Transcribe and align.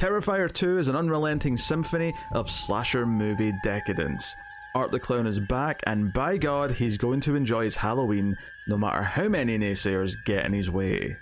Terrifier 0.00 0.50
2 0.50 0.78
is 0.78 0.88
an 0.88 0.96
unrelenting 0.96 1.58
symphony 1.58 2.14
of 2.32 2.50
slasher 2.50 3.04
movie 3.04 3.52
decadence. 3.62 4.34
Art 4.74 4.92
the 4.92 4.98
Clown 4.98 5.26
is 5.26 5.38
back, 5.38 5.82
and 5.86 6.10
by 6.10 6.38
God, 6.38 6.70
he's 6.70 6.96
going 6.96 7.20
to 7.20 7.34
enjoy 7.34 7.64
his 7.64 7.76
Halloween 7.76 8.34
no 8.66 8.78
matter 8.78 9.02
how 9.02 9.28
many 9.28 9.58
naysayers 9.58 10.16
get 10.24 10.46
in 10.46 10.54
his 10.54 10.70
way. 10.70 11.18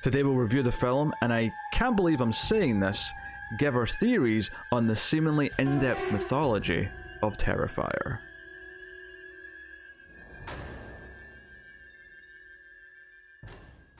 Today 0.00 0.22
we'll 0.22 0.36
review 0.36 0.62
the 0.62 0.72
film, 0.72 1.12
and 1.20 1.30
I 1.34 1.52
can't 1.74 1.96
believe 1.96 2.22
I'm 2.22 2.32
saying 2.32 2.80
this, 2.80 3.12
give 3.58 3.76
our 3.76 3.86
theories 3.86 4.50
on 4.72 4.86
the 4.86 4.96
seemingly 4.96 5.50
in 5.58 5.78
depth 5.78 6.10
mythology 6.10 6.88
of 7.20 7.36
Terrifier. 7.36 8.20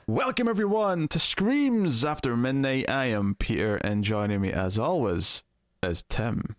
Welcome 0.09 0.49
everyone 0.49 1.07
to 1.09 1.19
Screams 1.19 2.03
After 2.03 2.35
Midnight. 2.35 2.89
I 2.89 3.05
am 3.11 3.35
Peter, 3.35 3.77
and 3.77 4.03
joining 4.03 4.41
me 4.41 4.51
as 4.51 4.79
always 4.79 5.43
is 5.83 6.03
Tim. 6.03 6.57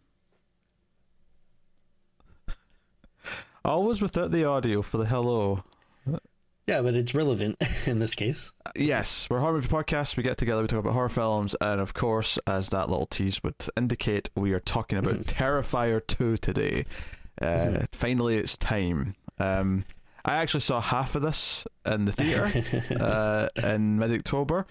always 3.65 4.03
without 4.03 4.29
the 4.29 4.45
audio 4.45 4.83
for 4.83 4.99
the 4.99 5.07
hello. 5.07 5.63
Yeah, 6.67 6.83
but 6.83 6.93
it's 6.93 7.15
relevant 7.15 7.57
in 7.87 7.97
this 7.97 8.13
case. 8.13 8.53
Yes, 8.75 9.27
we're 9.31 9.37
a 9.37 9.41
horror 9.41 9.53
movie 9.53 9.67
podcast. 9.67 10.15
We 10.15 10.21
get 10.21 10.37
together, 10.37 10.61
we 10.61 10.67
talk 10.67 10.81
about 10.81 10.93
horror 10.93 11.09
films, 11.09 11.55
and 11.59 11.81
of 11.81 11.95
course, 11.95 12.37
as 12.45 12.69
that 12.69 12.87
little 12.87 13.07
tease 13.07 13.41
would 13.41 13.55
indicate, 13.75 14.29
we 14.35 14.53
are 14.53 14.59
talking 14.59 14.99
about 14.99 15.15
Terrifier 15.23 16.05
2 16.05 16.37
today. 16.37 16.85
Uh, 17.41 17.87
finally, 17.93 18.37
it's 18.37 18.59
time. 18.59 19.15
Um, 19.39 19.85
I 20.29 20.35
actually 20.35 20.61
saw 20.61 20.79
half 20.81 21.15
of 21.15 21.21
this 21.21 21.65
in 21.85 22.05
the 22.05 22.11
theater 22.11 22.45
uh, 23.03 23.49
in 23.67 23.97
mid 23.99 24.11
October, 24.13 24.65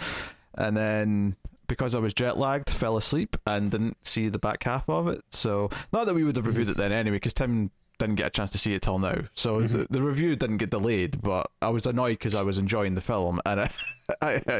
and 0.54 0.76
then 0.76 1.36
because 1.66 1.94
I 1.94 1.98
was 1.98 2.14
jet 2.14 2.38
lagged, 2.38 2.70
fell 2.70 2.96
asleep 2.96 3.36
and 3.46 3.70
didn't 3.70 3.96
see 4.06 4.28
the 4.28 4.38
back 4.38 4.62
half 4.64 4.88
of 4.88 5.06
it. 5.08 5.22
So, 5.30 5.68
not 5.92 6.06
that 6.06 6.14
we 6.14 6.24
would 6.24 6.36
have 6.36 6.46
reviewed 6.46 6.68
it 6.70 6.76
then 6.78 6.92
anyway, 6.92 7.16
because 7.16 7.34
Tim 7.34 7.70
didn't 7.98 8.14
get 8.14 8.26
a 8.28 8.30
chance 8.30 8.52
to 8.52 8.58
see 8.58 8.72
it 8.74 8.80
till 8.82 8.98
now. 9.00 9.22
So 9.34 9.60
Mm-hmm. 9.60 9.76
the, 9.76 9.86
the 9.90 10.00
review 10.02 10.36
didn't 10.36 10.58
get 10.58 10.70
delayed, 10.70 11.20
but 11.20 11.50
I 11.60 11.68
was 11.70 11.84
annoyed 11.84 12.12
because 12.12 12.34
I 12.34 12.42
was 12.42 12.56
enjoying 12.56 12.94
the 12.94 13.00
film, 13.00 13.40
and 13.44 13.60
I, 13.62 13.70
I, 14.22 14.42
I, 14.48 14.58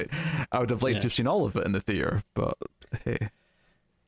I 0.53 0.59
would 0.59 0.71
have 0.71 0.83
liked 0.83 0.95
Yeah. 0.97 1.01
to 1.01 1.05
have 1.07 1.15
seen 1.15 1.27
all 1.29 1.47
of 1.47 1.57
it 1.57 1.65
in 1.65 1.73
the 1.73 1.81
theater. 1.81 2.25
But 2.35 2.55
hey, 3.05 3.29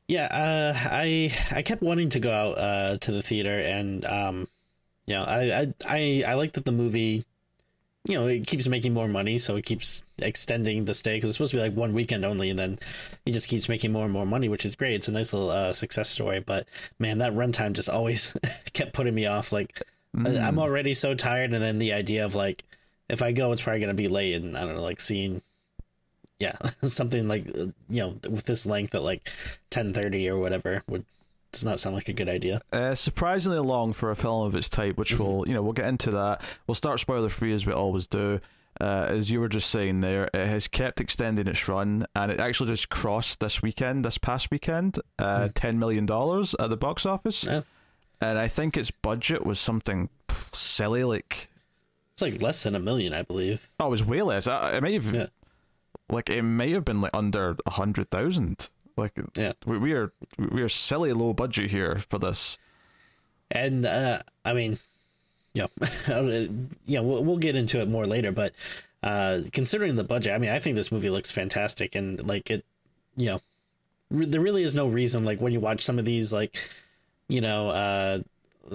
Yeah, 0.07 0.25
uh, 0.25 0.73
I 0.77 1.31
I 1.51 1.61
kept 1.61 1.81
wanting 1.81 2.09
to 2.09 2.19
go 2.19 2.29
out 2.31 2.57
uh, 2.57 2.97
to 2.97 3.11
the 3.13 3.21
theater, 3.21 3.57
and 3.57 4.03
um, 4.05 4.47
you 5.11 5.17
know, 5.17 5.23
I, 5.23 5.41
I 5.61 5.73
I 5.85 6.23
I 6.27 6.33
like 6.35 6.53
that 6.53 6.63
the 6.63 6.71
movie, 6.71 7.25
you 8.05 8.15
know, 8.17 8.27
it 8.27 8.47
keeps 8.47 8.67
making 8.67 8.93
more 8.93 9.07
money, 9.07 9.37
so 9.37 9.57
it 9.57 9.65
keeps 9.65 10.03
extending 10.19 10.85
the 10.85 10.93
stay 10.93 11.15
because 11.17 11.29
it's 11.31 11.37
supposed 11.37 11.51
to 11.51 11.57
be 11.57 11.63
like 11.63 11.73
one 11.75 11.93
weekend 11.93 12.23
only, 12.23 12.49
and 12.49 12.57
then 12.57 12.79
it 13.25 13.33
just 13.33 13.49
keeps 13.49 13.67
making 13.67 13.91
more 13.91 14.05
and 14.05 14.13
more 14.13 14.25
money, 14.25 14.47
which 14.47 14.65
is 14.65 14.75
great. 14.75 14.93
It's 14.95 15.07
a 15.09 15.11
nice 15.11 15.33
little 15.33 15.49
uh, 15.49 15.73
success 15.73 16.09
story, 16.09 16.39
but 16.39 16.65
man, 16.97 17.17
that 17.17 17.33
runtime 17.33 17.73
just 17.73 17.89
always 17.89 18.33
kept 18.73 18.93
putting 18.93 19.13
me 19.13 19.25
off. 19.25 19.51
Like, 19.51 19.81
I- 20.17 20.37
I'm 20.47 20.57
already 20.59 20.93
so 20.93 21.13
tired, 21.13 21.53
and 21.53 21.61
then 21.61 21.77
the 21.77 21.91
idea 21.93 22.23
of 22.25 22.33
like, 22.35 22.63
if 23.09 23.21
I 23.21 23.33
go, 23.33 23.51
it's 23.51 23.61
probably 23.61 23.81
gonna 23.81 23.93
be 23.93 24.07
late, 24.07 24.35
and 24.41 24.57
I 24.57 24.61
don't 24.61 24.75
know, 24.75 24.81
like 24.81 25.01
seeing 25.01 25.41
yeah 26.39 26.55
something 26.83 27.27
like 27.27 27.47
uh, 27.49 27.67
you 27.89 28.01
know 28.01 28.15
with 28.29 28.45
this 28.45 28.65
length 28.65 28.95
at 28.95 29.03
like 29.03 29.29
10:30 29.69 30.27
or 30.29 30.37
whatever 30.39 30.81
would 30.87 31.05
does 31.51 31.63
not 31.65 31.79
sound 31.79 31.95
like 31.95 32.07
a 32.09 32.13
good 32.13 32.29
idea 32.29 32.61
Uh, 32.71 32.95
surprisingly 32.95 33.59
long 33.59 33.93
for 33.93 34.09
a 34.11 34.15
film 34.15 34.45
of 34.47 34.55
its 34.55 34.69
type, 34.69 34.97
which 34.97 35.17
will 35.19 35.43
you 35.47 35.53
know 35.53 35.61
we'll 35.61 35.73
get 35.73 35.85
into 35.87 36.11
that. 36.11 36.41
We'll 36.67 36.75
start 36.75 36.99
spoiler 36.99 37.29
free 37.29 37.53
as 37.53 37.65
we 37.65 37.73
always 37.73 38.07
do. 38.07 38.39
Uh, 38.79 39.05
as 39.09 39.29
you 39.29 39.39
were 39.41 39.49
just 39.49 39.69
saying 39.69 39.99
there, 40.01 40.29
it 40.33 40.47
has 40.47 40.67
kept 40.67 41.01
extending 41.01 41.45
its 41.45 41.67
run, 41.67 42.05
and 42.15 42.31
it 42.31 42.39
actually 42.39 42.67
just 42.69 42.89
crossed 42.89 43.39
this 43.41 43.61
weekend, 43.61 44.05
this 44.05 44.17
past 44.17 44.49
weekend, 44.49 44.97
uh, 45.19 45.49
ten 45.53 45.77
million 45.77 46.05
dollars 46.05 46.55
at 46.57 46.69
the 46.69 46.77
box 46.77 47.05
office, 47.05 47.43
Yeah. 47.43 47.61
and 48.21 48.39
I 48.39 48.47
think 48.47 48.77
its 48.77 48.89
budget 48.89 49.45
was 49.45 49.59
something 49.59 50.09
silly, 50.53 51.03
like 51.03 51.49
it's 52.13 52.21
like 52.21 52.41
less 52.41 52.63
than 52.63 52.75
a 52.75 52.79
million 52.79 53.13
i 53.13 53.21
believe 53.21 53.69
oh, 53.79 53.87
it 53.87 53.89
was 53.89 54.03
way 54.03 54.21
less. 54.21 54.47
I, 54.47 54.77
it 54.77 54.81
may 54.83 54.93
have, 54.93 55.13
Yeah. 55.13 55.27
like 56.09 56.29
it 56.29 56.41
may 56.41 56.71
have 56.71 56.85
been 56.85 57.01
like 57.01 57.13
under 57.13 57.57
a 57.65 57.71
hundred 57.71 58.09
thousand. 58.09 58.69
Like 58.97 59.13
Yeah. 59.35 59.53
we, 59.65 59.77
we 59.77 59.93
are 59.93 60.11
we 60.37 60.61
are 60.61 60.69
silly 60.69 61.13
low 61.13 61.33
budget 61.33 61.71
here 61.71 62.03
for 62.09 62.19
this. 62.19 62.57
and 63.49 63.85
uh 63.85 64.21
i 64.45 64.53
mean 64.53 64.77
you 65.53 65.63
know 66.07 66.47
yeah 66.85 66.99
we'll, 67.01 67.23
we'll 67.23 67.37
get 67.37 67.55
into 67.55 67.79
it 67.81 67.87
more 67.89 68.05
later 68.07 68.31
but 68.31 68.53
uh 69.03 69.39
considering 69.51 69.95
the 69.95 70.03
budget 70.03 70.33
i 70.33 70.37
mean 70.37 70.49
i 70.51 70.59
think 70.59 70.75
this 70.75 70.91
movie 70.91 71.09
looks 71.09 71.31
fantastic 71.31 71.95
and 71.95 72.25
like 72.27 72.49
it 72.49 72.63
you 73.17 73.25
know 73.25 73.41
re- 74.09 74.25
there 74.25 74.39
really 74.41 74.63
is 74.63 74.73
no 74.73 74.87
reason 74.87 75.25
like 75.25 75.41
when 75.41 75.51
you 75.51 75.59
watch 75.59 75.83
some 75.83 75.99
of 75.99 76.05
these 76.05 76.31
like 76.31 76.55
you 77.27 77.41
know 77.41 77.69
uh 77.69 78.19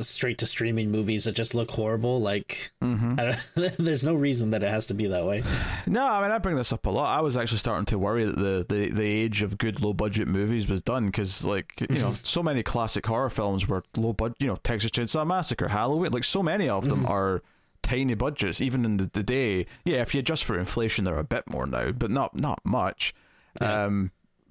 straight 0.00 0.38
to 0.38 0.46
streaming 0.46 0.90
movies 0.90 1.24
that 1.24 1.32
just 1.32 1.54
look 1.54 1.70
horrible 1.70 2.20
like 2.20 2.72
don't, 2.80 3.38
there's 3.78 4.04
no 4.04 4.14
reason 4.14 4.50
that 4.50 4.62
it 4.62 4.68
has 4.68 4.86
to 4.86 4.94
be 4.94 5.06
that 5.06 5.24
way 5.24 5.42
No, 5.86 6.06
I 6.06 6.22
mean 6.22 6.30
I 6.30 6.38
bring 6.38 6.56
this 6.56 6.72
up 6.72 6.86
a 6.86 6.90
lot. 6.90 7.16
I 7.16 7.22
was 7.22 7.36
actually 7.36 7.58
starting 7.58 7.86
to 7.86 7.98
worry 7.98 8.24
that 8.24 8.36
the 8.36 8.66
the, 8.68 8.90
the 8.90 9.04
age 9.04 9.42
of 9.42 9.58
good 9.58 9.80
low 9.80 9.94
budget 9.94 10.28
movies 10.28 10.68
was 10.68 10.82
done 10.82 11.06
because 11.06 11.44
like 11.44 11.72
you 11.88 11.98
know 11.98 12.12
so 12.22 12.42
many 12.42 12.62
classic 12.62 13.06
horror 13.06 13.30
films 13.30 13.68
were 13.68 13.84
low 13.96 14.12
budget. 14.12 14.36
You 14.40 14.48
know 14.48 14.56
Texas 14.56 14.90
Chainsaw 14.90 15.26
Massacre, 15.26 15.68
Halloween, 15.68 16.12
like 16.12 16.24
so 16.24 16.42
many 16.42 16.68
of 16.68 16.88
them 16.88 17.06
are 17.06 17.42
tiny 17.82 18.14
budgets. 18.14 18.60
Even 18.60 18.84
in 18.84 18.96
the, 18.96 19.10
the 19.12 19.22
day, 19.22 19.66
yeah, 19.84 20.02
if 20.02 20.14
you 20.14 20.20
adjust 20.20 20.44
for 20.44 20.58
inflation, 20.58 21.04
they're 21.04 21.18
a 21.18 21.24
bit 21.24 21.48
more 21.48 21.66
now, 21.66 21.92
but 21.92 22.10
not 22.10 22.34
not 22.34 22.60
much. 22.64 23.14
Um, 23.60 24.10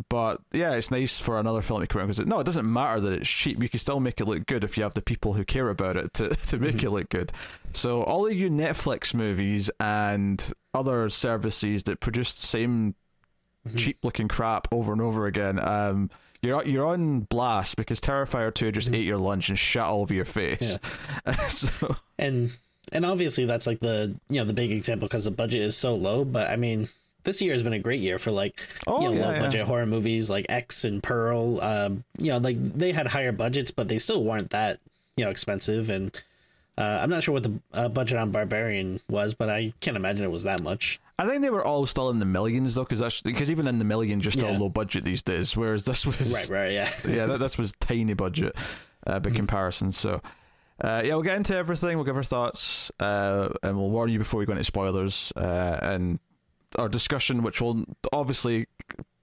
but 0.10 0.42
yeah, 0.52 0.74
it's 0.74 0.92
nice 0.92 1.18
for 1.18 1.40
another 1.40 1.62
film 1.62 1.82
to 1.82 1.88
come 1.88 2.02
out 2.02 2.08
because 2.08 2.26
no, 2.26 2.40
it 2.40 2.46
doesn't 2.46 2.72
matter 2.72 3.00
that 3.02 3.14
it's 3.14 3.30
cheap. 3.30 3.62
You 3.62 3.70
can 3.70 3.80
still 3.80 4.00
make 4.00 4.20
it 4.20 4.26
look 4.26 4.46
good 4.46 4.64
if 4.64 4.78
you 4.78 4.84
have 4.84 4.94
the 4.94 5.02
people 5.02 5.34
who 5.34 5.46
care 5.46 5.70
about 5.70 5.96
it 5.96 6.14
to, 6.16 6.30
to 6.48 6.58
make 6.58 6.76
it 6.76 6.78
mm-hmm. 6.78 6.96
look 6.96 7.10
good. 7.10 7.32
So 7.74 8.04
all 8.04 8.28
of 8.28 8.34
you 8.34 8.50
Netflix 8.50 9.14
movies 9.14 9.72
and 9.80 10.52
other 10.74 11.10
services 11.10 11.84
that 11.84 12.02
produce 12.02 12.34
the 12.34 12.46
same 12.46 12.96
mm-hmm. 13.68 13.78
cheap 13.78 13.98
looking 14.04 14.28
crap 14.28 14.68
over 14.72 14.92
and 14.92 15.02
over 15.02 15.28
again, 15.28 15.66
um, 15.66 16.10
you're 16.42 16.66
you're 16.66 16.88
on 16.88 17.22
blast 17.22 17.78
because 17.78 18.02
Terrifier 18.02 18.54
two 18.54 18.72
just 18.72 18.88
mm-hmm. 18.88 18.96
ate 18.96 19.06
your 19.06 19.18
lunch 19.18 19.50
and 19.50 19.58
shit 19.58 19.82
all 19.82 20.02
over 20.02 20.14
your 20.14 20.26
face. 20.26 20.78
Yeah. 21.26 21.36
so 21.48 21.96
and 22.20 22.56
and 22.92 23.06
obviously 23.06 23.46
that's 23.46 23.66
like 23.66 23.80
the 23.80 24.16
you 24.30 24.40
know 24.40 24.46
the 24.46 24.54
big 24.54 24.72
example 24.72 25.08
because 25.08 25.26
the 25.26 25.32
budget 25.32 25.62
is 25.62 25.76
so 25.76 25.96
low 25.96 26.24
but 26.24 26.50
i 26.50 26.56
mean 26.56 26.88
this 27.26 27.42
year 27.42 27.54
has 27.54 27.62
been 27.64 27.74
a 27.74 27.80
great 27.80 28.00
year 28.00 28.18
for 28.18 28.32
like 28.32 28.60
Oh, 28.88 29.02
you 29.02 29.10
know 29.10 29.14
yeah, 29.16 29.26
low 29.28 29.32
yeah. 29.34 29.40
budget 29.40 29.68
horror 29.68 29.86
movies 29.86 30.30
like 30.30 30.46
x 30.50 30.86
and 30.86 31.04
pearl 31.04 31.60
um 31.62 32.04
you 32.18 32.32
know 32.32 32.38
like 32.38 32.56
they 32.74 32.92
had 32.94 33.08
higher 33.08 33.32
budgets 33.34 33.72
but 33.72 33.88
they 33.88 33.98
still 33.98 34.24
weren't 34.24 34.52
that 34.52 34.80
you 35.18 35.26
know 35.26 35.32
expensive 35.32 35.90
and 35.90 36.22
uh, 36.78 37.00
i'm 37.02 37.10
not 37.10 37.24
sure 37.24 37.34
what 37.34 37.44
the 37.44 37.54
uh, 37.74 37.90
budget 37.90 38.18
on 38.18 38.32
barbarian 38.32 39.00
was 39.10 39.34
but 39.34 39.50
i 39.50 39.74
can't 39.82 39.98
imagine 39.98 40.24
it 40.24 40.32
was 40.32 40.44
that 40.44 40.62
much 40.64 41.00
I 41.18 41.26
think 41.26 41.42
they 41.44 41.50
were 41.50 41.64
all 41.64 41.86
still 41.86 42.10
in 42.10 42.20
the 42.20 42.26
millions 42.26 42.76
though, 42.76 42.84
because 42.84 43.22
because 43.22 43.50
even 43.50 43.68
in 43.70 43.80
the 43.80 43.86
millions 43.86 44.26
you're 44.26 44.34
still 44.34 44.52
Yeah. 44.52 44.58
low 44.58 44.68
budget 44.68 45.06
these 45.06 45.24
days. 45.24 45.56
Whereas 45.56 45.86
this 45.86 46.06
was 46.06 46.34
right 46.34 46.50
right 46.50 46.72
yeah 46.74 46.90
yeah, 47.08 47.26
that, 47.28 47.40
this 47.40 47.58
was 47.58 47.72
tiny 47.80 48.14
budget, 48.14 48.54
uh, 49.08 49.20
by 49.22 49.30
comparison. 49.30 49.92
So, 49.92 50.20
uh, 50.84 51.04
yeah, 51.06 51.14
we'll 51.14 51.22
get 51.22 51.38
into 51.38 51.56
everything. 51.56 51.96
We'll 51.96 52.04
give 52.04 52.18
our 52.18 52.24
thoughts, 52.24 52.92
uh, 53.00 53.48
and 53.64 53.78
we'll 53.78 53.92
warn 53.92 54.10
you 54.10 54.20
before 54.20 54.42
we 54.42 54.46
go 54.46 54.52
into 54.52 54.66
spoilers 54.66 55.32
uh, 55.38 55.80
and 55.82 56.20
our 56.78 56.90
discussion, 56.90 57.44
which 57.44 57.62
will 57.62 57.84
obviously 58.12 58.68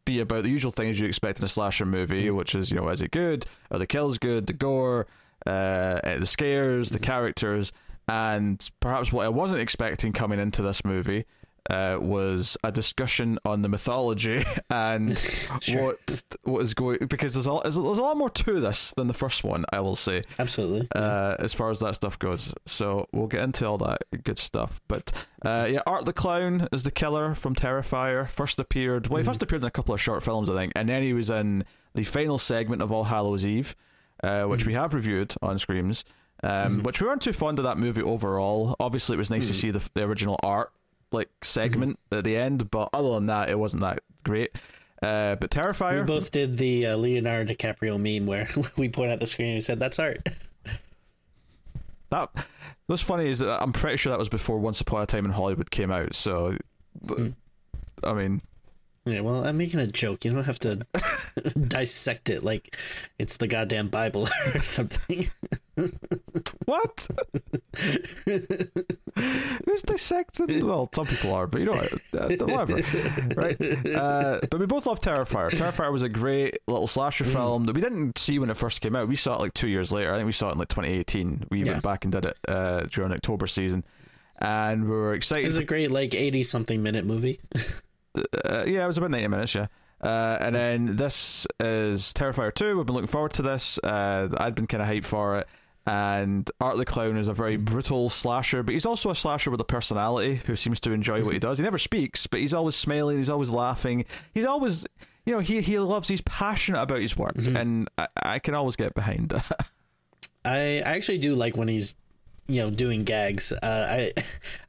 be 0.04 0.20
about 0.20 0.42
the 0.42 0.48
usual 0.48 0.70
things 0.70 0.98
you 0.98 1.06
expect 1.06 1.38
in 1.38 1.44
a 1.44 1.48
slasher 1.48 1.86
movie, 1.86 2.26
mm. 2.26 2.34
which 2.34 2.54
is 2.54 2.70
you 2.70 2.76
know, 2.76 2.88
is 2.88 3.02
it 3.02 3.10
good? 3.10 3.44
Are 3.70 3.78
the 3.78 3.86
kills 3.86 4.18
good? 4.18 4.46
The 4.46 4.52
gore, 4.52 5.06
uh, 5.46 6.00
eh, 6.04 6.18
the 6.18 6.26
scares, 6.26 6.90
the 6.90 6.98
mm-hmm. 6.98 7.04
characters, 7.04 7.72
and 8.08 8.68
perhaps 8.80 9.12
what 9.12 9.26
I 9.26 9.28
wasn't 9.28 9.60
expecting 9.60 10.12
coming 10.12 10.38
into 10.38 10.62
this 10.62 10.84
movie. 10.84 11.24
Uh, 11.70 11.96
was 12.00 12.56
a 12.64 12.72
discussion 12.72 13.38
on 13.44 13.62
the 13.62 13.68
mythology 13.68 14.42
and 14.70 15.16
Sure. 15.60 15.82
what 15.82 16.22
what 16.42 16.60
is 16.62 16.74
going 16.74 16.98
because 17.08 17.34
there's 17.34 17.46
a, 17.46 17.60
there's 17.62 17.76
a 17.76 17.80
there's 17.80 17.98
a 17.98 18.02
lot 18.02 18.16
more 18.16 18.30
to 18.30 18.58
this 18.58 18.92
than 18.96 19.06
the 19.06 19.14
first 19.14 19.44
one 19.44 19.64
I 19.72 19.78
will 19.78 19.94
say 19.94 20.22
absolutely 20.40 20.88
uh, 20.92 21.36
as 21.38 21.54
far 21.54 21.70
as 21.70 21.78
that 21.78 21.94
stuff 21.94 22.18
goes. 22.18 22.52
So 22.66 23.06
we'll 23.12 23.28
get 23.28 23.42
into 23.44 23.64
all 23.64 23.78
that 23.78 24.02
good 24.24 24.38
stuff. 24.38 24.80
But 24.88 25.12
uh, 25.44 25.68
yeah, 25.70 25.82
Art 25.86 26.04
the 26.04 26.12
Clown 26.12 26.66
is 26.72 26.82
the 26.82 26.90
killer 26.90 27.32
from 27.36 27.54
Terrifier. 27.54 28.28
First 28.28 28.58
appeared, 28.58 29.06
well, 29.06 29.18
he 29.18 29.24
first 29.24 29.42
appeared 29.44 29.62
in 29.62 29.68
a 29.68 29.70
couple 29.70 29.94
of 29.94 30.00
short 30.00 30.24
films, 30.24 30.50
I 30.50 30.54
think, 30.54 30.72
and 30.74 30.88
then 30.88 31.04
he 31.04 31.12
was 31.12 31.30
in 31.30 31.62
the 31.94 32.02
final 32.02 32.38
segment 32.38 32.82
of 32.82 32.90
All 32.90 33.04
Hallows 33.04 33.46
Eve, 33.46 33.76
uh, 34.24 34.44
which 34.46 34.66
we 34.66 34.72
have 34.72 34.94
reviewed 34.94 35.32
on 35.40 35.60
Screams. 35.60 36.04
Um, 36.42 36.82
Which 36.82 37.00
we 37.00 37.06
weren't 37.06 37.22
too 37.22 37.32
fond 37.32 37.60
of 37.60 37.64
that 37.66 37.78
movie 37.78 38.02
overall. 38.02 38.74
Obviously, 38.80 39.14
it 39.14 39.18
was 39.18 39.30
nice 39.30 39.46
to 39.46 39.54
see 39.54 39.70
the, 39.70 39.80
the 39.94 40.02
original 40.02 40.40
art 40.42 40.72
like 41.12 41.28
segment 41.42 41.98
at 42.12 42.24
the 42.24 42.36
end, 42.36 42.70
but 42.70 42.88
other 42.92 43.10
than 43.10 43.26
that, 43.26 43.50
it 43.50 43.58
wasn't 43.58 43.82
that 43.82 44.00
great. 44.24 44.50
Uh, 45.02 45.34
but 45.34 45.52
we 45.56 46.02
both 46.02 46.30
did 46.30 46.56
the 46.58 46.86
uh, 46.86 46.96
leonardo 46.96 47.52
dicaprio 47.52 47.98
meme 47.98 48.24
where 48.24 48.48
we 48.76 48.88
point 48.88 49.10
at 49.10 49.18
the 49.18 49.26
screen 49.26 49.48
and 49.48 49.56
we 49.56 49.60
said 49.60 49.80
that's 49.80 49.98
art 49.98 50.28
That 52.10 52.30
what's 52.86 53.02
funny 53.02 53.28
is 53.28 53.40
that 53.40 53.60
I'm 53.60 53.72
pretty 53.72 53.96
sure 53.96 54.10
that 54.10 54.18
was 54.18 54.28
before 54.28 54.58
Once 54.58 54.80
Upon 54.80 55.02
a 55.02 55.06
Time 55.06 55.24
in 55.24 55.32
Hollywood 55.32 55.70
came 55.70 55.90
out. 55.90 56.14
So, 56.14 56.56
I 58.04 58.12
mean, 58.12 58.42
Yeah, 59.06 59.20
well, 59.22 59.44
I'm 59.44 59.56
making 59.56 59.80
a 59.80 59.86
joke. 59.86 60.24
You 60.24 60.32
don't 60.32 60.44
have 60.44 60.58
to 60.60 60.86
dissect 61.66 62.28
it 62.28 62.44
like 62.44 62.76
it's 63.18 63.38
the 63.38 63.48
goddamn 63.48 63.88
Bible 63.88 64.28
or 64.54 64.62
something. 64.62 65.30
What? 66.64 67.08
Who's 69.64 69.82
dissecting? 69.82 70.66
Well, 70.72 70.88
some 70.94 71.06
people 71.06 71.34
are, 71.34 71.46
but 71.46 71.60
you 71.60 71.66
know 71.66 71.72
what? 71.72 71.92
Uh, 72.14 72.44
whatever, 72.46 73.34
right? 73.34 73.60
Uh, 73.86 74.40
but 74.50 74.60
we 74.60 74.66
both 74.66 74.86
love 74.86 75.00
Terrifier. 75.00 75.50
Terrifier 75.50 75.92
was 75.92 76.02
a 76.02 76.08
great 76.08 76.58
little 76.66 76.86
slasher 76.86 77.24
Mm. 77.24 77.32
film 77.32 77.64
that 77.66 77.74
we 77.74 77.80
didn't 77.80 78.18
see 78.18 78.38
when 78.38 78.48
it 78.50 78.56
first 78.56 78.80
came 78.80 78.94
out. 78.96 79.08
We 79.08 79.16
saw 79.16 79.34
it 79.34 79.40
like 79.40 79.54
two 79.54 79.68
years 79.68 79.92
later. 79.92 80.12
I 80.12 80.16
think 80.16 80.26
we 80.26 80.32
saw 80.32 80.48
it 80.48 80.52
in 80.52 80.58
like 80.58 80.68
2018. 80.68 81.46
We 81.50 81.62
Yeah. 81.62 81.72
went 81.72 81.82
back 81.82 82.04
and 82.04 82.12
did 82.12 82.26
it 82.26 82.36
uh, 82.48 82.80
during 82.90 83.12
October 83.12 83.46
season, 83.46 83.84
and 84.38 84.84
we 84.84 84.90
were 84.90 85.14
excited. 85.14 85.46
It's 85.46 85.56
a 85.58 85.64
great 85.64 85.90
like 85.90 86.14
80 86.14 86.42
something 86.44 86.82
minute 86.82 87.04
movie. 87.04 87.40
uh, 88.44 88.64
yeah, 88.66 88.84
it 88.84 88.86
was 88.86 88.98
about 88.98 89.10
90 89.10 89.28
minutes, 89.28 89.54
yeah. 89.54 89.66
Uh, 90.00 90.36
and 90.40 90.54
then 90.54 90.96
this 90.96 91.46
is 91.60 92.12
Terrifier 92.12 92.52
2. 92.54 92.76
We've 92.76 92.86
been 92.86 92.94
looking 92.94 93.06
forward 93.08 93.32
to 93.34 93.42
this. 93.42 93.78
Uh, 93.84 94.28
I'd 94.38 94.54
been 94.54 94.66
kind 94.66 94.82
of 94.82 94.88
hyped 94.88 95.04
for 95.04 95.38
it. 95.38 95.48
And 95.84 96.48
Art 96.60 96.76
the 96.76 96.84
Clown 96.84 97.16
is 97.16 97.26
a 97.26 97.32
very 97.32 97.56
brutal 97.56 98.08
slasher, 98.08 98.62
but 98.62 98.72
he's 98.72 98.86
also 98.86 99.10
a 99.10 99.16
slasher 99.16 99.50
with 99.50 99.60
a 99.60 99.64
personality 99.64 100.36
who 100.46 100.54
seems 100.54 100.78
to 100.80 100.92
enjoy 100.92 101.24
what 101.24 101.32
he 101.32 101.40
does. 101.40 101.58
He 101.58 101.64
never 101.64 101.78
speaks, 101.78 102.26
but 102.28 102.38
he's 102.38 102.54
always 102.54 102.76
smiling, 102.76 103.16
he's 103.16 103.30
always 103.30 103.50
laughing. 103.50 104.04
He's 104.32 104.46
always, 104.46 104.86
you 105.26 105.32
know, 105.32 105.40
he, 105.40 105.60
he 105.60 105.78
loves, 105.80 106.08
he's 106.08 106.20
passionate 106.20 106.80
about 106.80 107.00
his 107.00 107.16
work, 107.16 107.34
and 107.36 107.88
I, 107.98 108.08
I 108.16 108.38
can 108.38 108.54
always 108.54 108.76
get 108.76 108.94
behind 108.94 109.30
that. 109.30 109.70
I, 110.44 110.78
I 110.78 110.96
actually 110.96 111.18
do 111.18 111.34
like 111.34 111.56
when 111.56 111.68
he's 111.68 111.96
you 112.48 112.60
know 112.62 112.70
doing 112.70 113.04
gags. 113.04 113.52
Uh, 113.52 113.56
I, 113.62 114.12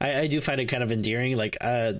I 0.00 0.20
I 0.20 0.26
do 0.26 0.40
find 0.40 0.60
it 0.60 0.66
kind 0.66 0.82
of 0.82 0.92
endearing. 0.92 1.36
Like 1.36 1.56
uh, 1.60 1.94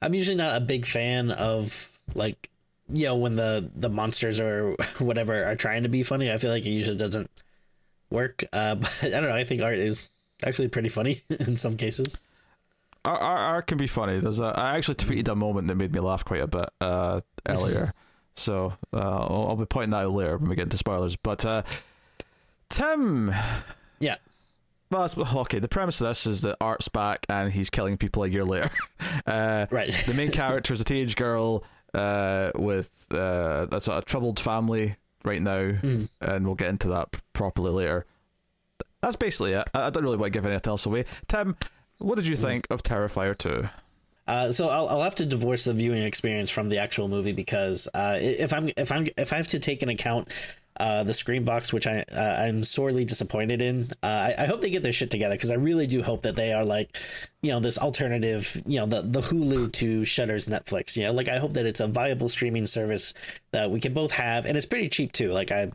I'm 0.00 0.14
usually 0.14 0.36
not 0.36 0.56
a 0.56 0.60
big 0.60 0.86
fan 0.86 1.30
of 1.30 1.98
like 2.14 2.50
you 2.88 3.06
know 3.06 3.16
when 3.16 3.36
the 3.36 3.70
the 3.74 3.88
monsters 3.88 4.40
or 4.40 4.76
whatever 4.98 5.44
are 5.44 5.56
trying 5.56 5.82
to 5.82 5.88
be 5.88 6.02
funny. 6.02 6.30
I 6.30 6.38
feel 6.38 6.50
like 6.50 6.66
it 6.66 6.70
usually 6.70 6.96
doesn't 6.96 7.30
work. 8.10 8.44
Uh, 8.52 8.74
but 8.76 8.92
I 9.02 9.08
don't 9.10 9.24
know. 9.24 9.30
I 9.32 9.44
think 9.44 9.62
art 9.62 9.78
is 9.78 10.10
actually 10.44 10.68
pretty 10.68 10.88
funny 10.88 11.22
in 11.30 11.56
some 11.56 11.76
cases. 11.76 12.20
Art, 13.04 13.20
art, 13.22 13.38
art 13.40 13.66
can 13.68 13.78
be 13.78 13.86
funny. 13.86 14.18
There's 14.18 14.40
a, 14.40 14.46
I 14.46 14.76
actually 14.76 14.96
tweeted 14.96 15.28
a 15.28 15.34
moment 15.36 15.68
that 15.68 15.76
made 15.76 15.92
me 15.92 16.00
laugh 16.00 16.24
quite 16.24 16.40
a 16.42 16.46
bit 16.46 16.68
uh, 16.80 17.20
earlier. 17.48 17.92
So 18.38 18.74
uh, 18.92 18.98
I'll, 18.98 19.46
I'll 19.48 19.56
be 19.56 19.64
pointing 19.64 19.92
that 19.92 20.04
out 20.04 20.12
later 20.12 20.36
when 20.36 20.50
we 20.50 20.56
get 20.56 20.64
into 20.64 20.76
spoilers. 20.76 21.16
But 21.16 21.42
uh, 21.46 21.62
Tim, 22.68 23.32
Yeah. 23.98 24.16
well, 24.90 25.02
that's, 25.08 25.16
okay. 25.16 25.58
The 25.58 25.68
premise 25.68 26.00
of 26.02 26.08
this 26.08 26.26
is 26.26 26.42
that 26.42 26.56
Art's 26.60 26.88
back 26.88 27.24
and 27.30 27.50
he's 27.50 27.70
killing 27.70 27.96
people 27.96 28.24
a 28.24 28.28
year 28.28 28.44
later. 28.44 28.70
Uh, 29.26 29.66
Right. 29.70 29.90
the 30.06 30.12
main 30.12 30.30
character 30.30 30.74
is 30.74 30.80
a 30.82 30.84
teenage 30.84 31.16
girl 31.16 31.64
uh, 31.94 32.50
with 32.54 33.06
uh, 33.10 33.66
a 33.72 33.80
sort 33.80 33.96
of 33.98 34.04
troubled 34.04 34.38
family 34.38 34.96
right 35.26 35.42
now, 35.42 35.58
Mm. 35.82 36.08
and 36.20 36.46
we'll 36.46 36.54
get 36.54 36.68
into 36.70 36.88
that 36.88 37.12
p- 37.12 37.20
properly 37.32 37.70
later. 37.72 38.06
That's 39.02 39.16
basically 39.16 39.52
it. 39.52 39.68
I 39.74 39.86
I 39.86 39.90
don't 39.90 40.02
really 40.04 40.16
want 40.16 40.32
to 40.32 40.36
give 40.38 40.46
anything 40.46 40.70
else 40.70 40.86
away. 40.86 41.04
Tim, 41.28 41.56
what 41.98 42.14
did 42.16 42.26
you 42.26 42.36
think 42.36 42.66
of 42.70 42.82
Terrifier 42.82 43.36
2? 43.36 43.68
Uh, 44.26 44.50
so 44.50 44.68
I'll, 44.68 44.88
I'll 44.88 45.02
have 45.02 45.14
to 45.16 45.26
divorce 45.26 45.64
the 45.64 45.72
viewing 45.74 46.02
experience 46.02 46.50
from 46.50 46.68
the 46.68 46.78
actual 46.78 47.06
movie 47.06 47.32
because 47.32 47.86
uh, 47.94 48.18
if 48.20 48.52
I'm 48.52 48.70
if 48.76 48.90
I'm 48.90 49.06
if 49.16 49.32
I 49.32 49.36
have 49.36 49.46
to 49.48 49.58
take 49.60 49.82
an 49.82 49.88
account 49.88 50.32
uh, 50.78 51.02
the 51.02 51.12
Screambox, 51.12 51.72
which 51.72 51.86
I 51.86 52.04
uh, 52.12 52.42
I'm 52.44 52.64
sorely 52.64 53.04
disappointed 53.04 53.62
in, 53.62 53.90
uh, 54.02 54.06
I, 54.06 54.34
I 54.38 54.46
hope 54.46 54.60
they 54.60 54.70
get 54.70 54.82
their 54.82 54.92
shit 54.92 55.10
together 55.10 55.34
because 55.34 55.50
I 55.50 55.54
really 55.54 55.86
do 55.86 56.02
hope 56.02 56.22
that 56.22 56.36
they 56.36 56.52
are 56.52 56.64
like, 56.64 56.98
you 57.42 57.50
know, 57.50 57.60
this 57.60 57.78
alternative, 57.78 58.60
you 58.66 58.78
know, 58.78 58.86
the 58.86 59.02
the 59.02 59.20
Hulu 59.20 59.72
to 59.72 60.04
Shudder's 60.04 60.46
Netflix. 60.46 60.96
You 60.96 61.04
know, 61.04 61.12
like 61.12 61.28
I 61.28 61.38
hope 61.38 61.54
that 61.54 61.66
it's 61.66 61.80
a 61.80 61.86
viable 61.86 62.28
streaming 62.28 62.66
service 62.66 63.14
that 63.52 63.70
we 63.70 63.80
can 63.80 63.94
both 63.94 64.12
have, 64.12 64.46
and 64.46 64.56
it's 64.56 64.66
pretty 64.66 64.88
cheap 64.88 65.12
too. 65.12 65.30
Like 65.30 65.50
I. 65.50 65.70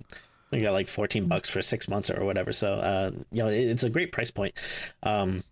I 0.53 0.59
got 0.59 0.73
like 0.73 0.89
14 0.89 1.27
bucks 1.27 1.47
for 1.47 1.61
six 1.61 1.87
months 1.87 2.09
or 2.09 2.25
whatever. 2.25 2.51
So, 2.51 2.73
uh, 2.73 3.11
you 3.31 3.41
know, 3.41 3.47
it, 3.47 3.69
it's 3.69 3.83
a 3.83 3.89
great 3.89 4.11
price 4.11 4.31
point. 4.31 4.53
Um, 5.01 5.43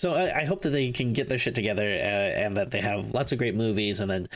so 0.00 0.14
I, 0.14 0.40
I 0.40 0.44
hope 0.46 0.62
that 0.62 0.70
they 0.70 0.90
can 0.92 1.12
get 1.12 1.28
their 1.28 1.36
shit 1.36 1.54
together 1.54 1.84
uh, 1.84 2.42
and 2.42 2.56
that 2.56 2.70
they 2.70 2.80
have 2.80 3.12
lots 3.12 3.32
of 3.32 3.38
great 3.38 3.54
movies 3.54 4.00
and 4.00 4.10
then 4.10 4.28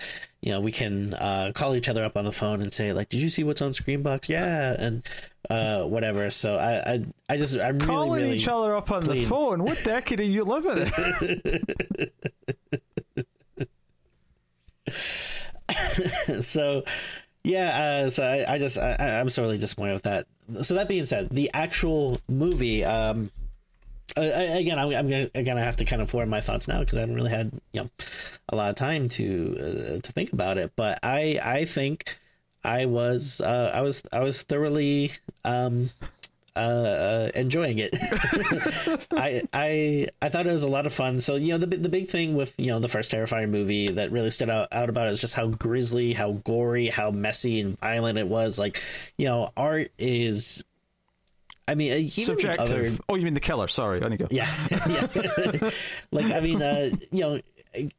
you 0.43 0.53
know 0.53 0.61
we 0.61 0.71
can 0.71 1.15
uh, 1.15 1.53
call 1.55 1.75
each 1.75 1.89
other 1.89 2.05
up 2.05 2.19
on 2.19 2.27
the 2.27 2.33
phone 2.33 2.61
and 2.61 2.71
say 2.71 2.93
like 2.93 3.09
did 3.09 3.23
you 3.23 3.31
see 3.31 3.45
what's 3.45 3.63
on 3.63 3.71
Screambox 3.71 4.29
yeah 4.29 4.77
and 4.79 5.03
uh, 5.49 5.85
whatever 5.85 6.29
so 6.29 6.57
I, 6.57 6.95
I 6.95 7.05
i 7.31 7.37
just 7.39 7.57
i'm 7.57 7.81
Calling 7.81 8.11
really 8.13 8.25
really 8.25 8.37
each 8.37 8.49
other 8.49 8.77
up 8.77 8.91
on 8.91 9.05
the 9.05 9.25
phone. 9.25 9.63
What 9.65 9.83
decade 9.85 10.21
are 10.21 10.25
you 10.25 10.45
living 10.45 10.91
in? 16.29 16.43
so 16.43 16.85
yeah 17.43 18.03
uh, 18.05 18.11
so 18.11 18.23
I, 18.23 18.55
I 18.55 18.59
just 18.59 18.77
I, 18.79 18.97
I- 18.99 19.21
i'm 19.21 19.31
sorely 19.31 19.57
disappointed 19.57 19.95
with 19.95 20.03
that 20.03 20.27
so 20.63 20.75
that 20.75 20.89
being 20.89 21.07
said 21.07 21.31
the 21.31 21.51
actual 21.55 22.19
movie 22.29 22.85
um 22.85 23.31
uh, 24.17 24.57
again 24.57 24.79
I'm, 24.79 24.95
I'm 24.95 25.09
gonna, 25.09 25.29
gonna 25.45 25.63
have 25.63 25.77
to 25.77 25.85
kind 25.85 26.03
of 26.03 26.11
form 26.11 26.29
my 26.29 26.41
thoughts 26.41 26.69
now 26.69 26.81
because 26.81 26.97
i 26.97 27.01
haven't 27.01 27.17
really 27.17 27.31
had 27.31 27.53
you 27.73 27.83
know 27.83 27.91
a 28.49 28.57
lot 28.57 28.71
of 28.71 28.77
time 28.77 29.09
to 29.09 29.57
uh, 29.59 30.01
to 30.01 30.13
think 30.13 30.33
about 30.33 30.59
it 30.59 30.73
but 30.77 30.99
i 31.03 31.39
i 31.43 31.65
think 31.65 32.19
i 32.65 32.87
was 32.87 33.41
uh 33.41 33.71
i 33.75 33.81
was 33.81 34.03
i 34.13 34.21
was 34.21 34.43
thoroughly 34.43 35.13
um 35.45 35.91
uh, 36.57 36.59
uh 36.59 37.31
enjoying 37.35 37.79
it 37.81 37.97
I 39.13 39.43
I 39.53 40.09
I 40.23 40.29
thought 40.29 40.47
it 40.47 40.53
was 40.53 40.63
a 40.63 40.69
lot 40.69 40.87
of 40.87 40.93
fun. 40.93 41.19
So 41.21 41.37
you 41.37 41.49
know 41.49 41.59
the 41.59 41.67
the 41.67 41.89
big 41.89 42.09
thing 42.09 42.35
with 42.35 42.55
you 42.59 42.67
know 42.67 42.79
the 42.79 42.89
first 42.89 43.11
Terrifier 43.11 43.49
movie 43.49 43.89
that 43.89 44.13
really 44.13 44.31
stood 44.31 44.51
out, 44.51 44.69
out 44.73 44.89
about 44.89 45.09
it 45.09 45.11
is 45.11 45.19
just 45.19 45.35
how 45.35 45.49
grisly, 45.49 46.13
how 46.13 46.33
gory, 46.45 46.89
how 46.89 47.11
messy 47.11 47.61
and 47.61 47.79
violent 47.81 48.19
it 48.19 48.29
was. 48.29 48.59
Like 48.59 48.81
you 49.19 49.27
know, 49.27 49.51
art 49.57 49.91
is. 49.99 50.63
I 51.67 51.75
mean, 51.75 51.93
even 52.17 52.37
the 52.37 52.57
other 52.61 52.91
Oh, 53.09 53.15
you 53.15 53.25
mean 53.25 53.35
the 53.35 53.41
killer? 53.41 53.69
Sorry, 53.69 54.03
on 54.03 54.13
you 54.13 54.19
go. 54.19 54.29
yeah, 54.31 54.49
yeah. 54.71 55.71
like 56.13 56.27
I 56.33 56.41
mean, 56.41 56.61
uh, 56.61 56.91
you 57.11 57.21
know, 57.21 57.41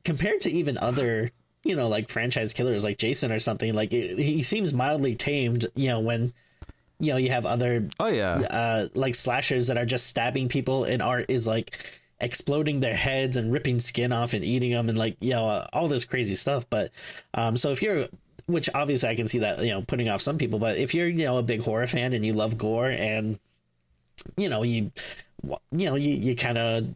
compared 0.03 0.41
to 0.41 0.51
even 0.51 0.77
other, 0.77 1.31
you 1.63 1.75
know, 1.75 1.87
like 1.87 2.09
franchise 2.09 2.53
killers 2.53 2.83
like 2.83 2.97
Jason 2.97 3.31
or 3.31 3.39
something, 3.39 3.73
like 3.73 3.91
it, 3.93 4.19
he 4.19 4.43
seems 4.43 4.73
mildly 4.73 5.15
tamed. 5.15 5.67
You 5.75 5.89
know, 5.89 5.99
when 5.99 6.31
you 6.99 7.11
know 7.11 7.17
you 7.17 7.31
have 7.31 7.45
other 7.45 7.89
Oh 7.99 8.07
yeah. 8.07 8.35
uh, 8.35 8.87
like 8.93 9.15
slashers 9.15 9.67
that 9.67 9.77
are 9.77 9.85
just 9.85 10.07
stabbing 10.07 10.47
people, 10.47 10.83
and 10.83 11.01
art 11.01 11.25
is 11.29 11.47
like 11.47 11.77
exploding 12.21 12.79
their 12.79 12.95
heads 12.95 13.35
and 13.35 13.51
ripping 13.51 13.79
skin 13.79 14.11
off 14.13 14.33
and 14.33 14.45
eating 14.45 14.71
them, 14.71 14.89
and 14.89 14.97
like 14.97 15.17
you 15.19 15.31
know 15.31 15.47
uh, 15.47 15.67
all 15.73 15.87
this 15.87 16.05
crazy 16.05 16.35
stuff. 16.35 16.69
But 16.69 16.91
um, 17.33 17.57
so 17.57 17.71
if 17.71 17.81
you're 17.81 18.07
which 18.45 18.69
obviously 18.75 19.09
I 19.09 19.15
can 19.15 19.27
see 19.27 19.39
that 19.39 19.59
you 19.61 19.71
know 19.71 19.81
putting 19.81 20.07
off 20.07 20.21
some 20.21 20.37
people, 20.37 20.59
but 20.59 20.77
if 20.77 20.93
you're 20.93 21.07
you 21.07 21.25
know 21.25 21.39
a 21.39 21.43
big 21.43 21.61
horror 21.61 21.87
fan 21.87 22.13
and 22.13 22.23
you 22.23 22.33
love 22.33 22.59
gore 22.59 22.89
and 22.91 23.39
you 24.37 24.49
know 24.49 24.63
you 24.63 24.91
you 25.71 25.85
know 25.85 25.95
you, 25.95 26.13
you 26.15 26.35
kind 26.35 26.57
of 26.57 26.87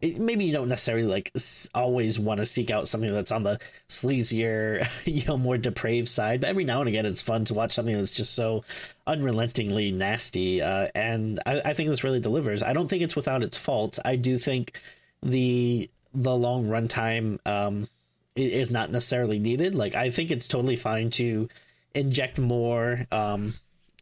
maybe 0.00 0.44
you 0.44 0.52
don't 0.52 0.68
necessarily 0.68 1.06
like 1.06 1.32
always 1.74 2.18
want 2.18 2.38
to 2.38 2.46
seek 2.46 2.70
out 2.70 2.88
something 2.88 3.12
that's 3.12 3.32
on 3.32 3.42
the 3.42 3.58
sleazier 3.88 4.86
you 5.04 5.24
know 5.26 5.36
more 5.36 5.58
depraved 5.58 6.08
side 6.08 6.40
but 6.40 6.48
every 6.48 6.64
now 6.64 6.80
and 6.80 6.88
again 6.88 7.06
it's 7.06 7.22
fun 7.22 7.44
to 7.44 7.54
watch 7.54 7.72
something 7.72 7.96
that's 7.96 8.12
just 8.12 8.34
so 8.34 8.64
unrelentingly 9.06 9.90
nasty 9.90 10.62
uh, 10.62 10.88
and 10.94 11.40
I, 11.46 11.60
I 11.60 11.74
think 11.74 11.88
this 11.88 12.04
really 12.04 12.20
delivers. 12.20 12.62
I 12.62 12.72
don't 12.72 12.88
think 12.88 13.02
it's 13.02 13.16
without 13.16 13.42
its 13.42 13.56
faults. 13.56 13.98
I 14.04 14.16
do 14.16 14.38
think 14.38 14.80
the 15.22 15.90
the 16.14 16.34
long 16.34 16.66
runtime 16.66 17.38
um 17.46 17.88
is 18.36 18.70
not 18.70 18.90
necessarily 18.90 19.38
needed. 19.38 19.74
Like 19.74 19.94
i 19.94 20.10
think 20.10 20.30
it's 20.30 20.48
totally 20.48 20.76
fine 20.76 21.10
to 21.10 21.48
inject 21.94 22.38
more 22.38 23.06
um 23.10 23.54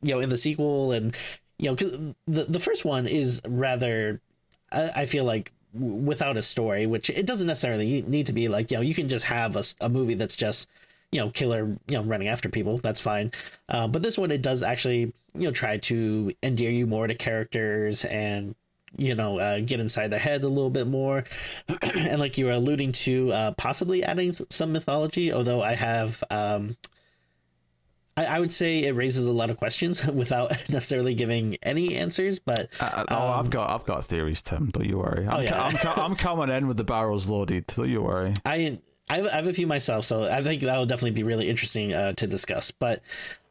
you 0.03 0.15
know 0.15 0.21
in 0.21 0.29
the 0.29 0.37
sequel 0.37 0.93
and 0.93 1.17
you 1.59 1.67
know 1.71 1.77
'cause 1.77 1.93
the 2.27 2.45
the 2.45 2.59
first 2.61 2.85
one 2.85 3.07
is 3.07 3.41
rather 3.47 4.21
I, 4.73 4.91
I 5.03 5.07
feel 5.07 5.25
like 5.25 5.53
w- 5.75 5.95
without 5.95 6.37
a 6.37 6.43
story 6.43 6.87
which 6.87 7.11
it 7.11 7.27
doesn't 7.27 7.47
necessarily 7.47 8.03
need 8.03 8.27
to 8.27 8.33
be 8.33 8.49
like 8.49 8.71
you 8.71 8.77
know 8.79 8.83
you 8.83 8.95
can 8.95 9.09
just 9.09 9.25
have 9.27 9.57
a 9.81 9.89
movie 9.89 10.15
that's 10.15 10.37
just 10.37 10.69
you 11.13 11.21
know 11.21 11.31
killer 11.31 11.77
you 11.89 11.97
know 11.97 12.03
running 12.03 12.29
after 12.29 12.49
people 12.49 12.79
that's 12.79 13.01
fine. 13.01 13.33
Uh, 13.69 13.89
but 13.89 14.03
this 14.03 14.19
one 14.19 14.31
it 14.31 14.43
does 14.43 14.63
actually 14.63 15.13
you 15.35 15.45
know 15.47 15.51
try 15.53 15.79
to 15.79 16.33
endear 16.43 16.71
you 16.71 16.87
more 16.87 17.07
to 17.07 17.15
characters 17.15 18.05
and 18.05 18.55
you 18.97 19.15
know 19.15 19.39
uh, 19.39 19.61
get 19.61 19.81
inside 19.81 20.11
their 20.11 20.21
head 20.21 20.45
a 20.45 20.49
little 20.49 20.71
bit 20.71 20.87
more. 20.87 21.25
And 21.95 22.21
like 22.21 22.39
you 22.39 22.47
were 22.47 22.53
alluding 22.53 22.93
to 22.93 23.33
uh, 23.33 23.51
possibly 23.53 24.05
adding 24.05 24.35
some 24.51 24.73
mythology 24.73 25.33
although 25.33 25.61
i 25.63 25.75
have 25.75 26.23
um 26.31 26.77
I, 28.19 28.25
I 28.37 28.41
would 28.41 28.53
say 28.53 28.81
it 28.85 28.93
raises 28.97 29.27
a 29.27 29.33
lot 29.33 29.49
of 29.49 29.57
questions 29.59 30.05
without 30.23 30.51
necessarily 30.71 31.15
giving 31.15 31.57
any 31.63 31.97
answers, 31.97 32.39
but 32.41 32.69
Uh, 32.81 33.05
oh, 33.09 33.29
I've 33.29 33.51
got 33.51 33.71
I've 33.71 33.85
got 33.87 34.05
theories, 34.05 34.43
Tim. 34.43 34.67
Don't 34.67 34.87
you 34.87 34.99
worry. 34.99 35.27
I'm, 35.27 35.29
Um, 35.29 35.39
Oh, 35.39 35.41
yeah. 35.41 35.63
I'm, 35.63 36.01
I'm 36.01 36.17
coming 36.17 36.49
in 36.51 36.67
with 36.67 36.77
the 36.77 36.85
barrels 36.85 37.29
loaded. 37.29 37.67
Don't 37.69 37.89
you 37.89 38.03
worry. 38.03 38.35
I 38.45 38.79
I 39.11 39.17
have, 39.19 39.27
I 39.27 39.37
have 39.37 39.47
a 39.47 39.53
few 39.55 39.67
myself, 39.67 40.05
so 40.05 40.25
I 40.25 40.43
think 40.43 40.63
that 40.63 40.77
will 40.77 40.85
definitely 40.85 41.13
be 41.13 41.23
really 41.23 41.49
interesting 41.49 41.95
uh, 41.95 42.13
to 42.15 42.27
discuss. 42.27 42.71
But 42.73 43.03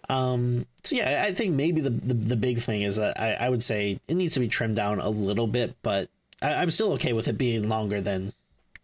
um, 0.09 0.65
so 0.83 0.95
yeah, 0.97 1.23
I 1.25 1.33
think 1.33 1.55
maybe 1.55 1.81
the, 1.81 1.89
the 1.89 2.13
the 2.13 2.35
big 2.35 2.59
thing 2.59 2.81
is 2.81 2.97
that 2.97 3.19
I, 3.19 3.33
I 3.33 3.49
would 3.49 3.63
say 3.63 3.99
it 4.07 4.15
needs 4.15 4.33
to 4.35 4.39
be 4.39 4.47
trimmed 4.49 4.75
down 4.75 4.99
a 4.99 5.09
little 5.09 5.47
bit, 5.47 5.75
but 5.81 6.09
I, 6.41 6.55
I'm 6.55 6.71
still 6.71 6.93
okay 6.93 7.13
with 7.13 7.27
it 7.27 7.37
being 7.37 7.67
longer 7.69 8.01
than 8.01 8.33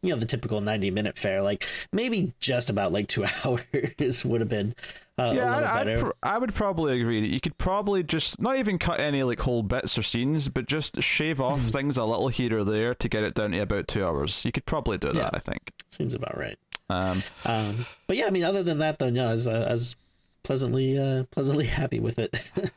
you 0.04 0.10
know 0.14 0.20
the 0.20 0.26
typical 0.26 0.62
90 0.62 0.92
minute 0.92 1.18
fare 1.18 1.42
like 1.42 1.66
maybe 1.92 2.34
just 2.40 2.70
about 2.70 2.92
like 2.92 3.08
two 3.08 3.26
hours 3.46 4.24
would 4.26 4.42
have 4.42 4.50
been 4.50 4.76
uh, 5.18 5.24
a 5.24 5.36
yeah, 5.36 5.56
little 5.56 5.70
I, 5.70 5.84
better 5.84 5.98
I'd 5.98 6.00
pr- 6.04 6.12
I 6.24 6.38
would 6.38 6.54
probably 6.54 7.00
agree 7.02 7.22
that 7.22 7.30
you 7.34 7.40
could 7.40 7.58
probably 7.58 8.04
just 8.04 8.42
not 8.42 8.58
even 8.58 8.78
cut 8.78 9.00
any 9.00 9.24
like 9.24 9.40
whole 9.40 9.64
bits 9.64 9.98
or 9.98 10.02
scenes, 10.04 10.50
but 10.50 10.66
just 10.68 11.02
shave 11.02 11.40
off 11.40 11.60
Mm-hmm. 11.60 11.68
things 11.70 11.98
a 11.98 12.04
little 12.04 12.28
here 12.30 12.58
or 12.60 12.64
there 12.64 12.94
to 12.96 13.08
get 13.10 13.24
it 13.24 13.34
down 13.36 13.52
to 13.52 13.60
about 13.60 13.88
two 13.88 14.06
hours. 14.06 14.44
You 14.44 14.52
could 14.52 14.66
probably 14.66 14.98
do 14.98 15.10
that, 15.14 15.16
Yeah. 15.16 15.30
I 15.32 15.40
think. 15.40 15.72
seems 15.90 16.16
about 16.16 16.38
right 16.38 16.58
Um, 16.90 17.22
um 17.46 17.76
but 18.08 18.18
yeah 18.18 18.26
i 18.28 18.30
mean 18.30 18.44
other 18.44 18.62
than 18.64 18.80
that 18.80 19.00
though 19.00 19.10
no 19.12 19.28
i 19.30 19.32
was, 19.34 19.48
uh, 19.48 19.66
I 19.70 19.72
was 19.74 19.96
pleasantly 20.44 20.98
uh 20.98 21.24
pleasantly 21.32 21.66
happy 21.80 22.00
with 22.00 22.18
it 22.20 22.34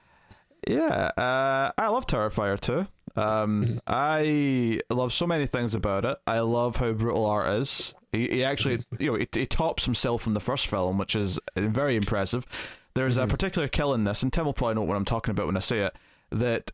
yeah, 0.69 1.11
uh, 1.17 1.71
I 1.79 1.89
love 1.89 2.07
Terrifier 2.07 2.59
too. 2.59 2.87
Um, 3.17 3.65
Mm-hmm. 3.65 3.79
I 3.87 4.81
love 4.91 5.13
so 5.13 5.27
many 5.27 5.47
things 5.47 5.75
about 5.75 6.05
it. 6.05 6.19
I 6.27 6.41
love 6.41 6.77
how 6.77 6.93
brutal 6.93 7.27
art 7.27 7.49
is. 7.61 7.95
He, 8.13 8.29
he 8.29 8.45
actually, 8.45 8.79
Mm-hmm. 8.79 8.97
you 9.03 9.13
know, 9.13 9.19
he, 9.19 9.29
he 9.33 9.47
tops 9.47 9.85
himself 9.85 10.27
in 10.27 10.35
the 10.35 10.41
first 10.41 10.67
film, 10.67 10.99
which 10.99 11.17
is 11.17 11.39
very 11.57 11.97
impressive. 11.97 12.45
There's 12.95 13.17
Mm-hmm. 13.17 13.25
a 13.25 13.29
particular 13.29 13.69
kill 13.69 13.95
in 13.95 14.05
this, 14.05 14.23
and 14.23 14.33
Tim 14.33 14.45
will 14.47 14.53
probably 14.53 14.75
know 14.77 14.83
what 14.83 14.97
I'm 14.97 15.05
talking 15.05 15.33
about 15.33 15.47
when 15.47 15.57
I 15.57 15.61
say 15.61 15.81
it. 15.81 15.97
That 16.31 16.73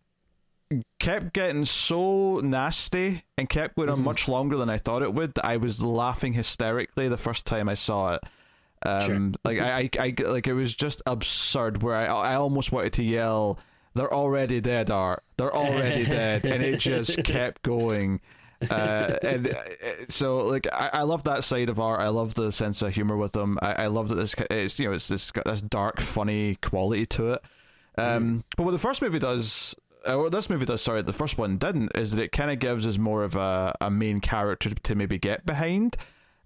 kept 0.99 1.35
getting 1.35 1.65
so 1.67 2.41
nasty 2.41 3.25
and 3.37 3.49
kept 3.49 3.77
going 3.77 3.89
Mm-hmm. 3.89 3.99
on 3.99 4.05
much 4.05 4.27
longer 4.29 4.57
than 4.57 4.71
I 4.71 4.79
thought 4.79 5.03
it 5.03 5.13
would. 5.13 5.35
that 5.35 5.45
I 5.45 5.57
was 5.59 5.83
laughing 5.85 6.33
hysterically 6.33 7.09
the 7.09 7.17
first 7.19 7.47
time 7.47 7.69
I 7.69 7.75
saw 7.75 8.15
it. 8.15 8.21
Um, 8.85 9.01
Sure. 9.01 9.31
like 9.45 9.59
I, 9.61 9.91
I, 9.99 10.07
I, 10.09 10.15
like 10.25 10.47
it 10.49 10.55
was 10.55 10.75
just 10.75 11.03
absurd. 11.07 11.83
Where 11.83 11.95
I, 11.95 12.07
I 12.07 12.35
almost 12.37 12.73
wanted 12.73 12.95
to 12.95 13.05
yell, 13.05 13.59
"They're 13.95 14.13
already 14.13 14.61
dead, 14.61 14.91
Art! 14.91 15.23
They're 15.37 15.55
already 15.55 16.05
dead!" 16.05 16.45
And 16.45 16.63
it 16.63 16.79
just 16.79 17.23
kept 17.25 17.63
going. 17.63 18.21
Uh, 18.71 19.17
and 19.23 19.49
uh, 19.49 19.55
so, 20.09 20.47
like, 20.47 20.67
I, 20.73 20.91
I 20.93 21.03
love 21.03 21.25
that 21.25 21.45
side 21.45 21.69
of 21.69 21.81
art. 21.81 22.01
I 22.01 22.09
love 22.09 22.35
the 22.35 22.53
sense 22.53 22.81
of 22.83 22.95
humor 22.95 23.17
with 23.17 23.33
them. 23.33 23.59
I, 23.61 23.73
I 23.73 23.87
love 23.89 24.09
that 24.11 24.15
this, 24.17 24.35
it's 24.51 24.79
you 24.79 24.89
know, 24.89 24.95
it's 24.95 25.09
this 25.09 25.33
got 25.33 25.45
this 25.45 25.63
dark, 25.63 26.01
funny 26.01 26.57
quality 26.57 27.07
to 27.07 27.33
it. 27.33 27.43
Um, 27.99 28.45
but 28.57 28.65
what 28.65 28.71
the 28.71 28.79
first 28.79 29.03
movie 29.03 29.19
does, 29.19 29.75
uh, 30.05 30.17
what 30.17 30.33
this 30.33 30.49
movie 30.49 30.65
does, 30.65 30.81
sorry, 30.81 31.03
the 31.03 31.13
first 31.13 31.39
one 31.39 31.59
didn't, 31.59 31.97
is 31.97 32.13
that 32.13 32.23
it 32.23 32.33
kind 32.33 32.51
of 32.51 32.59
gives 32.59 32.87
us 32.87 32.99
more 32.99 33.25
of 33.25 33.37
a, 33.37 33.75
a 33.81 33.91
main 33.91 34.21
character 34.21 34.71
to 34.71 34.95
maybe 34.95 35.19
get 35.19 35.45
behind. 35.45 35.97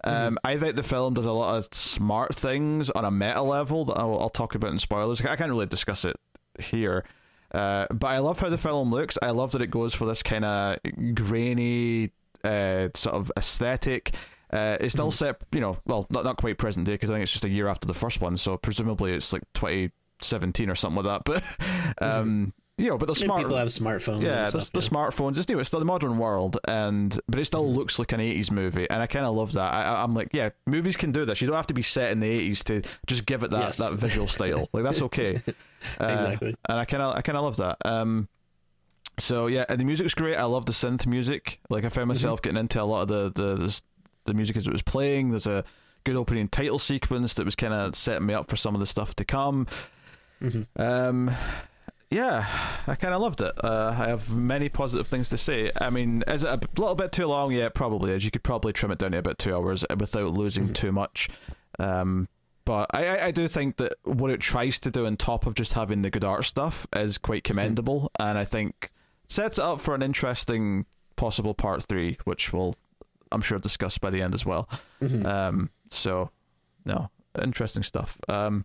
Um, 0.05 0.39
I 0.45 0.57
think 0.57 0.77
the 0.77 0.85
film 0.85 1.15
does 1.15 1.27
a 1.27 1.33
lot 1.33 1.57
of 1.57 1.69
smart 1.73 2.35
things 2.35 2.91
on 2.91 3.05
a 3.05 3.11
meta 3.11 3.43
level 3.43 3.85
that 3.87 3.95
I'll, 3.95 4.21
I'll 4.21 4.31
talk 4.31 4.55
about 4.55 4.71
in 4.71 4.79
spoilers. 4.79 5.21
I 5.21 5.35
can't 5.35 5.51
really 5.51 5.67
discuss 5.67 6.05
it 6.05 6.17
here. 6.61 7.05
Uh, 7.57 7.87
but 7.93 8.09
I 8.09 8.19
love 8.19 8.39
how 8.39 8.51
the 8.51 8.59
film 8.59 8.91
looks. 8.91 9.17
I 9.23 9.31
love 9.31 9.53
that 9.53 9.63
it 9.63 9.71
goes 9.71 9.95
for 9.95 10.05
this 10.07 10.23
kind 10.23 10.45
of 10.45 10.77
grainy 11.15 12.11
uh, 12.45 12.89
sort 12.95 13.15
of 13.17 13.33
aesthetic. 13.37 14.15
Uh, 14.53 14.77
it's 14.81 14.93
still 14.93 15.11
set, 15.11 15.41
you 15.53 15.61
know, 15.61 15.79
well, 15.87 16.07
not 16.11 16.25
not 16.25 16.37
quite 16.37 16.59
present 16.59 16.87
day 16.87 16.93
because 16.93 17.11
I 17.11 17.15
think 17.15 17.23
it's 17.25 17.33
just 17.33 17.45
a 17.45 17.49
year 17.49 17.67
after 17.69 17.87
the 17.87 17.95
first 17.95 18.21
one, 18.21 18.37
so 18.37 18.57
presumably 18.57 19.13
it's 19.13 19.33
like 19.33 19.43
2017 19.55 20.71
or 20.71 20.75
something 20.75 21.03
like 21.03 21.25
that. 21.25 21.25
But 21.99 22.03
um, 22.03 22.53
you 22.79 22.89
know, 22.89 22.99
but 22.99 23.07
the 23.09 23.15
smart 23.15 23.41
people 23.43 23.57
have 23.57 23.69
smartphones 23.69 24.23
yeah, 24.23 24.45
and 24.45 24.53
the, 24.53 24.61
stuff, 24.61 24.73
the 24.73 24.81
yeah. 24.81 24.89
smartphones. 24.89 25.39
It's 25.39 25.49
new. 25.49 25.59
It's 25.59 25.69
still 25.69 25.81
the 25.81 25.87
modern 25.87 26.19
world, 26.19 26.59
and 26.69 27.19
but 27.27 27.41
it 27.41 27.47
still 27.47 27.73
looks 27.73 27.99
like 27.99 28.13
an 28.13 28.21
'80s 28.21 28.51
movie, 28.51 28.89
and 28.89 29.01
I 29.03 29.07
kind 29.07 29.25
of 29.25 29.35
love 29.35 29.55
that. 29.55 29.73
I, 29.75 29.83
I- 29.83 30.03
I'm 30.03 30.15
like, 30.15 30.29
yeah, 30.33 30.51
movies 30.67 30.97
can 30.97 31.11
do 31.11 31.25
this. 31.25 31.41
You 31.41 31.47
don't 31.49 31.57
have 31.57 31.67
to 31.69 31.75
be 31.75 31.83
set 31.83 32.13
in 32.13 32.21
the 32.21 32.51
'80s 32.51 32.63
to 32.65 32.83
just 33.07 33.25
give 33.27 33.43
it 33.43 33.51
that 33.51 33.61
Yes. 33.61 33.79
that 33.79 33.95
visual 33.95 34.29
style. 34.29 34.69
Like 34.73 34.85
that's 34.85 35.03
okay. 35.03 35.43
Uh, 36.01 36.07
Exactly. 36.07 36.55
and 36.69 36.79
I 36.79 36.85
kind 36.85 37.03
of 37.03 37.15
I 37.17 37.21
kind 37.23 37.39
of 37.39 37.45
love 37.45 37.57
that. 37.59 37.77
Um, 37.85 38.29
so 39.19 39.47
yeah, 39.47 39.65
and 39.69 39.81
the 39.81 39.85
music's 39.85 40.15
great. 40.15 40.37
I 40.37 40.45
love 40.45 40.67
the 40.67 40.73
synth 40.73 41.07
music. 41.07 41.61
Like 41.71 41.85
I 41.85 41.89
found 41.89 42.09
myself 42.09 42.43
getting 42.43 42.59
into 42.59 42.81
a 42.83 42.85
lot 42.85 43.03
of 43.03 43.09
the 43.09 43.31
the 43.33 43.57
the, 43.57 43.83
the 44.27 44.35
music 44.35 44.57
as 44.57 44.67
it 44.67 44.73
was 44.73 44.83
playing. 44.83 45.31
There's 45.31 45.47
a 45.47 45.65
good 46.05 46.17
opening 46.17 46.49
title 46.49 46.79
sequence 46.79 47.35
that 47.35 47.45
was 47.45 47.57
kind 47.57 47.73
of 47.75 47.95
setting 47.95 48.27
me 48.27 48.35
up 48.35 48.49
for 48.51 48.57
some 48.57 48.75
of 48.75 48.81
the 48.81 48.87
stuff 48.87 49.15
to 49.17 49.25
come. 49.25 49.67
Um, 50.77 51.31
yeah, 52.11 52.47
I 52.87 52.95
kind 52.95 53.15
of 53.15 53.21
loved 53.21 53.41
it. 53.41 53.53
Uh, 53.65 53.89
I 53.99 54.09
have 54.09 54.31
many 54.35 54.69
positive 54.69 55.09
things 55.09 55.29
to 55.31 55.37
say. 55.37 55.73
I 55.81 55.91
mean, 55.91 56.23
is 56.29 56.45
it 56.45 56.49
a 56.49 56.61
little 56.79 56.95
bit 56.95 57.11
too 57.13 57.27
long? 57.27 57.53
Yeah, 57.53 57.67
it 57.67 57.75
probably 57.75 58.13
is. 58.13 58.25
You 58.25 58.31
could 58.31 58.45
probably 58.45 58.73
trim 58.73 58.93
it 58.93 58.99
down 58.99 59.13
to 59.13 59.19
about 59.19 59.39
two 59.39 59.55
hours 59.55 59.85
without 59.99 60.33
losing 60.35 60.73
too 60.73 60.93
much. 60.93 61.29
Um, 61.79 62.29
but 62.67 62.89
I, 62.93 63.27
I, 63.27 63.31
do 63.31 63.49
think 63.49 63.77
that 63.77 63.95
what 64.03 64.31
it 64.31 64.41
tries 64.41 64.79
to 64.81 64.91
do 64.91 65.07
on 65.07 65.17
top 65.17 65.47
of 65.47 65.55
just 65.55 65.73
having 65.73 66.03
the 66.03 66.11
good 66.11 66.25
art 66.25 66.45
stuff 66.45 66.87
is 66.95 67.17
quite 67.17 67.45
commendable, 67.45 68.11
and 68.19 68.37
I 68.37 68.45
think 68.45 68.91
sets 69.29 69.59
it 69.59 69.65
up 69.65 69.81
for 69.81 69.95
an 69.95 70.03
interesting 70.03 70.85
possible 71.15 71.55
part 71.55 71.85
three, 71.85 72.19
which 72.25 72.53
we'll, 72.53 72.75
I'm 73.33 73.41
sure, 73.41 73.59
discuss 73.59 73.97
by 73.99 74.11
the 74.11 74.21
end 74.21 74.35
as 74.35 74.45
well. 74.45 74.69
Mm-hmm. 75.01 75.25
Um, 75.25 75.71
so, 75.91 76.31
no, 76.85 77.09
interesting 77.41 77.85
stuff. 77.85 78.19
Um, 78.29 78.65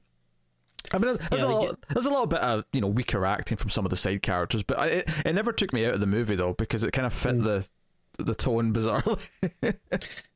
I 0.91 0.97
mean, 0.97 1.17
there's, 1.29 1.41
Yeah, 1.43 1.47
a 1.47 1.53
little, 1.53 1.77
there's 1.89 2.05
a 2.07 2.09
little 2.09 2.25
bit 2.25 2.41
of 2.41 2.65
you 2.73 2.81
know 2.81 2.87
weaker 2.87 3.23
acting 3.23 3.57
from 3.57 3.69
some 3.69 3.85
of 3.85 3.91
the 3.91 3.95
side 3.95 4.23
characters, 4.23 4.63
but 4.63 4.79
I, 4.79 4.87
it, 4.87 5.09
it 5.25 5.33
never 5.33 5.53
took 5.53 5.73
me 5.73 5.85
out 5.85 5.93
of 5.93 5.99
the 5.99 6.07
movie 6.07 6.35
though 6.35 6.53
because 6.53 6.83
it 6.83 6.91
kind 6.91 7.05
of 7.05 7.13
fit 7.13 7.35
Mm. 7.35 7.43
the 7.43 7.69
the 8.17 8.35
tone 8.35 8.73
bizarrely. 8.73 9.19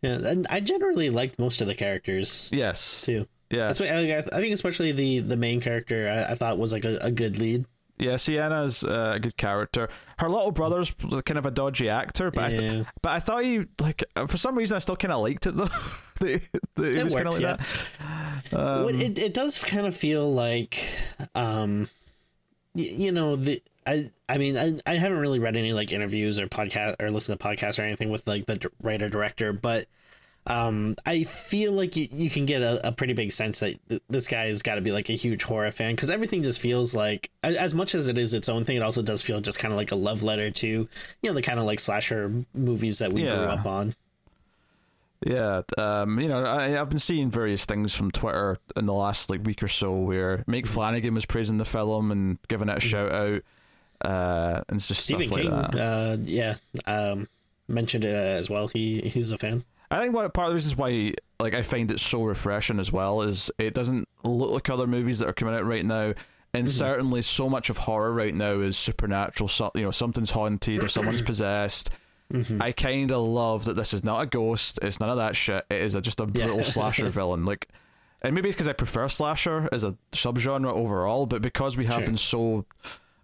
Yeah, 0.02 0.20
and 0.20 0.46
I 0.50 0.60
generally 0.60 1.10
liked 1.10 1.40
most 1.40 1.62
of 1.62 1.68
the 1.68 1.74
characters 1.74 2.48
yes, 2.52 3.02
too. 3.02 3.28
Yeah, 3.50 3.68
That's 3.68 3.80
why 3.80 3.88
I, 3.88 4.18
I 4.18 4.22
think 4.22 4.54
especially 4.54 4.92
the 4.92 5.20
the 5.20 5.38
main 5.38 5.62
character 5.62 6.10
I, 6.10 6.32
I 6.32 6.36
thought 6.36 6.58
was 6.58 6.72
like 6.74 6.86
a, 6.86 6.98
a 7.02 7.12
good 7.12 7.38
lead. 7.38 7.66
yeah. 7.98 8.18
Sienna's 8.18 8.84
uh, 8.84 9.14
a 9.16 9.20
good 9.20 9.38
character. 9.38 9.88
Her 10.18 10.30
little 10.30 10.52
brother's 10.52 10.94
kind 11.26 11.38
of 11.38 11.46
a 11.46 11.52
dodgy 11.52 11.90
actor, 11.90 12.32
but 12.32 12.44
I 12.46 12.50
th- 12.50 12.86
but 13.02 13.10
I 13.12 13.20
thought 13.20 13.44
he 13.44 13.66
like 13.80 14.04
uh, 14.16 14.28
for 14.28 14.38
some 14.38 14.58
reason 14.58 14.76
I 14.76 14.80
still 14.80 14.96
kind 14.98 15.12
of 15.14 15.22
liked 15.22 15.46
it 15.46 15.56
though. 15.56 15.66
the, 16.20 16.42
the, 16.76 16.84
it 16.90 16.96
It 16.98 17.04
was 17.04 17.14
kind 17.16 17.28
of 17.28 17.34
works, 17.34 17.44
like 17.44 17.60
yeah. 17.60 18.34
that. 18.52 18.60
Um, 18.60 18.90
it 19.02 19.20
it 19.20 19.34
does 19.34 19.58
kind 19.58 19.86
of 19.88 19.96
feel 19.96 20.32
like, 20.34 20.84
um, 21.36 21.88
y- 22.74 22.84
you 22.98 23.12
know 23.12 23.36
the. 23.36 23.62
I, 23.88 24.10
I 24.28 24.40
mean 24.40 24.58
I, 24.58 24.80
I 24.88 24.96
haven't 24.98 25.20
really 25.20 25.38
read 25.38 25.56
any 25.56 25.72
like 25.72 25.92
interviews 25.92 26.40
or 26.40 26.48
podcast 26.48 26.96
or 27.00 27.12
listened 27.12 27.40
to 27.40 27.46
podcasts 27.46 27.78
or 27.78 27.84
anything 27.84 28.10
with 28.10 28.26
like 28.26 28.48
the 28.48 28.56
d- 28.58 28.68
writer 28.82 29.10
director 29.10 29.54
but 29.54 29.86
um 30.48 30.96
I 31.06 31.24
feel 31.24 31.72
like 31.72 31.96
you, 31.96 32.08
you 32.12 32.30
can 32.30 32.46
get 32.46 32.62
a, 32.62 32.88
a 32.88 32.92
pretty 32.92 33.14
big 33.14 33.32
sense 33.32 33.60
that 33.62 33.80
th- 33.90 34.02
this 34.10 34.28
guy 34.28 34.46
has 34.48 34.62
got 34.62 34.76
to 34.76 34.82
be 34.82 34.92
like 34.92 35.10
a 35.10 35.14
huge 35.14 35.42
horror 35.44 35.72
fan 35.72 35.96
because 35.96 36.10
everything 36.12 36.44
just 36.44 36.62
feels 36.62 36.94
like 36.94 37.32
a- 37.44 37.60
as 37.60 37.74
much 37.74 37.96
as 37.96 38.08
it 38.08 38.18
is 38.18 38.34
its 38.34 38.48
own 38.48 38.64
thing 38.64 38.76
it 38.78 38.84
also 38.84 39.02
does 39.02 39.22
feel 39.24 39.42
just 39.42 39.58
kind 39.58 39.72
of 39.72 39.78
like 39.78 39.92
a 39.92 39.96
love 39.96 40.22
letter 40.22 40.52
to 40.52 40.68
you 40.68 40.88
know 41.24 41.34
the 41.34 41.42
kind 41.42 41.60
of 41.60 41.66
like 41.66 41.80
slasher 41.80 42.32
movies 42.54 43.00
that 43.00 43.12
we 43.12 43.22
grew 43.22 43.32
up 43.32 43.66
on. 43.66 43.96
Yeah, 45.26 45.62
um, 45.78 46.20
you 46.20 46.28
know, 46.28 46.44
I, 46.44 46.80
I've 46.80 46.90
been 46.90 47.00
seeing 47.00 47.32
various 47.32 47.66
things 47.66 47.96
from 47.96 48.12
Twitter 48.12 48.58
in 48.76 48.86
the 48.86 48.94
last 48.94 49.30
like 49.32 49.44
week 49.44 49.64
or 49.64 49.68
so 49.68 49.94
where 49.94 50.38
Mm-hmm. 50.40 50.52
Mike 50.52 50.68
Flanagan 50.68 51.16
was 51.16 51.26
praising 51.26 51.58
the 51.58 51.66
film 51.66 52.12
and 52.12 52.38
giving 52.48 52.70
it 52.70 52.78
a 52.78 52.80
shout 52.80 53.12
out, 53.12 53.42
uh, 54.02 54.62
and 54.68 54.76
it's 54.78 54.88
just 54.88 55.02
Stephen 55.02 55.28
stuff 55.28 55.40
King 55.40 55.50
that. 55.50 55.76
uh 55.76 56.18
yeah 56.22 56.56
um 56.86 57.28
mentioned 57.68 58.04
it 58.04 58.14
as 58.14 58.50
well. 58.52 58.68
He 58.68 59.02
he's 59.02 59.32
a 59.32 59.38
fan 59.40 59.64
I 59.92 60.00
think 60.00 60.14
one 60.14 60.30
part 60.32 60.48
of 60.48 60.52
the 60.52 60.56
reasons 60.56 60.76
why 60.76 61.14
like 61.40 61.54
I 61.54 61.62
find 61.62 61.92
it 61.92 62.00
so 62.00 62.24
refreshing 62.24 62.80
as 62.80 62.92
well 62.92 63.22
is 63.22 63.52
it 63.58 63.74
doesn't 63.74 64.08
look 64.24 64.52
like 64.52 64.70
other 64.70 64.88
movies 64.88 65.20
that 65.20 65.28
are 65.30 65.34
coming 65.34 65.54
out 65.56 65.66
right 65.66 65.86
now. 65.86 66.14
And 66.54 66.68
Mm-hmm. 66.68 66.78
certainly, 66.78 67.22
so 67.22 67.50
much 67.50 67.70
of 67.70 67.78
horror 67.78 68.14
right 68.14 68.34
now 68.34 68.62
is 68.62 68.78
supernatural. 68.78 69.50
So, 69.50 69.72
you 69.76 69.82
know, 69.84 69.92
something's 69.92 70.32
haunted 70.32 70.82
or 70.82 70.88
someone's 70.88 71.22
possessed. 71.34 71.90
Mm-hmm. 72.34 72.62
I 72.62 72.72
kind 72.72 73.12
of 73.12 73.22
love 73.24 73.66
that 73.66 73.76
this 73.76 73.94
is 73.94 74.06
not 74.06 74.22
a 74.22 74.26
ghost. 74.26 74.80
It's 74.82 75.02
none 75.02 75.10
of 75.10 75.18
that 75.18 75.36
shit. 75.36 75.66
It 75.70 75.82
is 75.82 75.96
a, 75.96 76.02
just 76.02 76.22
a 76.22 76.26
brutal 76.26 76.64
slasher 76.64 77.10
villain. 77.10 77.44
Like, 77.44 77.68
and 78.22 78.34
maybe 78.34 78.48
it's 78.48 78.56
because 78.56 78.70
I 78.70 78.74
prefer 78.74 79.10
slasher 79.10 79.68
as 79.74 79.84
a 79.84 79.98
subgenre 80.14 80.72
overall, 80.72 81.26
but 81.26 81.42
because 81.42 81.76
we 81.76 81.86
have 81.86 81.96
Sure. 81.96 82.06
been 82.06 82.18
so 82.18 82.66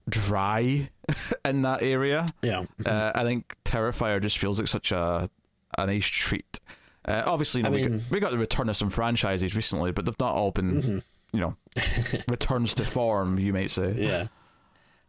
dry 0.09 0.89
in 1.45 1.61
that 1.61 1.81
area, 1.83 2.25
yeah 2.41 2.65
uh, 2.85 3.11
I 3.15 3.23
think 3.23 3.55
Terrifier 3.63 4.21
just 4.21 4.37
feels 4.37 4.59
like 4.59 4.67
such 4.67 4.91
a 4.91 5.29
a 5.77 5.85
nice 5.87 6.05
treat. 6.05 6.59
Uh, 7.05 7.23
obviously, 7.25 7.59
you 7.59 7.63
know, 7.63 7.71
we, 7.71 7.81
mean- 7.87 7.97
got, 7.99 8.11
we 8.11 8.19
got 8.19 8.31
the 8.31 8.37
return 8.37 8.69
of 8.69 8.77
some 8.77 8.89
franchises 8.89 9.55
recently, 9.55 9.91
but 9.91 10.05
they've 10.05 10.19
not 10.19 10.33
all 10.33 10.51
been, 10.51 10.71
Mm-hmm. 10.81 10.97
you 11.33 11.39
know, 11.41 11.55
returns 12.27 12.75
to 12.75 12.85
form, 12.85 13.39
you 13.39 13.53
might 13.53 13.71
say. 13.71 13.93
yeah 13.97 14.27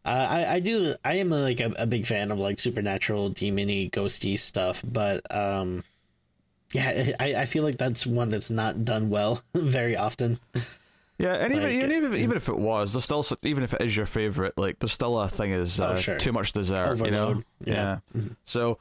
uh, 0.05 0.27
I, 0.31 0.55
I 0.55 0.61
do 0.61 0.95
I 1.05 1.15
am 1.19 1.31
like 1.31 1.61
a, 1.61 1.73
a 1.77 1.87
big 1.87 2.07
fan 2.07 2.33
of 2.33 2.39
like 2.39 2.59
supernatural 2.59 3.31
demony 3.31 3.89
ghosty 3.89 4.37
stuff 4.37 4.83
but 4.85 5.21
um 5.33 5.85
yeah 6.73 7.13
I, 7.21 7.35
I 7.37 7.45
feel 7.47 7.63
like 7.63 7.77
that's 7.79 8.05
one 8.05 8.29
that's 8.29 8.51
not 8.51 8.85
done 8.85 9.11
well 9.11 9.43
very 9.55 9.97
often 9.97 10.41
Yeah, 11.19 11.35
and 11.35 11.53
even 11.53 11.63
Like, 11.65 11.73
even, 11.77 11.93
even, 11.93 12.13
if, 12.15 12.19
even 12.19 12.37
if 12.37 12.49
it 12.49 12.59
was, 12.59 12.95
there's 12.95 13.05
still 13.05 13.25
even 13.45 13.63
if 13.63 13.75
it 13.75 13.81
is 13.83 13.97
your 13.97 14.07
favorite, 14.07 14.55
like 14.59 14.81
there's 14.81 14.93
still 14.93 15.21
a 15.21 15.29
thing 15.29 15.53
is 15.53 15.79
uh, 15.79 15.91
Oh, 15.91 15.95
sure. 15.95 16.19
too 16.19 16.33
much 16.33 16.53
dessert, 16.53 16.99
you 16.99 17.11
know. 17.13 17.23
Overload, 17.27 17.45
yeah. 17.65 17.99
So 18.45 18.79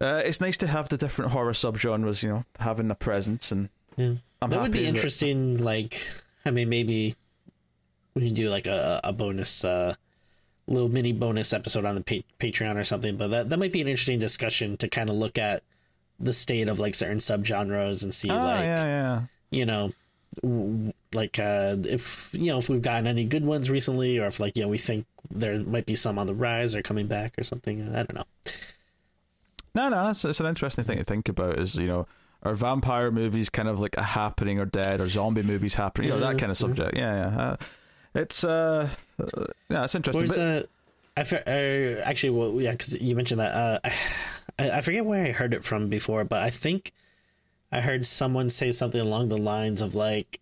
uh, 0.00 0.22
it's 0.24 0.40
nice 0.40 0.56
to 0.58 0.66
have 0.66 0.88
the 0.88 0.96
different 0.96 1.32
horror 1.32 1.52
subgenres, 1.52 2.22
you 2.22 2.28
know, 2.30 2.44
having 2.60 2.90
a 2.90 2.94
presence, 2.94 3.50
and 3.52 3.68
yeah 3.96 4.14
I'm 4.40 4.50
that 4.50 4.62
would 4.62 4.72
be 4.72 4.86
interesting 4.86 5.56
like 5.56 6.06
I 6.44 6.50
mean 6.52 6.68
maybe 6.68 7.16
we 8.14 8.26
can 8.26 8.34
do 8.34 8.48
like 8.48 8.66
a, 8.68 9.00
a 9.02 9.12
bonus 9.12 9.64
uh 9.64 9.94
little 10.68 10.88
mini 10.88 11.12
bonus 11.12 11.52
episode 11.52 11.84
on 11.84 11.94
the 11.96 12.00
pa- 12.02 12.26
Patreon 12.38 12.76
or 12.76 12.84
something 12.84 13.16
but 13.16 13.28
that 13.28 13.50
that 13.50 13.58
might 13.58 13.72
be 13.72 13.80
an 13.80 13.88
interesting 13.88 14.18
discussion 14.20 14.76
to 14.76 14.88
kind 14.88 15.08
of 15.10 15.16
look 15.16 15.36
at 15.38 15.62
the 16.20 16.32
state 16.32 16.68
of 16.68 16.78
like 16.78 16.94
certain 16.94 17.18
subgenres 17.18 18.02
and 18.04 18.14
see 18.14 18.28
Ah, 18.30 18.44
like 18.44 18.64
yeah, 18.64 18.84
yeah. 18.84 19.20
you 19.50 19.66
know 19.66 19.90
w- 20.42 20.92
like 21.12 21.38
uh 21.40 21.74
if 21.84 22.30
you 22.32 22.46
know 22.52 22.58
if 22.58 22.68
we've 22.68 22.82
gotten 22.82 23.06
any 23.08 23.24
good 23.24 23.44
ones 23.44 23.68
recently 23.70 24.18
or 24.18 24.26
if 24.26 24.38
like 24.38 24.56
you 24.56 24.62
know 24.62 24.68
we 24.68 24.78
think 24.78 25.06
there 25.30 25.58
might 25.58 25.86
be 25.86 25.94
some 25.96 26.18
on 26.18 26.26
the 26.28 26.34
rise 26.34 26.74
or 26.76 26.82
coming 26.82 27.06
back 27.08 27.34
or 27.38 27.42
something 27.42 27.80
i 27.96 28.02
don't 28.04 28.14
know 28.14 28.24
No, 29.74 29.88
no, 29.88 30.10
it's, 30.10 30.24
it's 30.24 30.40
an 30.40 30.46
interesting 30.46 30.84
thing 30.84 30.98
to 30.98 31.04
think 31.04 31.28
about. 31.28 31.58
Is 31.58 31.76
you 31.76 31.86
know, 31.86 32.06
are 32.42 32.54
vampire 32.54 33.10
movies 33.10 33.48
kind 33.48 33.68
of 33.68 33.80
like 33.80 33.96
a 33.96 34.02
happening 34.02 34.58
or 34.58 34.64
dead, 34.64 35.00
or 35.00 35.08
zombie 35.08 35.42
movies 35.42 35.74
happening? 35.74 36.10
You 36.10 36.18
know, 36.18 36.20
that 36.20 36.38
kind 36.38 36.50
of 36.50 36.56
subject. 36.56 36.96
Yeah, 36.96 37.16
yeah. 37.16 37.40
Uh, 37.40 37.56
it's 38.14 38.44
uh, 38.44 38.88
uh, 39.20 39.44
yeah, 39.68 39.84
it's 39.84 39.94
interesting. 39.94 40.26
Where's 40.28 40.36
but- 40.36 40.64
uh, 40.64 40.66
I 41.18 41.24
for, 41.24 41.36
uh, 41.48 42.00
actually 42.08 42.30
well 42.30 42.60
yeah 42.60 42.70
because 42.72 42.94
you 43.00 43.16
mentioned 43.16 43.40
that 43.40 43.54
uh, 43.54 43.78
I 44.58 44.70
I 44.70 44.80
forget 44.80 45.04
where 45.04 45.26
I 45.26 45.32
heard 45.32 45.52
it 45.54 45.64
from 45.64 45.88
before, 45.88 46.24
but 46.24 46.42
I 46.42 46.50
think 46.50 46.92
I 47.72 47.80
heard 47.80 48.06
someone 48.06 48.50
say 48.50 48.70
something 48.70 49.00
along 49.00 49.28
the 49.28 49.36
lines 49.36 49.82
of 49.82 49.94
like 49.94 50.40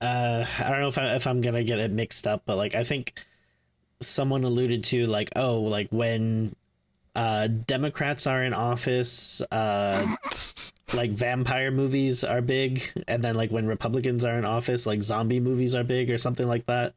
uh 0.00 0.44
I 0.58 0.68
don't 0.68 0.80
know 0.80 0.88
if 0.88 0.98
I 0.98 1.14
if 1.14 1.26
I'm 1.26 1.40
gonna 1.40 1.62
get 1.62 1.78
it 1.78 1.90
mixed 1.90 2.26
up, 2.26 2.42
but 2.46 2.56
like 2.56 2.74
I 2.74 2.84
think 2.84 3.14
someone 4.00 4.44
alluded 4.44 4.82
to 4.84 5.06
like 5.06 5.30
oh 5.36 5.60
like 5.60 5.88
when 5.90 6.54
uh 7.14 7.46
Democrats 7.48 8.26
are 8.26 8.42
in 8.44 8.54
office 8.54 9.42
uh 9.50 10.06
like 10.94 11.10
vampire 11.12 11.70
movies 11.70 12.24
are 12.24 12.40
big 12.40 12.82
and 13.08 13.22
then 13.22 13.34
like 13.34 13.50
when 13.50 13.66
republicans 13.66 14.24
are 14.24 14.36
in 14.38 14.44
office 14.44 14.86
like 14.86 15.02
zombie 15.02 15.40
movies 15.40 15.74
are 15.74 15.84
big 15.84 16.10
or 16.10 16.18
something 16.18 16.48
like 16.48 16.66
that 16.66 16.94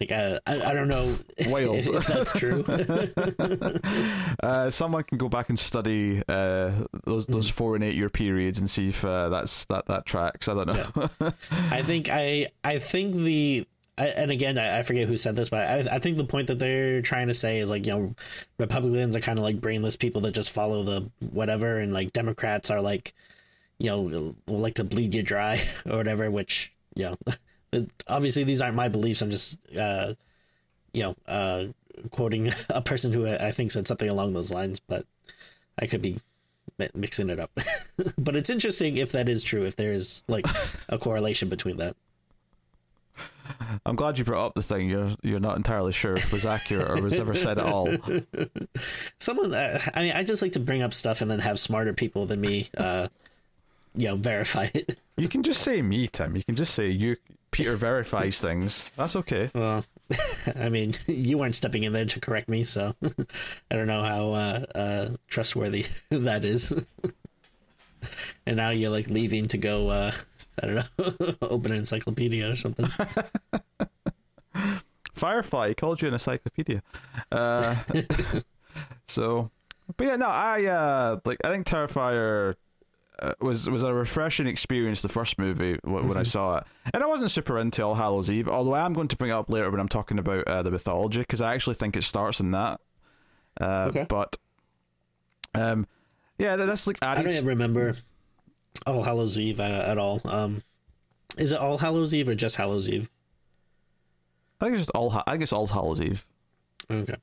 like 0.00 0.10
uh, 0.10 0.38
I, 0.46 0.70
I 0.70 0.72
don't 0.72 0.88
know 0.88 1.14
Wild. 1.44 1.76
if, 1.76 1.88
if 1.90 2.06
that's 2.06 2.32
true 2.32 2.64
uh, 4.42 4.70
someone 4.70 5.04
can 5.04 5.18
go 5.18 5.28
back 5.28 5.48
and 5.48 5.58
study 5.58 6.22
uh, 6.28 6.72
those 7.04 7.26
those 7.26 7.48
Mm-hmm. 7.48 7.54
four 7.54 7.74
and 7.74 7.84
eight 7.84 7.94
year 7.94 8.08
periods 8.08 8.58
and 8.58 8.68
see 8.70 8.88
if 8.88 9.04
uh, 9.04 9.28
that's 9.28 9.66
that 9.66 9.86
that 9.86 10.06
tracks. 10.06 10.48
I 10.48 10.54
don't 10.54 10.66
know. 10.68 11.32
i 11.70 11.82
think 11.82 12.08
i 12.10 12.48
i 12.64 12.78
think 12.78 13.14
the 13.14 13.66
I, 13.98 14.06
and 14.08 14.30
again 14.30 14.58
I, 14.58 14.78
I 14.78 14.82
forget 14.82 15.06
who 15.06 15.16
said 15.16 15.36
this 15.36 15.50
but 15.50 15.68
I, 15.68 15.96
I 15.96 15.98
think 15.98 16.16
the 16.16 16.24
point 16.24 16.48
that 16.48 16.58
they're 16.58 17.02
trying 17.02 17.28
to 17.28 17.34
say 17.34 17.58
is 17.58 17.68
like 17.68 17.86
you 17.86 17.92
know 17.92 18.14
republicans 18.58 19.14
are 19.14 19.20
kind 19.20 19.38
of 19.38 19.44
like 19.44 19.60
brainless 19.60 19.96
people 19.96 20.22
that 20.22 20.32
just 20.32 20.50
follow 20.50 20.82
the 20.82 21.10
whatever 21.30 21.78
and 21.78 21.92
like 21.92 22.12
democrats 22.12 22.70
are 22.70 22.80
like 22.80 23.14
you 23.78 23.90
know 23.90 24.00
will 24.00 24.34
like 24.58 24.74
to 24.74 24.84
bleed 24.84 25.14
you 25.14 25.22
dry 25.22 25.66
or 25.86 25.96
whatever 25.96 26.30
which 26.30 26.72
you 26.94 27.04
know 27.04 27.86
obviously 28.08 28.44
these 28.44 28.60
aren't 28.60 28.76
my 28.76 28.88
beliefs. 28.88 29.22
I'm 29.22 29.30
just 29.30 29.58
uh 29.76 30.14
you 30.92 31.02
know 31.02 31.16
uh 31.26 31.64
quoting 32.10 32.52
a 32.70 32.80
person 32.80 33.12
who 33.12 33.26
i 33.26 33.50
think 33.50 33.70
said 33.70 33.86
something 33.86 34.08
along 34.08 34.32
those 34.32 34.50
lines 34.50 34.80
but 34.80 35.06
i 35.78 35.86
could 35.86 36.02
be 36.02 36.18
mixing 36.94 37.30
it 37.30 37.38
up. 37.38 37.50
But 38.18 38.34
it's 38.34 38.50
interesting 38.50 38.96
if 38.96 39.12
that 39.12 39.28
is 39.28 39.42
true 39.42 39.64
if 39.64 39.76
there 39.76 39.92
is 39.92 40.24
like 40.28 40.46
a 40.88 40.98
correlation 40.98 41.48
between 41.48 41.76
that 41.76 41.96
I'm 43.86 43.96
glad 43.96 44.18
you 44.18 44.24
brought 44.24 44.46
up 44.46 44.54
the 44.54 44.62
thing. 44.62 44.88
You're 44.88 45.10
you're 45.22 45.40
not 45.40 45.56
entirely 45.56 45.92
sure 45.92 46.14
if 46.14 46.26
it 46.26 46.32
was 46.32 46.46
accurate 46.46 46.90
or 46.90 47.02
was 47.02 47.18
ever 47.20 47.34
said 47.34 47.58
at 47.58 47.64
all. 47.64 47.88
someone 49.18 49.52
uh, 49.54 49.80
i 49.94 50.02
mean 50.02 50.12
i 50.12 50.22
just 50.24 50.42
like 50.42 50.52
to 50.52 50.60
bring 50.60 50.82
up 50.82 50.92
stuff 50.92 51.20
and 51.20 51.30
then 51.30 51.38
have 51.38 51.58
smarter 51.58 51.92
people 51.92 52.26
than 52.26 52.40
me 52.40 52.68
uh 52.76 53.08
you 53.94 54.06
know 54.06 54.16
verify 54.16 54.68
it 54.74 54.98
You 55.16 55.28
can 55.28 55.42
just 55.42 55.62
say 55.62 55.82
me, 55.82 56.08
Tim. 56.08 56.34
You 56.36 56.42
can 56.42 56.56
just 56.56 56.74
say 56.74 56.88
you. 56.88 57.16
Peter 57.50 57.76
verifies 57.76 58.40
things. 58.40 58.90
That's 58.96 59.14
okay. 59.16 59.50
well 59.54 59.84
i 60.56 60.68
mean 60.68 60.92
you 61.06 61.38
weren't 61.38 61.54
stepping 61.54 61.82
in 61.84 61.92
there 61.92 62.04
to 62.06 62.20
correct 62.20 62.48
me 62.48 62.64
so 62.64 62.94
i 63.02 63.74
don't 63.74 63.86
know 63.86 64.02
how 64.02 64.32
uh, 64.32 64.64
uh 64.74 65.08
trustworthy 65.28 65.86
that 66.10 66.44
is 66.44 66.72
and 68.46 68.56
now 68.56 68.70
you're 68.70 68.90
like 68.90 69.08
leaving 69.08 69.46
to 69.48 69.58
go 69.58 69.88
uh 69.88 70.12
i 70.62 70.66
don't 70.66 70.74
know 70.76 71.34
open 71.42 71.72
an 71.72 71.78
encyclopedia 71.78 72.48
or 72.48 72.56
something 72.56 72.88
Firefly 75.14 75.68
he 75.68 75.74
called 75.74 76.02
you 76.02 76.08
an 76.08 76.14
encyclopedia. 76.14 76.82
Uh, 77.30 77.76
so, 79.06 79.50
but 79.96 80.06
yeah, 80.06 80.16
no, 80.16 80.26
I 80.26 80.64
uh, 80.64 81.20
like. 81.24 81.38
I 81.44 81.50
think 81.50 81.66
Terrifier 81.66 82.54
uh, 83.20 83.32
was 83.40 83.68
was 83.70 83.82
a 83.84 83.94
refreshing 83.94 84.46
experience. 84.48 85.00
The 85.02 85.08
first 85.08 85.38
movie 85.38 85.78
w- 85.84 86.08
when 86.08 86.16
I 86.16 86.22
saw 86.24 86.58
it, 86.58 86.64
and 86.92 87.04
I 87.04 87.06
wasn't 87.06 87.30
super 87.30 87.58
into 87.58 87.82
All 87.84 87.94
Hallows 87.94 88.30
Eve. 88.30 88.48
Although 88.48 88.74
I 88.74 88.84
am 88.84 88.94
going 88.94 89.08
to 89.08 89.16
bring 89.16 89.30
it 89.30 89.34
up 89.34 89.48
later 89.48 89.70
when 89.70 89.80
I'm 89.80 89.88
talking 89.88 90.18
about 90.18 90.48
uh, 90.48 90.62
the 90.62 90.70
mythology 90.72 91.20
because 91.20 91.40
I 91.40 91.54
actually 91.54 91.74
think 91.74 91.96
it 91.96 92.02
starts 92.02 92.40
in 92.40 92.50
that. 92.52 92.80
Uh, 93.60 93.86
Okay. 93.90 94.06
But, 94.08 94.38
um, 95.54 95.86
yeah, 96.38 96.56
that's 96.56 96.86
like 96.86 96.96
i 97.02 97.14
don't 97.14 97.30
even 97.30 97.46
remember 97.46 97.94
all 98.86 99.02
hallows 99.02 99.38
eve 99.38 99.60
at, 99.60 99.70
at 99.70 99.98
all 99.98 100.20
um 100.24 100.62
is 101.38 101.52
it 101.52 101.58
all 101.58 101.78
hallows 101.78 102.14
eve 102.14 102.28
or 102.28 102.34
just 102.34 102.56
hallows 102.56 102.88
eve 102.88 103.10
I 104.60 104.66
think 104.66 104.76
it's 104.76 104.82
just 104.86 104.90
all. 104.94 105.10
I 105.26 105.34
it's 105.34 105.52
All 105.52 105.66
Hallows 105.66 106.00
Eve. 106.00 106.24
Okay. 106.88 107.16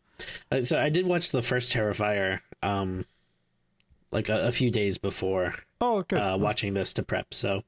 Uh, 0.51 0.59
so 0.59 0.77
I 0.77 0.89
did 0.89 1.05
watch 1.07 1.31
the 1.31 1.41
first 1.41 1.71
Terrifier, 1.71 2.41
um, 2.61 3.05
like 4.11 4.27
a, 4.27 4.47
a 4.49 4.51
few 4.51 4.69
days 4.69 4.97
before 4.97 5.55
Oh, 5.79 5.99
okay. 5.99 6.17
uh, 6.17 6.35
watching 6.37 6.73
this 6.73 6.91
to 6.93 7.03
prep. 7.03 7.33
So, 7.33 7.63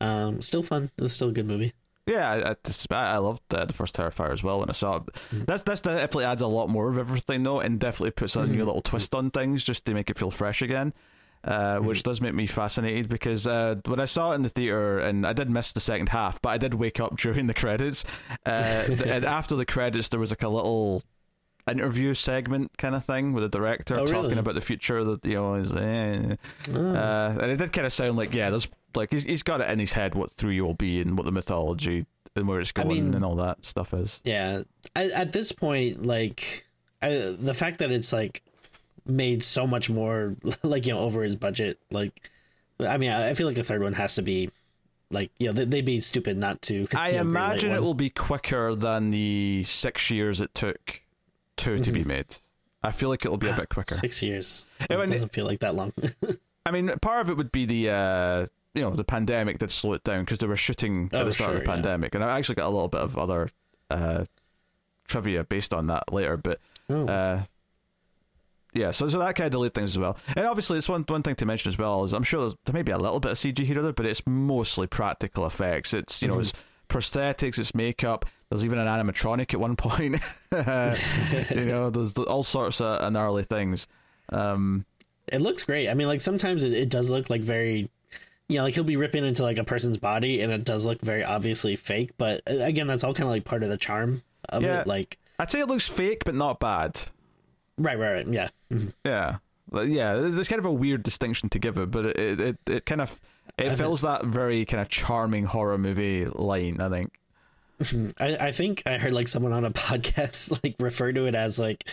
um, 0.00 0.42
still 0.42 0.64
fun. 0.64 0.90
It's 0.98 1.12
still 1.12 1.28
a 1.28 1.32
good 1.32 1.46
movie. 1.46 1.72
Yeah, 2.08 2.28
I, 2.32 2.50
I, 2.50 2.56
just- 2.64 2.92
I 2.92 3.12
I 3.12 3.18
loved 3.18 3.42
uh, 3.54 3.64
the 3.64 3.72
first 3.72 3.94
Terrifier 3.94 4.32
as 4.32 4.42
well 4.42 4.58
when 4.58 4.68
I 4.68 4.72
saw 4.72 4.96
it. 4.96 5.02
That's 5.46 5.62
that's 5.62 5.82
definitely 5.82 6.24
adds 6.24 6.42
a 6.42 6.48
lot 6.48 6.68
more 6.68 6.88
of 6.88 6.98
everything 6.98 7.44
though, 7.44 7.60
and 7.60 7.78
definitely 7.78 8.10
puts 8.10 8.34
a 8.34 8.44
new 8.44 8.64
little 8.64 8.82
twist 8.82 9.14
on 9.14 9.30
things 9.30 9.62
just 9.62 9.84
to 9.86 9.94
make 9.94 10.10
it 10.10 10.18
feel 10.18 10.32
fresh 10.32 10.62
again. 10.62 10.92
Uh, 11.44 11.78
which 11.78 12.04
does 12.04 12.20
make 12.20 12.34
me 12.34 12.46
fascinated 12.46 13.08
because 13.08 13.48
uh, 13.48 13.74
when 13.86 13.98
I 13.98 14.04
saw 14.04 14.30
it 14.30 14.36
in 14.36 14.42
the 14.42 14.48
theater 14.48 15.00
and 15.00 15.26
I 15.26 15.32
did 15.32 15.50
miss 15.50 15.72
the 15.72 15.80
second 15.80 16.10
half, 16.10 16.40
but 16.40 16.50
I 16.50 16.56
did 16.56 16.74
wake 16.74 17.00
up 17.00 17.16
during 17.24 17.48
the 17.48 17.54
credits. 17.54 18.04
Uh, 18.46 18.84
and 19.06 19.24
after 19.24 19.56
the 19.56 19.66
credits, 19.66 20.08
there 20.10 20.20
was 20.20 20.30
like 20.30 20.44
a 20.44 20.48
little 20.48 21.02
interview 21.70 22.14
segment 22.14 22.70
kind 22.78 22.94
of 22.94 23.04
thing 23.04 23.32
with 23.32 23.42
the 23.42 23.48
director 23.48 23.96
Oh, 23.98 24.06
talking 24.06 24.22
really? 24.30 24.38
about 24.38 24.54
the 24.54 24.60
future. 24.60 25.02
That 25.02 25.24
you 25.24 25.34
know 25.34 25.54
is, 25.54 25.72
eh. 25.72 26.36
Oh. 26.72 26.94
uh, 26.94 27.38
and 27.40 27.50
it 27.50 27.56
did 27.56 27.72
kind 27.72 27.86
of 27.86 27.92
sound 27.92 28.16
like 28.16 28.32
yeah, 28.32 28.50
there's 28.50 28.68
like 28.94 29.10
he's 29.10 29.24
he's 29.24 29.42
got 29.42 29.60
it 29.60 29.68
in 29.70 29.78
his 29.80 29.92
head 29.94 30.14
what 30.14 30.30
three 30.30 30.60
will 30.60 30.74
be 30.74 31.00
and 31.00 31.16
what 31.18 31.24
the 31.24 31.32
mythology 31.32 32.06
and 32.36 32.46
where 32.46 32.60
it's 32.60 32.72
I 32.76 32.82
going 32.84 33.06
mean- 33.06 33.14
and 33.14 33.24
all 33.24 33.36
that 33.36 33.64
stuff 33.64 33.92
is. 33.94 34.20
yeah. 34.24 34.62
I, 34.94 35.06
at 35.10 35.32
this 35.32 35.50
point, 35.52 36.04
like, 36.06 36.66
I, 37.02 37.34
the 37.38 37.54
fact 37.54 37.78
that 37.78 37.90
it's 37.90 38.12
like 38.12 38.42
made 39.06 39.42
so 39.42 39.66
much 39.66 39.90
more, 39.90 40.36
like 40.62 40.86
you 40.86 40.92
know, 40.94 41.00
over 41.00 41.22
his 41.22 41.36
budget. 41.36 41.78
Like, 41.90 42.30
I 42.80 42.96
mean, 42.98 43.10
I, 43.10 43.34
feel 43.34 43.46
like 43.46 43.56
the 43.56 43.64
third 43.64 43.82
one 43.82 43.92
has 43.94 44.14
to 44.16 44.22
be. 44.22 44.50
Like 45.10 45.30
you 45.38 45.48
know, 45.48 45.52
they- 45.52 45.66
they'd 45.66 45.84
be 45.84 46.00
stupid 46.00 46.38
not 46.38 46.62
to. 46.62 46.86
I 46.94 47.12
know, 47.12 47.20
imagine 47.20 47.72
it 47.72 47.82
will 47.82 47.92
be 47.94 48.08
quicker 48.10 48.74
than 48.74 49.10
the 49.10 49.62
six 49.64 50.10
years 50.10 50.40
it 50.40 50.54
took 50.54 51.02
two 51.56 51.78
to 51.80 51.92
be 51.92 52.02
made. 52.02 52.36
I 52.82 52.92
feel 52.92 53.10
like 53.10 53.24
it'll 53.24 53.36
be 53.36 53.48
a 53.48 53.54
bit 53.54 53.68
quicker. 53.70 53.94
Six 53.94 54.22
years. 54.22 54.66
It 54.88 54.98
it- 54.98 55.10
doesn't 55.10 55.32
feel 55.32 55.44
like 55.46 55.60
that 55.60 55.74
long. 55.74 55.92
I 56.66 56.70
mean, 56.70 56.90
part 57.02 57.20
of 57.20 57.28
it 57.28 57.36
would 57.36 57.52
be 57.52 57.66
the 57.66 57.90
uh, 57.90 58.46
you 58.72 58.80
know 58.80 58.90
the 58.90 59.04
pandemic 59.04 59.58
did 59.58 59.70
slow 59.70 59.92
it 59.92 60.02
down 60.04 60.20
because 60.24 60.38
they 60.38 60.46
were 60.46 60.56
shooting 60.56 61.10
at 61.12 61.20
Oh, 61.20 61.24
the 61.26 61.32
start 61.32 61.50
of 61.50 61.56
sure, 61.56 61.64
the 61.64 61.70
yeah. 61.70 61.74
pandemic, 61.74 62.14
and 62.14 62.24
I 62.24 62.38
actually 62.38 62.54
got 62.54 62.68
a 62.68 62.70
little 62.70 62.88
bit 62.88 63.00
of 63.02 63.18
other 63.18 63.50
uh, 63.90 64.24
trivia 65.06 65.44
based 65.44 65.74
on 65.74 65.88
that 65.88 66.10
later. 66.12 66.36
But 66.38 66.58
Oh. 66.88 67.06
uh, 67.06 67.42
yeah, 68.74 68.90
so 68.90 69.06
so 69.08 69.18
that 69.18 69.34
kind 69.36 69.46
of 69.46 69.52
delayed 69.52 69.74
things 69.74 69.90
as 69.90 69.98
well. 69.98 70.16
And 70.36 70.46
obviously, 70.46 70.78
it's 70.78 70.88
one 70.88 71.04
one 71.08 71.22
thing 71.22 71.34
to 71.36 71.46
mention 71.46 71.68
as 71.68 71.78
well 71.78 72.04
is 72.04 72.12
I'm 72.12 72.22
sure 72.22 72.40
there's, 72.40 72.56
there 72.64 72.72
may 72.74 72.82
be 72.82 72.92
a 72.92 72.98
little 72.98 73.20
bit 73.20 73.32
of 73.32 73.36
CG 73.38 73.58
here 73.64 73.78
or 73.78 73.82
there, 73.82 73.92
but 73.92 74.06
it's 74.06 74.22
mostly 74.26 74.86
practical 74.86 75.46
effects. 75.46 75.92
It's 75.94 76.22
you 76.22 76.28
know 76.28 76.38
it's 76.38 76.52
prosthetics, 76.88 77.58
it's 77.58 77.74
makeup. 77.74 78.26
There's 78.50 78.64
even 78.64 78.78
an 78.78 78.86
animatronic 78.86 79.54
at 79.54 79.60
one 79.60 79.76
point. 79.76 80.20
you 80.52 81.64
know, 81.64 81.90
there's 81.90 82.16
all 82.18 82.42
sorts 82.42 82.80
of 82.80 83.12
gnarly 83.12 83.42
things. 83.44 83.86
Um, 84.30 84.84
It 85.26 85.40
looks 85.40 85.62
great. 85.62 85.88
I 85.88 85.94
mean, 85.94 86.06
like 86.06 86.20
sometimes 86.20 86.64
it, 86.64 86.72
it 86.72 86.88
does 86.90 87.10
look 87.10 87.30
like 87.30 87.40
very, 87.40 87.88
you 88.48 88.56
know, 88.58 88.64
like 88.64 88.74
he'll 88.74 88.84
be 88.84 88.96
ripping 88.96 89.24
into 89.24 89.42
like 89.42 89.58
a 89.58 89.64
person's 89.64 89.96
body, 89.96 90.40
and 90.42 90.52
it 90.52 90.64
does 90.64 90.84
look 90.84 91.00
very 91.00 91.24
obviously 91.24 91.76
fake. 91.76 92.10
But 92.18 92.42
uh, 92.46 92.58
again, 92.60 92.86
that's 92.86 93.04
all 93.04 93.14
kind 93.14 93.24
of 93.24 93.30
like 93.30 93.44
part 93.44 93.62
of 93.62 93.70
the 93.70 93.76
charm 93.78 94.22
of 94.48 94.62
Yeah. 94.62 94.80
it. 94.80 94.86
Like, 94.86 95.18
I'd 95.38 95.50
say 95.50 95.60
it 95.60 95.68
looks 95.68 95.88
fake, 95.88 96.24
but 96.24 96.34
not 96.34 96.60
bad. 96.60 97.00
Right, 97.78 97.98
right, 97.98 98.12
right. 98.14 98.28
Yeah, 98.28 98.48
Mhm. 98.70 98.92
Yeah, 99.04 99.38
yeah. 99.72 100.14
There's 100.14 100.48
kind 100.48 100.58
of 100.58 100.66
a 100.66 100.72
weird 100.72 101.02
distinction 101.02 101.48
to 101.50 101.58
give 101.58 101.78
it, 101.78 101.90
but 101.90 102.06
it 102.06 102.18
it, 102.18 102.40
it, 102.40 102.56
it 102.66 102.86
kind 102.86 103.00
of 103.00 103.20
it 103.58 103.72
I 103.72 103.74
fills 103.74 104.02
that 104.02 104.24
very 104.24 104.64
kind 104.64 104.80
of 104.80 104.88
charming 104.88 105.44
horror 105.44 105.78
movie 105.78 106.26
line. 106.26 106.80
I 106.80 106.88
think. 106.88 107.12
I, 108.20 108.36
I 108.48 108.52
think 108.52 108.82
I 108.86 108.96
heard 108.98 109.12
like 109.12 109.26
someone 109.28 109.52
on 109.52 109.64
a 109.64 109.70
podcast 109.72 110.62
like 110.62 110.76
refer 110.78 111.12
to 111.12 111.26
it 111.26 111.34
as 111.34 111.58
like. 111.58 111.84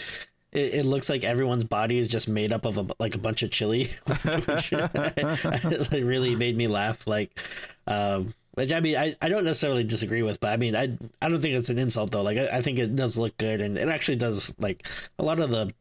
It, 0.52 0.74
it 0.74 0.86
looks 0.88 1.10
like 1.10 1.24
everyone's 1.24 1.64
body 1.64 2.00
is 2.00 2.08
just 2.08 2.28
made 2.28 2.52
up 2.52 2.66
of 2.66 2.80
a, 2.80 2.88
like 3.00 3.14
a 3.14 3.20
bunch 3.20 3.44
of 3.44 3.52
chili, 3.52 3.92
which 4.48 4.72
like, 4.72 5.92
really 5.92 6.36
made 6.36 6.58
me 6.58 6.66
laugh. 6.66 7.06
Like, 7.06 7.40
um, 7.86 8.34
which 8.60 8.74
I 8.74 8.82
mean, 8.82 8.98
I, 8.98 9.16
I 9.22 9.30
don't 9.30 9.46
necessarily 9.46 9.86
disagree 9.86 10.22
with, 10.22 10.42
but 10.42 10.52
I 10.52 10.58
mean, 10.58 10.76
I 10.76 10.98
I 11.22 11.30
don't 11.30 11.42
think 11.42 11.56
it's 11.56 11.70
an 11.70 11.80
insult 11.80 12.12
though. 12.12 12.24
Like, 12.24 12.38
I, 12.38 12.58
I 12.58 12.62
think 12.62 12.78
it 12.78 12.94
does 12.94 13.18
look 13.18 13.38
good, 13.38 13.62
and 13.62 13.78
it 13.78 13.88
actually 13.88 14.18
does 14.18 14.54
like 14.60 14.86
a 15.18 15.24
lot 15.24 15.40
of 15.40 15.50
the 15.50 15.74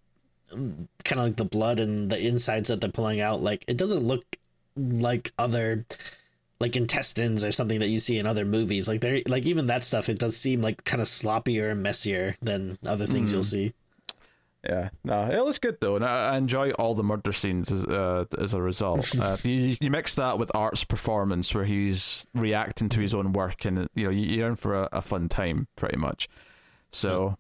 kind 0.51 0.89
of 1.21 1.27
like 1.27 1.37
the 1.37 1.45
blood 1.45 1.81
and 1.81 2.11
the 2.11 2.19
insides 2.19 2.69
that 2.69 2.81
they're 2.81 2.91
pulling 2.91 3.21
out, 3.21 3.43
like 3.43 3.65
it 3.67 3.77
doesn't 3.77 4.07
look 4.07 4.25
like 4.77 5.33
other 5.39 5.85
like 6.61 6.77
intestines 6.77 7.45
or 7.45 7.53
something 7.53 7.81
that 7.81 7.89
you 7.89 7.99
see 7.99 8.19
in 8.19 8.27
other 8.27 8.45
movies. 8.45 8.89
Like 8.89 9.01
there, 9.01 9.23
like 9.27 9.45
even 9.47 9.67
that 9.67 9.85
stuff, 9.85 10.09
it 10.09 10.19
does 10.19 10.37
seem 10.37 10.61
like 10.61 10.85
kind 10.85 11.01
of 11.01 11.09
sloppier 11.09 11.73
and 11.73 11.83
messier 11.83 12.37
than 12.41 12.79
other 12.85 13.07
things 13.07 13.31
mm. 13.31 13.33
you'll 13.35 13.43
see. 13.43 13.75
Yeah, 14.69 14.91
no, 15.03 15.23
it 15.23 15.43
looks 15.45 15.59
good 15.59 15.79
though, 15.81 15.97
and 15.97 16.05
I, 16.05 16.35
I 16.35 16.37
enjoy 16.37 16.73
all 16.73 16.95
the 16.95 17.03
murder 17.03 17.33
scenes 17.33 17.73
as, 17.73 17.87
uh, 17.87 18.27
as 18.39 18.53
a 18.53 18.61
result. 18.61 19.19
uh, 19.21 19.39
you, 19.43 19.79
you 19.81 19.91
mix 19.91 20.15
that 20.17 20.39
with 20.39 20.51
Art's 20.55 20.85
performance, 20.85 21.55
where 21.55 21.65
he's 21.65 22.27
reacting 22.35 22.91
to 22.91 23.01
his 23.01 23.15
own 23.15 23.33
work, 23.33 23.65
and 23.65 23.89
you 23.95 24.05
know 24.05 24.11
you're 24.11 24.49
in 24.49 24.57
for 24.57 24.75
a, 24.75 24.89
a 24.93 25.01
fun 25.01 25.31
time, 25.31 25.69
pretty 25.75 25.97
much. 25.97 26.29
So, 26.93 27.39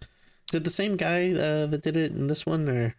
is 0.48 0.54
it 0.54 0.64
the 0.64 0.70
same 0.70 0.96
guy 0.96 1.32
uh, 1.32 1.66
that 1.66 1.82
did 1.82 1.96
it 1.96 2.12
in 2.12 2.28
this 2.28 2.46
one, 2.46 2.66
or? 2.66 2.94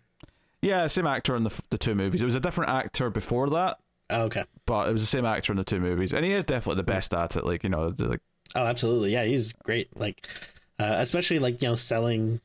Yeah, 0.62 0.86
same 0.86 1.08
actor 1.08 1.36
in 1.36 1.44
the 1.44 1.62
the 1.72 1.80
two 1.80 1.96
movies. 1.96 2.22
It 2.22 2.26
was 2.26 2.36
a 2.36 2.40
different 2.40 2.70
actor 2.70 3.10
before 3.10 3.50
that. 3.50 3.80
Oh, 4.12 4.24
okay, 4.24 4.44
but 4.68 4.90
it 4.90 4.94
was 4.94 5.02
the 5.02 5.08
same 5.08 5.26
actor 5.26 5.54
in 5.54 5.58
the 5.58 5.64
two 5.64 5.80
movies, 5.80 6.14
and 6.14 6.24
he 6.24 6.34
is 6.34 6.44
definitely 6.44 6.82
the 6.82 6.92
best 6.92 7.16
at 7.16 7.36
it. 7.36 7.46
Like 7.46 7.64
you 7.64 7.70
know, 7.70 7.96
like 7.98 8.22
oh, 8.54 8.66
absolutely, 8.66 9.12
yeah, 9.12 9.24
he's 9.24 9.54
great. 9.54 9.90
Like, 9.98 10.28
uh, 10.78 10.98
especially 10.98 11.40
like 11.40 11.64
you 11.64 11.70
know, 11.70 11.76
selling, 11.76 12.42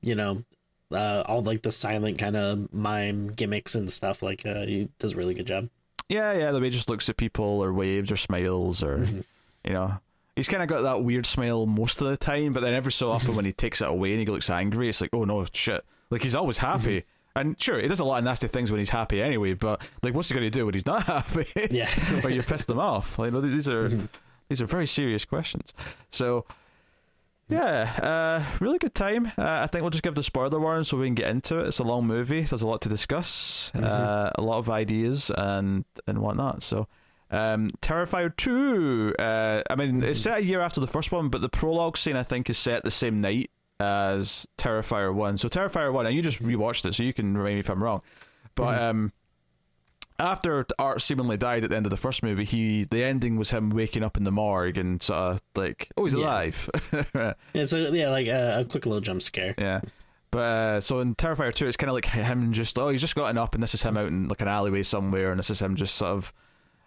you 0.00 0.16
know, 0.16 0.42
uh, 0.92 1.24
all 1.26 1.42
like 1.42 1.62
the 1.62 1.72
silent 1.72 2.18
kind 2.18 2.36
of 2.36 2.72
mime 2.72 3.28
gimmicks 3.32 3.74
and 3.74 3.90
stuff. 3.90 4.22
Like 4.22 4.44
uh, 4.46 4.66
he 4.66 4.88
does 4.98 5.12
a 5.12 5.16
really 5.16 5.34
good 5.34 5.46
job. 5.46 5.68
Yeah, 6.08 6.32
yeah. 6.32 6.50
The 6.52 6.60
way 6.60 6.66
he 6.66 6.70
just 6.70 6.90
looks 6.90 7.08
at 7.08 7.16
people 7.16 7.62
or 7.62 7.72
waves 7.72 8.12
or 8.12 8.16
smiles 8.16 8.82
or 8.82 8.98
mm-hmm. 8.98 9.20
you 9.64 9.72
know. 9.72 9.98
He's 10.36 10.48
kind 10.48 10.62
of 10.62 10.68
got 10.68 10.82
that 10.82 11.04
weird 11.04 11.26
smile 11.26 11.66
most 11.66 12.00
of 12.00 12.08
the 12.08 12.16
time, 12.16 12.54
but 12.54 12.60
then 12.62 12.72
every 12.72 12.92
so 12.92 13.10
often 13.10 13.36
when 13.36 13.44
he 13.44 13.52
takes 13.52 13.82
it 13.82 13.88
away 13.88 14.12
and 14.12 14.20
he 14.20 14.26
looks 14.26 14.48
angry, 14.48 14.88
it's 14.88 15.02
like, 15.02 15.10
oh 15.12 15.24
no, 15.24 15.44
shit. 15.52 15.84
Like 16.08 16.22
he's 16.22 16.34
always 16.34 16.58
happy. 16.58 17.00
Mm-hmm. 17.00 17.08
And 17.34 17.60
sure, 17.60 17.80
he 17.80 17.88
does 17.88 18.00
a 18.00 18.04
lot 18.04 18.18
of 18.18 18.24
nasty 18.24 18.46
things 18.46 18.70
when 18.70 18.78
he's 18.78 18.90
happy 18.90 19.22
anyway, 19.22 19.54
but 19.54 19.86
like, 20.02 20.14
what's 20.14 20.28
he 20.28 20.34
going 20.34 20.46
to 20.46 20.50
do 20.50 20.66
when 20.66 20.74
he's 20.74 20.86
not 20.86 21.02
happy? 21.06 21.46
Yeah, 21.70 21.88
or 22.24 22.30
you've 22.30 22.46
pissed 22.46 22.70
him 22.70 22.78
off. 22.78 23.18
Like, 23.18 23.32
these 23.32 23.68
are 23.68 23.88
mm-hmm. 23.88 24.06
these 24.48 24.60
are 24.60 24.66
very 24.66 24.86
serious 24.86 25.24
questions. 25.24 25.72
So, 26.10 26.44
yeah, 27.48 28.44
uh, 28.50 28.64
really 28.64 28.78
good 28.78 28.94
time. 28.94 29.26
Uh, 29.26 29.30
I 29.62 29.66
think 29.66 29.82
we'll 29.82 29.90
just 29.90 30.02
give 30.02 30.14
the 30.14 30.22
spoiler 30.22 30.58
warning 30.58 30.84
so 30.84 30.96
we 30.96 31.06
can 31.06 31.14
get 31.14 31.28
into 31.28 31.58
it. 31.60 31.68
It's 31.68 31.78
a 31.78 31.84
long 31.84 32.06
movie. 32.06 32.42
There's 32.42 32.62
a 32.62 32.66
lot 32.66 32.82
to 32.82 32.88
discuss, 32.88 33.70
mm-hmm. 33.74 33.84
uh, 33.84 34.30
a 34.34 34.42
lot 34.42 34.58
of 34.58 34.70
ideas 34.70 35.30
and 35.36 35.84
and 36.06 36.18
whatnot. 36.18 36.62
So, 36.62 36.88
um, 37.30 37.70
Terrifier 37.80 38.34
two. 38.36 39.14
Uh, 39.18 39.62
I 39.68 39.74
mean, 39.74 40.00
mm-hmm. 40.00 40.04
it's 40.04 40.20
set 40.20 40.38
a 40.38 40.44
year 40.44 40.60
after 40.60 40.80
the 40.80 40.86
first 40.86 41.12
one, 41.12 41.28
but 41.28 41.40
the 41.40 41.48
prologue 41.48 41.96
scene 41.96 42.16
I 42.16 42.22
think 42.22 42.48
is 42.48 42.58
set 42.58 42.84
the 42.84 42.90
same 42.90 43.20
night 43.20 43.50
as 43.80 44.46
Terrifier 44.58 45.12
one. 45.12 45.36
So 45.36 45.48
Terrifier 45.48 45.92
one, 45.92 46.06
and 46.06 46.14
you 46.14 46.22
just 46.22 46.42
rewatched 46.42 46.86
it, 46.86 46.94
so 46.94 47.02
you 47.02 47.12
can 47.12 47.36
remind 47.36 47.56
me 47.56 47.60
if 47.60 47.68
I'm 47.68 47.82
wrong. 47.82 48.02
But 48.54 48.74
mm-hmm. 48.74 48.84
um, 48.84 49.12
after 50.22 50.64
Art 50.78 51.02
seemingly 51.02 51.36
died 51.36 51.64
at 51.64 51.70
the 51.70 51.76
end 51.76 51.86
of 51.86 51.90
the 51.90 51.96
first 51.96 52.22
movie, 52.22 52.44
he 52.44 52.84
the 52.84 53.02
ending 53.02 53.36
was 53.36 53.50
him 53.50 53.70
waking 53.70 54.02
up 54.02 54.16
in 54.16 54.24
the 54.24 54.32
morgue 54.32 54.78
and 54.78 55.02
sort 55.02 55.18
of 55.18 55.40
like, 55.56 55.90
oh, 55.96 56.04
he's 56.04 56.14
yeah. 56.14 56.20
alive. 56.20 56.70
yeah, 57.52 57.64
so 57.66 57.76
yeah, 57.78 58.08
like 58.10 58.28
a, 58.28 58.60
a, 58.60 58.64
quick 58.64 58.86
little 58.86 59.00
jump 59.00 59.22
scare. 59.22 59.54
Yeah. 59.58 59.80
But 60.30 60.38
uh, 60.38 60.80
so 60.80 61.00
in 61.00 61.14
Terrifier 61.14 61.52
2, 61.52 61.66
it's 61.66 61.76
kind 61.76 61.90
of 61.90 61.94
like 61.94 62.06
him 62.06 62.52
just, 62.52 62.78
oh, 62.78 62.88
he's 62.88 63.02
just 63.02 63.14
gotten 63.14 63.36
up 63.36 63.54
and 63.54 63.62
this 63.62 63.74
is 63.74 63.82
him 63.82 63.98
out 63.98 64.06
in 64.06 64.28
like 64.28 64.40
an 64.40 64.48
alleyway 64.48 64.82
somewhere 64.82 65.30
and 65.30 65.38
this 65.38 65.50
is 65.50 65.60
him 65.60 65.76
just 65.76 65.94
sort 65.94 66.12
of 66.12 66.32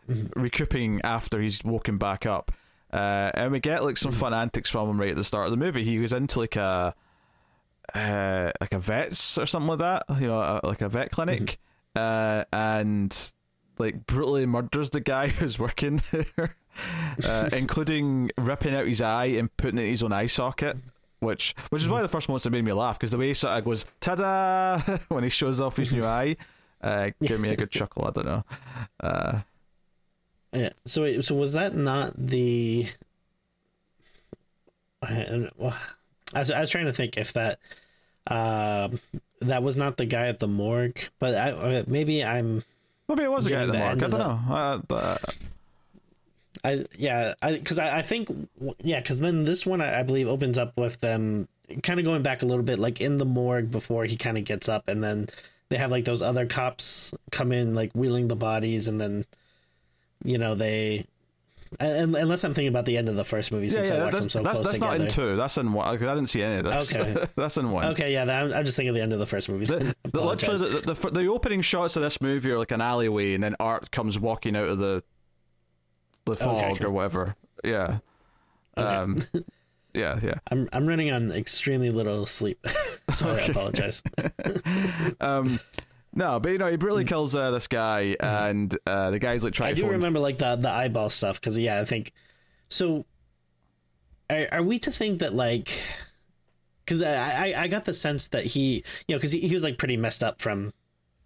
mm-hmm. 0.09 0.39
recouping 0.39 1.01
after 1.03 1.39
he's 1.39 1.63
woken 1.63 1.97
back 1.97 2.25
up. 2.25 2.51
Uh, 2.91 3.29
and 3.33 3.51
we 3.51 3.59
get 3.59 3.83
like 3.83 3.97
some 3.97 4.11
mm-hmm. 4.11 4.19
fun 4.19 4.33
antics 4.33 4.69
from 4.69 4.89
him 4.89 4.99
right 4.99 5.11
at 5.11 5.15
the 5.15 5.23
start 5.23 5.45
of 5.45 5.51
the 5.51 5.57
movie. 5.57 5.83
He 5.83 5.99
goes 5.99 6.13
into 6.13 6.39
like 6.39 6.55
a 6.55 6.95
uh, 7.93 8.51
like 8.59 8.73
a 8.73 8.79
vet's 8.79 9.37
or 9.37 9.45
something 9.45 9.77
like 9.77 9.79
that, 9.79 10.19
you 10.19 10.27
know, 10.27 10.39
a, 10.39 10.65
like 10.65 10.81
a 10.81 10.89
vet 10.89 11.11
clinic. 11.11 11.59
Uh, 11.95 12.43
and 12.51 13.33
like 13.77 14.05
brutally 14.05 14.45
murders 14.45 14.89
the 14.89 14.99
guy 14.99 15.27
who's 15.29 15.59
working 15.59 16.01
there, 16.11 16.55
uh, 17.23 17.49
including 17.53 18.31
ripping 18.37 18.75
out 18.75 18.87
his 18.87 19.01
eye 19.01 19.25
and 19.25 19.55
putting 19.57 19.77
it 19.77 19.83
in 19.83 19.89
his 19.89 20.03
own 20.03 20.13
eye 20.13 20.25
socket. 20.25 20.77
Which, 21.19 21.55
which 21.69 21.81
is 21.81 21.89
why 21.89 22.01
the 22.01 22.07
first 22.07 22.27
that 22.27 22.49
made 22.51 22.65
me 22.65 22.73
laugh 22.73 22.99
because 22.99 23.11
the 23.11 23.17
way 23.17 23.29
he 23.29 23.33
sort 23.33 23.57
of 23.57 23.65
goes 23.65 23.85
"ta-da" 23.99 24.79
when 25.07 25.23
he 25.23 25.29
shows 25.29 25.61
off 25.61 25.77
his 25.77 25.91
new 25.91 26.05
eye, 26.05 26.35
uh, 26.81 27.11
gave 27.21 27.39
me 27.39 27.49
a 27.49 27.55
good 27.55 27.71
chuckle. 27.71 28.05
I 28.05 28.11
don't 28.11 28.25
know. 28.25 28.43
Uh, 28.99 29.39
yeah. 30.53 30.69
So, 30.85 31.03
wait, 31.03 31.23
so 31.23 31.35
was 31.35 31.53
that 31.53 31.73
not 31.73 32.13
the? 32.15 32.87
I, 35.01 35.13
I 35.13 35.49
was, 36.33 36.51
I 36.51 36.59
was 36.59 36.69
trying 36.69 36.85
to 36.85 36.93
think 36.93 37.17
if 37.17 37.33
that 37.33 37.59
um, 38.27 38.99
that 39.49 39.63
was 39.63 39.77
not 39.77 39.97
the 39.97 40.05
guy 40.05 40.27
at 40.27 40.39
the 40.39 40.47
morgue, 40.47 40.99
but 41.19 41.35
I, 41.35 41.51
uh, 41.51 41.83
maybe 41.87 42.23
I'm. 42.23 42.63
Maybe 43.07 43.23
it 43.23 43.31
was 43.31 43.45
a 43.45 43.49
guy 43.49 43.63
at 43.63 43.67
the 43.67 43.77
morgue. 43.77 44.03
I 44.03 44.07
don't 44.07 44.19
know. 44.19 44.53
Uh, 44.53 44.77
but... 44.87 45.35
I 46.63 46.85
yeah, 46.97 47.33
because 47.47 47.77
I, 47.77 47.89
I, 47.89 47.97
I, 47.97 48.01
think 48.01 48.29
yeah, 48.81 48.99
because 48.99 49.19
then 49.19 49.45
this 49.45 49.65
one 49.65 49.81
I, 49.81 49.99
I, 49.99 50.03
believe 50.03 50.27
opens 50.27 50.57
up 50.57 50.75
with 50.77 50.99
them 50.99 51.47
kind 51.83 51.99
of 51.99 52.05
going 52.05 52.23
back 52.23 52.41
a 52.41 52.45
little 52.45 52.63
bit, 52.63 52.79
like 52.79 53.01
in 53.01 53.17
the 53.17 53.25
morgue 53.25 53.69
before 53.69 54.05
he 54.05 54.17
kind 54.17 54.37
of 54.37 54.45
gets 54.45 54.67
up, 54.67 54.87
and 54.87 55.03
then 55.03 55.27
they 55.69 55.77
have 55.77 55.91
like 55.91 56.05
those 56.05 56.23
other 56.23 56.47
cops 56.47 57.13
come 57.31 57.51
in 57.51 57.75
like 57.75 57.91
wheeling 57.93 58.27
the 58.27 58.35
bodies, 58.35 58.87
and 58.87 58.99
then 58.99 59.25
you 60.23 60.39
know 60.39 60.55
they 60.55 61.05
unless 61.79 62.43
I'm 62.43 62.53
thinking 62.53 62.69
about 62.69 62.85
the 62.85 62.97
end 62.97 63.09
of 63.09 63.15
the 63.15 63.25
first 63.25 63.51
movie, 63.51 63.69
since 63.69 63.89
yeah, 63.89 63.95
yeah, 63.95 64.01
I 64.01 64.05
watched 64.05 64.19
them 64.19 64.29
so 64.29 64.43
that's, 64.43 64.55
close 64.55 64.65
that's 64.67 64.79
together. 64.79 64.97
not 64.97 65.05
in 65.05 65.11
two. 65.11 65.35
That's 65.35 65.57
in 65.57 65.73
one. 65.73 65.87
I 65.87 65.97
didn't 65.97 66.27
see 66.27 66.41
any 66.41 66.57
of 66.57 66.63
this. 66.63 66.95
Okay, 66.95 67.25
that's 67.35 67.57
in 67.57 67.71
one. 67.71 67.85
Okay, 67.87 68.13
yeah, 68.13 68.23
I'm, 68.23 68.53
I'm, 68.53 68.65
just 68.65 68.75
thinking 68.75 68.89
of 68.89 68.95
the 68.95 69.01
end 69.01 69.13
of 69.13 69.19
the 69.19 69.25
first 69.25 69.49
movie. 69.49 69.65
The, 69.65 69.95
the, 70.03 70.21
literally, 70.23 70.81
the, 70.81 70.93
the, 70.93 71.09
the, 71.11 71.27
opening 71.27 71.61
shots 71.61 71.95
of 71.95 72.03
this 72.03 72.21
movie 72.21 72.51
are 72.51 72.57
like 72.57 72.71
an 72.71 72.81
alleyway, 72.81 73.33
and 73.33 73.43
then 73.43 73.55
Art 73.59 73.91
comes 73.91 74.19
walking 74.19 74.55
out 74.55 74.67
of 74.67 74.77
the 74.77 75.03
the 76.25 76.35
fog 76.35 76.63
okay. 76.73 76.85
or 76.85 76.91
whatever. 76.91 77.35
Yeah. 77.63 77.99
Okay. 78.77 78.87
Um, 78.87 79.23
yeah, 79.93 80.19
yeah. 80.21 80.35
I'm 80.51 80.69
I'm 80.73 80.87
running 80.87 81.11
on 81.11 81.31
extremely 81.31 81.89
little 81.89 82.25
sleep, 82.25 82.65
so 83.11 83.29
okay. 83.29 83.43
I 83.43 83.45
apologize. 83.45 84.03
um, 85.21 85.59
no, 86.15 86.39
but 86.39 86.53
you 86.53 86.57
know, 86.57 86.71
he 86.71 86.77
brutally 86.77 87.03
mm. 87.03 87.09
kills 87.09 87.35
uh, 87.35 87.51
this 87.51 87.67
guy, 87.67 88.15
mm-hmm. 88.19 88.25
and 88.25 88.77
uh, 88.87 89.11
the 89.11 89.19
guy's 89.19 89.43
like 89.43 89.53
trying. 89.53 89.71
I 89.71 89.73
do 89.73 89.87
remember 89.87 90.19
like 90.19 90.37
the 90.37 90.55
the 90.55 90.69
eyeball 90.69 91.09
stuff 91.09 91.39
because 91.39 91.57
yeah, 91.59 91.81
I 91.81 91.85
think 91.85 92.13
so. 92.69 93.05
Are, 94.29 94.47
are 94.51 94.63
we 94.63 94.79
to 94.79 94.91
think 94.91 95.19
that 95.19 95.33
like? 95.33 95.69
Because 96.85 97.01
I, 97.01 97.49
I 97.49 97.63
I 97.63 97.67
got 97.67 97.83
the 97.83 97.93
sense 97.93 98.27
that 98.29 98.45
he 98.45 98.83
you 99.07 99.15
know 99.15 99.17
because 99.17 99.33
he, 99.33 99.41
he 99.41 99.53
was 99.53 99.63
like 99.63 99.77
pretty 99.77 99.97
messed 99.97 100.23
up 100.23 100.41
from 100.41 100.71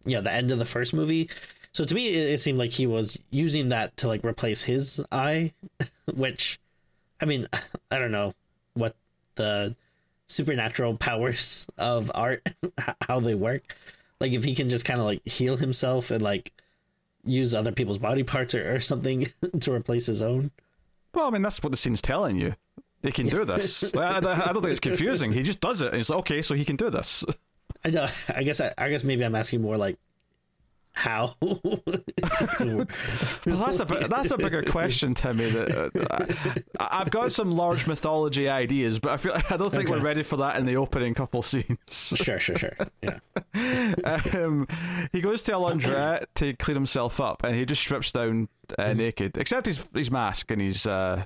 you 0.06 0.16
know 0.16 0.22
the 0.22 0.32
end 0.32 0.52
of 0.52 0.58
the 0.58 0.66
first 0.66 0.94
movie. 0.94 1.30
So 1.72 1.84
to 1.84 1.94
me, 1.94 2.08
it, 2.08 2.34
it 2.34 2.42
seemed 2.42 2.58
like 2.58 2.72
he 2.72 2.88
was 2.88 3.20
using 3.30 3.70
that 3.70 3.96
to 3.98 4.08
like 4.08 4.24
replace 4.26 4.64
his 4.64 5.00
eye, 5.12 5.54
which, 6.14 6.60
I 7.22 7.26
mean, 7.26 7.48
I 7.92 8.00
don't 8.00 8.12
know 8.12 8.34
what 8.74 8.96
the 9.36 9.76
supernatural 10.26 10.98
powers 10.98 11.68
of 11.78 12.12
art 12.16 12.48
how 13.02 13.20
they 13.20 13.36
work 13.36 13.76
like 14.20 14.34
if 14.34 14.44
he 14.44 14.56
can 14.56 14.70
just 14.70 14.86
kind 14.86 15.00
of 15.00 15.06
like 15.06 15.26
heal 15.28 15.58
himself 15.58 16.12
and 16.12 16.22
like 16.22 16.52
use 17.26 17.54
other 17.54 17.72
people's 17.72 17.98
body 17.98 18.24
parts 18.24 18.56
or, 18.56 18.76
or 18.76 18.80
something 18.80 19.28
to 19.60 19.74
replace 19.74 20.06
his 20.06 20.22
own. 20.22 20.52
Well, 21.14 21.28
I 21.28 21.30
mean 21.32 21.42
that's 21.42 21.62
what 21.62 21.72
the 21.72 21.78
scene's 21.78 22.02
telling 22.02 22.40
you. 22.40 22.56
He 23.02 23.12
can 23.12 23.28
do 23.28 23.46
this. 23.46 23.96
I, 23.96 24.18
I, 24.18 24.20
don't 24.20 24.62
think 24.62 24.72
it's 24.72 24.80
confusing. 24.80 25.32
He 25.32 25.42
just 25.42 25.62
does 25.62 25.82
it. 25.82 25.94
And 25.94 26.02
it's 26.02 26.10
like, 26.10 26.20
okay, 26.20 26.42
so 26.42 26.54
he 26.54 26.66
can 26.66 26.76
do 26.76 26.90
this. 26.90 27.24
I 27.86 27.92
know. 27.92 28.08
I 28.28 28.44
guess. 28.44 28.60
I, 28.60 28.74
I 28.78 28.90
guess 28.90 29.06
maybe 29.06 29.24
I'm 29.24 29.36
asking 29.36 29.62
more 29.62 29.78
like 29.78 29.98
how? 31.00 31.36
well, 31.42 32.86
that's 33.46 33.80
a 33.80 33.86
that's 33.86 34.32
a 34.32 34.38
bigger 34.38 34.64
question, 34.64 35.14
Timmy. 35.14 35.50
That 35.50 35.96
uh, 36.10 36.60
I've 36.78 37.10
got 37.10 37.32
some 37.32 37.52
large 37.52 37.88
mythology 37.88 38.50
ideas, 38.50 39.00
but 39.00 39.14
I 39.14 39.18
feel 39.18 39.32
I 39.34 39.56
don't 39.56 39.72
think 39.72 39.90
okay. 39.90 39.92
we're 39.94 40.04
ready 40.04 40.24
for 40.24 40.36
that 40.38 40.58
in 40.58 40.66
the 40.66 40.76
opening 40.76 41.14
couple 41.14 41.42
scenes. 41.42 42.14
Sure, 42.16 42.38
sure, 42.38 42.58
sure. 42.58 42.76
Yeah. 43.02 43.20
um, 44.34 44.68
he 45.14 45.22
goes 45.22 45.42
to 45.44 45.56
a 45.56 45.60
laundrette 45.60 46.26
to 46.36 46.54
clean 46.56 46.76
himself 46.76 47.22
up, 47.22 47.44
and 47.44 47.56
he 47.56 47.66
just 47.66 47.82
strips 47.82 48.12
down 48.12 48.50
uh, 48.78 48.92
naked, 48.92 49.38
except 49.38 49.68
his 49.68 49.86
his 49.94 50.12
mask 50.12 50.52
and 50.52 50.62
his 50.62 50.86
uh, 50.86 51.24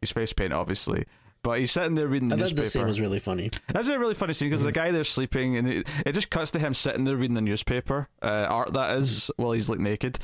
his 0.00 0.12
face 0.12 0.32
paint, 0.32 0.52
obviously. 0.52 1.04
But 1.42 1.60
he's 1.60 1.72
sitting 1.72 1.94
there 1.94 2.06
reading 2.06 2.28
the 2.28 2.36
newspaper. 2.36 2.62
That 2.62 2.70
scene 2.70 2.86
was 2.86 3.00
really 3.00 3.18
funny. 3.18 3.50
That's 3.68 3.88
a 3.88 3.98
really 3.98 4.14
funny 4.14 4.34
scene 4.34 4.50
because 4.50 4.60
mm-hmm. 4.60 4.68
the 4.68 4.72
guy 4.72 4.90
there 4.90 5.04
sleeping, 5.04 5.56
and 5.56 5.68
it, 5.68 5.88
it, 6.04 6.12
just 6.12 6.30
cuts 6.30 6.50
to 6.50 6.58
him 6.58 6.74
sitting 6.74 7.04
there 7.04 7.16
reading 7.16 7.34
the 7.34 7.40
newspaper, 7.40 8.08
uh, 8.20 8.46
art 8.48 8.74
that 8.74 8.98
is, 8.98 9.10
mm-hmm. 9.10 9.42
while 9.42 9.52
he's 9.52 9.70
like 9.70 9.78
naked, 9.78 10.18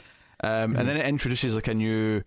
um, 0.44 0.50
mm-hmm. 0.50 0.76
and 0.78 0.88
then 0.88 0.96
it 0.98 1.06
introduces 1.06 1.54
like 1.54 1.68
a 1.68 1.74
new 1.74 2.22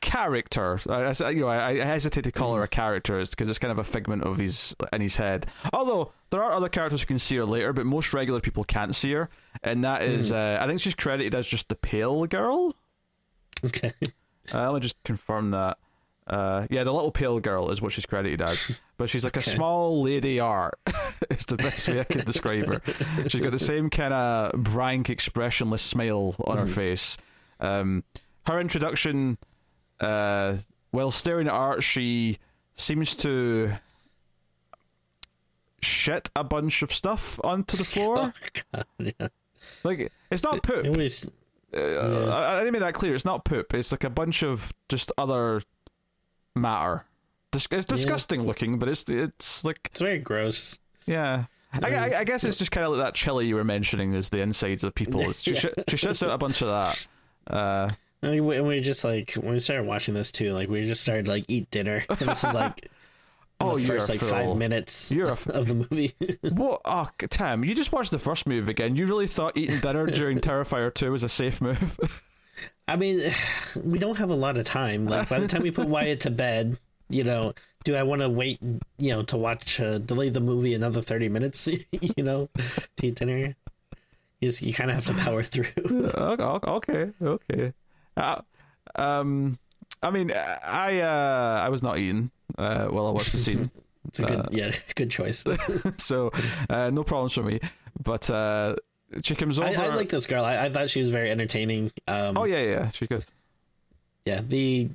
character. 0.00 0.78
I, 0.88 1.14
I, 1.18 1.30
you 1.30 1.40
know, 1.40 1.48
I, 1.48 1.70
I 1.70 1.76
hesitate 1.76 2.24
to 2.24 2.32
call 2.32 2.54
her 2.54 2.62
a 2.62 2.64
mm-hmm. 2.64 2.72
character 2.72 3.18
because 3.18 3.48
it's 3.48 3.58
kind 3.58 3.72
of 3.72 3.78
a 3.78 3.84
figment 3.84 4.24
of 4.24 4.38
his 4.38 4.74
in 4.92 5.00
his 5.00 5.16
head. 5.16 5.46
Although 5.72 6.12
there 6.30 6.42
are 6.42 6.52
other 6.52 6.68
characters 6.68 7.00
who 7.00 7.06
can 7.06 7.18
see 7.18 7.36
her 7.36 7.44
later, 7.44 7.72
but 7.72 7.86
most 7.86 8.12
regular 8.12 8.40
people 8.40 8.64
can't 8.64 8.94
see 8.94 9.12
her, 9.12 9.30
and 9.62 9.84
that 9.84 10.02
is, 10.02 10.32
mm. 10.32 10.36
uh, 10.36 10.62
I 10.62 10.66
think 10.66 10.80
she's 10.80 10.94
credited 10.94 11.34
as 11.34 11.46
just 11.46 11.68
the 11.68 11.76
pale 11.76 12.26
girl. 12.26 12.74
Okay. 13.64 13.92
Uh, 14.52 14.70
let 14.72 14.74
me 14.74 14.80
just 14.80 15.02
confirm 15.04 15.52
that. 15.52 15.78
Uh, 16.26 16.66
yeah, 16.70 16.84
the 16.84 16.92
little 16.92 17.10
pale 17.10 17.40
girl 17.40 17.70
is 17.70 17.82
what 17.82 17.92
she's 17.92 18.06
credited 18.06 18.40
as, 18.40 18.78
but 18.96 19.08
she's 19.10 19.24
like 19.24 19.36
a 19.36 19.42
small 19.42 20.02
lady 20.02 20.38
art. 20.38 20.78
it's 21.30 21.46
the 21.46 21.56
best 21.56 21.88
way 21.88 22.00
I 22.00 22.04
could 22.04 22.24
describe 22.24 22.66
her. 22.66 22.80
She's 23.28 23.40
got 23.40 23.52
the 23.52 23.58
same 23.58 23.90
kind 23.90 24.14
of 24.14 24.62
blank, 24.62 25.10
expressionless 25.10 25.82
smile 25.82 26.34
on 26.44 26.58
her 26.58 26.66
face. 26.66 27.16
Um, 27.60 28.04
her 28.46 28.60
introduction, 28.60 29.38
uh, 30.00 30.56
while 30.90 31.10
staring 31.10 31.48
at 31.48 31.52
art, 31.52 31.82
she 31.82 32.38
seems 32.76 33.16
to 33.16 33.72
shit 35.82 36.30
a 36.36 36.44
bunch 36.44 36.82
of 36.82 36.92
stuff 36.92 37.40
onto 37.42 37.76
the 37.76 37.84
floor. 37.84 38.32
yeah. 38.98 39.28
Like 39.84 40.12
it's 40.30 40.42
not 40.42 40.62
poop. 40.62 40.84
It 40.84 40.96
was 40.96 41.28
Uh, 41.74 42.28
I, 42.30 42.56
I 42.56 42.58
didn't 42.60 42.72
make 42.72 42.82
that 42.82 42.94
clear. 42.94 43.14
It's 43.14 43.24
not 43.24 43.44
poop. 43.44 43.74
It's 43.74 43.92
like 43.92 44.04
a 44.04 44.10
bunch 44.10 44.42
of 44.42 44.72
just 44.88 45.10
other 45.16 45.62
matter. 46.54 47.04
It's 47.54 47.66
disgusting 47.86 48.42
looking, 48.46 48.78
but 48.78 48.88
it's 48.88 49.08
it's 49.10 49.64
like 49.64 49.78
it's 49.90 50.00
very 50.00 50.18
gross. 50.18 50.78
yeah. 51.06 51.44
I, 51.74 51.94
I, 51.94 52.18
I 52.20 52.24
guess 52.24 52.44
it's 52.44 52.58
just 52.58 52.70
kind 52.70 52.84
of 52.86 52.92
like 52.92 53.00
that 53.06 53.14
chili 53.14 53.46
you 53.46 53.54
were 53.54 53.64
mentioning 53.64 54.12
is 54.12 54.28
the 54.28 54.40
insides 54.40 54.84
of 54.84 54.94
people. 54.94 55.32
She, 55.32 55.52
Yeah. 55.54 55.58
shit, 55.60 55.84
she 55.88 55.96
shits 55.96 56.22
out 56.26 56.32
a 56.34 56.36
bunch 56.38 56.60
of 56.60 56.68
that. 56.68 57.06
Uh, 57.46 57.90
And 58.20 58.46
we, 58.46 58.56
and 58.58 58.66
we 58.66 58.80
just 58.80 59.04
like 59.04 59.32
when 59.34 59.52
we 59.54 59.58
started 59.58 59.86
watching 59.86 60.12
this 60.14 60.30
too, 60.30 60.52
like 60.52 60.68
we 60.68 60.86
just 60.86 61.00
started 61.00 61.28
like 61.28 61.44
eat 61.48 61.70
dinner. 61.70 62.04
And 62.10 62.18
this 62.18 62.44
is 62.44 62.52
like 62.52 62.88
Oh, 63.60 63.76
the 63.76 63.82
you're 63.82 63.88
first 64.00 64.08
like 64.10 64.20
fool. 64.20 64.28
five 64.28 64.56
minutes 64.56 65.10
You're 65.12 65.28
a 65.28 65.32
f- 65.32 65.46
of 65.48 65.66
the 65.66 65.74
movie. 65.74 66.14
what? 66.42 66.80
Oh, 66.84 67.08
Tim, 67.30 67.64
you 67.64 67.74
just 67.74 67.92
watched 67.92 68.10
the 68.10 68.18
first 68.18 68.46
movie 68.46 68.70
again. 68.70 68.96
You 68.96 69.06
really 69.06 69.26
thought 69.28 69.56
eating 69.56 69.78
dinner 69.80 70.06
during 70.06 70.40
Terrifier 70.40 70.92
2 70.92 71.10
was 71.12 71.22
a 71.22 71.28
safe 71.28 71.60
move? 71.62 71.98
I 72.88 72.96
mean, 72.96 73.30
we 73.84 73.98
don't 73.98 74.18
have 74.18 74.30
a 74.30 74.34
lot 74.34 74.56
of 74.56 74.64
time. 74.64 75.06
Like 75.06 75.28
by 75.28 75.38
the 75.38 75.48
time 75.48 75.62
we 75.62 75.70
put 75.70 75.88
Wyatt 75.94 76.20
to 76.20 76.30
bed, 76.30 76.78
you 77.08 77.24
know, 77.24 77.52
do 77.84 77.94
I 77.94 78.02
want 78.04 78.20
to 78.22 78.28
wait, 78.28 78.60
you 78.98 79.12
know, 79.12 79.22
to 79.24 79.36
watch 79.36 79.80
uh, 79.80 79.98
delay 79.98 80.30
the 80.30 80.40
movie 80.40 80.74
another 80.74 81.02
thirty 81.02 81.28
minutes? 81.28 81.66
you 81.92 82.22
know, 82.22 82.48
to 82.96 83.06
eat 83.06 83.16
dinner. 83.16 83.54
You 84.40 84.48
just, 84.48 84.62
you 84.62 84.74
kind 84.74 84.90
of 84.90 84.96
have 84.96 85.06
to 85.06 85.14
power 85.22 85.42
through. 85.42 85.66
okay, 86.14 86.42
okay, 86.68 87.12
okay. 87.22 87.72
Uh, 88.16 88.40
um, 88.96 89.58
I 90.02 90.10
mean, 90.10 90.32
I 90.32 91.00
uh, 91.00 91.62
I 91.64 91.68
was 91.68 91.82
not 91.82 91.98
eating 91.98 92.30
uh, 92.58 92.86
while 92.86 93.06
I 93.06 93.10
watched 93.10 93.32
the 93.32 93.38
scene, 93.38 93.70
It's 94.08 94.18
a 94.20 94.24
good, 94.24 94.40
Uh, 94.40 94.48
yeah, 94.50 94.72
good 94.96 95.10
choice. 95.10 95.44
so 95.98 96.32
uh, 96.68 96.90
no 96.90 97.04
problems 97.04 97.34
for 97.34 97.42
me. 97.42 97.60
But 98.02 98.28
uh, 98.30 98.76
she 99.22 99.34
comes 99.34 99.58
over. 99.58 99.68
I, 99.68 99.86
I 99.86 99.94
like 99.94 100.08
this 100.08 100.26
girl. 100.26 100.44
I, 100.44 100.66
I 100.66 100.70
thought 100.70 100.90
she 100.90 100.98
was 101.00 101.10
very 101.10 101.30
entertaining. 101.30 101.92
Um, 102.08 102.36
Oh 102.38 102.44
yeah, 102.44 102.62
yeah, 102.62 102.88
she's 102.90 103.08
good. 103.08 103.24
yeah 104.24 104.40
the 104.46 104.88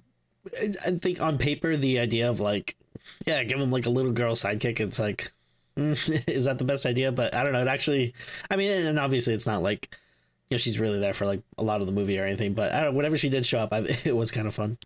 i 0.61 0.91
think 0.91 1.19
on 1.21 1.37
paper 1.37 1.75
the 1.75 1.99
idea 1.99 2.29
of 2.29 2.39
like 2.39 2.77
yeah 3.25 3.43
give 3.43 3.59
him 3.59 3.69
like 3.69 3.85
a 3.85 3.89
little 3.89 4.13
girl 4.13 4.33
sidekick 4.33 4.79
it's 4.79 4.97
like 4.97 5.33
mm, 5.77 6.23
is 6.27 6.45
that 6.45 6.57
the 6.57 6.63
best 6.63 6.85
idea 6.85 7.11
but 7.11 7.33
i 7.35 7.43
don't 7.43 7.51
know 7.51 7.61
it 7.61 7.67
actually 7.67 8.13
i 8.49 8.55
mean 8.55 8.71
and 8.71 8.97
obviously 8.97 9.33
it's 9.33 9.45
not 9.45 9.61
like 9.61 9.89
you 10.49 10.55
know 10.55 10.57
she's 10.57 10.79
really 10.79 10.99
there 11.01 11.13
for 11.13 11.25
like 11.25 11.41
a 11.57 11.63
lot 11.63 11.81
of 11.81 11.87
the 11.87 11.91
movie 11.91 12.17
or 12.17 12.23
anything 12.23 12.53
but 12.53 12.71
i 12.71 12.79
don't 12.81 12.91
know 12.93 12.97
whenever 12.97 13.17
she 13.17 13.27
did 13.27 13.45
show 13.45 13.59
up 13.59 13.73
I, 13.73 13.79
it 14.05 14.15
was 14.15 14.31
kind 14.31 14.47
of 14.47 14.55
fun 14.55 14.77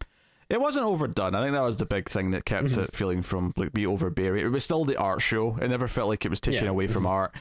It 0.50 0.60
wasn't 0.60 0.86
overdone. 0.88 1.36
I 1.36 1.42
think 1.44 1.54
that 1.54 1.62
was 1.62 1.78
the 1.78 1.86
big 1.86 2.10
thing 2.10 2.32
that 2.32 2.44
kept 2.44 2.66
Mm-hmm. 2.70 2.82
it 2.82 2.96
feeling 2.96 3.22
from 3.22 3.54
like 3.56 3.72
be 3.72 3.86
overbearing. 3.86 4.44
It 4.44 4.50
was 4.50 4.64
still 4.66 4.84
the 4.84 4.98
art 4.98 5.22
show. 5.22 5.58
It 5.62 5.70
never 5.70 5.88
felt 5.88 6.10
like 6.10 6.26
it 6.26 6.30
was 6.30 6.42
taken 6.42 6.64
Yeah. 6.66 6.72
away 6.72 6.88
from 6.88 7.06
art. 7.06 7.32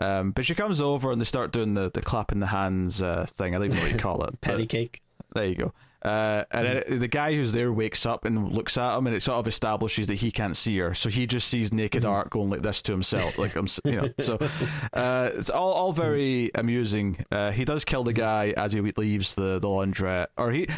Um, 0.00 0.32
but 0.32 0.44
she 0.46 0.54
comes 0.54 0.80
over 0.80 1.12
and 1.12 1.20
they 1.20 1.26
start 1.26 1.52
doing 1.52 1.74
the, 1.74 1.90
the 1.90 2.00
clapping 2.00 2.40
the 2.40 2.46
hands 2.46 3.02
uh, 3.02 3.26
thing. 3.28 3.54
I 3.54 3.58
don't 3.58 3.66
even 3.66 3.76
know 3.76 3.82
what 3.84 3.92
you 3.92 3.98
call 3.98 4.24
it. 4.24 4.40
patty 4.40 4.66
cake 4.66 5.02
There 5.34 5.46
you 5.46 5.54
go. 5.54 5.72
Uh, 6.02 6.44
and 6.50 6.66
then 6.66 6.98
the 6.98 7.08
guy 7.08 7.34
who's 7.34 7.52
there 7.52 7.70
wakes 7.70 8.06
up 8.06 8.24
and 8.24 8.52
looks 8.52 8.78
at 8.78 8.96
him, 8.96 9.06
and 9.06 9.14
it 9.14 9.20
sort 9.20 9.38
of 9.38 9.46
establishes 9.46 10.06
that 10.06 10.14
he 10.14 10.30
can't 10.30 10.56
see 10.56 10.78
her, 10.78 10.94
so 10.94 11.10
he 11.10 11.26
just 11.26 11.46
sees 11.48 11.74
naked 11.74 12.06
art 12.06 12.30
going 12.30 12.48
like 12.48 12.62
this 12.62 12.80
to 12.80 12.92
himself, 12.92 13.36
like 13.36 13.54
I'm, 13.54 13.66
you 13.84 14.00
know. 14.00 14.08
So 14.18 14.38
uh, 14.94 15.30
it's 15.34 15.50
all 15.50 15.72
all 15.72 15.92
very 15.92 16.50
amusing. 16.54 17.22
Uh, 17.30 17.50
he 17.50 17.66
does 17.66 17.84
kill 17.84 18.02
the 18.02 18.14
guy 18.14 18.54
as 18.56 18.72
he 18.72 18.80
leaves 18.80 19.34
the 19.34 19.58
the 19.58 19.68
laundrette, 19.68 20.28
or 20.36 20.50
he, 20.50 20.68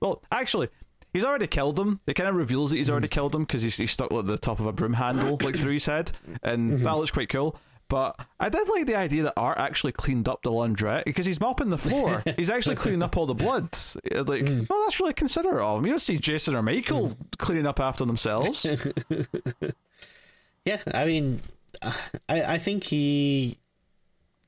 well, 0.00 0.22
actually. 0.30 0.68
He's 1.12 1.24
already 1.24 1.46
killed 1.46 1.78
him. 1.78 2.00
It 2.08 2.14
kind 2.14 2.28
of 2.28 2.34
reveals 2.34 2.72
that 2.72 2.78
he's 2.78 2.90
already 2.90 3.06
killed 3.06 3.36
him 3.36 3.42
because 3.42 3.62
he's, 3.62 3.76
he's 3.76 3.92
stuck 3.92 4.10
at 4.10 4.26
the 4.26 4.36
top 4.36 4.58
of 4.58 4.66
a 4.66 4.72
broom 4.72 4.94
handle, 4.94 5.38
like 5.42 5.54
through 5.54 5.74
his 5.74 5.86
head, 5.86 6.10
and 6.42 6.80
that 6.80 6.90
looks 6.96 7.12
quite 7.12 7.28
cool. 7.28 7.56
But 7.88 8.18
I 8.40 8.48
did 8.48 8.68
like 8.68 8.86
the 8.86 8.96
idea 8.96 9.24
that 9.24 9.34
Art 9.36 9.58
actually 9.58 9.92
cleaned 9.92 10.28
up 10.28 10.42
the 10.42 10.50
laundrette 10.50 11.04
because 11.04 11.26
he's 11.26 11.38
mopping 11.40 11.70
the 11.70 11.78
floor. 11.78 12.22
he's 12.36 12.50
actually 12.50 12.76
cleaning 12.76 13.02
up 13.02 13.16
all 13.16 13.26
the 13.26 13.34
blood. 13.34 13.76
Uh, 14.14 14.24
Like, 14.24 14.44
well, 14.68 14.82
that's 14.84 14.98
really 15.00 15.12
considerate 15.12 15.62
of 15.62 15.78
him. 15.78 15.86
You 15.86 15.92
don't 15.92 15.98
see 16.00 16.18
Jason 16.18 16.54
or 16.54 16.62
Michael 16.62 17.16
cleaning 17.38 17.66
up 17.66 17.80
after 17.80 18.04
themselves. 18.04 18.66
yeah 20.64 20.78
i 20.92 21.04
mean 21.04 21.40
uh, 21.82 21.92
i 22.28 22.54
i 22.54 22.58
think 22.58 22.84
he 22.84 23.58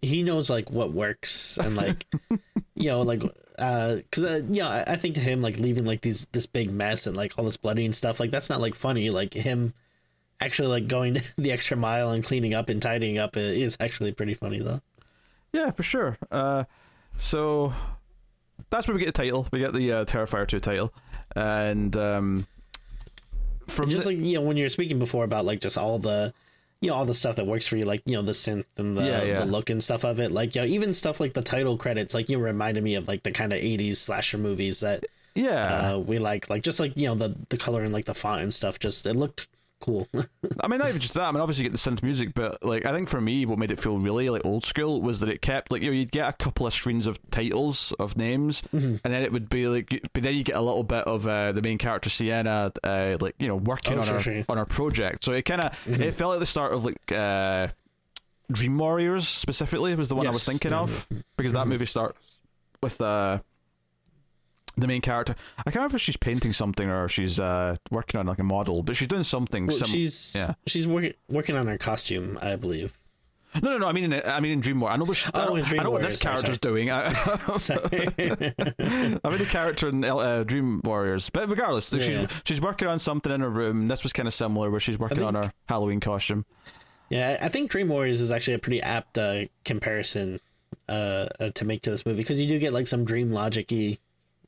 he 0.03 0.23
knows 0.23 0.49
like 0.49 0.71
what 0.71 0.93
works 0.93 1.59
and 1.59 1.77
like 1.77 2.07
you 2.75 2.89
know 2.89 3.03
like 3.03 3.23
uh 3.59 3.97
because 3.97 4.25
uh, 4.25 4.43
yeah 4.49 4.69
I, 4.69 4.93
I 4.93 4.97
think 4.97 5.15
to 5.17 5.21
him 5.21 5.43
like 5.43 5.59
leaving 5.59 5.85
like 5.85 6.01
these 6.03 6.27
this 6.33 6.47
big 6.47 6.71
mess 6.71 7.07
and 7.07 7.17
like 7.17 7.35
all 7.37 7.45
this 7.45 7.57
bloody 7.57 7.85
and 7.85 7.95
stuff 7.95 8.21
like 8.21 8.31
that's 8.31 8.49
not 8.49 8.61
like 8.61 8.75
funny 8.75 9.11
like 9.11 9.35
him 9.35 9.75
actually 10.41 10.69
like 10.69 10.89
going 10.89 11.21
the 11.37 11.53
extra 11.53 11.77
mile 11.77 12.11
and 12.11 12.23
cleaning 12.25 12.55
up 12.55 12.69
and 12.69 12.81
tidying 12.83 13.19
up 13.19 13.37
is 13.37 13.77
actually 13.81 14.13
pretty 14.13 14.35
funny 14.35 14.59
though 14.59 14.81
yeah, 15.53 15.71
for 15.71 15.83
sure. 15.83 16.19
Uh, 16.31 16.65
so 17.17 17.73
that's 18.69 18.87
where 18.87 18.95
we 18.95 19.03
get 19.03 19.15
the 19.15 19.23
title. 19.23 19.47
We 19.51 19.61
get 19.61 19.73
the 19.73 19.91
uh, 19.93 20.05
Terrifier 20.05 20.47
2 20.47 20.61
title. 20.61 20.93
And 21.35 21.97
um, 21.97 22.47
from 23.67 23.89
just 23.89 24.05
the- 24.05 24.11
like 24.11 24.19
you 24.19 24.35
know 24.35 24.43
when 24.43 24.57
you're 24.59 24.69
speaking 24.69 24.99
before 24.99 25.25
about 25.25 25.45
like 25.47 25.61
just 25.61 25.79
all 25.79 25.99
the 25.99 26.35
you 26.81 26.91
know 26.91 26.97
all 26.97 27.07
the 27.07 27.15
stuff 27.15 27.37
that 27.37 27.47
works 27.47 27.67
for 27.67 27.77
you 27.77 27.85
like 27.85 28.03
you 28.05 28.15
know 28.17 28.23
the 28.23 28.33
synth 28.33 28.65
and 28.77 28.99
the, 28.99 29.05
Yeah, 29.05 29.23
yeah. 29.23 29.39
the 29.41 29.47
look 29.47 29.71
and 29.71 29.83
stuff 29.83 30.05
of 30.05 30.21
it 30.21 30.31
like 30.31 30.55
you 30.55 30.61
know 30.63 30.67
even 30.69 30.93
stuff 30.93 31.21
like 31.21 31.33
the 31.33 31.43
title 31.43 31.77
credits 31.79 32.13
like 32.15 32.29
you 32.29 32.39
reminded 32.39 32.85
me 32.85 32.95
of 32.95 33.09
like 33.09 33.23
the 33.23 33.33
kind 33.33 33.53
of 33.53 33.59
80s 33.59 33.97
slasher 33.97 34.39
movies 34.39 34.81
that 34.81 35.05
yeah. 35.35 35.95
uh, 35.95 35.99
we 35.99 36.19
like 36.19 36.49
like 36.51 36.63
just 36.63 36.79
like 36.81 36.93
you 36.97 37.07
know 37.07 37.15
the 37.15 37.35
the 37.49 37.57
color 37.57 37.83
and 37.83 37.93
like 37.95 38.05
the 38.05 38.15
font 38.15 38.43
and 38.43 38.53
stuff 38.55 38.79
just 38.79 39.07
it 39.07 39.15
looked 39.15 39.49
cool 39.81 40.09
I 40.61 40.69
mean, 40.69 40.79
not 40.79 40.89
even 40.89 41.01
just 41.01 41.15
that. 41.15 41.25
I 41.25 41.33
mean, 41.33 41.41
obviously 41.41 41.65
you 41.65 41.71
get 41.71 41.79
the 41.81 41.91
synth 41.91 42.03
music, 42.03 42.33
but 42.35 42.65
like 42.65 42.85
I 42.87 42.93
think 42.93 43.09
for 43.09 43.21
me, 43.21 43.45
what 43.47 43.59
made 43.59 43.71
it 43.71 43.79
feel 43.79 43.99
really 43.99 44.31
like 44.31 44.45
old 44.45 44.65
school 44.65 45.03
was 45.03 45.21
that 45.21 45.29
it 45.29 45.43
kept 45.43 45.71
like 45.71 45.83
you 45.83 45.89
know 45.89 45.95
you'd 45.95 46.11
get 46.13 46.29
a 46.29 46.33
couple 46.33 46.67
of 46.67 46.73
screens 46.73 47.07
of 47.07 47.19
titles 47.31 47.93
of 47.99 48.17
names, 48.17 48.63
and 48.73 49.01
then 49.03 49.23
it 49.23 49.33
would 49.33 49.49
be 49.51 49.69
like, 49.69 50.01
but 50.13 50.23
then 50.23 50.35
you 50.35 50.43
get 50.45 50.57
a 50.57 50.61
little 50.61 50.83
bit 50.85 51.05
of 51.05 51.27
uh, 51.27 51.53
the 51.53 51.61
main 51.63 51.79
character 51.79 52.09
Sienna, 52.11 52.73
uh, 52.83 53.17
like 53.21 53.35
you 53.39 53.49
know 53.49 53.57
working 53.57 53.95
Oh, 53.95 54.01
on 54.01 54.05
sure, 54.07 54.15
our 54.15 54.21
sure. 54.23 54.45
on 54.49 54.59
our 54.59 54.67
project. 54.67 55.25
So 55.25 55.33
it 55.33 55.43
kind 55.43 55.61
of 55.61 55.79
it 55.87 56.13
felt 56.15 56.31
like 56.31 56.41
the 56.41 56.47
start 56.47 56.73
of 56.73 56.85
like. 56.85 57.13
Uh, 57.13 57.69
Dream 58.53 58.79
Warriors 58.79 59.27
specifically 59.27 59.93
was 59.97 60.09
the 60.09 60.15
one 60.15 60.25
I 60.27 60.31
was 60.31 60.43
Yes, 60.43 60.47
thinking 60.47 60.71
yeah. 60.71 60.79
of 60.83 61.09
because 61.37 61.53
that 61.55 61.67
movie 61.67 61.85
starts 61.85 62.39
with 62.81 63.01
uh, 63.01 63.41
the 64.77 64.87
main 64.87 65.01
character. 65.01 65.35
I 65.59 65.63
can't 65.65 65.77
remember 65.77 65.97
if 65.97 66.03
she's 66.03 66.17
painting 66.17 66.53
something 66.53 66.89
or 66.89 67.09
she's 67.09 67.41
uh, 67.41 67.77
working 67.91 68.21
on 68.21 68.27
like 68.27 68.39
a 68.39 68.45
model, 68.45 68.83
but 68.83 68.97
she's 68.97 69.09
doing 69.09 69.25
something. 69.25 69.67
well, 69.67 69.77
sim- 69.77 69.89
she's 69.89 70.35
yeah. 70.37 70.55
she's 70.67 70.87
working 70.87 71.15
working 71.29 71.57
on 71.57 71.67
her 71.67 71.79
costume 71.79 72.39
i 72.43 72.57
believe 72.57 72.97
No, 73.63 73.71
no, 73.71 73.79
no. 73.79 73.87
I 73.87 73.93
mean, 73.93 74.13
in, 74.13 74.23
I 74.27 74.41
mean 74.41 74.53
in 74.53 74.61
Dream 74.61 74.81
War. 74.81 74.91
I 74.91 74.97
know 74.97 75.05
what 75.05 75.17
she, 75.17 75.31
I, 75.33 75.45
Oh, 75.45 75.49
know, 75.49 75.57
in 75.57 75.65
Dream 75.65 75.81
I 75.81 75.85
know 75.85 75.91
what 75.91 76.03
this 76.03 76.19
sorry, 76.19 76.35
character's 76.35 76.59
doing. 76.59 76.91
I, 76.91 77.07
I 77.09 79.31
mean 79.31 79.39
the 79.39 79.47
character 79.49 79.89
in 79.89 80.05
uh, 80.05 80.45
Dream 80.45 80.81
Warriors, 80.85 81.31
but 81.31 81.49
regardless, 81.49 81.93
Yeah, 81.93 82.01
she's 82.01 82.17
yeah. 82.17 82.27
she's 82.45 82.61
working 82.61 82.89
on 82.89 82.99
something 82.99 83.33
in 83.33 83.41
her 83.41 83.51
room. 83.51 83.89
This 83.89 84.03
was 84.03 84.13
kind 84.13 84.29
of 84.29 84.35
similar, 84.35 84.71
where 84.71 84.81
she's 84.81 84.99
working 84.99 85.23
on 85.23 85.35
her 85.35 85.53
Halloween 85.69 86.01
costume. 86.01 86.45
Yeah, 87.09 87.39
I 87.41 87.49
think 87.49 87.71
Dream 87.71 87.89
Warriors 87.89 88.21
is 88.21 88.33
actually 88.33 88.55
a 88.55 88.59
pretty 88.59 88.83
apt 88.83 89.17
uh, 89.17 89.45
comparison 89.65 90.41
uh, 90.89 91.27
uh, 91.41 91.51
to 91.55 91.65
make 91.65 91.83
to 91.83 91.91
this 91.91 92.05
movie 92.05 92.19
because 92.19 92.41
you 92.41 92.49
do 92.49 92.59
get 92.59 92.73
like 92.73 92.89
some 92.89 93.05
dream 93.05 93.31
logic-y, 93.33 93.97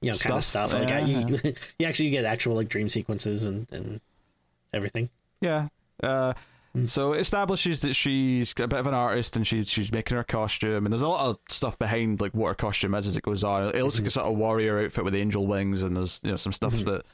you 0.00 0.10
know, 0.12 0.18
kind 0.18 0.36
of 0.36 0.44
Stuff, 0.44 0.70
stuff. 0.70 0.80
Like 0.80 0.88
yeah, 0.88 1.02
uh, 1.02 1.06
you, 1.06 1.54
you 1.78 1.86
actually 1.86 2.10
get 2.10 2.24
actual 2.24 2.54
like 2.54 2.68
dream 2.68 2.88
sequences 2.88 3.44
and 3.44 3.66
and 3.72 4.00
everything. 4.72 5.10
Yeah. 5.40 5.68
Uh, 6.02 6.34
Hmm. 6.74 6.86
So 6.86 7.12
it 7.12 7.20
establishes 7.20 7.80
that 7.80 7.94
she's 7.94 8.54
a 8.58 8.68
bit 8.68 8.78
of 8.78 8.86
an 8.86 8.94
artist 8.94 9.36
and 9.36 9.46
she's 9.46 9.68
she's 9.70 9.92
making 9.92 10.16
her 10.16 10.24
costume, 10.24 10.84
and 10.84 10.92
there's 10.92 11.02
a 11.02 11.08
lot 11.08 11.26
of 11.26 11.38
stuff 11.48 11.78
behind 11.78 12.20
like 12.20 12.32
what 12.32 12.48
her 12.48 12.54
costume 12.54 12.94
is 12.94 13.06
as 13.06 13.16
it 13.16 13.22
goes 13.22 13.42
on. 13.42 13.74
It 13.74 13.82
looks 13.82 13.98
like 13.98 14.06
a 14.06 14.10
sort 14.10 14.26
of 14.26 14.36
warrior 14.36 14.84
outfit 14.84 15.04
with 15.04 15.14
angel 15.14 15.46
wings, 15.46 15.82
and 15.82 15.96
there's 15.96 16.20
you 16.22 16.30
know 16.30 16.36
some 16.36 16.52
stuff 16.52 16.74
that 16.80 17.04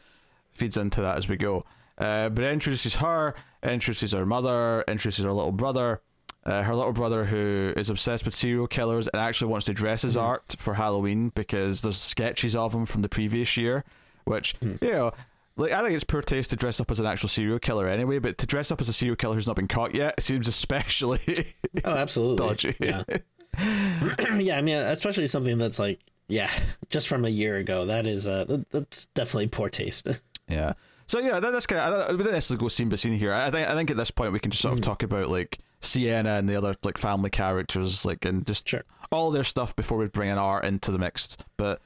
feeds 0.53 0.77
into 0.77 1.01
that 1.03 1.17
as 1.17 1.29
we 1.29 1.37
go. 1.37 1.65
Uh, 1.97 2.29
but 2.29 2.45
it 2.45 2.53
introduces 2.53 2.97
her, 2.97 3.35
introduces 3.63 4.13
her 4.13 4.27
mother, 4.27 4.85
introduces 4.89 5.25
her 5.25 5.33
little 5.33 5.53
brother. 5.53 6.01
Uh, 6.47 6.63
her 6.63 6.75
little 6.75 6.93
brother, 6.93 7.25
who 7.25 7.73
is 7.77 7.89
obsessed 7.89 8.25
with 8.27 8.35
serial 8.35 8.67
killers 8.67 9.09
and 9.09 9.21
actually 9.21 9.51
wants 9.51 9.65
to 9.67 9.73
dress 9.73 10.05
as 10.05 10.15
art 10.17 10.55
for 10.59 10.75
Halloween 10.75 11.31
because 11.35 11.81
there's 11.81 11.97
sketches 11.97 12.55
of 12.55 12.75
him 12.75 12.85
from 12.85 13.01
the 13.01 13.09
previous 13.09 13.57
year, 13.57 13.83
which 14.25 14.55
you 14.61 14.77
know, 14.93 15.13
like 15.57 15.73
I 15.73 15.81
think 15.83 15.95
it's 15.95 16.05
poor 16.05 16.21
taste 16.21 16.51
to 16.51 16.57
dress 16.57 16.81
up 16.81 16.91
as 16.91 17.01
an 17.01 17.07
actual 17.07 17.31
serial 17.31 17.59
killer 17.59 17.89
anyway, 17.89 18.19
but 18.19 18.37
to 18.39 18.47
dress 18.47 18.71
up 18.71 18.81
as 18.83 18.91
a 18.91 18.93
serial 18.93 19.17
killer 19.17 19.35
who's 19.35 19.47
not 19.47 19.57
been 19.57 19.69
caught 19.69 19.95
yet 19.95 20.21
seems 20.21 20.47
especially 20.47 21.55
Oh, 21.85 21.95
absolutely. 21.95 22.47
dodgy. 22.47 22.77
Yeah. 22.79 23.05
yeah, 24.39 24.59
I 24.59 24.63
mean, 24.63 24.77
especially 24.77 25.27
something 25.29 25.59
that's 25.59 25.79
like, 25.79 26.01
yeah, 26.29 26.51
just 26.91 27.09
from 27.09 27.25
a 27.25 27.29
year 27.29 27.57
ago. 27.57 27.87
That 27.87 28.07
is, 28.07 28.27
uh, 28.27 28.63
that's 28.71 29.07
definitely 29.07 29.49
poor 29.49 29.69
taste. 29.71 30.09
Yeah. 30.47 30.75
so 31.07 31.21
yeah, 31.21 31.41
that, 31.41 31.53
that's 31.53 31.65
kind 31.65 31.81
of. 31.81 32.19
We 32.19 32.23
don't 32.23 32.35
necessarily 32.35 32.61
go 32.61 32.69
scene 32.69 32.91
by 32.91 32.97
scene 32.97 33.15
here. 33.19 33.33
I 33.33 33.51
think 33.51 33.67
I 33.67 33.75
think 33.75 33.91
at 33.91 33.97
this 33.97 34.11
point 34.11 34.35
we 34.35 34.39
can 34.41 34.51
just 34.51 34.61
sort 34.61 34.75
of 34.75 34.81
Mm. 34.81 34.85
talk 34.85 35.03
about 35.03 35.31
like 35.31 35.59
Sienna 35.85 36.31
and 36.35 36.49
the 36.49 36.57
other 36.57 36.75
like 36.85 36.99
family 36.99 37.31
characters, 37.31 38.05
like 38.05 38.25
and 38.25 38.45
just 38.47 38.69
Sure. 38.69 38.83
all 39.13 39.31
their 39.31 39.45
stuff 39.45 39.77
before 39.77 39.99
we 39.99 40.07
bring 40.09 40.31
an 40.31 40.39
art 40.39 40.65
into 40.65 40.91
the 40.91 40.99
mix. 40.99 41.37
But 41.57 41.81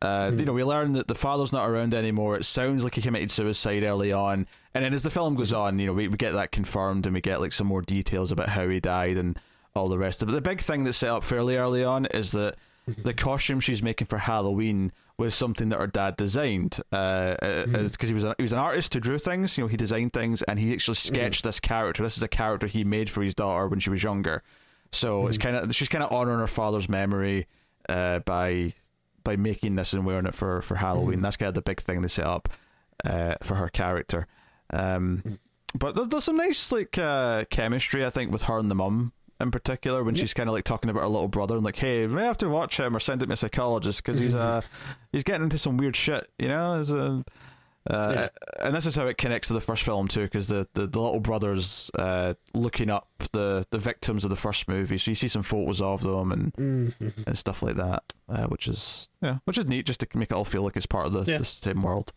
uh, 0.00 0.30
Mm. 0.32 0.40
you 0.40 0.44
know, 0.46 0.52
we 0.52 0.64
learn 0.64 0.94
that 0.94 1.06
the 1.06 1.14
father's 1.14 1.52
not 1.52 1.68
around 1.70 1.94
anymore. 1.94 2.34
It 2.36 2.44
sounds 2.44 2.82
like 2.82 2.96
he 2.96 3.02
committed 3.02 3.30
suicide 3.30 3.84
early 3.84 4.12
on, 4.12 4.48
and 4.74 4.84
then 4.84 4.92
as 4.94 5.02
the 5.04 5.10
film 5.10 5.36
goes 5.36 5.52
on, 5.52 5.78
you 5.78 5.86
know, 5.86 5.92
we, 5.92 6.08
we 6.08 6.16
get 6.16 6.32
that 6.32 6.50
confirmed 6.50 7.06
and 7.06 7.14
we 7.14 7.20
get 7.20 7.40
like 7.40 7.52
some 7.52 7.68
more 7.68 7.82
details 7.82 8.32
about 8.32 8.48
how 8.48 8.68
he 8.68 8.80
died 8.80 9.16
and 9.16 9.38
all 9.76 9.88
the 9.88 9.98
rest 9.98 10.20
of 10.22 10.28
it. 10.28 10.32
The 10.32 10.40
big 10.40 10.60
thing 10.60 10.82
that's 10.84 10.96
set 10.96 11.10
up 11.10 11.22
fairly 11.22 11.56
early 11.56 11.84
on 11.84 12.06
is 12.06 12.32
that 12.32 12.56
the 12.86 13.14
costume 13.14 13.60
she's 13.60 13.80
making 13.82 14.08
for 14.08 14.18
Halloween 14.18 14.90
was 15.18 15.34
something 15.34 15.68
that 15.68 15.78
her 15.78 15.86
dad 15.86 16.16
designed 16.16 16.80
because 16.90 17.66
Mhm. 17.68 18.08
he 18.08 18.14
was 18.14 18.24
a, 18.24 18.34
he 18.38 18.42
was 18.42 18.52
an 18.52 18.58
artist 18.58 18.94
who 18.94 19.00
drew 19.00 19.18
things. 19.18 19.56
You 19.58 19.64
know, 19.64 19.68
he 19.68 19.76
designed 19.76 20.12
things 20.12 20.42
and 20.42 20.58
he 20.58 20.72
actually 20.72 20.94
sketched 20.96 21.44
this 21.44 21.60
character. 21.60 22.02
This 22.02 22.16
is 22.16 22.22
a 22.22 22.28
character 22.28 22.66
he 22.66 22.82
made 22.84 23.08
for 23.10 23.22
his 23.22 23.34
daughter 23.34 23.68
when 23.68 23.78
she 23.80 23.90
was 23.90 24.02
younger. 24.02 24.42
So 24.90 25.26
it's 25.26 25.38
kind 25.38 25.56
of 25.56 25.74
she's 25.74 25.88
kind 25.88 26.04
of 26.04 26.12
honoring 26.12 26.38
her 26.40 26.46
father's 26.46 26.88
memory 26.88 27.46
uh, 27.88 28.18
by 28.20 28.74
by 29.24 29.36
making 29.36 29.76
this 29.76 29.92
and 29.92 30.04
wearing 30.04 30.26
it 30.26 30.34
for 30.34 30.60
for 30.62 30.74
Halloween. 30.76 31.18
Mhm. 31.20 31.22
That's 31.22 31.36
kind 31.36 31.48
of 31.48 31.54
the 31.54 31.62
big 31.62 31.80
thing 31.80 32.02
they 32.02 32.08
set 32.08 32.26
up 32.26 32.48
uh, 33.04 33.34
for 33.42 33.54
her 33.56 33.68
character. 33.68 34.26
Um, 34.72 35.22
Mhm. 35.26 35.38
but 35.74 35.94
there's, 35.94 36.08
there's 36.08 36.24
some 36.24 36.36
nice 36.36 36.72
like 36.72 36.98
uh, 36.98 37.44
chemistry 37.50 38.04
I 38.04 38.10
think 38.10 38.30
with 38.32 38.42
her 38.44 38.58
and 38.58 38.70
the 38.70 38.74
mum 38.74 39.12
in 39.42 39.50
particular 39.50 40.02
when 40.04 40.14
Yeah. 40.14 40.22
she's 40.22 40.34
kind 40.34 40.48
of 40.48 40.54
like 40.54 40.64
talking 40.64 40.88
about 40.90 41.00
her 41.02 41.08
little 41.08 41.28
brother 41.28 41.56
and 41.56 41.64
like, 41.64 41.76
hey, 41.76 42.06
we 42.06 42.14
may 42.14 42.24
have 42.24 42.38
to 42.38 42.48
watch 42.48 42.78
him 42.80 42.94
or 42.96 43.00
send 43.00 43.22
him 43.22 43.28
to 43.28 43.32
a 43.34 43.36
psychologist 43.36 44.02
because 44.02 44.18
he's 44.18 44.34
uh 44.34 44.60
he's 45.12 45.24
getting 45.24 45.42
into 45.44 45.58
some 45.58 45.76
weird 45.76 45.96
shit, 45.96 46.30
you 46.38 46.48
know. 46.48 46.74
As 46.74 46.92
a 46.92 47.24
uh, 47.90 48.12
Yeah. 48.14 48.28
and 48.60 48.74
this 48.76 48.86
is 48.86 48.94
how 48.94 49.08
it 49.08 49.18
connects 49.18 49.48
to 49.48 49.54
the 49.54 49.60
first 49.60 49.82
film 49.82 50.06
too, 50.06 50.20
because 50.22 50.46
the, 50.46 50.68
the, 50.74 50.86
the 50.86 51.00
little 51.00 51.18
brothers 51.18 51.90
uh, 51.98 52.34
looking 52.54 52.88
up 52.90 53.08
the, 53.32 53.66
the 53.72 53.78
victims 53.78 54.22
of 54.22 54.30
the 54.30 54.36
first 54.36 54.68
movie, 54.68 54.96
so 54.96 55.10
you 55.10 55.16
see 55.16 55.26
some 55.26 55.42
photos 55.42 55.82
of 55.82 56.00
them 56.04 56.30
and, 56.30 56.52
Mhm. 56.54 57.26
and 57.26 57.36
stuff 57.36 57.60
like 57.60 57.74
that, 57.74 58.04
uh, 58.28 58.44
which 58.44 58.68
is 58.68 59.08
yeah, 59.20 59.38
which 59.46 59.58
is 59.58 59.66
neat, 59.66 59.84
just 59.84 59.98
to 59.98 60.06
make 60.16 60.30
it 60.30 60.34
all 60.34 60.44
feel 60.44 60.62
like 60.62 60.76
it's 60.76 60.86
part 60.86 61.06
of 61.08 61.12
the, 61.12 61.24
Yeah. 61.32 61.38
the 61.38 61.44
same 61.44 61.82
world. 61.82 62.12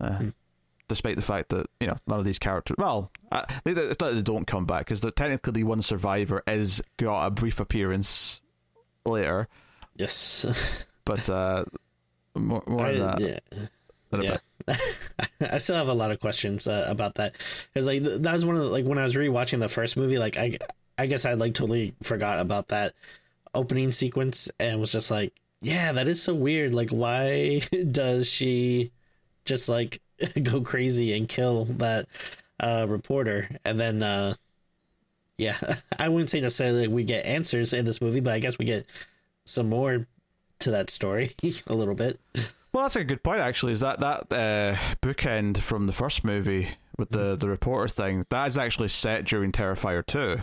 Uh, 0.00 0.18
Hmm. 0.18 0.28
Despite 0.92 1.16
the 1.16 1.22
fact 1.22 1.48
that 1.48 1.66
you 1.80 1.86
know 1.86 1.96
none 2.06 2.18
of 2.18 2.24
these 2.24 2.38
characters, 2.38 2.76
well, 2.78 3.10
uh, 3.30 3.44
they, 3.64 3.72
it's 3.72 3.98
not 4.00 4.10
that 4.10 4.14
they 4.14 4.22
don't 4.22 4.46
come 4.46 4.66
back 4.66 4.80
because 4.86 5.00
technically 5.16 5.52
the 5.52 5.64
one 5.64 5.80
survivor 5.80 6.42
is 6.46 6.82
got 6.98 7.26
a 7.26 7.30
brief 7.30 7.60
appearance 7.60 8.42
later, 9.06 9.48
Yes. 9.96 10.46
but 11.04 11.28
uh, 11.30 11.64
more, 12.34 12.62
more 12.66 12.86
I, 12.86 12.98
that. 12.98 13.20
yeah. 13.20 13.38
yeah. 14.20 14.36
I 15.40 15.58
still 15.58 15.76
have 15.76 15.88
a 15.88 15.94
lot 15.94 16.10
of 16.10 16.20
questions 16.20 16.66
uh, 16.66 16.84
about 16.88 17.14
that 17.16 17.34
because 17.72 17.86
like 17.86 18.02
th- 18.02 18.20
that 18.20 18.32
was 18.32 18.44
one 18.44 18.56
of 18.56 18.62
the, 18.62 18.68
like 18.68 18.84
when 18.84 18.98
I 18.98 19.02
was 19.02 19.14
rewatching 19.14 19.58
the 19.60 19.68
first 19.68 19.96
movie, 19.96 20.18
like 20.18 20.36
I 20.36 20.58
I 20.98 21.06
guess 21.06 21.24
I 21.24 21.32
like 21.34 21.54
totally 21.54 21.94
forgot 22.02 22.38
about 22.38 22.68
that 22.68 22.92
opening 23.54 23.92
sequence 23.92 24.50
and 24.60 24.78
was 24.78 24.92
just 24.92 25.10
like, 25.10 25.32
yeah, 25.62 25.92
that 25.92 26.06
is 26.08 26.22
so 26.22 26.34
weird. 26.34 26.74
Like, 26.74 26.90
why 26.90 27.62
does 27.90 28.30
she 28.30 28.92
just 29.44 29.68
like 29.68 30.00
go 30.42 30.60
crazy 30.60 31.16
and 31.16 31.28
kill 31.28 31.64
that 31.64 32.06
uh, 32.60 32.86
reporter? 32.88 33.48
And 33.64 33.78
then, 33.78 34.02
uh, 34.02 34.34
yeah, 35.38 35.56
I 35.98 36.08
wouldn't 36.08 36.30
say 36.30 36.40
necessarily 36.40 36.88
we 36.88 37.04
get 37.04 37.26
answers 37.26 37.72
in 37.72 37.84
this 37.84 38.00
movie, 38.00 38.20
but 38.20 38.32
I 38.32 38.38
guess 38.38 38.58
we 38.58 38.64
get 38.64 38.86
some 39.46 39.68
more 39.68 40.06
to 40.60 40.70
that 40.70 40.90
story 40.90 41.34
a 41.66 41.74
little 41.74 41.94
bit. 41.94 42.20
Well, 42.72 42.84
that's 42.84 42.96
a 42.96 43.04
good 43.04 43.22
point. 43.22 43.40
Actually, 43.40 43.72
is 43.72 43.80
that 43.80 44.00
that 44.00 44.32
uh, 44.32 44.76
bookend 45.02 45.58
from 45.58 45.86
the 45.86 45.92
first 45.92 46.24
movie 46.24 46.68
with 46.96 47.10
the 47.10 47.36
the 47.36 47.48
reporter 47.48 47.88
thing 47.88 48.24
that 48.30 48.46
is 48.46 48.56
actually 48.56 48.88
set 48.88 49.24
during 49.24 49.52
Terrifier 49.52 50.04
two. 50.04 50.38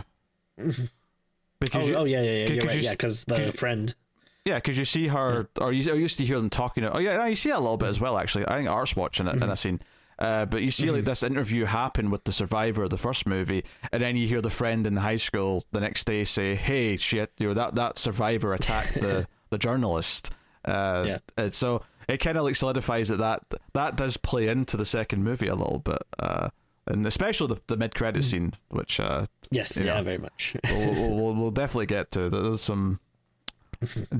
Because 1.58 1.84
oh, 1.84 1.88
you, 1.88 1.94
oh 1.96 2.04
yeah, 2.04 2.22
yeah, 2.22 2.30
yeah. 2.30 2.46
c- 2.46 2.54
You're 2.54 2.62
'cause 2.62 2.74
right. 2.74 2.84
yeah, 2.84 2.90
because 2.92 3.24
the 3.24 3.52
friend. 3.52 3.94
Yeah, 4.44 4.56
because 4.56 4.78
you 4.78 4.84
see 4.84 5.06
her, 5.08 5.48
or 5.60 5.72
you, 5.72 5.90
or 5.92 5.94
you 5.96 6.02
used 6.02 6.18
to 6.18 6.24
hear 6.24 6.36
them 6.36 6.50
talking. 6.50 6.84
Oh 6.84 6.98
yeah, 6.98 7.26
you 7.26 7.34
see 7.36 7.50
a 7.50 7.58
little 7.60 7.76
bit 7.76 7.88
as 7.88 8.00
well. 8.00 8.18
Actually, 8.18 8.46
I 8.48 8.56
think 8.56 8.68
Art's 8.68 8.96
watching 8.96 9.26
it 9.26 9.34
in 9.36 9.42
a 9.50 9.56
scene. 9.56 9.80
Uh, 10.18 10.44
but 10.44 10.62
you 10.62 10.70
see 10.70 10.90
like 10.90 11.04
this 11.04 11.22
interview 11.22 11.64
happen 11.64 12.10
with 12.10 12.24
the 12.24 12.32
survivor 12.32 12.82
of 12.84 12.90
the 12.90 12.98
first 12.98 13.26
movie, 13.26 13.64
and 13.90 14.02
then 14.02 14.16
you 14.16 14.26
hear 14.26 14.42
the 14.42 14.50
friend 14.50 14.86
in 14.86 14.94
the 14.94 15.00
high 15.00 15.16
school 15.16 15.64
the 15.72 15.80
next 15.80 16.04
day 16.06 16.24
say, 16.24 16.54
"Hey, 16.54 16.96
shit, 16.98 17.32
you 17.38 17.48
know 17.48 17.54
that 17.54 17.74
that 17.76 17.96
survivor 17.96 18.52
attacked 18.52 18.94
the 19.00 19.26
the 19.50 19.56
journalist." 19.58 20.30
Uh, 20.64 21.04
Yeah. 21.06 21.18
and 21.38 21.54
so 21.54 21.82
it 22.06 22.18
kind 22.18 22.36
of 22.36 22.44
like 22.44 22.54
solidifies 22.54 23.08
that, 23.08 23.16
that 23.18 23.42
that 23.72 23.96
does 23.96 24.18
play 24.18 24.48
into 24.48 24.76
the 24.76 24.84
second 24.84 25.24
movie 25.24 25.46
a 25.48 25.54
little 25.54 25.78
bit, 25.78 26.02
uh, 26.18 26.50
and 26.86 27.06
especially 27.06 27.46
the, 27.54 27.60
the 27.68 27.76
mid 27.78 27.94
credit 27.94 28.22
scene, 28.24 28.52
which 28.68 29.00
uh, 29.00 29.24
Yes, 29.50 29.76
yeah, 29.78 29.94
know. 29.96 30.02
very 30.02 30.18
much. 30.18 30.54
we'll, 30.70 30.90
we'll, 30.94 31.14
we'll, 31.16 31.34
we'll 31.42 31.50
definitely 31.50 31.86
get 31.86 32.10
to. 32.10 32.28
There's 32.28 32.60
some 32.60 33.00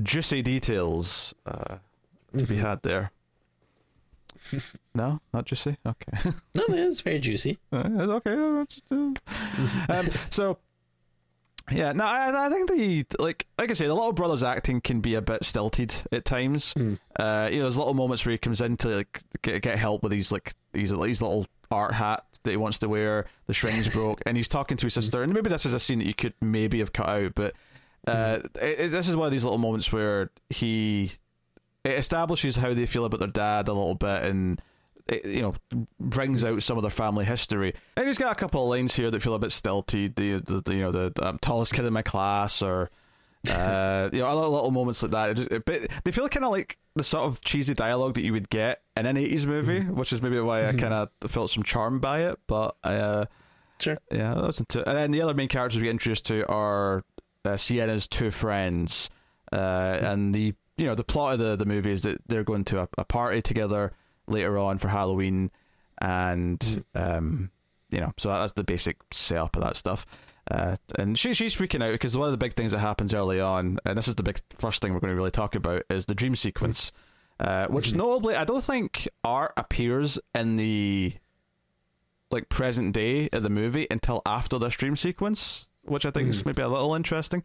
juicy 0.03 0.41
details 0.41 1.33
uh, 1.45 1.77
to 2.37 2.45
be 2.45 2.57
had 2.57 2.81
there. 2.83 3.11
No, 4.93 5.21
not 5.33 5.45
juicy. 5.45 5.77
Okay, 5.85 6.31
no, 6.55 6.65
it's 6.67 6.99
very 6.99 7.19
juicy. 7.19 7.57
Uh, 7.71 7.77
okay. 7.77 8.33
uh, 8.91 9.13
um, 9.87 10.09
so, 10.29 10.57
yeah, 11.71 11.93
no, 11.93 12.03
I, 12.03 12.47
I 12.47 12.49
think 12.49 12.69
the 12.69 13.05
like 13.17 13.47
like 13.57 13.71
I 13.71 13.73
say, 13.73 13.87
the 13.87 13.93
little 13.93 14.11
brother's 14.11 14.43
acting 14.43 14.81
can 14.81 14.99
be 14.99 15.15
a 15.15 15.21
bit 15.21 15.45
stilted 15.45 15.95
at 16.11 16.25
times. 16.25 16.73
Mm. 16.73 16.99
Uh, 17.15 17.47
you 17.49 17.57
know, 17.57 17.63
there's 17.63 17.77
little 17.77 17.93
moments 17.93 18.25
where 18.25 18.31
he 18.31 18.37
comes 18.37 18.59
in 18.59 18.75
to 18.77 18.97
like 18.97 19.21
get, 19.41 19.61
get 19.61 19.79
help 19.79 20.03
with 20.03 20.11
these 20.11 20.29
like 20.29 20.53
these 20.73 20.91
these 20.91 21.21
little 21.21 21.47
art 21.71 21.93
hat 21.93 22.25
that 22.43 22.51
he 22.51 22.57
wants 22.57 22.79
to 22.79 22.89
wear. 22.89 23.27
The 23.47 23.53
string's 23.53 23.87
broke, 23.87 24.21
and 24.25 24.35
he's 24.35 24.49
talking 24.49 24.75
to 24.75 24.87
his 24.87 24.93
sister. 24.93 25.23
And 25.23 25.33
maybe 25.33 25.49
this 25.49 25.65
is 25.65 25.73
a 25.73 25.79
scene 25.79 25.99
that 25.99 26.07
you 26.07 26.13
could 26.13 26.33
maybe 26.41 26.79
have 26.79 26.91
cut 26.91 27.07
out, 27.07 27.35
but 27.35 27.53
uh, 28.07 28.39
it, 28.55 28.79
it- 28.79 28.91
this 28.91 29.07
is 29.07 29.15
one 29.15 29.25
of 29.27 29.31
these 29.31 29.43
little 29.43 29.57
moments 29.59 29.91
where 29.91 30.31
he 30.49 31.11
it 31.83 31.97
establishes 31.97 32.55
how 32.57 32.73
they 32.73 32.85
feel 32.85 33.05
about 33.05 33.19
their 33.19 33.27
dad 33.29 33.67
a 33.67 33.73
little 33.73 33.95
bit, 33.95 34.23
and 34.23 34.61
it, 35.07 35.25
you 35.25 35.41
know 35.41 35.53
brings 35.99 36.43
out 36.43 36.61
some 36.61 36.77
of 36.77 36.83
their 36.83 36.91
family 36.91 37.25
history. 37.25 37.73
And 37.97 38.05
he's 38.07 38.17
got 38.19 38.31
a 38.31 38.35
couple 38.35 38.63
of 38.63 38.69
lines 38.69 38.95
here 38.95 39.09
that 39.11 39.21
feel 39.21 39.33
a 39.35 39.39
bit 39.39 39.51
stilted. 39.51 40.15
The, 40.15 40.33
the, 40.39 40.61
the 40.61 40.75
you 40.75 40.81
know 40.83 40.91
the 40.91 41.11
um, 41.21 41.39
tallest 41.41 41.73
kid 41.73 41.85
in 41.85 41.93
my 41.93 42.03
class, 42.03 42.61
or 42.61 42.89
uh, 43.49 44.09
you 44.13 44.19
know 44.19 44.27
other 44.27 44.47
little 44.47 44.71
moments 44.71 45.01
like 45.01 45.11
that. 45.11 45.35
Just, 45.35 45.49
but 45.65 45.87
they 46.03 46.11
feel 46.11 46.29
kind 46.29 46.45
of 46.45 46.51
like 46.51 46.77
the 46.95 47.03
sort 47.03 47.23
of 47.23 47.41
cheesy 47.41 47.73
dialogue 47.73 48.13
that 48.15 48.21
you 48.23 48.33
would 48.33 48.49
get 48.49 48.81
in 48.95 49.05
an 49.07 49.17
eighties 49.17 49.47
movie, 49.47 49.81
which 49.81 50.13
is 50.13 50.21
maybe 50.21 50.39
why 50.39 50.67
I 50.67 50.73
kind 50.73 50.93
of 50.93 51.09
felt 51.27 51.49
some 51.49 51.63
charm 51.63 51.99
by 51.99 52.23
it. 52.23 52.39
But 52.47 52.75
uh, 52.83 53.25
Sure. 53.79 53.97
yeah, 54.11 54.35
that 54.35 54.43
wasn't 54.43 54.69
too. 54.69 54.83
And 54.85 54.95
then 54.95 55.09
the 55.11 55.23
other 55.23 55.33
main 55.33 55.47
characters 55.47 55.77
we 55.79 55.85
get 55.85 55.91
introduced 55.91 56.25
to 56.27 56.45
are 56.47 57.03
uh, 57.45 57.57
Sienna's 57.57 58.07
two 58.07 58.31
friends, 58.31 59.09
uh, 59.51 59.55
and 60.01 60.33
the 60.33 60.53
you 60.77 60.85
know 60.85 60.95
the 60.95 61.03
plot 61.03 61.33
of 61.33 61.39
the 61.39 61.55
the 61.55 61.65
movie 61.65 61.91
is 61.91 62.03
that 62.03 62.21
they're 62.27 62.43
going 62.43 62.65
to 62.65 62.81
a, 62.81 62.87
a 62.97 63.05
party 63.05 63.41
together 63.41 63.93
later 64.27 64.57
on 64.57 64.77
for 64.77 64.87
Halloween, 64.87 65.51
and 65.99 66.83
um, 66.95 67.51
you 67.89 67.99
know 67.99 68.11
so 68.17 68.29
that's 68.29 68.53
the 68.53 68.63
basic 68.63 68.97
setup 69.11 69.55
of 69.55 69.63
that 69.63 69.75
stuff. 69.75 70.05
Uh, 70.49 70.75
and 70.97 71.17
she 71.17 71.33
she's 71.33 71.55
freaking 71.55 71.83
out 71.83 71.91
because 71.91 72.17
one 72.17 72.27
of 72.27 72.31
the 72.31 72.37
big 72.37 72.53
things 72.53 72.71
that 72.71 72.79
happens 72.79 73.13
early 73.13 73.39
on, 73.39 73.79
and 73.85 73.97
this 73.97 74.07
is 74.07 74.15
the 74.15 74.23
big 74.23 74.39
first 74.49 74.81
thing 74.81 74.93
we're 74.93 74.99
going 74.99 75.11
to 75.11 75.15
really 75.15 75.31
talk 75.31 75.55
about, 75.55 75.83
is 75.89 76.07
the 76.07 76.15
dream 76.15 76.35
sequence, 76.35 76.91
uh, 77.39 77.67
which 77.67 77.93
notably 77.95 78.35
I 78.35 78.43
don't 78.43 78.63
think 78.63 79.07
art 79.23 79.53
appears 79.55 80.19
in 80.33 80.55
the 80.57 81.13
like 82.31 82.49
present 82.49 82.93
day 82.93 83.29
of 83.31 83.43
the 83.43 83.49
movie 83.49 83.87
until 83.91 84.21
after 84.25 84.57
this 84.57 84.73
dream 84.75 84.95
sequence, 84.95 85.69
which 85.83 86.05
I 86.05 86.11
think 86.11 86.29
is 86.29 86.45
maybe 86.45 86.61
a 86.61 86.67
little 86.67 86.95
interesting. 86.95 87.43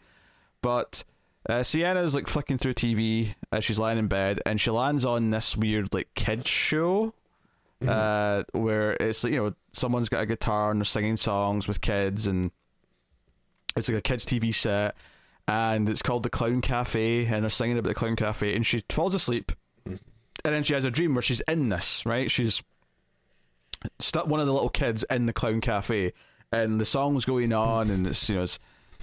But 0.63 1.05
uh, 1.49 1.63
Sienna's 1.63 2.15
like 2.15 2.29
flicking 2.29 2.59
through 2.59 2.75
TV 2.75 3.35
as 3.53 3.65
she's 3.65 3.79
lying 3.79 3.99
in 3.99 4.09
bed, 4.09 4.41
and 4.47 4.61
she 4.61 4.71
lands 4.71 5.05
on 5.05 5.31
this 5.31 5.57
weird 5.57 5.93
like 5.95 6.09
kids 6.15 6.49
show, 6.49 7.15
uh, 7.87 8.45
where 8.53 8.93
it's 8.93 9.25
you 9.25 9.37
know 9.37 9.55
someone's 9.73 10.09
got 10.09 10.23
a 10.23 10.27
guitar 10.27 10.71
and 10.71 10.81
they're 10.81 10.85
singing 10.85 11.17
songs 11.17 11.69
with 11.69 11.81
kids, 11.81 12.27
and 12.27 12.51
it's 13.77 13.89
like 13.89 13.99
a 13.99 14.03
kids 14.03 14.25
TV 14.27 14.53
set, 14.55 14.97
and 15.47 15.89
it's 15.89 16.03
called 16.03 16.23
the 16.23 16.31
Clown 16.31 16.61
Cafe, 16.61 17.27
and 17.27 17.43
they're 17.43 17.51
singing 17.51 17.79
about 17.79 17.89
the 17.89 17.95
Clown 17.95 18.17
Cafe, 18.17 18.55
and 18.55 18.67
she 18.67 18.83
falls 18.89 19.15
asleep, 19.15 19.53
and 19.85 20.01
then 20.43 20.63
she 20.63 20.75
has 20.75 20.85
a 20.85 20.91
dream 20.91 21.15
where 21.15 21.23
she's 21.23 21.43
in 21.43 21.69
this 21.69 22.05
right, 22.05 22.31
she's 22.31 22.63
stuck 23.99 24.27
one 24.27 24.41
of 24.41 24.47
the 24.47 24.53
little 24.53 24.69
kids 24.69 25.05
in 25.11 25.27
the 25.27 25.33
clown 25.33 25.61
cafe 25.61 26.13
and 26.53 26.81
the 26.81 26.85
song's 26.85 27.25
going 27.25 27.53
on 27.53 27.91
and 27.91 28.07
it's 28.07 28.29
you 28.29 28.37
know 28.37 28.43
it's 28.43 28.59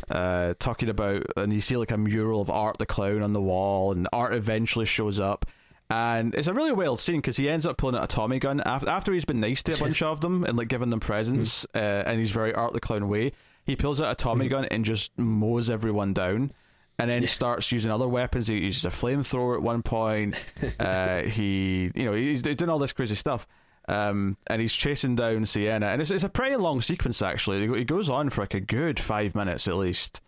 uh 0.09 0.53
talking 0.59 0.89
about 0.89 1.23
and 1.37 1.53
you 1.53 1.61
see 1.61 1.77
like 1.77 1.91
a 1.91 1.97
mural 1.97 2.41
of 2.41 2.49
art 2.49 2.77
the 2.77 2.85
clown 2.85 3.21
on 3.21 3.33
the 3.33 3.41
wall 3.41 3.91
and 3.91 4.07
art 4.11 4.33
eventually 4.33 4.85
shows 4.85 5.19
up 5.19 5.45
and 5.89 6.33
it's 6.35 6.47
a 6.47 6.53
really 6.53 6.71
wild 6.71 6.99
scene 6.99 7.17
because 7.17 7.37
he 7.37 7.49
ends 7.49 7.65
up 7.65 7.77
pulling 7.77 7.95
out 7.95 8.03
a 8.03 8.07
Tommy 8.07 8.39
gun 8.39 8.61
after, 8.65 8.89
after 8.89 9.13
he's 9.13 9.25
been 9.25 9.39
nice 9.39 9.61
to 9.63 9.73
a 9.73 9.77
bunch 9.77 10.01
of 10.01 10.21
them 10.21 10.43
and 10.43 10.57
like 10.57 10.67
giving 10.67 10.89
them 10.89 10.99
presents 10.99 11.65
uh, 11.75 12.03
and 12.05 12.19
he's 12.19 12.31
very 12.31 12.53
art 12.53 12.73
the 12.73 12.79
clown 12.79 13.09
way 13.09 13.31
he 13.65 13.75
pulls 13.75 14.01
out 14.01 14.11
a 14.11 14.15
Tommy 14.15 14.47
gun 14.47 14.65
and 14.65 14.83
just 14.83 15.17
mows 15.17 15.69
everyone 15.69 16.13
down 16.13 16.51
and 16.99 17.09
then 17.09 17.25
starts 17.27 17.71
using 17.71 17.91
other 17.91 18.07
weapons. 18.07 18.47
He 18.47 18.59
uses 18.59 18.85
a 18.85 18.89
flamethrower 18.89 19.55
at 19.55 19.61
one 19.61 19.81
point. 19.81 20.35
uh, 20.79 21.23
he, 21.23 21.91
you 21.95 22.05
know, 22.05 22.13
he's, 22.13 22.45
he's 22.45 22.55
doing 22.55 22.69
all 22.69 22.79
this 22.79 22.93
crazy 22.93 23.15
stuff. 23.15 23.47
Um, 23.87 24.37
and 24.47 24.61
he's 24.61 24.73
chasing 24.73 25.15
down 25.15 25.45
Sienna, 25.45 25.87
and 25.87 26.01
it's 26.01 26.09
it's 26.09 26.23
a 26.23 26.29
pretty 26.29 26.55
long 26.55 26.79
sequence 26.79 27.21
actually. 27.21 27.65
It 27.81 27.85
goes 27.85 28.09
on 28.09 28.29
for 28.29 28.41
like 28.41 28.53
a 28.53 28.61
good 28.61 28.99
five 28.99 29.35
minutes 29.35 29.67
at 29.67 29.75
least, 29.75 30.21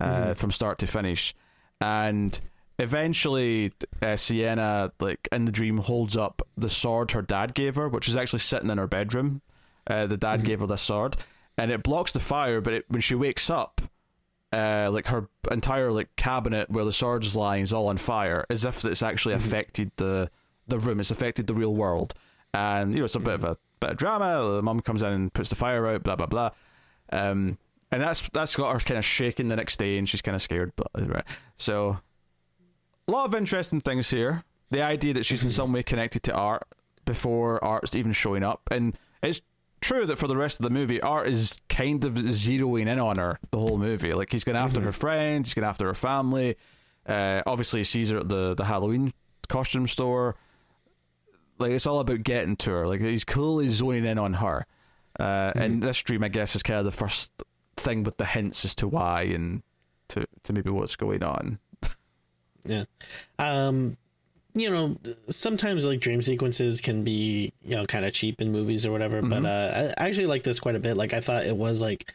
uh, 0.00 0.06
mm-hmm. 0.06 0.32
from 0.32 0.50
start 0.50 0.78
to 0.78 0.86
finish, 0.88 1.32
and 1.80 2.40
eventually 2.80 3.72
uh, 4.02 4.16
Sienna, 4.16 4.92
like 4.98 5.28
in 5.30 5.44
the 5.44 5.52
dream, 5.52 5.78
holds 5.78 6.16
up 6.16 6.42
the 6.56 6.68
sword 6.68 7.12
her 7.12 7.22
dad 7.22 7.54
gave 7.54 7.76
her, 7.76 7.88
which 7.88 8.08
is 8.08 8.16
actually 8.16 8.40
sitting 8.40 8.70
in 8.70 8.78
her 8.78 8.88
bedroom. 8.88 9.42
Uh, 9.86 10.06
the 10.06 10.16
dad 10.16 10.38
mm-hmm. 10.38 10.46
gave 10.46 10.60
her 10.60 10.66
the 10.66 10.76
sword, 10.76 11.16
and 11.56 11.70
it 11.70 11.84
blocks 11.84 12.12
the 12.12 12.20
fire. 12.20 12.60
But 12.60 12.72
it, 12.72 12.84
when 12.88 13.00
she 13.00 13.14
wakes 13.14 13.48
up, 13.48 13.80
uh, 14.52 14.90
like 14.90 15.06
her 15.06 15.28
entire 15.50 15.92
like 15.92 16.14
cabinet 16.16 16.68
where 16.70 16.84
the 16.84 16.92
sword 16.92 17.24
is 17.24 17.36
lying 17.36 17.62
is 17.62 17.72
all 17.72 17.88
on 17.88 17.98
fire, 17.98 18.44
as 18.50 18.64
if 18.64 18.84
it's 18.84 19.02
actually 19.02 19.36
mm-hmm. 19.36 19.46
affected 19.46 19.92
the 19.96 20.30
the 20.66 20.78
room. 20.80 20.98
It's 20.98 21.10
affected 21.10 21.46
the 21.46 21.54
real 21.54 21.74
world, 21.74 22.14
and 22.58 22.92
you 22.92 22.98
know 22.98 23.04
it's 23.04 23.14
a 23.14 23.20
bit 23.20 23.34
of 23.34 23.44
a 23.44 23.56
bit 23.80 23.90
of 23.90 23.96
drama. 23.96 24.56
The 24.56 24.62
mum 24.62 24.80
comes 24.80 25.02
in 25.02 25.12
and 25.12 25.32
puts 25.32 25.48
the 25.48 25.54
fire 25.54 25.86
out. 25.86 26.02
Blah 26.02 26.16
blah 26.16 26.26
blah. 26.26 26.50
Um, 27.10 27.58
and 27.90 28.02
that's 28.02 28.28
that's 28.32 28.56
got 28.56 28.72
her 28.72 28.80
kind 28.80 28.98
of 28.98 29.04
shaking 29.04 29.48
the 29.48 29.56
next 29.56 29.78
day, 29.78 29.96
and 29.96 30.08
she's 30.08 30.22
kind 30.22 30.34
of 30.34 30.42
scared. 30.42 30.72
But 30.76 30.88
right, 30.94 31.24
so 31.56 31.98
a 33.06 33.10
lot 33.10 33.26
of 33.26 33.34
interesting 33.34 33.80
things 33.80 34.10
here. 34.10 34.44
The 34.70 34.82
idea 34.82 35.14
that 35.14 35.24
she's 35.24 35.42
in 35.42 35.50
some 35.50 35.72
way 35.72 35.82
connected 35.82 36.22
to 36.24 36.34
art 36.34 36.66
before 37.04 37.62
art's 37.64 37.94
even 37.94 38.12
showing 38.12 38.42
up, 38.42 38.62
and 38.70 38.98
it's 39.22 39.40
true 39.80 40.06
that 40.06 40.18
for 40.18 40.26
the 40.26 40.36
rest 40.36 40.58
of 40.58 40.64
the 40.64 40.70
movie, 40.70 41.00
Art 41.00 41.28
is 41.28 41.62
kind 41.68 42.04
of 42.04 42.14
zeroing 42.14 42.88
in 42.88 42.98
on 42.98 43.16
her 43.16 43.38
the 43.50 43.58
whole 43.58 43.78
movie. 43.78 44.12
Like 44.12 44.32
he's 44.32 44.44
going 44.44 44.56
after 44.56 44.80
mm-hmm. 44.80 44.86
her 44.86 44.92
friends, 44.92 45.48
he's 45.48 45.54
going 45.54 45.68
after 45.68 45.86
her 45.86 45.94
family. 45.94 46.56
Uh, 47.06 47.42
obviously, 47.46 47.80
he 47.80 47.84
sees 47.84 48.10
her 48.10 48.18
at 48.18 48.28
the 48.28 48.54
the 48.54 48.64
Halloween 48.64 49.12
costume 49.48 49.86
store. 49.86 50.36
Like 51.58 51.72
it's 51.72 51.86
all 51.86 52.00
about 52.00 52.22
getting 52.22 52.56
to 52.56 52.70
her. 52.70 52.86
Like 52.86 53.00
he's 53.00 53.24
clearly 53.24 53.68
zoning 53.68 54.04
in 54.04 54.18
on 54.18 54.34
her. 54.34 54.66
Uh, 55.18 55.24
mm-hmm. 55.24 55.58
And 55.58 55.82
this 55.82 56.00
dream, 56.02 56.22
I 56.22 56.28
guess, 56.28 56.54
is 56.54 56.62
kind 56.62 56.78
of 56.78 56.84
the 56.84 56.92
first 56.92 57.32
thing 57.76 58.04
with 58.04 58.16
the 58.16 58.24
hints 58.24 58.64
as 58.64 58.74
to 58.76 58.88
why 58.88 59.22
and 59.22 59.62
to 60.08 60.26
to 60.44 60.52
maybe 60.52 60.70
what's 60.70 60.96
going 60.96 61.22
on. 61.22 61.58
yeah. 62.64 62.84
Um 63.38 63.96
you 64.54 64.70
know, 64.70 64.96
sometimes 65.28 65.84
like 65.84 66.00
dream 66.00 66.20
sequences 66.20 66.80
can 66.80 67.04
be, 67.04 67.52
you 67.62 67.74
know, 67.74 67.86
kind 67.86 68.04
of 68.04 68.12
cheap 68.12 68.40
in 68.40 68.50
movies 68.50 68.84
or 68.84 68.90
whatever, 68.90 69.20
mm-hmm. 69.20 69.42
but 69.42 69.44
uh, 69.44 69.94
I 69.96 70.08
actually 70.08 70.26
like 70.26 70.42
this 70.42 70.58
quite 70.58 70.74
a 70.74 70.80
bit. 70.80 70.96
Like 70.96 71.12
I 71.12 71.20
thought 71.20 71.44
it 71.46 71.56
was 71.56 71.80
like 71.80 72.12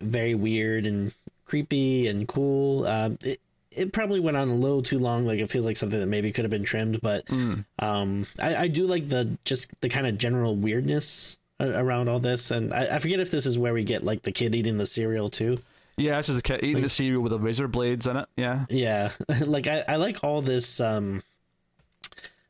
very 0.00 0.34
weird 0.34 0.86
and 0.86 1.12
creepy 1.44 2.08
and 2.08 2.26
cool. 2.26 2.86
Um, 2.86 3.18
it 3.22 3.40
it 3.76 3.92
probably 3.92 4.20
went 4.20 4.36
on 4.36 4.48
a 4.48 4.54
little 4.54 4.82
too 4.82 4.98
long. 4.98 5.26
Like 5.26 5.38
it 5.38 5.50
feels 5.50 5.66
like 5.66 5.76
something 5.76 6.00
that 6.00 6.06
maybe 6.06 6.32
could 6.32 6.44
have 6.44 6.50
been 6.50 6.64
trimmed, 6.64 7.00
but 7.00 7.26
mm. 7.26 7.64
um, 7.78 8.26
I, 8.40 8.56
I 8.56 8.68
do 8.68 8.86
like 8.86 9.08
the 9.08 9.36
just 9.44 9.70
the 9.80 9.88
kind 9.88 10.06
of 10.06 10.18
general 10.18 10.56
weirdness 10.56 11.38
around 11.60 12.08
all 12.08 12.20
this. 12.20 12.50
And 12.50 12.72
I, 12.72 12.96
I 12.96 12.98
forget 12.98 13.20
if 13.20 13.30
this 13.30 13.46
is 13.46 13.58
where 13.58 13.72
we 13.72 13.84
get 13.84 14.04
like 14.04 14.22
the 14.22 14.32
kid 14.32 14.54
eating 14.54 14.78
the 14.78 14.86
cereal 14.86 15.30
too. 15.30 15.58
Yeah, 15.96 16.16
this 16.18 16.28
is 16.28 16.36
the 16.36 16.42
kid 16.42 16.62
eating 16.62 16.74
like, 16.74 16.82
the 16.84 16.88
cereal 16.90 17.22
with 17.22 17.30
the 17.30 17.38
razor 17.38 17.68
blades 17.68 18.06
in 18.06 18.16
it. 18.18 18.28
Yeah, 18.36 18.66
yeah. 18.68 19.12
like 19.40 19.66
I, 19.66 19.84
I 19.88 19.96
like 19.96 20.22
all 20.22 20.42
this. 20.42 20.80
Um, 20.80 21.22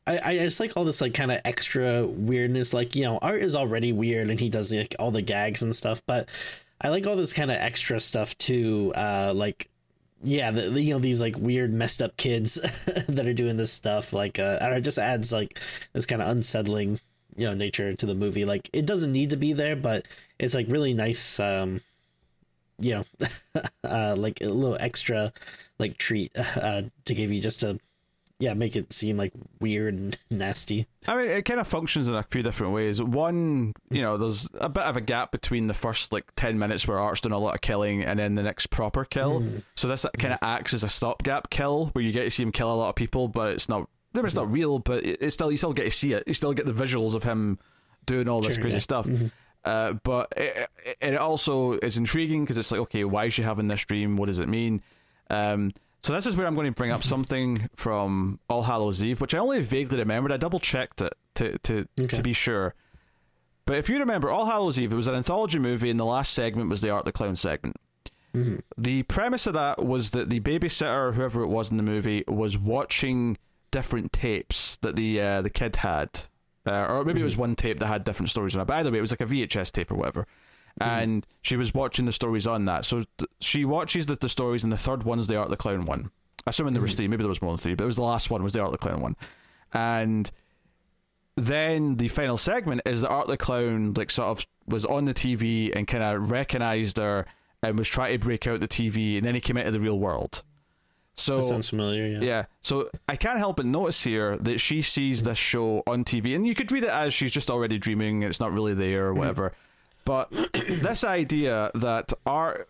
I, 0.05 0.19
I 0.23 0.37
just 0.37 0.59
like 0.59 0.75
all 0.75 0.85
this 0.85 1.01
like 1.01 1.13
kind 1.13 1.31
of 1.31 1.39
extra 1.45 2.05
weirdness. 2.05 2.73
Like 2.73 2.95
you 2.95 3.03
know, 3.03 3.17
art 3.19 3.41
is 3.41 3.55
already 3.55 3.93
weird, 3.93 4.29
and 4.29 4.39
he 4.39 4.49
does 4.49 4.73
like 4.73 4.95
all 4.99 5.11
the 5.11 5.21
gags 5.21 5.61
and 5.63 5.73
stuff. 5.73 6.01
But 6.05 6.27
I 6.81 6.89
like 6.89 7.07
all 7.07 7.15
this 7.15 7.33
kind 7.33 7.49
of 7.49 7.57
extra 7.57 7.99
stuff 7.99 8.37
too. 8.37 8.91
Uh, 8.95 9.33
like 9.33 9.69
yeah, 10.23 10.51
the, 10.51 10.69
the, 10.69 10.81
you 10.81 10.93
know 10.93 10.99
these 10.99 11.21
like 11.21 11.37
weird 11.37 11.73
messed 11.73 12.01
up 12.01 12.17
kids 12.17 12.55
that 13.07 13.27
are 13.27 13.33
doing 13.33 13.57
this 13.57 13.71
stuff. 13.71 14.13
Like 14.13 14.39
uh, 14.39 14.57
and 14.61 14.75
it 14.75 14.81
just 14.81 14.99
adds 14.99 15.31
like 15.31 15.59
this 15.93 16.05
kind 16.05 16.21
of 16.21 16.29
unsettling 16.29 16.99
you 17.35 17.45
know 17.45 17.53
nature 17.53 17.93
to 17.93 18.05
the 18.05 18.13
movie. 18.13 18.45
Like 18.45 18.69
it 18.73 18.85
doesn't 18.85 19.11
need 19.11 19.29
to 19.29 19.37
be 19.37 19.53
there, 19.53 19.75
but 19.75 20.05
it's 20.39 20.55
like 20.55 20.67
really 20.69 20.93
nice. 20.93 21.39
Um, 21.39 21.81
you 22.79 22.95
know, 22.95 23.29
uh, 23.83 24.15
like 24.17 24.41
a 24.41 24.49
little 24.49 24.77
extra 24.79 25.33
like 25.79 25.97
treat 25.97 26.31
uh, 26.55 26.83
to 27.05 27.15
give 27.15 27.31
you 27.31 27.41
just 27.41 27.61
to 27.61 27.79
yeah, 28.39 28.53
make 28.53 28.75
it 28.75 28.93
seem 28.93 29.17
like 29.17 29.33
weird 29.59 29.95
and 29.95 30.17
nasty. 30.29 30.87
I 31.07 31.15
mean, 31.15 31.27
it 31.27 31.43
kind 31.43 31.59
of 31.59 31.67
functions 31.67 32.07
in 32.07 32.13
a 32.13 32.23
few 32.23 32.43
different 32.43 32.73
ways. 32.73 33.01
One, 33.01 33.73
you 33.89 34.01
know, 34.01 34.17
there's 34.17 34.47
a 34.55 34.69
bit 34.69 34.83
of 34.83 34.95
a 34.95 35.01
gap 35.01 35.31
between 35.31 35.67
the 35.67 35.73
first 35.73 36.13
like 36.13 36.25
ten 36.35 36.59
minutes 36.59 36.87
where 36.87 36.99
Art's 36.99 37.21
doing 37.21 37.33
a 37.33 37.39
lot 37.39 37.55
of 37.55 37.61
killing 37.61 38.03
and 38.03 38.19
then 38.19 38.35
the 38.35 38.43
next 38.43 38.67
proper 38.67 39.05
kill. 39.05 39.41
Mm. 39.41 39.63
So 39.75 39.87
this 39.87 40.05
kind 40.19 40.33
of 40.33 40.39
acts 40.41 40.73
as 40.73 40.83
a 40.83 40.89
stopgap 40.89 41.49
kill 41.49 41.87
where 41.87 42.03
you 42.03 42.11
get 42.11 42.23
to 42.23 42.31
see 42.31 42.43
him 42.43 42.51
kill 42.51 42.71
a 42.71 42.75
lot 42.75 42.89
of 42.89 42.95
people, 42.95 43.27
but 43.27 43.53
it's 43.53 43.69
not. 43.69 43.89
Maybe 44.13 44.27
it's 44.27 44.35
not 44.35 44.51
real, 44.51 44.79
but 44.79 45.05
it's 45.05 45.35
still 45.35 45.51
you 45.51 45.57
still 45.57 45.73
get 45.73 45.83
to 45.83 45.91
see 45.91 46.13
it. 46.13 46.23
You 46.27 46.33
still 46.33 46.53
get 46.53 46.65
the 46.65 46.71
visuals 46.71 47.13
of 47.13 47.23
him 47.23 47.59
doing 48.05 48.27
all 48.27 48.41
this 48.41 48.55
sure, 48.55 48.63
crazy 48.63 48.75
yeah. 48.75 48.81
stuff. 48.81 49.05
Mm-hmm. 49.05 49.27
Uh, 49.65 49.93
but 50.03 50.33
it, 50.37 50.69
it 51.01 51.17
also 51.17 51.73
is 51.73 51.97
intriguing 51.97 52.43
because 52.43 52.57
it's 52.57 52.71
like, 52.71 52.79
okay, 52.79 53.03
why 53.03 53.25
is 53.25 53.33
she 53.33 53.41
having 53.41 53.67
this 53.67 53.83
dream? 53.83 54.15
What 54.15 54.27
does 54.27 54.39
it 54.39 54.47
mean? 54.47 54.81
Um, 55.29 55.73
so 56.07 56.13
this 56.13 56.25
is 56.25 56.37
where 56.37 56.47
I'm 56.47 56.55
going 56.55 56.67
to 56.67 56.71
bring 56.71 56.91
up 56.91 57.03
something 57.03 57.69
from 57.75 58.39
All 58.49 58.63
Hallows 58.63 59.03
Eve, 59.03 59.19
which 59.19 59.35
I 59.35 59.39
only 59.39 59.61
vaguely 59.61 59.97
remembered. 59.97 60.31
I 60.31 60.37
double 60.37 60.61
checked 60.61 61.01
it 61.01 61.13
to 61.35 61.57
to 61.57 61.85
okay. 61.99 62.15
to 62.15 62.23
be 62.23 62.31
sure. 62.31 62.75
But 63.65 63.75
if 63.75 63.89
you 63.89 63.99
remember, 63.99 64.31
All 64.31 64.45
Hallows 64.45 64.79
Eve, 64.79 64.93
it 64.93 64.95
was 64.95 65.09
an 65.09 65.15
anthology 65.15 65.59
movie, 65.59 65.89
and 65.89 65.99
the 65.99 66.05
last 66.05 66.33
segment 66.33 66.69
was 66.69 66.79
the 66.79 66.89
Art 66.91 67.03
the 67.03 67.11
Clown 67.11 67.35
segment. 67.35 67.75
Mm-hmm. 68.33 68.55
The 68.77 69.03
premise 69.03 69.47
of 69.47 69.55
that 69.55 69.83
was 69.83 70.11
that 70.11 70.29
the 70.29 70.39
babysitter, 70.39 71.13
whoever 71.13 71.41
it 71.41 71.47
was 71.47 71.71
in 71.71 71.75
the 71.75 71.83
movie, 71.83 72.23
was 72.25 72.57
watching 72.57 73.37
different 73.71 74.13
tapes 74.13 74.77
that 74.77 74.95
the 74.95 75.19
uh, 75.19 75.41
the 75.41 75.49
kid 75.49 75.75
had, 75.75 76.21
uh, 76.65 76.85
or 76.85 77.03
maybe 77.03 77.15
mm-hmm. 77.15 77.23
it 77.23 77.23
was 77.25 77.33
mm-hmm. 77.33 77.41
one 77.41 77.55
tape 77.57 77.79
that 77.79 77.87
had 77.87 78.05
different 78.05 78.29
stories 78.29 78.55
on 78.55 78.61
it. 78.61 78.65
But 78.65 78.75
either 78.75 78.91
way, 78.91 78.99
it 78.99 79.01
was 79.01 79.11
like 79.11 79.19
a 79.19 79.25
VHS 79.25 79.73
tape 79.73 79.91
or 79.91 79.95
whatever. 79.95 80.25
Mm-hmm. 80.79 80.99
and 80.99 81.27
she 81.41 81.57
was 81.57 81.73
watching 81.73 82.05
the 82.05 82.11
stories 82.11 82.45
on 82.45 82.65
that. 82.65 82.85
So 82.85 83.03
th- 83.17 83.29
she 83.41 83.65
watches 83.65 84.05
the, 84.05 84.15
the 84.15 84.29
stories, 84.29 84.63
and 84.63 84.71
the 84.71 84.77
third 84.77 85.03
one's 85.03 85.27
the 85.27 85.35
Art 85.35 85.45
of 85.45 85.51
the 85.51 85.57
Clown 85.57 85.85
one. 85.85 86.11
Assuming 86.45 86.73
there 86.73 86.81
was 86.81 86.91
mm-hmm. 86.91 86.97
three, 86.97 87.07
maybe 87.07 87.23
there 87.23 87.29
was 87.29 87.41
more 87.41 87.51
than 87.51 87.57
three, 87.57 87.75
but 87.75 87.83
it 87.83 87.87
was 87.87 87.95
the 87.95 88.03
last 88.03 88.29
one 88.29 88.43
was 88.43 88.53
the 88.53 88.59
Art 88.59 88.73
of 88.73 88.73
the 88.73 88.77
Clown 88.77 89.01
one, 89.01 89.15
and 89.73 90.29
then 91.35 91.97
the 91.97 92.07
final 92.07 92.37
segment 92.37 92.81
is 92.85 93.01
the 93.01 93.07
Art 93.07 93.25
of 93.25 93.31
the 93.31 93.37
Clown 93.37 93.93
like 93.95 94.11
sort 94.11 94.29
of 94.29 94.45
was 94.67 94.85
on 94.85 95.05
the 95.05 95.13
TV 95.13 95.75
and 95.75 95.87
kind 95.87 96.03
of 96.03 96.29
recognized 96.31 96.97
her 96.97 97.25
and 97.63 97.77
was 97.77 97.87
trying 97.87 98.19
to 98.19 98.25
break 98.25 98.45
out 98.45 98.59
the 98.59 98.67
TV, 98.67 99.17
and 99.17 99.25
then 99.25 99.33
he 99.33 99.41
came 99.41 99.57
into 99.57 99.71
the 99.71 99.79
real 99.79 99.99
world. 99.99 100.43
So 101.15 101.37
that 101.37 101.43
sounds 101.45 101.69
familiar. 101.69 102.07
Yeah. 102.07 102.19
Yeah. 102.21 102.45
So 102.61 102.89
I 103.09 103.15
can't 103.15 103.39
help 103.39 103.57
but 103.57 103.65
notice 103.65 104.03
here 104.03 104.37
that 104.37 104.59
she 104.59 104.83
sees 104.83 105.23
this 105.23 105.37
show 105.37 105.81
on 105.87 106.03
TV, 106.03 106.35
and 106.35 106.45
you 106.45 106.53
could 106.53 106.71
read 106.71 106.83
it 106.83 106.89
as 106.89 107.13
she's 107.13 107.31
just 107.31 107.49
already 107.49 107.79
dreaming. 107.79 108.21
It's 108.21 108.39
not 108.39 108.53
really 108.53 108.75
there 108.75 109.07
or 109.07 109.09
mm-hmm. 109.09 109.19
whatever. 109.19 109.53
But 110.07 110.31
this 110.53 111.03
idea 111.03 111.69
that 111.75 112.13
art 112.25 112.69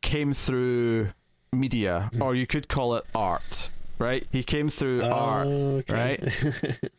came 0.00 0.32
through 0.32 1.10
media, 1.52 2.10
hmm. 2.12 2.20
or 2.20 2.34
you 2.34 2.46
could 2.46 2.68
call 2.68 2.96
it 2.96 3.04
art, 3.14 3.70
right? 3.98 4.26
He 4.32 4.42
came 4.42 4.66
through 4.66 5.02
ah, 5.04 5.44
art, 5.46 5.88
right? 5.88 6.20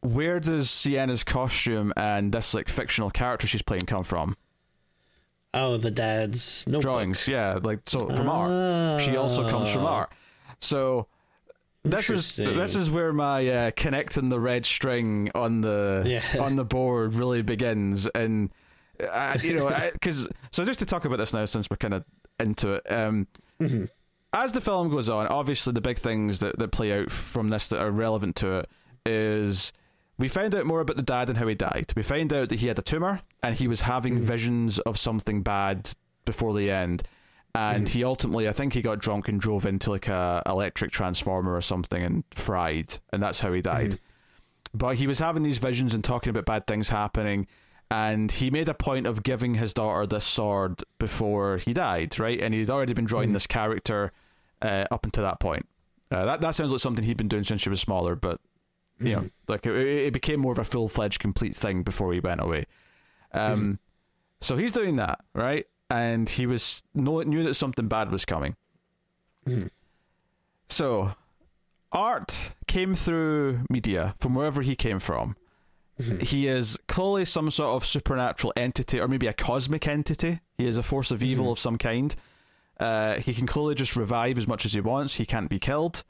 Where 0.00 0.38
does 0.38 0.70
Sienna's 0.70 1.24
costume 1.24 1.92
and 1.96 2.30
this 2.30 2.54
like 2.54 2.68
fictional 2.68 3.10
character 3.10 3.48
she's 3.48 3.62
playing 3.62 3.86
come 3.86 4.04
from? 4.04 4.36
Oh, 5.52 5.76
the 5.76 5.90
dad's 5.90 6.64
notebook. 6.66 6.82
drawings. 6.82 7.26
Yeah, 7.26 7.58
like 7.62 7.80
so 7.86 8.14
from 8.14 8.28
art. 8.28 9.00
She 9.00 9.16
also 9.16 9.48
comes 9.50 9.70
from 9.70 9.86
ah. 9.86 9.94
art. 9.94 10.12
So 10.60 11.08
this 11.82 12.10
is 12.10 12.36
this 12.36 12.76
is 12.76 12.92
where 12.92 13.12
my 13.12 13.48
uh, 13.48 13.70
connecting 13.74 14.28
the 14.28 14.38
red 14.38 14.64
string 14.64 15.30
on 15.34 15.62
the 15.62 16.04
yeah. 16.06 16.40
on 16.40 16.54
the 16.54 16.64
board 16.64 17.14
really 17.14 17.42
begins, 17.42 18.06
and 18.14 18.50
uh, 19.00 19.38
you 19.42 19.54
know, 19.54 19.76
because 19.92 20.28
so 20.50 20.64
just 20.64 20.80
to 20.80 20.86
talk 20.86 21.04
about 21.04 21.16
this 21.16 21.32
now, 21.32 21.44
since 21.44 21.68
we're 21.70 21.76
kind 21.76 21.94
of 21.94 22.04
into 22.38 22.74
it. 22.74 22.90
Um, 22.90 23.26
mm-hmm. 23.60 23.84
As 24.32 24.52
the 24.52 24.60
film 24.60 24.90
goes 24.90 25.08
on, 25.08 25.26
obviously 25.28 25.72
the 25.72 25.80
big 25.80 25.98
things 25.98 26.40
that, 26.40 26.58
that 26.58 26.72
play 26.72 26.92
out 26.92 27.10
from 27.10 27.48
this 27.48 27.68
that 27.68 27.80
are 27.80 27.90
relevant 27.90 28.36
to 28.36 28.58
it 28.58 28.68
is 29.06 29.72
we 30.18 30.28
find 30.28 30.54
out 30.54 30.66
more 30.66 30.80
about 30.80 30.96
the 30.96 31.02
dad 31.02 31.28
and 31.28 31.38
how 31.38 31.46
he 31.46 31.54
died. 31.54 31.92
We 31.96 32.02
find 32.02 32.32
out 32.32 32.48
that 32.48 32.58
he 32.58 32.68
had 32.68 32.78
a 32.78 32.82
tumor 32.82 33.20
and 33.42 33.54
he 33.54 33.68
was 33.68 33.82
having 33.82 34.16
mm-hmm. 34.16 34.24
visions 34.24 34.78
of 34.80 34.98
something 34.98 35.42
bad 35.42 35.90
before 36.24 36.54
the 36.54 36.70
end. 36.70 37.04
And 37.54 37.84
mm-hmm. 37.84 37.98
he 37.98 38.04
ultimately, 38.04 38.48
I 38.48 38.52
think 38.52 38.72
he 38.72 38.82
got 38.82 38.98
drunk 38.98 39.28
and 39.28 39.40
drove 39.40 39.66
into 39.66 39.90
like 39.90 40.08
a 40.08 40.42
electric 40.46 40.90
transformer 40.90 41.54
or 41.54 41.60
something 41.60 42.02
and 42.02 42.24
fried, 42.32 42.98
and 43.12 43.22
that's 43.22 43.38
how 43.38 43.52
he 43.52 43.60
died. 43.60 43.90
Mm-hmm. 43.90 44.78
But 44.78 44.96
he 44.96 45.06
was 45.06 45.20
having 45.20 45.44
these 45.44 45.58
visions 45.58 45.94
and 45.94 46.02
talking 46.02 46.30
about 46.30 46.46
bad 46.46 46.66
things 46.66 46.88
happening 46.88 47.46
and 47.90 48.30
he 48.30 48.50
made 48.50 48.68
a 48.68 48.74
point 48.74 49.06
of 49.06 49.22
giving 49.22 49.54
his 49.54 49.74
daughter 49.74 50.06
this 50.06 50.24
sword 50.24 50.82
before 50.98 51.58
he 51.58 51.72
died, 51.72 52.18
right? 52.18 52.40
And 52.40 52.54
he'd 52.54 52.70
already 52.70 52.94
been 52.94 53.04
drawing 53.04 53.30
mm. 53.30 53.34
this 53.34 53.46
character 53.46 54.12
uh, 54.62 54.86
up 54.90 55.04
until 55.04 55.24
that 55.24 55.40
point. 55.40 55.66
Uh, 56.10 56.24
that 56.24 56.40
that 56.40 56.54
sounds 56.54 56.72
like 56.72 56.80
something 56.80 57.04
he'd 57.04 57.16
been 57.16 57.28
doing 57.28 57.44
since 57.44 57.60
she 57.60 57.68
was 57.68 57.80
smaller, 57.80 58.14
but 58.14 58.40
you 58.98 59.06
mm-hmm. 59.06 59.22
know, 59.22 59.30
like 59.48 59.66
it, 59.66 59.74
it, 59.74 60.12
became 60.12 60.40
more 60.40 60.52
of 60.52 60.58
a 60.58 60.64
full 60.64 60.88
fledged, 60.88 61.18
complete 61.18 61.56
thing 61.56 61.82
before 61.82 62.12
he 62.12 62.20
went 62.20 62.40
away. 62.40 62.64
Um, 63.32 63.56
mm-hmm. 63.56 63.72
so 64.40 64.56
he's 64.56 64.72
doing 64.72 64.96
that, 64.96 65.20
right? 65.34 65.66
And 65.90 66.28
he 66.28 66.46
was 66.46 66.82
know, 66.94 67.20
knew 67.22 67.42
that 67.44 67.54
something 67.54 67.88
bad 67.88 68.10
was 68.10 68.24
coming. 68.24 68.56
Mm-hmm. 69.46 69.66
So, 70.68 71.14
art 71.92 72.52
came 72.66 72.94
through 72.94 73.60
media 73.68 74.14
from 74.18 74.34
wherever 74.34 74.62
he 74.62 74.76
came 74.76 74.98
from 74.98 75.36
Mm-hmm. 76.00 76.18
he 76.20 76.48
is 76.48 76.76
clearly 76.88 77.24
some 77.24 77.52
sort 77.52 77.76
of 77.76 77.86
supernatural 77.86 78.52
entity, 78.56 78.98
or 78.98 79.06
maybe 79.06 79.28
a 79.28 79.32
cosmic 79.32 79.86
entity. 79.86 80.40
He 80.58 80.66
is 80.66 80.76
a 80.76 80.82
force 80.82 81.12
of 81.12 81.22
evil 81.22 81.44
mm-hmm. 81.44 81.52
of 81.52 81.58
some 81.60 81.78
kind. 81.78 82.14
Uh, 82.80 83.14
he 83.20 83.32
can 83.32 83.46
clearly 83.46 83.76
just 83.76 83.94
revive 83.94 84.36
as 84.36 84.48
much 84.48 84.64
as 84.66 84.72
he 84.72 84.80
wants. 84.80 85.14
He 85.14 85.24
can't 85.24 85.48
be 85.48 85.60
killed, 85.60 86.02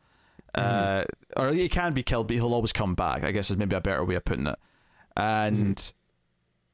uh, 0.55 1.03
mm-hmm. 1.03 1.43
or 1.43 1.53
he 1.53 1.69
can 1.69 1.93
be 1.93 2.03
killed, 2.03 2.29
but 2.29 2.35
he'll 2.35 2.55
always 2.55 2.73
come 2.73 2.95
back. 2.95 3.25
I 3.25 3.31
guess 3.31 3.51
is 3.51 3.59
maybe 3.59 3.77
a 3.77 3.81
better 3.81 4.05
way 4.05 4.15
of 4.15 4.25
putting 4.25 4.47
it. 4.47 4.59
And 5.17 5.93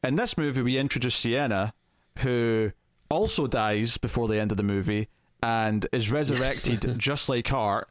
in 0.04 0.14
this 0.14 0.38
movie, 0.38 0.62
we 0.62 0.78
introduce 0.78 1.16
Sienna, 1.16 1.74
who 2.18 2.70
also 3.10 3.46
dies 3.46 3.98
before 3.98 4.28
the 4.28 4.38
end 4.38 4.52
of 4.52 4.56
the 4.56 4.62
movie 4.62 5.08
and 5.42 5.86
is 5.92 6.10
resurrected 6.10 6.94
just 6.98 7.28
like 7.28 7.52
Art, 7.52 7.88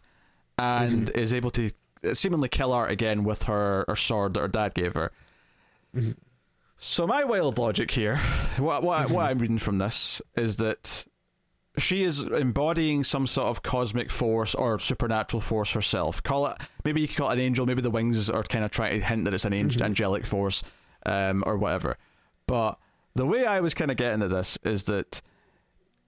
and 0.57 1.09
is 1.09 1.33
able 1.33 1.51
to 1.51 1.71
seemingly 2.13 2.49
kill 2.49 2.71
Art 2.71 2.91
again 2.91 3.23
with 3.23 3.43
her, 3.43 3.85
her 3.87 3.95
sword 3.95 4.33
that 4.33 4.41
her 4.41 4.47
dad 4.47 4.73
gave 4.73 4.93
her. 4.93 5.11
Mm-hmm. 5.95 6.11
So 6.77 7.05
my 7.05 7.25
wild 7.25 7.57
logic 7.57 7.91
here, 7.91 8.17
what 8.57 8.83
what, 8.83 9.09
what 9.09 9.09
mm-hmm. 9.09 9.17
I'm 9.17 9.39
reading 9.39 9.57
from 9.57 9.79
this 9.79 10.21
is 10.35 10.57
that 10.57 11.05
she 11.77 12.03
is 12.03 12.25
embodying 12.25 13.03
some 13.03 13.27
sort 13.27 13.47
of 13.47 13.63
cosmic 13.63 14.11
force 14.11 14.55
or 14.55 14.79
supernatural 14.79 15.41
force 15.41 15.73
herself. 15.73 16.23
Call 16.23 16.47
it 16.47 16.57
maybe 16.83 17.01
you 17.01 17.07
could 17.07 17.17
call 17.17 17.29
it 17.29 17.33
an 17.33 17.39
angel. 17.39 17.65
Maybe 17.65 17.81
the 17.81 17.91
wings 17.91 18.29
are 18.29 18.43
kind 18.43 18.63
of 18.63 18.71
trying 18.71 18.99
to 18.99 19.05
hint 19.05 19.25
that 19.25 19.33
it's 19.33 19.45
an 19.45 19.53
angel, 19.53 19.79
mm-hmm. 19.79 19.87
angelic 19.87 20.25
force, 20.25 20.63
um, 21.05 21.43
or 21.45 21.57
whatever. 21.57 21.97
But 22.47 22.79
the 23.15 23.25
way 23.25 23.45
I 23.45 23.59
was 23.59 23.73
kind 23.73 23.91
of 23.91 23.97
getting 23.97 24.21
at 24.21 24.29
this 24.29 24.57
is 24.63 24.85
that 24.85 25.21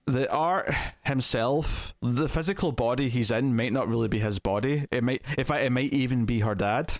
the 0.06 0.30
art 0.30 0.74
himself, 1.04 1.94
the 2.02 2.28
physical 2.28 2.72
body 2.72 3.08
he's 3.08 3.30
in, 3.30 3.54
might 3.56 3.72
not 3.72 3.88
really 3.88 4.08
be 4.08 4.18
his 4.18 4.38
body. 4.38 4.86
It 4.90 5.04
might, 5.04 5.22
if 5.38 5.50
I, 5.50 5.60
it 5.60 5.70
might 5.70 5.92
even 5.92 6.24
be 6.24 6.40
her 6.40 6.54
dad. 6.54 6.94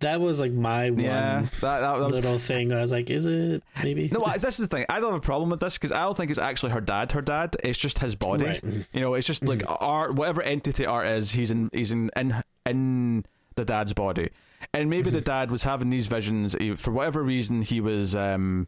That 0.00 0.20
was 0.20 0.40
like 0.40 0.50
my 0.50 0.90
one 0.90 0.98
Yeah, 0.98 1.42
that, 1.42 1.60
that, 1.60 1.80
that 1.80 2.00
was 2.00 2.12
little 2.12 2.38
thing. 2.38 2.72
I 2.72 2.80
was 2.80 2.90
like, 2.90 3.08
is 3.08 3.24
it 3.24 3.62
maybe? 3.84 4.08
No, 4.12 4.26
this 4.32 4.44
is 4.44 4.58
the 4.58 4.66
thing. 4.66 4.84
I 4.88 4.98
don't 4.98 5.12
have 5.12 5.20
a 5.20 5.24
problem 5.24 5.50
with 5.50 5.60
this 5.60 5.78
because 5.78 5.92
I 5.92 6.02
don't 6.02 6.16
think 6.16 6.30
it's 6.30 6.40
actually 6.40 6.72
her 6.72 6.80
dad. 6.80 7.12
Her 7.12 7.22
dad. 7.22 7.56
It's 7.62 7.78
just 7.78 8.00
his 8.00 8.16
body. 8.16 8.46
Right. 8.46 8.64
You 8.92 9.00
know, 9.00 9.14
it's 9.14 9.28
just 9.28 9.46
like 9.46 9.60
mm-hmm. 9.60 9.76
art. 9.78 10.14
Whatever 10.14 10.42
entity 10.42 10.86
art 10.86 11.06
is, 11.06 11.30
he's 11.30 11.52
in. 11.52 11.70
He's 11.72 11.92
in 11.92 12.10
in 12.16 12.42
in 12.66 13.24
the 13.54 13.64
dad's 13.64 13.92
body, 13.92 14.30
and 14.74 14.90
maybe 14.90 15.10
the 15.10 15.18
mm-hmm. 15.18 15.24
dad 15.24 15.50
was 15.52 15.62
having 15.62 15.90
these 15.90 16.08
visions 16.08 16.56
he- 16.58 16.74
for 16.74 16.90
whatever 16.90 17.22
reason. 17.22 17.62
He 17.62 17.80
was, 17.80 18.16
um, 18.16 18.66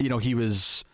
you 0.00 0.08
know, 0.08 0.18
he 0.18 0.34
was 0.34 0.84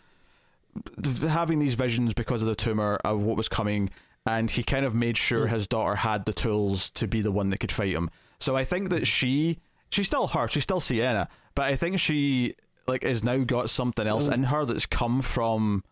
having 1.29 1.59
these 1.59 1.75
visions 1.75 2.15
because 2.15 2.43
of 2.43 2.49
the 2.49 2.55
tumor 2.55 2.99
of 3.05 3.23
what 3.23 3.37
was 3.37 3.49
coming, 3.49 3.91
and 4.27 4.51
he 4.51 4.63
kind 4.63 4.85
of 4.85 4.95
made 4.95 5.17
sure 5.17 5.47
mm. 5.47 5.51
his 5.51 5.67
daughter 5.67 5.97
had 5.97 6.25
the 6.25 6.33
tools 6.33 6.91
to 6.93 7.07
be 7.07 7.21
the 7.21 7.33
one 7.33 7.51
that 7.51 7.59
could 7.59 7.73
fight 7.73 7.93
him. 7.93 8.11
So 8.39 8.57
I 8.57 8.65
think 8.65 8.91
that 8.91 9.07
she, 9.07 9.59
she's 9.91 10.07
still 10.07 10.29
her, 10.29 10.49
she's 10.49 10.63
still 10.63 10.81
Sienna, 10.81 11.29
but 11.55 11.65
I 11.67 11.77
think 11.77 11.99
she 11.99 12.55
like 12.87 13.03
has 13.05 13.23
now 13.23 13.39
got 13.39 13.71
something 13.71 14.07
else 14.07 14.29
mm. 14.29 14.35
in 14.35 14.45
her 14.45 14.65
that's 14.65 14.87
come 14.87 15.23
from 15.23 15.85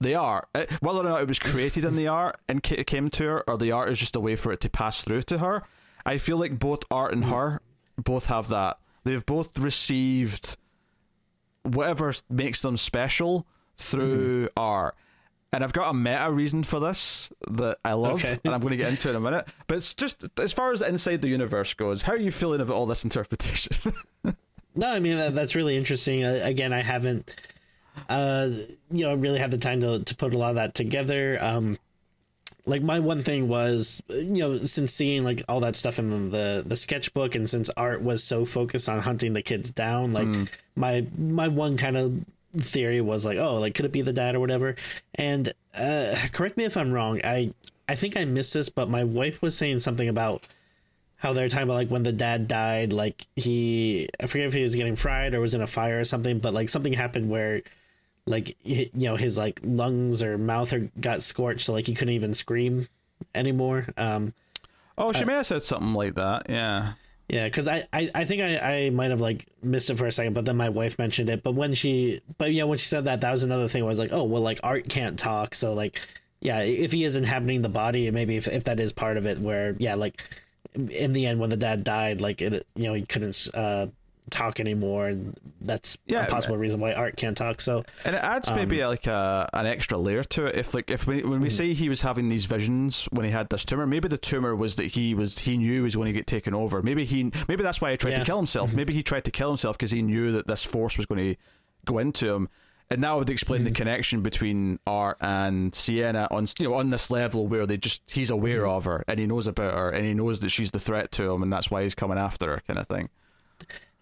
the 0.00 0.14
art. 0.14 0.48
Uh, 0.54 0.66
Whether 0.80 1.00
or 1.00 1.04
not 1.04 1.22
it 1.22 1.28
was 1.28 1.38
created 1.38 1.84
in 1.84 1.96
the 1.96 2.08
art 2.08 2.38
and 2.48 2.62
came 2.62 3.10
to 3.10 3.24
her, 3.24 3.50
or 3.50 3.58
the 3.58 3.72
art 3.72 3.90
is 3.90 3.98
just 3.98 4.16
a 4.16 4.20
way 4.20 4.36
for 4.36 4.52
it 4.52 4.60
to 4.60 4.70
pass 4.70 5.02
through 5.02 5.22
to 5.22 5.38
her. 5.38 5.64
I 6.04 6.18
feel 6.18 6.38
like 6.38 6.58
both 6.58 6.84
art 6.90 7.12
and 7.12 7.24
mm. 7.24 7.30
her 7.30 7.60
both 7.96 8.26
have 8.26 8.48
that. 8.48 8.78
They've 9.04 9.24
both 9.24 9.58
received 9.58 10.56
whatever 11.62 12.12
makes 12.28 12.62
them 12.62 12.76
special 12.76 13.46
through 13.76 14.48
art. 14.56 14.94
And 15.52 15.62
I've 15.64 15.72
got 15.72 15.88
a 15.90 15.94
meta 15.94 16.30
reason 16.30 16.64
for 16.64 16.80
this 16.80 17.32
that 17.50 17.78
I 17.84 17.92
love, 17.94 18.14
Okay. 18.24 18.38
and 18.44 18.52
I'm 18.52 18.60
going 18.60 18.72
to 18.72 18.76
get 18.76 18.90
into 18.90 19.08
in 19.08 19.16
a 19.16 19.20
minute. 19.20 19.48
But 19.68 19.78
it's 19.78 19.94
just 19.94 20.24
as 20.38 20.52
far 20.52 20.72
as 20.72 20.82
inside 20.82 21.22
the 21.22 21.28
universe 21.28 21.72
goes, 21.72 22.02
how 22.02 22.12
are 22.12 22.18
you 22.18 22.30
feeling 22.32 22.60
about 22.60 22.74
all 22.74 22.86
this 22.86 23.04
interpretation? 23.04 23.92
No, 24.78 24.90
I 24.92 24.98
mean 24.98 25.16
that, 25.16 25.34
that's 25.34 25.54
really 25.54 25.74
interesting. 25.74 26.22
Uh, 26.22 26.38
again, 26.42 26.74
I 26.74 26.82
haven't, 26.82 27.34
uh, 28.10 28.50
you 28.90 29.04
know, 29.06 29.14
really 29.14 29.38
had 29.38 29.50
the 29.50 29.56
time 29.56 29.80
to 29.80 30.00
to 30.04 30.14
put 30.14 30.34
a 30.34 30.36
lot 30.36 30.50
of 30.50 30.56
that 30.56 30.74
together. 30.74 31.38
Um, 31.42 31.78
like 32.66 32.82
my 32.82 32.98
one 33.00 33.22
thing 33.22 33.48
was, 33.48 34.02
you 34.10 34.22
know, 34.24 34.60
since 34.60 34.92
seeing 34.92 35.24
like 35.24 35.42
all 35.48 35.60
that 35.60 35.76
stuff 35.76 35.98
in 35.98 36.30
the 36.30 36.62
the 36.66 36.76
sketchbook, 36.76 37.34
and 37.34 37.48
since 37.48 37.70
art 37.74 38.02
was 38.02 38.22
so 38.22 38.44
focused 38.44 38.86
on 38.86 39.00
hunting 39.00 39.32
the 39.32 39.40
kids 39.40 39.70
down, 39.70 40.12
like 40.12 40.28
my 40.74 41.06
my 41.16 41.48
one 41.48 41.78
kind 41.78 41.96
of 41.96 42.12
theory 42.60 43.00
was 43.00 43.24
like, 43.24 43.38
oh, 43.38 43.56
like 43.56 43.74
could 43.74 43.84
it 43.84 43.92
be 43.92 44.02
the 44.02 44.12
dad 44.12 44.34
or 44.34 44.40
whatever? 44.40 44.76
And 45.14 45.52
uh, 45.78 46.16
correct 46.32 46.56
me 46.56 46.64
if 46.64 46.76
I'm 46.76 46.92
wrong. 46.92 47.20
I 47.24 47.52
I 47.88 47.94
think 47.94 48.16
I 48.16 48.24
missed 48.24 48.54
this, 48.54 48.68
but 48.68 48.88
my 48.88 49.04
wife 49.04 49.42
was 49.42 49.56
saying 49.56 49.80
something 49.80 50.08
about 50.08 50.42
how 51.18 51.32
they're 51.32 51.48
talking 51.48 51.64
about 51.64 51.74
like 51.74 51.88
when 51.88 52.02
the 52.02 52.12
dad 52.12 52.48
died, 52.48 52.92
like 52.92 53.26
he 53.36 54.08
I 54.20 54.26
forget 54.26 54.48
if 54.48 54.52
he 54.52 54.62
was 54.62 54.74
getting 54.74 54.96
fried 54.96 55.34
or 55.34 55.40
was 55.40 55.54
in 55.54 55.62
a 55.62 55.66
fire 55.66 56.00
or 56.00 56.04
something, 56.04 56.38
but 56.38 56.54
like 56.54 56.68
something 56.68 56.92
happened 56.92 57.30
where 57.30 57.62
like 58.26 58.56
you 58.64 58.90
know 58.94 59.16
his 59.16 59.38
like 59.38 59.60
lungs 59.62 60.22
or 60.22 60.36
mouth 60.36 60.72
or 60.72 60.90
got 61.00 61.22
scorched, 61.22 61.66
so 61.66 61.72
like 61.72 61.86
he 61.86 61.94
couldn't 61.94 62.14
even 62.14 62.34
scream 62.34 62.88
anymore. 63.34 63.86
Um, 63.96 64.34
oh, 64.98 65.12
she 65.12 65.24
may 65.24 65.34
have 65.34 65.46
said 65.46 65.62
something 65.62 65.94
like 65.94 66.14
that. 66.14 66.46
Yeah. 66.48 66.92
Yeah, 67.28 67.46
because 67.46 67.66
I, 67.66 67.86
I 67.92 68.10
I 68.14 68.24
think 68.24 68.42
I 68.42 68.58
I 68.58 68.90
might 68.90 69.10
have 69.10 69.20
like 69.20 69.46
missed 69.62 69.90
it 69.90 69.96
for 69.96 70.06
a 70.06 70.12
second, 70.12 70.34
but 70.34 70.44
then 70.44 70.56
my 70.56 70.68
wife 70.68 70.98
mentioned 70.98 71.28
it. 71.28 71.42
But 71.42 71.54
when 71.54 71.74
she 71.74 72.20
but 72.38 72.52
yeah 72.52 72.64
when 72.64 72.78
she 72.78 72.86
said 72.86 73.06
that, 73.06 73.20
that 73.22 73.32
was 73.32 73.42
another 73.42 73.68
thing. 73.68 73.82
I 73.82 73.86
was 73.86 73.98
like, 73.98 74.12
oh 74.12 74.22
well, 74.22 74.42
like 74.42 74.60
art 74.62 74.88
can't 74.88 75.18
talk, 75.18 75.54
so 75.54 75.74
like 75.74 76.00
yeah, 76.40 76.60
if 76.60 76.92
he 76.92 77.04
is 77.04 77.16
inhabiting 77.16 77.62
the 77.62 77.68
body, 77.68 78.08
maybe 78.12 78.36
if 78.36 78.46
if 78.46 78.64
that 78.64 78.78
is 78.78 78.92
part 78.92 79.16
of 79.16 79.26
it, 79.26 79.40
where 79.40 79.74
yeah, 79.78 79.96
like 79.96 80.22
in 80.74 81.12
the 81.12 81.26
end 81.26 81.40
when 81.40 81.50
the 81.50 81.56
dad 81.56 81.82
died, 81.82 82.20
like 82.20 82.40
it 82.42 82.66
you 82.76 82.84
know 82.84 82.94
he 82.94 83.02
couldn't 83.02 83.48
uh 83.54 83.88
talk 84.30 84.60
anymore, 84.60 85.08
and 85.08 85.38
that's 85.60 85.98
Yeah, 86.06 86.26
a 86.26 86.30
possible 86.30 86.56
uh, 86.56 86.58
reason 86.58 86.80
why 86.80 86.92
art 86.92 87.16
can't 87.16 87.36
talk. 87.36 87.60
So 87.60 87.84
And 88.04 88.16
it 88.16 88.22
adds 88.22 88.50
maybe 88.50 88.82
um, 88.82 88.90
like 88.90 89.06
a 89.06 89.48
an 89.52 89.66
extra 89.66 89.98
layer 89.98 90.24
to 90.24 90.46
it. 90.46 90.56
If 90.56 90.74
like 90.74 90.90
if 90.90 91.06
we, 91.06 91.22
when 91.22 91.40
we 91.40 91.48
hmm. 91.48 91.54
say 91.54 91.72
he 91.74 91.88
was 91.88 92.02
having 92.02 92.28
these 92.28 92.44
visions 92.44 93.08
when 93.10 93.24
he 93.24 93.30
had 93.30 93.48
this 93.48 93.64
tumor, 93.64 93.86
maybe 93.86 94.08
the 94.08 94.18
tumor 94.18 94.54
was 94.54 94.76
that 94.76 94.86
he 94.86 95.14
was 95.14 95.38
he 95.38 95.56
knew 95.56 95.72
he 95.72 95.80
was 95.80 95.96
going 95.96 96.06
to 96.06 96.12
get 96.12 96.26
taken 96.26 96.54
over. 96.54 96.82
Maybe 96.82 97.04
he 97.04 97.30
maybe 97.48 97.62
that's 97.62 97.80
why 97.80 97.90
he 97.90 97.96
tried 97.96 98.16
to 98.16 98.24
kill 98.24 98.36
himself. 98.36 98.68
Mm-hmm. 98.68 98.76
Maybe 98.76 98.94
he 98.94 99.02
tried 99.02 99.24
to 99.24 99.30
kill 99.30 99.48
himself 99.48 99.78
because 99.78 99.90
he 99.90 100.02
knew 100.02 100.32
that 100.32 100.46
this 100.46 100.64
force 100.64 100.96
was 100.96 101.06
going 101.06 101.34
to 101.34 101.40
go 101.84 101.98
into 101.98 102.32
him. 102.32 102.48
And 102.88 103.02
that 103.02 103.16
would 103.16 103.30
explain 103.30 103.64
the 103.64 103.70
mm-hmm. 103.70 103.76
connection 103.76 104.22
between 104.22 104.78
Art 104.86 105.16
and 105.20 105.74
Sienna 105.74 106.28
on 106.30 106.46
you 106.60 106.68
know 106.68 106.74
on 106.74 106.90
this 106.90 107.10
level 107.10 107.48
where 107.48 107.66
they 107.66 107.76
just 107.76 108.08
he's 108.10 108.30
aware 108.30 108.62
mm-hmm. 108.62 108.76
of 108.76 108.84
her 108.84 109.04
and 109.08 109.18
he 109.18 109.26
knows 109.26 109.48
about 109.48 109.74
her 109.74 109.90
and 109.90 110.04
he 110.04 110.14
knows 110.14 110.40
that 110.40 110.50
she's 110.50 110.70
the 110.70 110.78
threat 110.78 111.10
to 111.12 111.32
him 111.32 111.42
and 111.42 111.52
that's 111.52 111.68
why 111.68 111.82
he's 111.82 111.96
coming 111.96 112.18
after 112.18 112.46
her 112.46 112.62
kind 112.66 112.78
of 112.78 112.86
thing. 112.86 113.08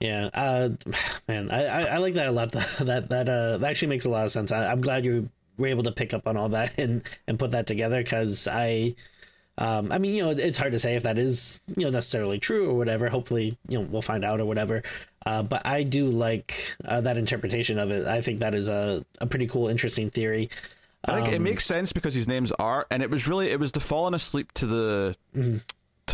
Yeah, 0.01 0.29
uh, 0.35 0.71
man, 1.29 1.51
I, 1.51 1.65
I, 1.65 1.81
I 1.83 1.97
like 1.99 2.15
that 2.15 2.29
a 2.29 2.33
lot. 2.33 2.53
That 2.81 3.09
that 3.09 3.29
uh, 3.29 3.59
that 3.59 3.71
actually 3.71 3.89
makes 3.89 4.05
a 4.05 4.11
lot 4.11 4.25
of 4.25 4.33
sense. 4.33 4.53
I, 4.53 4.71
I'm 4.71 4.81
glad 4.81 5.05
you 5.05 5.29
were 5.57 5.69
able 5.69 5.85
to 5.85 5.93
pick 5.93 6.13
up 6.13 6.27
on 6.27 6.37
all 6.37 6.49
that 6.51 6.73
and 6.79 7.03
and 7.27 7.39
put 7.39 7.53
that 7.53 7.67
together 7.67 8.03
because 8.03 8.49
I, 8.49 8.95
um, 9.59 9.93
I 9.93 9.99
mean, 9.99 10.15
you 10.15 10.25
know, 10.25 10.31
it's 10.31 10.59
hard 10.59 10.73
to 10.73 10.79
say 10.79 10.97
if 10.97 11.05
that 11.05 11.19
is 11.19 11.61
you 11.77 11.85
know 11.85 11.91
necessarily 11.91 12.39
true 12.39 12.69
or 12.71 12.75
whatever. 12.75 13.09
Hopefully, 13.09 13.57
you 13.69 13.79
know, 13.79 13.87
we'll 13.89 14.03
find 14.03 14.25
out 14.25 14.41
or 14.41 14.47
whatever. 14.47 14.83
Uh, 15.27 15.43
but 15.43 15.67
I 15.67 15.85
do 15.85 16.11
like 16.11 16.77
uh, 16.85 17.01
that 17.01 17.17
interpretation 17.17 17.79
of 17.79 17.91
it. 17.91 18.07
I 18.07 18.21
think 18.21 18.41
that 18.41 18.55
is 18.55 18.69
a 18.69 19.05
a 19.21 19.27
pretty 19.27 19.47
cool, 19.47 19.69
interesting 19.69 20.11
theory. 20.11 20.51
I 21.07 21.17
think 21.21 21.35
it 21.35 21.37
Um, 21.37 21.43
makes 21.43 21.67
sense 21.67 21.93
because 21.93 22.15
his 22.15 22.27
name's 22.27 22.51
are, 22.53 22.87
and 22.91 23.03
it 23.03 23.11
was 23.11 23.29
really 23.29 23.51
it 23.51 23.61
was 23.61 23.73
the 23.73 23.81
falling 23.81 24.15
asleep 24.15 24.53
to 24.55 24.67
the 24.67 25.17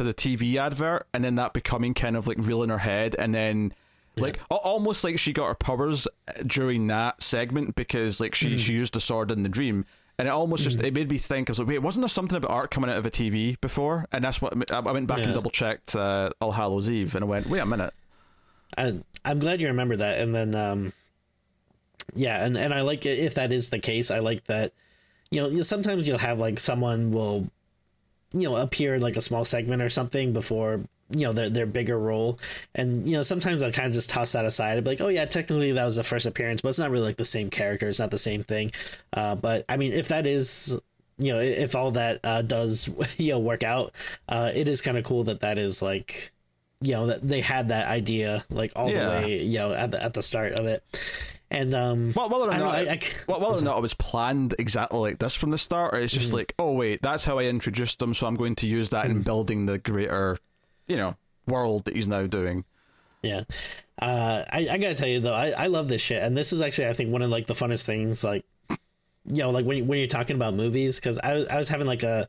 to 0.01 0.05
the 0.05 0.14
TV 0.14 0.57
advert, 0.57 1.07
and 1.12 1.22
then 1.22 1.34
that 1.34 1.53
becoming 1.53 1.92
kind 1.92 2.16
of 2.16 2.26
like 2.26 2.38
real 2.40 2.62
in 2.62 2.70
her 2.70 2.78
head, 2.78 3.14
and 3.18 3.34
then 3.34 3.74
like 4.16 4.40
al- 4.51 4.57
almost 4.59 5.05
like 5.05 5.18
she 5.18 5.34
got 5.34 5.46
her 5.46 5.55
powers 5.55 6.09
during 6.46 6.86
that 6.86 7.22
segment 7.22 7.74
because 7.74 8.18
like 8.18 8.34
she 8.34 8.57
she 8.57 8.72
used 8.72 8.94
the 8.94 9.01
sword 9.01 9.30
in 9.30 9.42
the 9.42 9.48
dream. 9.48 9.84
And 10.18 10.28
it 10.28 10.32
almost 10.32 10.64
just 10.64 10.80
it 10.82 10.92
made 10.92 11.11
me 11.11 11.16
think. 11.16 11.48
I 11.48 11.53
was 11.53 11.59
like, 11.59 11.68
wait, 11.68 11.78
wasn't 11.78 12.03
there 12.03 12.09
something 12.09 12.36
about 12.36 12.51
art 12.51 12.70
coming 12.70 12.90
out 12.90 12.98
of 12.98 13.07
a 13.07 13.11
TV 13.11 13.59
before? 13.61 14.07
And 14.12 14.22
that's 14.22 14.42
what 14.42 14.53
I 14.70 14.80
went 14.80 15.07
back 15.07 15.20
and 15.20 15.32
double 15.32 15.51
checked 15.51 15.96
uh, 15.96 16.30
All 16.40 16.53
Hallows 16.53 16.90
Eve, 16.90 17.14
and 17.14 17.24
I 17.24 17.26
went, 17.26 17.46
wait 17.48 17.61
a 17.61 17.66
minute. 17.66 17.94
I, 18.76 19.01
I'm 19.24 19.38
glad 19.38 19.61
you 19.61 19.68
remember 19.68 19.96
that. 19.96 20.18
And 20.20 20.34
then, 20.34 20.55
um, 20.55 20.92
yeah, 22.14 22.44
and, 22.44 22.57
and 22.57 22.74
I 22.74 22.82
like 22.82 23.07
it 23.07 23.18
if 23.18 23.34
that 23.36 23.53
is 23.53 23.70
the 23.70 23.78
case. 23.78 24.11
I 24.11 24.18
like 24.18 24.44
that, 24.44 24.72
you 25.30 25.40
know, 25.40 25.62
sometimes 25.62 26.07
you'll 26.07 26.18
have 26.18 26.38
like 26.38 26.59
someone 26.59 27.12
will, 27.12 27.51
you 28.33 28.49
know, 28.49 28.57
appear 28.57 28.95
in 28.95 29.03
like 29.03 29.16
a 29.16 29.20
small 29.20 29.45
segment 29.45 29.83
or 29.83 29.89
something 29.89 30.33
before, 30.33 30.81
you 31.11 31.22
know, 31.22 31.33
their, 31.33 31.51
their 31.51 31.66
bigger 31.66 31.99
role. 31.99 32.39
And, 32.74 33.07
you 33.07 33.16
know, 33.16 33.22
sometimes 33.22 33.62
I'll 33.62 33.72
kind 33.72 33.89
of 33.89 33.93
just 33.93 34.11
toss 34.11 34.33
that 34.33 34.45
aside 34.45 34.83
be 34.85 34.91
like, 34.91 35.01
oh, 35.01 35.09
yeah, 35.09 35.24
technically 35.24 35.72
that 35.72 35.85
was 35.85 35.97
the 35.97 36.05
first 36.05 36.26
appearance, 36.26 36.61
but 36.61 36.68
it's 36.68 36.78
not 36.78 36.91
really 36.91 37.07
like 37.07 37.16
the 37.16 37.24
same 37.24 37.51
character. 37.51 37.89
It's 37.89 37.99
not 37.99 38.11
the 38.11 38.18
same 38.18 38.43
thing. 38.43 38.70
Uh, 39.12 39.35
but 39.35 39.64
I 39.68 39.76
mean, 39.76 39.93
if 39.93 40.09
that 40.09 40.26
is, 40.26 40.76
you 41.18 41.33
know, 41.33 41.41
if 41.41 41.74
all 41.74 41.91
that 41.93 42.20
uh, 42.24 42.43
does, 42.43 42.89
you 43.18 43.33
know, 43.33 43.41
work 43.41 43.62
out, 43.64 43.93
uh, 44.28 44.53
it 44.55 44.68
is 44.68 44.81
kind 44.81 44.97
of 44.97 45.05
cool 45.05 45.24
that 45.24 45.41
that 45.41 45.59
is 45.59 45.83
like, 45.83 46.33
you 46.81 46.93
know 46.93 47.07
that 47.09 47.26
they 47.26 47.41
had 47.41 47.68
that 47.68 47.87
idea 47.89 48.45
like 48.51 48.72
all 48.76 48.91
Yeah. 48.91 49.05
the 49.20 49.26
way 49.26 49.43
you 49.43 49.59
know 49.59 49.72
at 49.72 49.91
the 49.91 50.03
at 50.03 50.14
the 50.14 50.22
start 50.22 50.53
of 50.55 50.66
it 50.66 50.83
and 51.51 51.74
um 51.74 52.12
Well, 52.16 52.28
whether 52.31 52.45
or 52.51 52.55
I 52.55 52.59
not, 52.59 52.72
know, 52.76 52.81
it- 52.83 52.89
I- 52.89 52.93
I 52.93 53.01
well, 53.26 53.41
whether 53.41 53.61
or 53.61 53.64
not 53.64 53.78
it 53.78 53.83
was 53.83 53.95
planned 53.95 54.55
exactly 54.59 54.99
like 54.99 55.18
this 55.18 55.35
from 55.35 55.51
the 55.51 55.59
start, 55.59 55.93
or 55.95 55.99
it's 55.99 56.12
Mm-hmm. 56.14 56.20
just 56.20 56.33
like, 56.33 56.55
oh 56.59 56.72
wait, 56.72 57.03
that's 57.03 57.24
how 57.24 57.39
I 57.39 57.45
introduced 57.45 57.99
them, 57.99 58.14
so 58.14 58.26
I'm 58.26 58.37
going 58.37 58.55
to 58.57 58.66
use 58.68 58.91
that 58.91 59.07
Mm. 59.07 59.11
in 59.11 59.22
building 59.22 59.66
the 59.66 59.78
greater, 59.78 60.39
you 60.87 60.97
know, 60.97 61.16
world 61.47 61.85
that 61.87 61.97
he's 61.97 62.07
now 62.09 62.26
doing. 62.26 62.64
Yeah. 63.22 63.45
Uh, 64.01 64.45
I, 64.51 64.68
I 64.70 64.78
gotta 64.78 64.95
tell 64.95 65.09
you 65.09 65.18
though, 65.20 65.35
I, 65.35 65.51
I 65.51 65.66
love 65.66 65.89
this 65.89 66.01
shit, 66.01 66.22
and 66.22 66.39
this 66.39 66.53
is 66.53 66.62
actually 66.62 66.87
I 66.89 66.93
think 66.95 67.11
one 67.12 67.20
of 67.22 67.28
like 67.31 67.47
the 67.49 67.55
funnest 67.55 67.85
things, 67.85 68.22
like 68.24 68.45
you 69.26 69.43
know, 69.43 69.51
like 69.51 69.66
when 69.66 69.87
when 69.89 69.99
you're 69.99 70.07
talking 70.09 70.37
about 70.37 70.55
movies, 70.55 70.97
because 71.01 71.18
I 71.18 71.33
I 71.51 71.59
was 71.59 71.68
having 71.68 71.87
like 71.89 72.05
a 72.05 72.28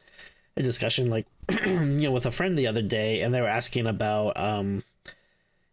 a 0.57 0.63
discussion 0.63 1.09
like 1.09 1.25
you 1.65 1.75
know 1.75 2.11
with 2.11 2.25
a 2.25 2.31
friend 2.31 2.57
the 2.57 2.67
other 2.67 2.81
day, 2.81 3.21
and 3.21 3.33
they 3.33 3.41
were 3.41 3.47
asking 3.47 3.87
about 3.87 4.37
um, 4.37 4.83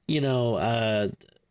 you 0.09 0.23
know, 0.23 0.55
uh, 0.57 1.09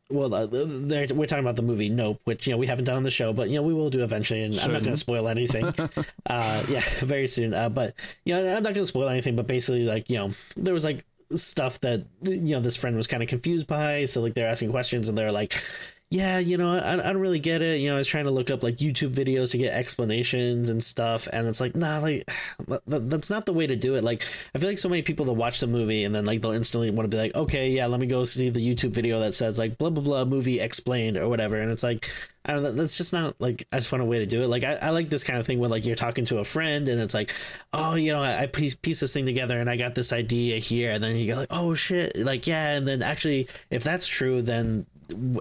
well, 0.10 0.34
uh, 0.34 0.48
we're 0.48 1.26
talking 1.26 1.40
about 1.40 1.58
the 1.58 1.62
movie 1.62 1.90
Nope, 1.90 2.20
which 2.24 2.48
you 2.48 2.54
know 2.54 2.58
we 2.58 2.68
haven't 2.68 2.86
done 2.86 2.98
on 2.98 3.04
the 3.04 3.12
show, 3.12 3.34
but 3.34 3.50
you 3.50 3.56
know 3.56 3.62
we 3.62 3.74
will 3.74 3.90
do 3.90 4.04
eventually, 4.04 4.42
and 4.42 4.58
I'm 4.60 4.74
not 4.74 4.82
going 4.82 4.94
to 4.94 4.98
spoil 4.98 5.28
anything. 5.28 5.66
uh, 6.26 6.64
yeah, 6.68 6.82
very 7.00 7.28
soon. 7.28 7.54
Uh, 7.54 7.70
but 7.70 7.94
you 8.26 8.34
know, 8.34 8.42
I'm 8.42 8.64
not 8.64 8.74
going 8.74 8.76
to 8.76 8.86
spoil 8.86 9.10
anything. 9.10 9.36
But 9.36 9.48
basically, 9.48 9.84
like 9.84 10.10
you 10.10 10.18
know, 10.18 10.32
there 10.56 10.74
was 10.74 10.84
like 10.84 11.06
stuff 11.36 11.80
that 11.82 12.06
you 12.24 12.56
know 12.56 12.62
this 12.62 12.78
friend 12.78 12.96
was 12.96 13.06
kind 13.08 13.22
of 13.22 13.30
confused 13.30 13.68
by, 13.68 14.06
so 14.06 14.22
like 14.22 14.34
they're 14.34 14.50
asking 14.50 14.72
questions, 14.72 15.10
and 15.10 15.18
they're 15.18 15.32
like, 15.32 15.62
yeah, 16.10 16.40
you 16.40 16.58
know, 16.58 16.72
I, 16.72 16.94
I 16.94 17.12
don't 17.12 17.18
really 17.18 17.40
get 17.40 17.62
it. 17.62 17.82
You 17.82 17.90
know, 17.90 17.96
I 17.96 17.98
was 17.98 18.08
trying 18.08 18.24
to 18.24 18.32
look 18.32 18.50
up 18.50 18.64
like 18.64 18.78
YouTube 18.78 19.14
videos 19.14 19.52
to 19.52 19.58
get 19.58 19.74
explanations 19.74 20.70
and 20.70 20.82
stuff, 20.82 21.28
and 21.34 21.46
it's 21.48 21.60
like, 21.60 21.76
nah, 21.76 22.00
like 22.00 22.26
that, 22.68 23.10
that's 23.10 23.30
not 23.30 23.46
the 23.46 23.52
way 23.52 23.68
to 23.68 23.76
do 23.76 23.96
it. 23.96 24.06
Like, 24.06 24.24
I 24.56 24.60
feel 24.60 24.70
like 24.70 24.80
so 24.80 24.88
many 24.88 25.02
people 25.02 25.26
that 25.26 25.34
watch 25.34 25.60
the 25.60 25.68
movie 25.68 26.06
and 26.06 26.16
then 26.16 26.24
like 26.24 26.42
they'll 26.42 26.52
instantly 26.52 26.90
want 26.92 27.12
to 27.12 27.16
be 27.16 27.22
like, 27.22 27.36
okay, 27.36 27.70
yeah, 27.70 27.88
let 27.88 28.00
me 28.00 28.08
go 28.08 28.24
see 28.24 28.50
the 28.50 28.66
YouTube 28.66 28.92
video 28.92 29.20
that 29.20 29.34
says 29.34 29.60
like 29.60 29.78
blah 29.78 29.90
blah 29.90 30.02
blah 30.02 30.24
movie 30.24 30.62
explained 30.62 31.18
or 31.18 31.28
whatever, 31.28 31.58
and 31.58 31.72
it's 31.72 31.84
like, 31.84 32.10
I 32.46 32.54
don't 32.54 32.78
that's 32.78 32.98
just 32.98 33.12
not 33.12 33.36
like 33.40 33.68
as 33.74 33.86
fun 33.86 34.00
a 34.00 34.06
way 34.06 34.20
to 34.20 34.26
do 34.26 34.44
it. 34.44 34.48
Like, 34.48 34.64
I, 34.64 34.76
I 34.76 34.90
like 34.92 35.10
this 35.10 35.26
kind 35.26 35.40
of 35.40 35.46
thing 35.46 35.60
where 35.60 35.70
like 35.70 35.86
you're 35.86 35.98
talking 35.98 36.24
to 36.26 36.40
a 36.40 36.46
friend 36.46 36.88
and 36.88 37.02
it's 37.02 37.14
like, 37.14 37.34
oh, 37.74 37.96
you 37.96 38.14
know, 38.14 38.22
I, 38.22 38.44
I 38.44 38.46
piece 38.46 38.76
piece 38.76 39.02
this 39.02 39.14
thing 39.14 39.26
together 39.26 39.60
and 39.60 39.70
I 39.70 39.76
got 39.76 39.94
this 39.94 40.14
idea 40.14 40.60
here, 40.60 40.92
and 40.92 41.04
then 41.04 41.18
you 41.18 41.34
go 41.34 41.38
like, 41.38 41.52
oh 41.52 41.74
shit, 41.74 42.16
like 42.16 42.48
yeah, 42.48 42.78
and 42.78 42.88
then 42.88 43.02
actually, 43.02 43.50
if 43.70 43.84
that's 43.84 44.08
true, 44.08 44.42
then 44.42 44.86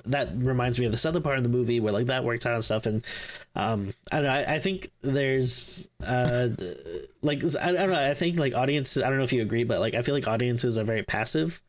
that 0.04 0.30
reminds 0.36 0.78
me 0.78 0.86
of 0.86 0.92
this 0.92 1.04
other 1.04 1.20
part 1.20 1.38
of 1.38 1.44
the 1.44 1.50
movie 1.50 1.80
where 1.80 1.92
like 1.92 2.06
that 2.06 2.24
works 2.24 2.46
out 2.46 2.54
and 2.54 2.64
stuff 2.64 2.86
and 2.86 3.04
um 3.54 3.92
i 4.12 4.16
don't 4.16 4.26
know 4.26 4.32
i, 4.32 4.54
I 4.54 4.58
think 4.58 4.90
there's 5.02 5.88
uh 6.04 6.48
like 7.22 7.42
I, 7.60 7.68
I 7.68 7.72
don't 7.72 7.90
know 7.90 8.10
i 8.10 8.14
think 8.14 8.38
like 8.38 8.54
audiences 8.54 9.02
i 9.02 9.08
don't 9.08 9.18
know 9.18 9.24
if 9.24 9.32
you 9.32 9.42
agree 9.42 9.64
but 9.64 9.80
like 9.80 9.94
i 9.94 10.02
feel 10.02 10.14
like 10.14 10.28
audiences 10.28 10.78
are 10.78 10.84
very 10.84 11.02
passive 11.02 11.62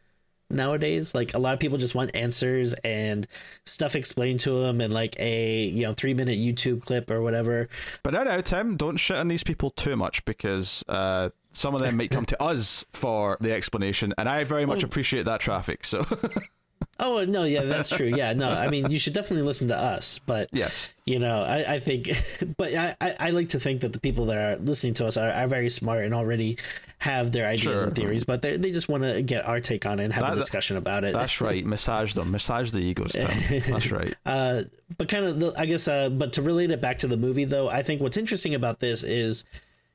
nowadays. 0.50 1.14
Like 1.14 1.34
a 1.34 1.40
lot 1.40 1.54
of 1.54 1.60
people 1.60 1.78
just 1.78 1.96
want 1.96 2.16
answers 2.16 2.74
and 2.76 3.28
stuff 3.66 3.96
explained 3.96 4.40
to 4.42 4.64
them 4.64 4.82
in 4.82 4.92
like 4.92 5.16
a 5.20 5.64
you 5.64 5.86
know 5.86 5.94
three 5.94 6.14
minute 6.14 6.38
youtube 6.38 6.86
clip 6.86 7.12
or 7.12 7.22
whatever. 7.22 7.70
But 8.04 8.14
no 8.14 8.24
no 8.24 8.42
tim 8.42 8.78
don't 8.78 8.98
shit 8.98 9.18
on 9.18 9.28
these 9.28 9.44
people 9.44 9.70
too 9.70 9.96
much 9.96 10.24
because 10.26 10.84
uh 10.88 11.30
some 11.52 11.74
of 11.74 11.82
them 11.82 11.98
might 11.98 12.12
come 12.12 12.26
to 12.26 12.42
us 12.52 12.86
for 12.94 13.38
the 13.42 13.52
explanation 13.52 14.14
and 14.18 14.30
i 14.30 14.44
very 14.44 14.66
much 14.66 14.84
oh. 14.84 14.88
appreciate 14.88 15.26
that 15.26 15.40
traffic 15.40 15.84
so 15.84 16.06
Oh 17.00 17.26
no, 17.26 17.44
yeah, 17.44 17.64
that's 17.64 17.90
true. 17.90 18.08
Yeah, 18.08 18.34
no, 18.34 18.50
I 18.50 18.70
mean 18.70 18.90
you 18.90 18.98
should 18.98 19.14
definitely 19.14 19.46
listen 19.46 19.68
to 19.68 19.78
us, 19.78 20.20
but 20.26 20.50
yes, 20.52 20.94
you 21.06 21.20
know, 21.20 21.44
I, 21.44 21.76
I 21.76 21.80
think, 21.80 22.10
but 22.58 22.74
I, 22.74 22.96
I 23.20 23.30
like 23.30 23.50
to 23.50 23.60
think 23.60 23.82
that 23.82 23.94
the 23.94 24.00
people 24.00 24.26
that 24.28 24.38
are 24.38 24.58
listening 24.58 24.96
to 24.96 25.08
us 25.08 25.16
are, 25.16 25.30
are 25.30 25.48
very 25.48 25.70
smart 25.70 26.06
and 26.06 26.14
already 26.14 26.58
have 27.00 27.32
their 27.32 27.46
ideas 27.46 27.82
sure. 27.82 27.88
and 27.88 27.96
theories, 27.96 28.24
but 28.24 28.42
they 28.42 28.58
they 28.58 28.72
just 28.72 28.90
want 28.90 29.04
to 29.04 29.22
get 29.22 29.46
our 29.46 29.62
take 29.62 29.86
on 29.86 30.00
it 30.00 30.06
and 30.06 30.14
have 30.14 30.24
that, 30.24 30.34
a 30.34 30.36
discussion 30.36 30.78
about 30.78 31.04
it. 31.04 31.14
That's 31.14 31.40
right. 31.40 31.64
Massage 31.78 32.16
them, 32.16 32.32
massage 32.32 32.72
the 32.72 32.80
egos. 32.80 33.12
Tim. 33.12 33.62
That's 33.70 33.92
right. 33.92 34.16
Uh, 34.26 34.64
but 34.98 35.08
kind 35.10 35.26
of, 35.26 35.56
I 35.58 35.66
guess, 35.66 35.88
uh, 35.88 36.10
but 36.10 36.34
to 36.34 36.42
relate 36.42 36.70
it 36.70 36.82
back 36.82 37.00
to 37.00 37.08
the 37.08 37.18
movie 37.18 37.46
though, 37.46 37.70
I 37.70 37.82
think 37.82 38.02
what's 38.02 38.18
interesting 38.18 38.54
about 38.56 38.80
this 38.80 39.04
is 39.04 39.46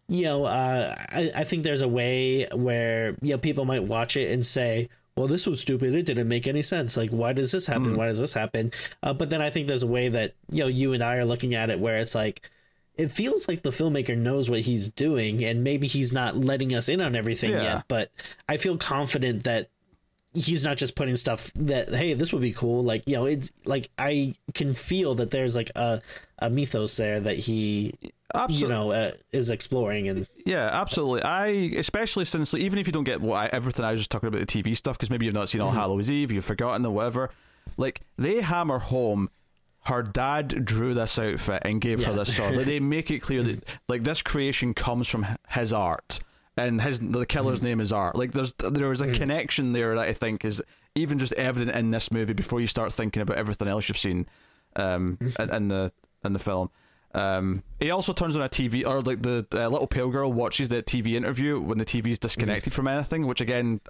you 0.08 0.24
know, 0.24 0.44
uh, 0.44 0.94
I, 1.10 1.30
I 1.34 1.44
think 1.44 1.62
there's 1.62 1.80
a 1.80 1.88
way 1.88 2.46
where 2.52 3.16
you 3.22 3.32
know 3.32 3.38
people 3.38 3.64
might 3.64 3.84
watch 3.84 4.16
it 4.16 4.30
and 4.30 4.44
say, 4.44 4.88
well, 5.16 5.26
this 5.26 5.46
was 5.46 5.60
stupid. 5.60 5.94
It 5.94 6.06
didn't 6.06 6.28
make 6.28 6.46
any 6.46 6.62
sense. 6.62 6.96
Like, 6.96 7.10
why 7.10 7.32
does 7.32 7.52
this 7.52 7.66
happen? 7.66 7.94
Mm. 7.94 7.96
Why 7.96 8.06
does 8.06 8.20
this 8.20 8.32
happen? 8.32 8.72
Uh, 9.02 9.12
but 9.12 9.30
then 9.30 9.42
I 9.42 9.50
think 9.50 9.66
there's 9.66 9.82
a 9.82 9.88
way 9.88 10.08
that 10.08 10.34
you 10.50 10.60
know 10.60 10.68
you 10.68 10.92
and 10.94 11.02
I 11.02 11.16
are 11.16 11.24
looking 11.24 11.54
at 11.54 11.70
it 11.70 11.78
where 11.80 11.96
it's 11.96 12.14
like 12.14 12.50
it 12.96 13.10
feels 13.10 13.48
like 13.48 13.62
the 13.62 13.70
filmmaker 13.70 14.16
knows 14.16 14.48
what 14.48 14.60
he's 14.60 14.88
doing, 14.88 15.44
and 15.44 15.62
maybe 15.62 15.86
he's 15.86 16.12
not 16.12 16.36
letting 16.36 16.74
us 16.74 16.88
in 16.88 17.00
on 17.00 17.14
everything 17.14 17.52
yeah. 17.52 17.62
yet. 17.62 17.84
But 17.88 18.10
I 18.48 18.56
feel 18.56 18.78
confident 18.78 19.44
that 19.44 19.68
he's 20.34 20.64
not 20.64 20.78
just 20.78 20.96
putting 20.96 21.14
stuff 21.14 21.52
that 21.54 21.90
hey 21.90 22.14
this 22.14 22.32
would 22.32 22.40
be 22.40 22.52
cool 22.52 22.82
like 22.82 23.02
you 23.06 23.14
know 23.14 23.26
it's 23.26 23.50
like 23.66 23.90
i 23.98 24.34
can 24.54 24.72
feel 24.72 25.14
that 25.14 25.30
there's 25.30 25.54
like 25.54 25.70
a 25.76 26.00
a 26.42 26.50
mythos 26.50 26.96
there 26.96 27.20
that 27.20 27.38
he 27.38 27.92
absolutely. 28.34 28.68
you 28.68 28.68
know 28.68 28.90
uh, 28.90 29.12
is 29.32 29.48
exploring 29.48 30.08
and 30.08 30.26
yeah 30.44 30.68
absolutely 30.72 31.22
i 31.22 31.46
especially 31.76 32.24
since 32.24 32.52
like, 32.52 32.62
even 32.62 32.78
if 32.78 32.86
you 32.86 32.92
don't 32.92 33.04
get 33.04 33.20
what 33.20 33.36
I, 33.36 33.46
everything 33.46 33.84
i 33.84 33.92
was 33.92 34.00
just 34.00 34.10
talking 34.10 34.26
about 34.26 34.40
the 34.40 34.46
tv 34.46 34.76
stuff 34.76 34.98
because 34.98 35.10
maybe 35.10 35.24
you've 35.24 35.34
not 35.34 35.48
seen 35.48 35.60
all 35.60 35.68
mm-hmm. 35.68 35.78
halloween's 35.78 36.10
eve 36.10 36.32
you've 36.32 36.44
forgotten 36.44 36.84
or 36.84 36.92
whatever 36.92 37.30
like 37.76 38.00
they 38.16 38.40
hammer 38.40 38.78
home 38.78 39.30
her 39.84 40.02
dad 40.02 40.64
drew 40.64 40.94
this 40.94 41.18
outfit 41.18 41.62
and 41.64 41.80
gave 41.80 42.00
yeah. 42.00 42.08
her 42.08 42.14
this 42.14 42.36
sword 42.36 42.56
like 42.56 42.66
they 42.66 42.80
make 42.94 43.10
it 43.10 43.20
clear 43.20 43.42
that 43.42 43.64
like 43.88 44.02
this 44.02 44.20
creation 44.20 44.74
comes 44.74 45.08
from 45.08 45.26
his 45.50 45.72
art 45.72 46.18
and 46.56 46.80
his 46.80 47.00
the 47.00 47.24
killer's 47.24 47.60
mm. 47.60 47.64
name 47.64 47.80
is 47.80 47.92
art 47.92 48.16
like 48.16 48.32
there's 48.32 48.52
there 48.54 48.90
is 48.90 49.00
a 49.00 49.06
mm. 49.06 49.14
connection 49.14 49.72
there 49.72 49.94
that 49.94 50.08
i 50.08 50.12
think 50.12 50.44
is 50.44 50.62
even 50.94 51.18
just 51.18 51.32
evident 51.34 51.74
in 51.76 51.90
this 51.90 52.10
movie 52.10 52.34
before 52.34 52.60
you 52.60 52.66
start 52.66 52.92
thinking 52.92 53.22
about 53.22 53.36
everything 53.36 53.68
else 53.68 53.88
you've 53.88 53.96
seen 53.98 54.26
um 54.76 55.16
mm-hmm. 55.20 55.54
in 55.54 55.68
the 55.68 55.92
in 56.24 56.32
the 56.32 56.38
film 56.38 56.70
um, 57.14 57.62
he 57.78 57.90
also 57.90 58.12
turns 58.12 58.36
on 58.36 58.42
a 58.42 58.48
TV, 58.48 58.86
or 58.86 59.02
like 59.02 59.22
the 59.22 59.46
uh, 59.54 59.68
little 59.68 59.86
pale 59.86 60.08
girl 60.08 60.32
watches 60.32 60.68
the 60.68 60.82
TV 60.82 61.14
interview 61.14 61.60
when 61.60 61.78
the 61.78 61.84
TV's 61.84 62.18
disconnected 62.18 62.72
mm. 62.72 62.76
from 62.76 62.88
anything, 62.88 63.26
which 63.26 63.40
again 63.40 63.80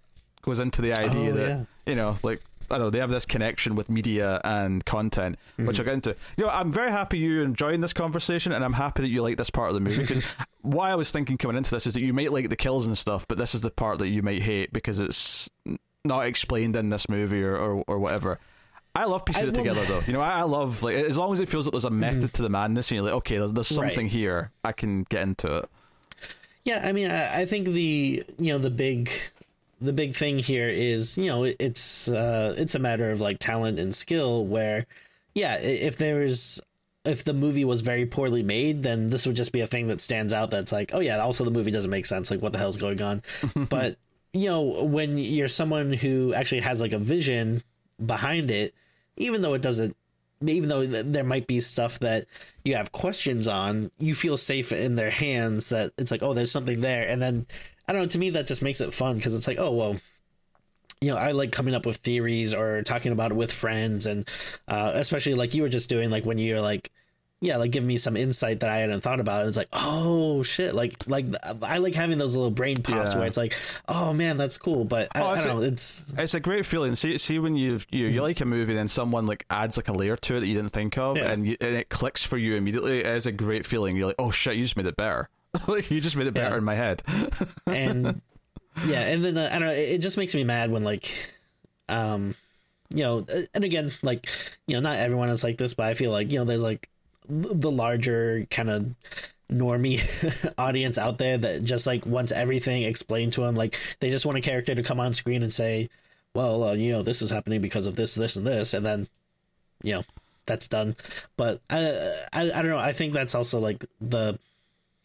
goes 0.43 0.59
into 0.59 0.83
the 0.83 0.93
idea 0.93 1.31
oh, 1.31 1.37
that 1.37 1.49
yeah. 1.49 1.65
you 1.87 1.95
know, 1.95 2.17
like 2.23 2.43
I 2.69 2.79
don't 2.79 2.87
know, 2.87 2.91
they 2.91 2.99
have 2.99 3.11
this 3.11 3.27
connection 3.27 3.77
with 3.77 3.89
media 3.89 4.41
and 4.45 4.85
content, 4.85 5.37
mm-hmm. 5.53 5.67
which 5.67 5.79
I'll 5.79 5.85
get 5.85 5.95
into. 5.95 6.17
You 6.37 6.47
know, 6.47 6.51
I'm 6.51 6.73
very 6.73 6.91
happy 6.91 7.19
you're 7.19 7.45
enjoying 7.45 7.81
this 7.81 7.93
conversation, 7.93 8.51
and 8.53 8.65
I'm 8.65 8.73
happy 8.73 9.03
that 9.03 9.09
you 9.09 9.23
like 9.23 9.37
this 9.37 9.51
part 9.51 9.69
of 9.69 9.75
the 9.75 9.81
movie 9.81 10.03
because 10.03 10.25
why 10.63 10.91
I 10.91 10.97
was 10.97 11.13
thinking 11.13 11.39
coming 11.39 11.57
into 11.57 11.71
this 11.71 11.87
is 11.87 11.95
that 11.95 12.03
you 12.03 12.13
might 12.13 12.33
like 12.33 12.49
the 12.49 12.57
kills 12.57 12.87
and 12.87 12.99
stuff, 12.99 13.29
but 13.29 13.39
this 13.39 13.55
is 13.55 13.61
the 13.61 13.71
part 13.71 13.99
that 13.99 14.09
you 14.09 14.23
might 14.23 14.43
hate 14.43 14.73
because 14.73 15.01
it's 15.01 15.49
not 16.05 16.27
explained 16.27 16.75
in 16.75 16.91
this 16.91 17.09
movie 17.09 17.43
or 17.43 17.57
or, 17.57 17.85
or 17.87 17.99
whatever. 18.01 18.41
I 18.95 19.05
love 19.05 19.25
piecing 19.25 19.47
I 19.47 19.49
it 19.49 19.55
together 19.55 19.85
though. 19.85 20.03
You 20.07 20.13
know, 20.13 20.21
I, 20.21 20.41
I, 20.41 20.43
love 20.43 20.83
like 20.83 20.97
as 20.97 21.17
long 21.17 21.33
as 21.33 21.41
it 21.41 21.49
feels 21.49 21.67
like 21.67 21.73
there's 21.73 21.85
a 21.85 21.89
mm-hmm. 21.89 22.01
method 22.01 22.31
mm. 22.31 22.33
to 22.33 22.43
the 22.43 22.51
madness, 22.51 22.91
and 22.91 22.97
you're 22.97 23.05
like, 23.05 23.15
okay, 23.15 23.39
there's, 23.39 23.53
there's 23.53 23.69
something 23.69 24.05
right. 24.05 24.13
here. 24.13 24.51
I 24.65 24.73
can 24.73 25.05
get 25.05 25.23
into 25.23 25.57
it. 25.59 25.71
Yeah, 26.65 26.83
I 26.85 26.93
mean, 26.93 27.11
I, 27.11 27.43
I, 27.43 27.47
think 27.47 27.67
the 27.67 28.23
you 28.39 28.53
know 28.53 28.59
the 28.59 28.71
big 28.71 29.11
the 29.81 29.93
big 29.93 30.15
thing 30.15 30.39
here 30.39 30.69
is 30.69 31.17
you 31.17 31.27
know 31.27 31.45
it's 31.45 32.09
uh, 32.09 32.55
it's 32.57 32.75
a 32.75 32.79
matter 32.79 33.11
of 33.11 33.21
like 33.21 33.39
talent 33.39 33.79
and 33.79 33.95
skill. 33.95 34.45
Where, 34.45 34.87
yeah, 35.35 35.57
if 35.57 35.97
there's 35.97 36.61
if 37.05 37.25
the 37.25 37.35
movie 37.35 37.65
was 37.65 37.81
very 37.81 38.07
poorly 38.07 38.43
made, 38.43 38.83
then 38.83 39.11
this 39.11 39.27
would 39.27 39.37
just 39.37 39.53
be 39.53 39.61
a 39.61 39.67
thing 39.67 39.89
that 39.89 40.01
stands 40.01 40.33
out. 40.33 40.51
That's 40.51 40.71
like, 40.71 40.93
oh 40.95 41.01
yeah, 41.01 41.19
also 41.19 41.45
the 41.45 41.51
movie 41.51 41.71
doesn't 41.71 41.91
make 41.91 42.07
sense. 42.07 42.31
Like, 42.31 42.43
what 42.43 42.53
the 42.53 42.59
hell's 42.59 42.77
going 42.77 43.01
on? 43.01 43.23
but 43.57 43.97
you 44.33 44.49
know, 44.49 44.63
when 44.63 45.19
you're 45.19 45.49
someone 45.49 45.93
who 45.93 46.33
actually 46.35 46.61
has 46.61 46.81
like 46.81 46.93
a 46.93 46.99
vision 46.99 47.63
behind 48.05 48.51
it, 48.51 48.75
even 49.17 49.43
though 49.43 49.55
it 49.55 49.63
doesn't 49.63 49.97
even 50.49 50.69
though 50.69 50.85
there 50.85 51.25
might 51.25 51.47
be 51.47 51.61
stuff 51.61 51.99
that 52.01 52.27
you 52.65 52.75
have 52.75 52.93
questions 52.93 53.47
on, 53.49 53.91
you 53.99 54.15
feel 54.15 54.37
safe 54.37 54.73
in 54.73 54.97
their 54.97 55.11
hands 55.11 55.69
that 55.69 55.93
it's 55.99 56.11
like, 56.11 56.23
oh, 56.23 56.35
there's 56.35 56.51
something 56.51 56.81
there. 56.81 57.09
And 57.09 57.21
then, 57.21 57.47
I 57.87 57.93
don't 57.93 58.03
know, 58.03 58.09
to 58.09 58.19
me, 58.19 58.31
that 58.31 58.47
just 58.47 58.63
makes 58.63 58.81
it 58.81 58.95
fun 58.95 59.17
because 59.17 59.35
it's 59.35 59.47
like, 59.47 59.59
oh, 59.59 59.73
well, 59.73 59.97
you 61.01 61.11
know, 61.11 61.17
I 61.17 61.33
like 61.33 61.53
coming 61.53 61.75
up 61.75 61.87
with 61.87 61.99
theories 61.99 62.55
or 62.55 62.83
talking 62.83 63.13
about 63.13 63.33
it 63.33 63.37
with 63.37 63.53
friends. 63.53 64.07
And 64.07 64.29
uh, 64.69 64.93
especially 64.95 65.35
like 65.35 65.55
you 65.55 65.63
were 65.63 65.69
just 65.69 65.89
doing, 65.89 66.11
like 66.11 66.25
when 66.25 66.39
you're 66.39 66.61
like, 66.61 66.91
yeah, 67.43 67.57
like 67.57 67.73
give 67.73 67.83
me 67.83 67.99
some 67.99 68.17
insight 68.17 68.61
that 68.61 68.71
I 68.71 68.79
hadn't 68.79 69.01
thought 69.01 69.19
about. 69.19 69.49
It's 69.49 69.57
like, 69.57 69.69
oh 69.73 70.45
shit, 70.45 70.77
like 70.77 70.95
like 71.09 71.27
I 71.61 71.79
like 71.79 71.97
having 71.97 72.17
those 72.17 72.37
little 72.37 72.53
brain 72.53 72.77
pops 72.77 73.13
yeah. 73.13 73.19
where 73.19 73.27
it's 73.27 73.37
like, 73.37 73.57
oh 73.89 74.13
man, 74.13 74.37
that's 74.37 74.57
cool. 74.57 74.85
But 74.85 75.09
I, 75.17 75.21
oh, 75.21 75.27
I 75.27 75.37
don't 75.39 75.47
a, 75.47 75.55
know, 75.55 75.63
it's 75.63 76.05
it's 76.17 76.35
a 76.35 76.41
great 76.41 76.65
feeling. 76.65 76.95
See, 76.95 77.19
see 77.19 77.41
when 77.41 77.57
you 77.57 77.81
you 77.91 78.07
you 78.07 78.23
like 78.23 78.41
a 78.41 78.45
movie, 78.45 78.75
then 78.75 78.87
someone 78.87 79.27
like 79.27 79.45
adds 79.51 79.77
like 79.77 79.89
a 79.89 79.93
layer 79.93 80.17
to 80.17 80.37
it 80.37 80.41
that 80.41 80.47
you 80.47 80.55
didn't 80.55 80.71
think 80.71 80.97
of, 80.97 81.17
yeah. 81.17 81.33
and, 81.33 81.45
you, 81.45 81.57
and 81.61 81.75
it 81.75 81.89
clicks 81.89 82.25
for 82.25 82.39
you 82.39 82.55
immediately. 82.55 83.01
It 83.01 83.07
is 83.07 83.27
a 83.27 83.33
great 83.33 83.67
feeling. 83.67 83.97
You're 83.97 84.07
like, 84.07 84.17
oh 84.21 84.31
shit, 84.31 84.55
you 84.55 84.63
just 84.63 84.77
made 84.77 84.87
it 84.87 84.97
better. 84.97 85.29
like 85.67 85.91
you 85.91 86.01
just 86.01 86.17
made 86.17 86.29
it 86.29 86.35
better 86.35 86.51
yeah. 86.51 86.59
in 86.59 86.65
my 86.65 86.77
head. 86.77 87.03
and 87.67 88.23
yeah, 88.87 89.01
and 89.01 89.25
then 89.25 89.37
uh, 89.37 89.51
I 89.53 89.59
don't 89.59 89.67
know, 89.67 89.75
it 89.75 89.99
just 89.99 90.17
makes 90.17 90.33
me 90.33 90.45
mad 90.45 90.71
when 90.71 90.85
like, 90.85 91.13
um, 91.89 92.37
you 92.91 93.03
know, 93.03 93.27
uh, 93.29 93.41
and 93.53 93.65
again, 93.65 93.91
like, 94.01 94.29
you 94.69 94.75
know, 94.75 94.81
not 94.81 95.01
everyone 95.01 95.29
is 95.29 95.43
like 95.43 95.59
this, 95.59 95.75
but 95.75 95.87
I 95.87 95.95
feel 95.95 96.13
like 96.13 96.31
you 96.31 96.39
know, 96.39 96.45
there's 96.45 96.63
like 96.63 96.89
the 97.29 97.71
larger 97.71 98.47
kind 98.51 98.71
of 98.71 98.95
normie 99.51 100.01
audience 100.59 100.99
out 100.99 101.19
there 101.19 101.37
that 101.37 101.63
just 101.65 101.87
like 101.87 102.07
wants 102.07 102.33
everything 102.33 102.85
explained 102.85 103.35
to 103.35 103.43
them 103.43 103.55
like 103.55 103.79
they 104.01 104.09
just 104.09 104.25
want 104.25 104.39
a 104.39 104.41
character 104.41 104.75
to 104.75 104.83
come 104.83 104.99
on 104.99 105.13
screen 105.13 105.43
and 105.43 105.53
say 105.53 105.91
well 106.35 106.65
uh, 106.65 106.73
you 106.73 106.91
know 106.91 107.03
this 107.03 107.21
is 107.21 107.31
happening 107.31 107.61
because 107.61 107.85
of 107.85 107.95
this 107.95 108.15
this 108.15 108.37
and 108.37 108.47
this 108.47 108.73
and 108.73 108.85
then 108.85 109.07
you 109.83 109.93
know 109.93 110.03
that's 110.47 110.69
done. 110.69 110.97
But 111.37 111.61
I, 111.71 112.15
I 112.33 112.43
i 112.43 112.63
don't 112.63 112.69
know 112.69 112.79
i 112.79 112.93
think 112.93 113.13
that's 113.13 113.35
also 113.35 113.61
like 113.61 113.85
the 114.01 114.39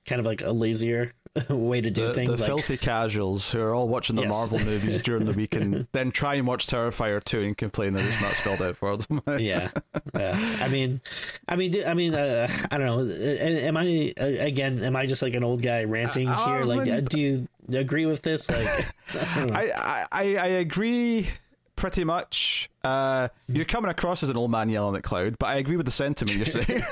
kind 0.05 0.19
of 0.19 0.25
like 0.25 0.41
a 0.41 0.51
lazier 0.51 1.13
way 1.49 1.81
to 1.81 1.89
do 1.89 2.07
the, 2.07 2.13
things. 2.13 2.37
the 2.37 2.43
like, 2.43 2.47
filthy 2.47 2.77
casuals 2.77 3.51
who 3.51 3.59
are 3.61 3.73
all 3.73 3.87
watching 3.87 4.15
the 4.15 4.23
Yes. 4.23 4.31
Marvel 4.31 4.59
movies 4.59 5.01
during 5.01 5.25
the 5.25 5.33
week 5.33 5.55
and 5.55 5.87
then 5.91 6.11
try 6.11 6.35
and 6.35 6.47
watch 6.47 6.67
Terrifier 6.67 7.23
2 7.23 7.41
and 7.41 7.57
complain 7.57 7.93
that 7.93 8.05
it's 8.05 8.21
not 8.21 8.33
spelled 8.33 8.61
out 8.61 8.77
for 8.77 8.97
them. 8.97 9.21
yeah, 9.39 9.69
yeah. 10.15 10.57
I 10.61 10.67
mean, 10.67 11.01
I 11.47 11.55
mean, 11.55 11.75
I 11.85 11.93
mean, 11.93 12.13
uh, 12.13 12.47
I 12.71 12.77
don't 12.77 12.87
know. 12.87 13.13
Am 13.37 13.77
I 13.77 14.13
uh, 14.19 14.25
again? 14.25 14.83
Am 14.83 14.95
I 14.95 15.05
just 15.05 15.21
like 15.21 15.35
an 15.35 15.43
old 15.43 15.61
guy 15.61 15.83
ranting 15.83 16.27
Uh, 16.27 16.45
here? 16.45 16.65
Like, 16.65 16.87
um, 16.89 16.97
uh, 16.97 17.01
do 17.01 17.19
you 17.19 17.47
agree 17.77 18.05
with 18.05 18.21
this? 18.21 18.49
Like, 18.49 18.67
I 19.13 19.35
don't 19.39 19.47
know. 19.49 19.53
I, 19.55 19.71
I, 19.75 20.05
I 20.11 20.23
I 20.37 20.47
agree 20.47 21.29
pretty 21.77 22.03
much. 22.03 22.69
Uh, 22.83 23.29
you're 23.47 23.63
coming 23.63 23.89
across 23.89 24.23
as 24.23 24.29
an 24.29 24.35
old 24.35 24.51
man 24.51 24.67
yelling 24.67 24.97
at 24.97 25.03
cloud, 25.03 25.37
but 25.39 25.47
I 25.47 25.55
agree 25.55 25.77
with 25.77 25.85
the 25.85 25.91
sentiment 25.91 26.37
you're 26.37 26.45
saying. 26.45 26.83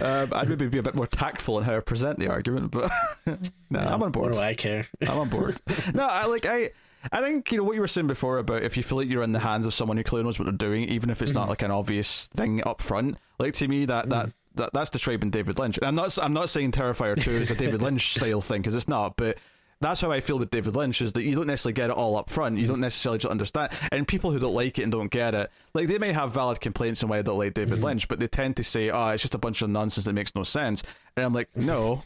um, 0.02 0.32
I'd 0.32 0.48
maybe 0.48 0.68
be 0.68 0.78
a 0.78 0.82
bit 0.82 0.94
more 0.94 1.06
tactful 1.06 1.56
in 1.58 1.64
how 1.64 1.76
I 1.76 1.80
present 1.80 2.18
the 2.18 2.28
argument, 2.28 2.72
but 2.72 2.90
no, 3.70 3.78
I'm 3.78 4.02
on 4.02 4.12
board. 4.12 4.34
What 4.34 4.40
do 4.40 4.44
I 4.44 4.54
care? 4.54 4.84
I'm 5.02 5.18
on 5.18 5.28
board. 5.30 5.58
no, 5.94 6.06
I 6.06 6.26
like 6.26 6.44
I. 6.44 6.70
I 7.10 7.22
think 7.22 7.50
you 7.50 7.56
know 7.56 7.64
what 7.64 7.76
you 7.76 7.80
were 7.80 7.86
saying 7.86 8.08
before 8.08 8.36
about 8.36 8.62
if 8.62 8.76
you 8.76 8.82
feel 8.82 8.98
like 8.98 9.08
you're 9.08 9.22
in 9.22 9.32
the 9.32 9.38
hands 9.38 9.64
of 9.64 9.72
someone 9.72 9.96
who 9.96 10.02
clearly 10.02 10.24
knows 10.24 10.38
what 10.38 10.44
they're 10.44 10.52
doing, 10.52 10.84
even 10.84 11.08
if 11.08 11.22
it's 11.22 11.32
not 11.32 11.48
like 11.48 11.62
an 11.62 11.70
obvious 11.70 12.26
thing 12.26 12.62
up 12.66 12.82
front. 12.82 13.16
Like 13.38 13.54
to 13.54 13.68
me, 13.68 13.86
that 13.86 14.10
that, 14.10 14.34
that 14.56 14.74
that's 14.74 14.90
describing 14.90 15.30
David 15.30 15.58
Lynch. 15.58 15.78
And 15.78 15.86
I'm 15.86 15.94
not 15.94 16.18
I'm 16.20 16.34
not 16.34 16.50
saying 16.50 16.72
Terrifier 16.72 17.18
Two 17.18 17.30
is 17.30 17.50
a 17.50 17.54
David 17.54 17.82
Lynch 17.82 18.14
style 18.14 18.42
thing 18.42 18.60
because 18.60 18.74
it's 18.74 18.88
not, 18.88 19.16
but. 19.16 19.38
That's 19.80 20.00
how 20.00 20.12
I 20.12 20.20
feel 20.20 20.38
with 20.38 20.50
David 20.50 20.76
Lynch 20.76 21.00
is 21.00 21.14
that 21.14 21.22
you 21.22 21.34
don't 21.34 21.46
necessarily 21.46 21.72
get 21.72 21.88
it 21.90 21.96
all 21.96 22.16
up 22.16 22.28
front. 22.28 22.58
You 22.58 22.66
don't 22.66 22.80
necessarily 22.80 23.18
just 23.18 23.30
understand. 23.30 23.72
And 23.90 24.06
people 24.06 24.30
who 24.30 24.38
don't 24.38 24.54
like 24.54 24.78
it 24.78 24.82
and 24.82 24.92
don't 24.92 25.10
get 25.10 25.34
it, 25.34 25.50
like 25.72 25.88
they 25.88 25.96
may 25.98 26.12
have 26.12 26.34
valid 26.34 26.60
complaints 26.60 27.02
on 27.02 27.08
why 27.08 27.16
they 27.16 27.22
don't 27.22 27.38
like 27.38 27.54
David 27.54 27.82
Lynch, 27.82 28.06
but 28.06 28.20
they 28.20 28.26
tend 28.26 28.56
to 28.56 28.64
say, 28.64 28.90
"Oh, 28.90 29.08
it's 29.08 29.22
just 29.22 29.34
a 29.34 29.38
bunch 29.38 29.62
of 29.62 29.70
nonsense 29.70 30.04
that 30.04 30.12
makes 30.12 30.34
no 30.34 30.42
sense." 30.42 30.82
And 31.16 31.24
I'm 31.24 31.32
like, 31.32 31.48
no, 31.56 32.02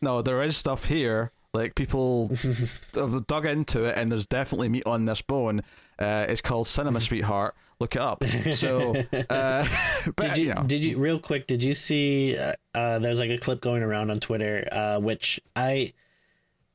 no, 0.00 0.22
there 0.22 0.42
is 0.42 0.56
stuff 0.56 0.86
here. 0.86 1.32
Like 1.52 1.74
people 1.74 2.30
have 2.94 3.26
dug 3.26 3.46
into 3.46 3.84
it, 3.84 3.96
and 3.96 4.10
there's 4.12 4.26
definitely 4.26 4.68
meat 4.68 4.86
on 4.86 5.04
this 5.04 5.22
bone. 5.22 5.62
Uh, 5.98 6.26
it's 6.28 6.40
called 6.40 6.66
Cinema 6.66 7.00
Sweetheart. 7.00 7.54
Look 7.80 7.94
it 7.94 8.02
up. 8.02 8.24
So, 8.52 8.94
uh, 9.30 9.66
but, 10.16 10.34
Did 10.34 10.38
you, 10.38 10.54
know, 10.54 10.64
did 10.64 10.84
you 10.84 10.98
real 10.98 11.18
quick? 11.18 11.46
Did 11.46 11.62
you 11.62 11.74
see? 11.74 12.36
Uh, 12.36 12.52
uh, 12.74 12.98
there's 12.98 13.20
like 13.20 13.30
a 13.30 13.38
clip 13.38 13.60
going 13.60 13.82
around 13.82 14.10
on 14.10 14.18
Twitter, 14.20 14.68
uh, 14.70 14.98
which 14.98 15.40
I, 15.54 15.92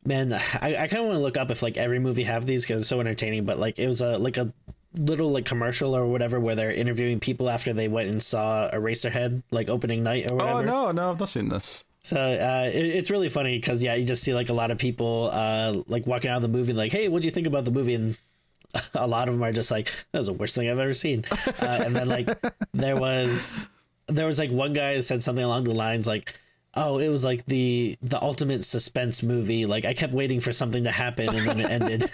man, 0.06 0.34
I, 0.34 0.76
I 0.76 0.88
kind 0.88 1.02
of 1.02 1.06
want 1.06 1.16
to 1.16 1.22
look 1.22 1.38
up 1.38 1.52
if 1.52 1.62
like 1.62 1.78
every 1.78 2.00
movie 2.00 2.24
have 2.24 2.46
these 2.46 2.64
because 2.64 2.82
it's 2.82 2.90
so 2.90 3.00
entertaining. 3.00 3.46
But 3.46 3.58
like 3.60 3.80
it 3.80 3.88
was 3.88 4.02
a 4.02 4.18
like 4.18 4.38
a 4.38 4.54
little 4.96 5.32
like 5.32 5.46
commercial 5.46 5.96
or 5.96 6.06
whatever 6.06 6.40
where 6.40 6.56
they're 6.56 6.72
interviewing 6.72 7.20
people 7.20 7.50
after 7.50 7.74
they 7.74 7.88
went 7.88 8.10
and 8.10 8.22
saw 8.22 8.70
Eraserhead 8.72 9.42
like 9.52 9.70
opening 9.70 10.04
night 10.04 10.32
or 10.32 10.36
whatever. 10.36 10.60
oh 10.60 10.62
no, 10.62 10.92
no, 10.92 11.12
I've 11.12 11.20
not 11.20 11.30
seen 11.30 11.50
this. 11.50 11.86
So 12.02 12.20
uh, 12.20 12.70
it, 12.72 12.86
it's 12.86 13.10
really 13.10 13.30
funny 13.30 13.58
because 13.58 13.82
yeah, 13.82 13.96
you 13.96 14.04
just 14.04 14.24
see 14.24 14.34
like 14.34 14.50
a 14.50 14.54
lot 14.54 14.72
of 14.72 14.78
people 14.78 15.30
uh, 15.32 15.82
like 15.88 16.06
walking 16.06 16.30
out 16.30 16.38
of 16.38 16.42
the 16.42 16.50
movie 16.50 16.74
like, 16.74 16.92
hey, 16.92 17.08
what 17.08 17.22
do 17.22 17.28
you 17.28 17.32
think 17.32 17.48
about 17.48 17.66
the 17.66 17.72
movie? 17.72 17.96
And 17.96 18.18
a 18.94 19.08
lot 19.08 19.30
of 19.30 19.36
them 19.36 19.44
are 19.44 19.54
just 19.54 19.72
like, 19.72 19.90
that 20.12 20.20
was 20.20 20.28
the 20.28 20.34
worst 20.34 20.56
thing 20.56 20.70
I've 20.70 20.80
ever 20.80 20.94
seen. 20.94 21.26
Uh, 21.32 21.66
and 21.66 21.96
then 21.96 22.08
like 22.08 22.30
there 22.74 22.98
was 22.98 23.68
there 24.08 24.26
was 24.26 24.38
like 24.38 24.52
one 24.52 24.74
guy 24.74 24.96
who 24.96 25.02
said 25.02 25.24
something 25.24 25.44
along 25.44 25.64
the 25.64 25.74
lines 25.74 26.06
like. 26.08 26.36
Oh, 26.76 26.98
it 26.98 27.10
was 27.10 27.24
like 27.24 27.46
the 27.46 27.98
the 28.02 28.20
ultimate 28.22 28.64
suspense 28.64 29.22
movie. 29.22 29.66
Like 29.68 29.86
I 29.86 29.94
kept 29.94 30.12
waiting 30.14 30.40
for 30.40 30.52
something 30.52 30.86
to 30.86 30.92
happen, 30.92 31.30
and 31.30 31.46
then 31.48 31.60
it 31.60 31.72
ended. 31.72 32.12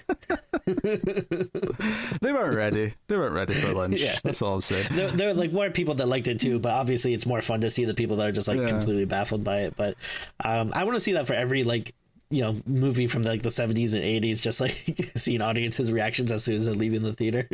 They 2.22 2.34
weren't 2.34 2.56
ready. 2.56 2.94
They 3.08 3.18
weren't 3.18 3.34
ready 3.34 3.54
for 3.54 3.74
Lynch. 3.74 4.02
Yeah. 4.02 4.18
That's 4.24 4.42
all 4.42 4.56
I'm 4.56 4.62
saying. 4.62 4.88
there, 4.92 5.10
there 5.12 5.28
were 5.30 5.34
like 5.34 5.52
more 5.54 5.70
people 5.70 5.96
that 5.96 6.08
liked 6.08 6.28
it 6.28 6.40
too, 6.40 6.60
but 6.60 6.74
obviously 6.74 7.14
it's 7.14 7.26
more 7.26 7.42
fun 7.42 7.62
to 7.62 7.70
see 7.70 7.86
the 7.86 7.94
people 7.94 8.18
that 8.18 8.28
are 8.28 8.32
just 8.32 8.48
like 8.48 8.60
Yeah. 8.60 8.68
completely 8.68 9.06
baffled 9.06 9.44
by 9.44 9.62
it. 9.62 9.76
But 9.78 9.96
um, 10.44 10.72
I 10.74 10.84
want 10.84 10.96
to 10.96 11.00
see 11.00 11.14
that 11.14 11.28
for 11.28 11.34
every 11.34 11.64
like 11.64 11.94
you 12.30 12.42
know 12.42 12.58
movie 12.68 13.08
from 13.08 13.24
like 13.24 13.42
the 13.42 13.50
70s 13.50 13.94
and 13.94 14.04
80s, 14.04 14.42
just 14.42 14.60
like 14.62 15.12
seeing 15.16 15.42
audiences' 15.42 15.92
reactions 15.92 16.32
as 16.32 16.44
soon 16.44 16.56
as 16.58 16.66
they're 16.66 16.76
leaving 16.76 17.02
the 17.02 17.14
theater. 17.14 17.48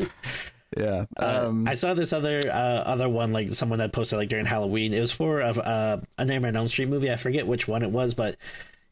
Yeah. 0.78 1.06
Uh, 1.18 1.46
Um, 1.48 1.68
I 1.68 1.74
saw 1.76 1.94
this 1.94 2.12
other 2.14 2.42
uh, 2.46 2.52
other 2.86 3.08
one 3.10 3.32
like 3.32 3.54
someone 3.54 3.80
had 3.80 3.94
posted 3.94 4.18
like 4.20 4.30
during 4.30 4.46
Halloween. 4.46 4.94
It 4.94 5.00
was 5.00 5.12
for 5.12 5.42
a, 5.42 5.50
uh, 5.50 6.02
a 6.18 6.26
Nightmare 6.26 6.50
on 6.50 6.58
Elm 6.58 6.68
Street 6.68 6.90
movie. 6.90 7.12
I 7.12 7.16
forget 7.18 7.48
which 7.48 7.68
one 7.68 7.84
it 7.84 7.92
was, 7.92 8.14
but 8.14 8.36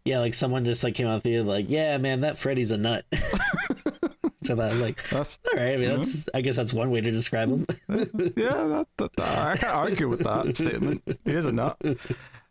yeah, 0.05 0.19
like 0.19 0.33
someone 0.33 0.65
just 0.65 0.83
like 0.83 0.95
came 0.95 1.07
out 1.07 1.15
the 1.23 1.29
theater 1.29 1.43
like, 1.43 1.65
yeah, 1.69 1.97
man, 1.97 2.21
that 2.21 2.37
Freddy's 2.37 2.71
a 2.71 2.77
nut. 2.77 3.05
so 4.43 4.55
that 4.55 4.75
like, 4.75 5.01
that's 5.09 5.39
all 5.51 5.57
right. 5.59 5.73
I 5.73 5.77
mean, 5.77 5.89
that's 5.89 6.27
I 6.33 6.41
guess 6.41 6.55
that's 6.55 6.73
one 6.73 6.91
way 6.91 7.01
to 7.01 7.11
describe 7.11 7.49
him. 7.49 7.65
yeah, 8.35 8.65
that, 8.67 8.87
that, 8.97 9.15
that- 9.15 9.37
I 9.47 9.57
can't 9.57 9.73
argue 9.73 10.09
with 10.09 10.23
that 10.23 10.55
statement. 10.57 11.01
He 11.25 11.31
is 11.31 11.45
a 11.45 11.51
nut. 11.51 11.77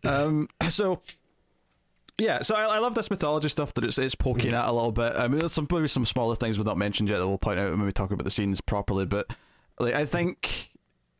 Um, 0.05 0.49
so 0.69 1.01
yeah, 2.23 2.41
so 2.43 2.55
I, 2.55 2.77
I 2.77 2.79
love 2.79 2.95
this 2.95 3.11
mythology 3.11 3.49
stuff 3.49 3.75
that 3.75 3.85
it's 3.85 3.99
it's 3.99 4.15
poking 4.15 4.53
at 4.53 4.69
a 4.69 4.73
little 4.73 4.93
bit. 4.93 5.15
I 5.17 5.27
mean, 5.27 5.41
there's 5.41 5.53
some 5.53 5.67
maybe 5.71 5.89
some 5.89 6.07
smaller 6.07 6.37
things 6.37 6.57
we've 6.57 6.67
not 6.67 6.79
mentioned 6.79 7.11
yet 7.11 7.19
that 7.19 7.27
we'll 7.27 7.37
point 7.37 7.59
out 7.59 7.71
when 7.71 7.85
we 7.85 7.91
talk 7.91 8.13
about 8.13 8.23
the 8.23 8.31
scenes 8.31 8.61
properly. 8.61 9.07
But 9.07 9.35
like, 9.81 9.95
I 9.95 10.05
think 10.05 10.71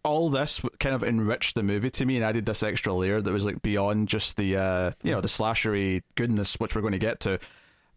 all 0.05 0.29
this 0.29 0.61
kind 0.79 0.95
of 0.95 1.03
enriched 1.03 1.57
the 1.57 1.65
movie 1.65 1.91
to 1.91 2.07
me 2.07 2.15
and 2.15 2.25
added 2.25 2.47
this 2.47 2.63
extra 2.63 2.93
layer 2.95 3.21
that 3.21 3.33
was 3.33 3.45
like 3.45 3.63
beyond 3.63 4.09
just 4.09 4.37
the 4.37 4.57
uh, 4.57 4.93
you 5.03 5.11
know 5.11 5.21
the 5.21 5.27
slashery 5.27 6.03
goodness 6.15 6.61
which 6.61 6.77
we're 6.77 6.83
going 6.83 6.93
to 6.93 6.99
get 7.01 7.19
to. 7.21 7.41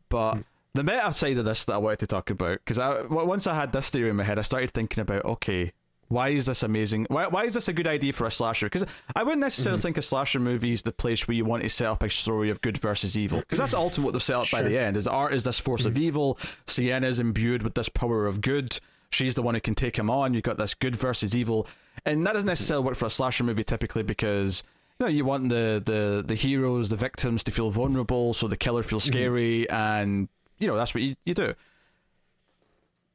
But 0.09 0.39
the 0.73 0.83
meta 0.83 1.13
side 1.13 1.37
of 1.37 1.45
this 1.45 1.63
that 1.65 1.73
I 1.73 1.77
wanted 1.77 1.99
to 1.99 2.07
talk 2.07 2.31
about 2.31 2.57
because 2.65 2.79
I 2.79 3.03
once 3.03 3.45
I 3.45 3.53
had 3.53 3.71
this 3.71 3.91
theory 3.91 4.09
in 4.09 4.15
my 4.15 4.23
head, 4.23 4.39
I 4.39 4.41
started 4.41 4.71
thinking 4.71 5.03
about 5.03 5.25
okay, 5.25 5.73
why 6.07 6.29
is 6.29 6.45
this 6.45 6.63
amazing? 6.63 7.07
Why 7.09 7.27
why 7.27 7.45
is 7.45 7.53
this 7.53 7.67
a 7.67 7.73
good 7.73 7.87
idea 7.87 8.13
for 8.13 8.27
a 8.27 8.31
slasher? 8.31 8.67
Because 8.67 8.85
I 9.15 9.23
wouldn't 9.23 9.41
necessarily 9.41 9.77
mm-hmm. 9.77 9.83
think 9.83 9.97
a 9.97 10.01
slasher 10.01 10.39
movie 10.39 10.71
is 10.71 10.83
the 10.83 10.91
place 10.91 11.27
where 11.27 11.35
you 11.35 11.45
want 11.45 11.63
to 11.63 11.69
set 11.69 11.87
up 11.87 12.03
a 12.03 12.09
story 12.09 12.49
of 12.49 12.61
good 12.61 12.77
versus 12.77 13.17
evil 13.17 13.39
because 13.39 13.59
that's 13.59 13.73
ultimately 13.73 14.05
what 14.05 14.11
they've 14.13 14.23
set 14.23 14.35
up 14.37 14.51
by 14.51 14.61
the 14.61 14.77
end. 14.77 14.97
Is 14.97 15.07
art 15.07 15.33
is 15.33 15.43
this 15.43 15.59
force 15.59 15.85
of 15.85 15.93
mm-hmm. 15.93 16.03
evil? 16.03 16.39
Sienna 16.67 17.07
is 17.07 17.19
imbued 17.19 17.63
with 17.63 17.73
this 17.73 17.89
power 17.89 18.27
of 18.27 18.41
good. 18.41 18.79
She's 19.09 19.35
the 19.35 19.41
one 19.41 19.55
who 19.55 19.61
can 19.61 19.75
take 19.75 19.97
him 19.97 20.09
on. 20.09 20.33
You've 20.33 20.43
got 20.43 20.57
this 20.57 20.73
good 20.73 20.95
versus 20.95 21.35
evil, 21.35 21.67
and 22.05 22.25
that 22.27 22.33
doesn't 22.33 22.47
necessarily 22.47 22.81
mm-hmm. 22.81 22.87
work 22.89 22.97
for 22.97 23.05
a 23.05 23.09
slasher 23.09 23.43
movie 23.43 23.63
typically 23.63 24.03
because 24.03 24.63
you 24.99 25.05
know 25.05 25.09
you 25.09 25.25
want 25.25 25.49
the 25.49 25.81
the 25.83 26.23
the 26.25 26.35
heroes, 26.35 26.89
the 26.89 26.97
victims 26.97 27.43
to 27.45 27.51
feel 27.51 27.71
vulnerable, 27.71 28.33
so 28.33 28.47
the 28.47 28.57
killer 28.57 28.83
feels 28.83 29.03
scary, 29.03 29.67
and 29.69 30.29
you 30.59 30.67
know 30.67 30.75
that's 30.75 30.93
what 30.93 31.01
you, 31.01 31.15
you 31.25 31.33
do. 31.33 31.55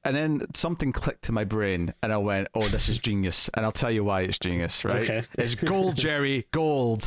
And 0.02 0.16
then 0.16 0.46
something 0.54 0.92
clicked 0.92 1.24
to 1.24 1.32
my 1.32 1.44
brain, 1.44 1.92
and 2.02 2.12
I 2.12 2.16
went, 2.16 2.48
"Oh, 2.54 2.66
this 2.68 2.88
is 2.88 2.98
genius!" 2.98 3.50
And 3.54 3.66
I'll 3.66 3.72
tell 3.72 3.90
you 3.90 4.02
why 4.02 4.22
it's 4.22 4.38
genius. 4.38 4.82
Right? 4.84 5.02
Okay. 5.02 5.22
It's 5.34 5.54
gold, 5.54 5.96
Jerry, 5.96 6.46
gold. 6.52 7.06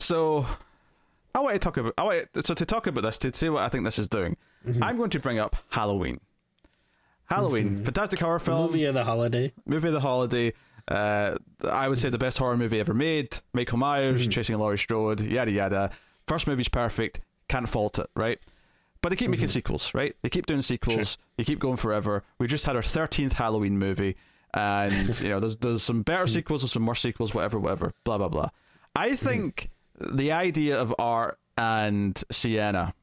so, 0.00 0.44
I 1.34 1.40
want 1.40 1.54
to 1.54 1.60
talk 1.60 1.76
about. 1.76 1.94
I 1.96 2.02
want 2.02 2.32
to, 2.32 2.42
so 2.42 2.54
to 2.54 2.66
talk 2.66 2.88
about 2.88 3.02
this 3.02 3.18
to 3.18 3.32
see 3.32 3.48
what 3.48 3.62
I 3.62 3.68
think 3.68 3.84
this 3.84 3.98
is 3.98 4.08
doing. 4.08 4.36
Mm-hmm. 4.66 4.82
I'm 4.82 4.96
going 4.96 5.10
to 5.10 5.20
bring 5.20 5.38
up 5.38 5.54
Halloween. 5.70 6.20
Halloween, 7.26 7.70
mm-hmm. 7.70 7.84
fantastic 7.84 8.18
horror 8.18 8.38
film, 8.38 8.62
Movie 8.62 8.84
of 8.86 8.94
the 8.94 9.04
holiday. 9.04 9.52
movie 9.66 9.88
of 9.88 9.94
the 9.94 10.00
holiday. 10.00 10.52
Uh, 10.88 11.36
I 11.68 11.88
would 11.88 11.98
say 11.98 12.08
the 12.08 12.18
best 12.18 12.38
horror 12.38 12.56
movie 12.56 12.80
ever 12.80 12.94
made. 12.94 13.38
Michael 13.52 13.78
Myers 13.78 14.22
mm-hmm. 14.22 14.30
chasing 14.30 14.58
Laurie 14.58 14.78
Strode, 14.78 15.20
yada 15.20 15.50
yada. 15.50 15.90
First 16.26 16.46
movie's 16.46 16.68
perfect, 16.68 17.20
can't 17.48 17.68
fault 17.68 17.98
it, 17.98 18.08
right? 18.16 18.40
But 19.00 19.10
they 19.10 19.16
keep 19.16 19.30
making 19.30 19.46
mm-hmm. 19.46 19.52
sequels, 19.52 19.94
right? 19.94 20.16
They 20.22 20.28
keep 20.28 20.46
doing 20.46 20.62
sequels. 20.62 21.18
They 21.36 21.44
keep 21.44 21.60
going 21.60 21.76
forever. 21.76 22.24
We 22.38 22.46
just 22.46 22.66
had 22.66 22.74
our 22.76 22.82
thirteenth 22.82 23.34
Halloween 23.34 23.78
movie, 23.78 24.16
and 24.54 25.20
you 25.22 25.28
know, 25.28 25.40
there's 25.40 25.56
there's 25.56 25.82
some 25.82 26.02
better 26.02 26.24
mm. 26.24 26.30
sequels, 26.30 26.62
there's 26.62 26.72
some 26.72 26.82
more 26.82 26.94
sequels, 26.94 27.34
whatever, 27.34 27.58
whatever, 27.58 27.92
blah 28.04 28.18
blah 28.18 28.28
blah. 28.28 28.50
I 28.96 29.10
mm-hmm. 29.10 29.26
think 29.26 29.70
the 30.00 30.32
idea 30.32 30.80
of 30.80 30.94
Art 30.98 31.38
and 31.56 32.22
Sienna, 32.30 32.94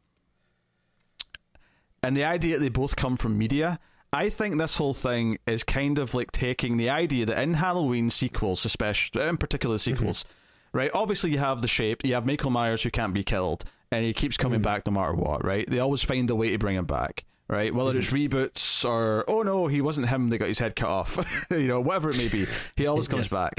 and 2.04 2.16
the 2.16 2.24
idea 2.24 2.58
that 2.58 2.64
they 2.64 2.70
both 2.70 2.96
come 2.96 3.16
from 3.18 3.38
media. 3.38 3.80
I 4.14 4.30
think 4.30 4.58
this 4.58 4.78
whole 4.78 4.93
thing 4.93 5.39
is 5.46 5.66
kind 5.66 6.00
of 6.00 6.14
like 6.14 6.32
taking 6.32 6.78
the 6.78 6.89
idea 6.89 7.26
that 7.26 7.38
in 7.38 7.56
Halloween 7.56 8.10
sequels, 8.10 8.64
especially 8.64 9.22
in 9.24 9.36
particular 9.36 9.76
mm-hmm. 9.76 9.93
sequels, 9.93 10.24
right? 10.72 10.89
Obviously, 10.93 11.32
you 11.32 11.39
have 11.39 11.62
the 11.62 11.68
shape, 11.68 12.06
you 12.06 12.14
have 12.14 12.26
Michael 12.26 12.50
Myers 12.50 12.84
who 12.84 12.91
can't 12.91 13.14
be 13.14 13.26
killed, 13.26 13.66
and 13.92 14.06
he 14.06 14.14
keeps 14.14 14.38
coming 14.38 14.60
mm. 14.60 14.64
back 14.64 14.86
no 14.86 14.92
matter 14.92 15.14
what, 15.14 15.44
right? 15.44 15.70
They 15.70 15.80
always 15.80 16.04
find 16.04 16.30
a 16.30 16.36
way 16.36 16.52
to 16.52 16.58
bring 16.58 16.76
him 16.76 16.86
back, 16.86 17.26
right? 17.48 17.74
Whether 17.74 17.98
it's 17.98 18.10
mm-hmm. 18.10 18.36
reboots 18.36 18.86
or 18.86 19.26
oh 19.28 19.42
no, 19.42 19.68
he 19.68 19.82
wasn't 19.82 20.10
him 20.10 20.30
that 20.30 20.38
got 20.40 20.48
his 20.48 20.60
head 20.60 20.76
cut 20.76 20.90
off, 20.90 21.48
you 21.52 21.68
know, 21.68 21.82
whatever 21.82 22.10
it 22.10 22.18
may 22.18 22.28
be, 22.28 22.46
he 22.76 22.88
always 22.88 23.08
comes 23.08 23.32
Yes. 23.32 23.40
back. 23.40 23.54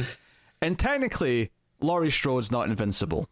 And 0.61 0.79
technically, 0.79 1.51
Laurie 1.81 2.11
Strode's 2.11 2.51
not 2.51 2.69
invincible. 2.69 3.29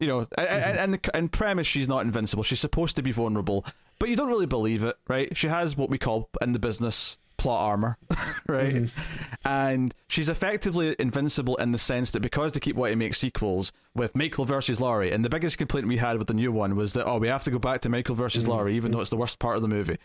You 0.00 0.08
know, 0.08 0.20
mm-hmm. 0.22 0.40
and, 0.40 0.94
and, 0.94 1.10
and 1.14 1.32
premise, 1.32 1.66
she's 1.66 1.88
not 1.88 2.04
invincible. 2.04 2.42
She's 2.42 2.60
supposed 2.60 2.96
to 2.96 3.02
be 3.02 3.12
vulnerable, 3.12 3.64
but 3.98 4.08
you 4.08 4.16
don't 4.16 4.28
really 4.28 4.46
believe 4.46 4.82
it, 4.82 4.96
right? 5.06 5.36
She 5.36 5.46
has 5.46 5.76
what 5.76 5.90
we 5.90 5.98
call 5.98 6.28
in 6.40 6.52
the 6.52 6.58
business 6.58 7.18
plot 7.42 7.60
armor, 7.60 7.98
right? 8.48 8.88
And 9.44 9.92
she's 10.06 10.28
effectively 10.28 10.94
invincible 11.00 11.56
in 11.56 11.72
the 11.72 11.78
sense 11.78 12.12
that 12.12 12.20
because 12.20 12.52
they 12.52 12.60
keep 12.60 12.76
wanting 12.76 12.92
to 12.92 12.98
make 13.04 13.14
sequels 13.14 13.72
with 13.92 14.14
Michael 14.14 14.44
versus 14.44 14.80
Laurie, 14.80 15.10
and 15.10 15.24
the 15.24 15.28
biggest 15.28 15.58
complaint 15.58 15.88
we 15.88 15.96
had 15.96 16.16
with 16.16 16.28
the 16.28 16.34
new 16.34 16.52
one 16.52 16.76
was 16.76 16.92
that, 16.92 17.08
oh, 17.08 17.18
we 17.18 17.26
have 17.26 17.42
to 17.42 17.50
go 17.50 17.58
back 17.58 17.80
to 17.80 17.88
Michael 17.88 18.14
versus 18.14 18.44
mm-hmm. 18.44 18.52
Laurie, 18.52 18.76
even 18.76 18.92
though 18.92 19.00
it's 19.00 19.10
the 19.10 19.16
worst 19.16 19.40
part 19.40 19.56
of 19.56 19.62
the 19.62 19.68
movie. 19.68 19.98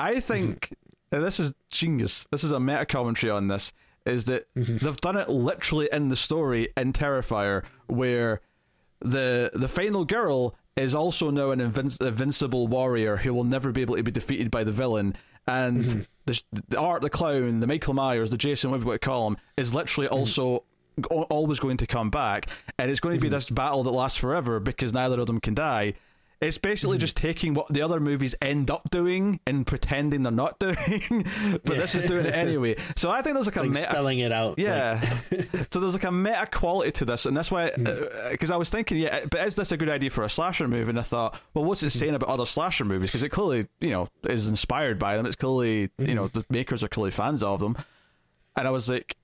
I 0.00 0.14
mm-hmm. 0.14 0.20
think 0.20 0.74
and 1.14 1.24
this 1.24 1.38
is 1.38 1.54
genius. 1.70 2.26
This 2.32 2.42
is 2.42 2.50
a 2.50 2.58
meta 2.58 2.84
commentary 2.84 3.30
on 3.30 3.46
this. 3.46 3.72
Is 4.04 4.24
that 4.26 4.52
mm-hmm. 4.54 4.78
they've 4.78 4.96
done 4.96 5.16
it 5.16 5.28
literally 5.28 5.88
in 5.92 6.08
the 6.08 6.16
story 6.16 6.68
in 6.76 6.92
Terrifier, 6.92 7.62
where 7.86 8.40
the 9.00 9.50
the 9.54 9.68
final 9.68 10.04
girl 10.04 10.56
is 10.76 10.94
also 10.94 11.30
now 11.30 11.52
an 11.52 11.60
invinci- 11.60 12.04
invincible 12.04 12.66
warrior 12.66 13.18
who 13.18 13.32
will 13.32 13.44
never 13.44 13.70
be 13.70 13.82
able 13.82 13.96
to 13.96 14.02
be 14.02 14.10
defeated 14.10 14.50
by 14.50 14.64
the 14.64 14.72
villain. 14.72 15.16
And 15.46 15.82
Mm-hmm. 15.84 16.00
the, 16.26 16.42
the 16.68 16.78
Art 16.80 17.02
the 17.02 17.10
Clown, 17.10 17.60
the 17.60 17.66
Michael 17.66 17.94
Myers, 17.94 18.30
the 18.30 18.38
Jason, 18.38 18.70
whatever 18.70 18.84
you 18.84 18.88
want 18.90 19.02
to 19.02 19.06
call 19.06 19.26
him, 19.28 19.36
is 19.56 19.74
literally 19.74 20.06
Mm-hmm. 20.08 20.16
also 20.16 20.64
al- 21.10 21.22
always 21.24 21.58
going 21.60 21.76
to 21.78 21.86
come 21.86 22.10
back. 22.10 22.46
And 22.78 22.90
it's 22.90 23.00
going 23.00 23.16
to 23.16 23.20
be 23.20 23.26
Mm-hmm. 23.28 23.34
this 23.34 23.50
battle 23.50 23.82
that 23.82 23.90
lasts 23.90 24.18
forever 24.18 24.60
because 24.60 24.92
neither 24.94 25.20
of 25.20 25.26
them 25.26 25.40
can 25.40 25.54
die. 25.54 25.94
It's 26.46 26.58
basically 26.58 26.98
just 26.98 27.16
taking 27.16 27.54
what 27.54 27.68
the 27.72 27.82
other 27.82 28.00
movies 28.00 28.34
end 28.42 28.70
up 28.70 28.90
doing 28.90 29.40
and 29.46 29.66
pretending 29.66 30.22
they're 30.22 30.32
not 30.32 30.58
doing, 30.60 31.24
but 31.64 31.76
this 31.76 31.94
is 31.94 32.02
doing 32.04 32.26
it 32.26 32.34
anyway. 32.34 32.76
So 32.96 33.10
I 33.10 33.22
think 33.22 33.34
there's 33.34 33.46
like 33.46 33.56
It's 33.56 33.62
a 33.62 33.66
like 33.66 33.74
meta 33.74 33.88
spelling 33.90 34.18
it 34.20 34.32
out. 34.32 34.50
like- 34.50 34.58
yeah. 34.58 35.00
so 35.70 35.80
there's 35.80 35.94
like 35.94 36.04
a 36.04 36.12
meta 36.12 36.46
quality 36.50 36.92
to 36.92 37.04
this, 37.04 37.26
and 37.26 37.36
that's 37.36 37.50
why, 37.50 37.70
because 38.30 38.50
I 38.50 38.56
was 38.56 38.70
thinking, 38.70 38.98
yeah, 38.98 39.24
but 39.30 39.46
is 39.46 39.56
this 39.56 39.72
a 39.72 39.76
good 39.76 39.88
idea 39.88 40.10
for 40.10 40.24
a 40.24 40.30
slasher 40.30 40.68
movie? 40.68 40.90
And 40.90 40.98
I 40.98 41.02
thought, 41.02 41.38
well, 41.54 41.64
what's 41.64 41.82
it 41.82 41.90
saying 41.90 42.14
about 42.14 42.28
other 42.28 42.46
slasher 42.46 42.84
movies? 42.84 43.08
Because 43.10 43.22
it 43.22 43.30
clearly, 43.30 43.66
you 43.80 43.90
know, 43.90 44.08
is 44.28 44.48
inspired 44.48 44.98
by 44.98 45.16
them. 45.16 45.26
It's 45.26 45.36
clearly, 45.36 45.90
you 45.98 46.14
know, 46.14 46.28
the 46.28 46.44
makers 46.50 46.84
are 46.84 46.88
clearly 46.88 47.10
fans 47.10 47.42
of 47.42 47.60
them. 47.60 47.76
And 48.56 48.68
I 48.68 48.70
was 48.70 48.88
like, 48.88 49.16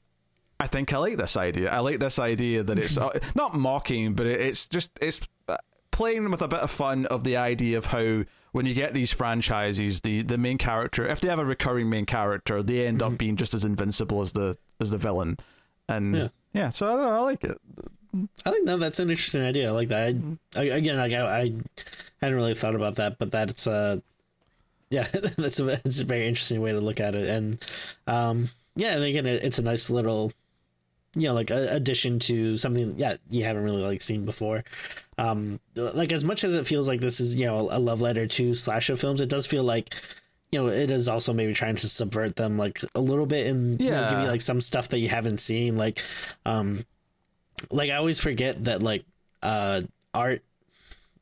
I 0.58 0.66
think 0.66 0.92
I 0.92 0.98
like 0.98 1.16
this 1.16 1.36
idea. 1.36 1.70
I 1.70 1.78
like 1.78 2.00
this 2.00 2.18
idea 2.18 2.62
that 2.62 2.78
it's 2.78 2.98
uh, 2.98 3.18
not 3.34 3.54
mocking, 3.54 4.14
but 4.14 4.26
it's 4.26 4.68
just 4.68 4.90
it's 5.00 5.20
uh, 5.48 5.56
playing 6.00 6.30
with 6.30 6.40
a 6.40 6.48
bit 6.48 6.60
of 6.60 6.70
fun 6.70 7.04
of 7.06 7.24
the 7.24 7.36
idea 7.36 7.76
of 7.76 7.86
how 7.86 8.24
when 8.52 8.64
you 8.66 8.72
get 8.74 8.94
these 8.94 9.12
franchises, 9.12 10.00
the 10.00 10.22
the 10.22 10.38
main 10.38 10.56
character, 10.58 11.06
if 11.06 11.20
they 11.20 11.28
have 11.28 11.38
a 11.38 11.44
recurring 11.44 11.90
main 11.90 12.06
character, 12.06 12.62
they 12.62 12.86
end 12.86 13.02
up 13.02 13.18
being 13.18 13.36
just 13.36 13.52
as 13.54 13.64
invincible 13.64 14.20
as 14.22 14.32
the 14.32 14.56
as 14.80 14.90
the 14.90 14.98
villain. 14.98 15.36
And 15.88 16.14
yeah, 16.16 16.28
Yeah. 16.52 16.68
so 16.70 16.86
I 16.86 16.90
don't 16.92 17.02
know, 17.02 17.10
I 17.10 17.18
like 17.20 17.44
it. 17.44 17.58
I 18.46 18.50
think 18.50 18.64
no, 18.64 18.76
that's 18.78 18.98
an 18.98 19.10
interesting 19.10 19.42
idea. 19.42 19.68
I 19.68 19.72
like 19.72 19.88
that. 19.88 20.06
I, 20.08 20.12
Mm-hmm. 20.12 20.34
I, 20.58 20.62
again, 20.64 20.96
like 20.96 21.12
I, 21.12 21.40
I 21.42 21.52
hadn't 22.20 22.36
really 22.36 22.54
thought 22.54 22.74
about 22.74 22.94
that, 22.96 23.18
but 23.18 23.30
that's 23.30 23.66
uh, 23.66 23.98
yeah, 24.90 25.06
that's 25.36 25.60
a 25.60 25.80
it's 25.84 26.00
a 26.00 26.04
very 26.04 26.26
interesting 26.26 26.60
way 26.60 26.72
to 26.72 26.80
look 26.80 26.98
at 26.98 27.14
it, 27.14 27.28
and 27.28 27.62
um, 28.08 28.48
yeah, 28.74 28.94
and 28.94 29.04
again, 29.04 29.26
it, 29.26 29.44
it's 29.44 29.58
a 29.58 29.62
nice 29.62 29.90
little, 29.90 30.32
you 31.16 31.28
know, 31.28 31.34
like 31.34 31.50
a, 31.50 31.74
addition 31.74 32.18
to 32.20 32.56
something 32.56 32.94
yeah 32.96 33.16
you 33.30 33.44
haven't 33.44 33.64
really 33.64 33.82
like 33.82 34.02
seen 34.02 34.24
before. 34.24 34.64
Um, 35.18 35.60
like 35.74 36.12
as 36.12 36.24
much 36.24 36.44
as 36.44 36.54
it 36.54 36.66
feels 36.66 36.88
like 36.88 37.00
this 37.00 37.20
is 37.20 37.34
you 37.34 37.46
know 37.46 37.68
a 37.70 37.78
love 37.78 38.00
letter 38.00 38.26
to 38.26 38.54
slasher 38.54 38.96
films, 38.96 39.20
it 39.20 39.28
does 39.28 39.46
feel 39.46 39.64
like. 39.64 39.94
You 40.52 40.58
know, 40.58 40.66
it 40.66 40.90
is 40.90 41.06
also 41.06 41.32
maybe 41.32 41.54
trying 41.54 41.76
to 41.76 41.88
subvert 41.88 42.34
them 42.34 42.58
like 42.58 42.80
a 42.96 43.00
little 43.00 43.24
bit 43.24 43.46
and 43.46 43.80
you 43.80 43.88
know, 43.88 44.10
give 44.10 44.18
you 44.18 44.26
like 44.26 44.40
some 44.40 44.60
stuff 44.60 44.88
that 44.88 44.98
you 44.98 45.08
haven't 45.08 45.38
seen. 45.38 45.76
Like, 45.76 46.02
um, 46.44 46.84
like 47.70 47.88
I 47.90 47.94
always 47.94 48.18
forget 48.18 48.64
that 48.64 48.82
like 48.82 49.04
uh 49.44 49.82
art 50.12 50.42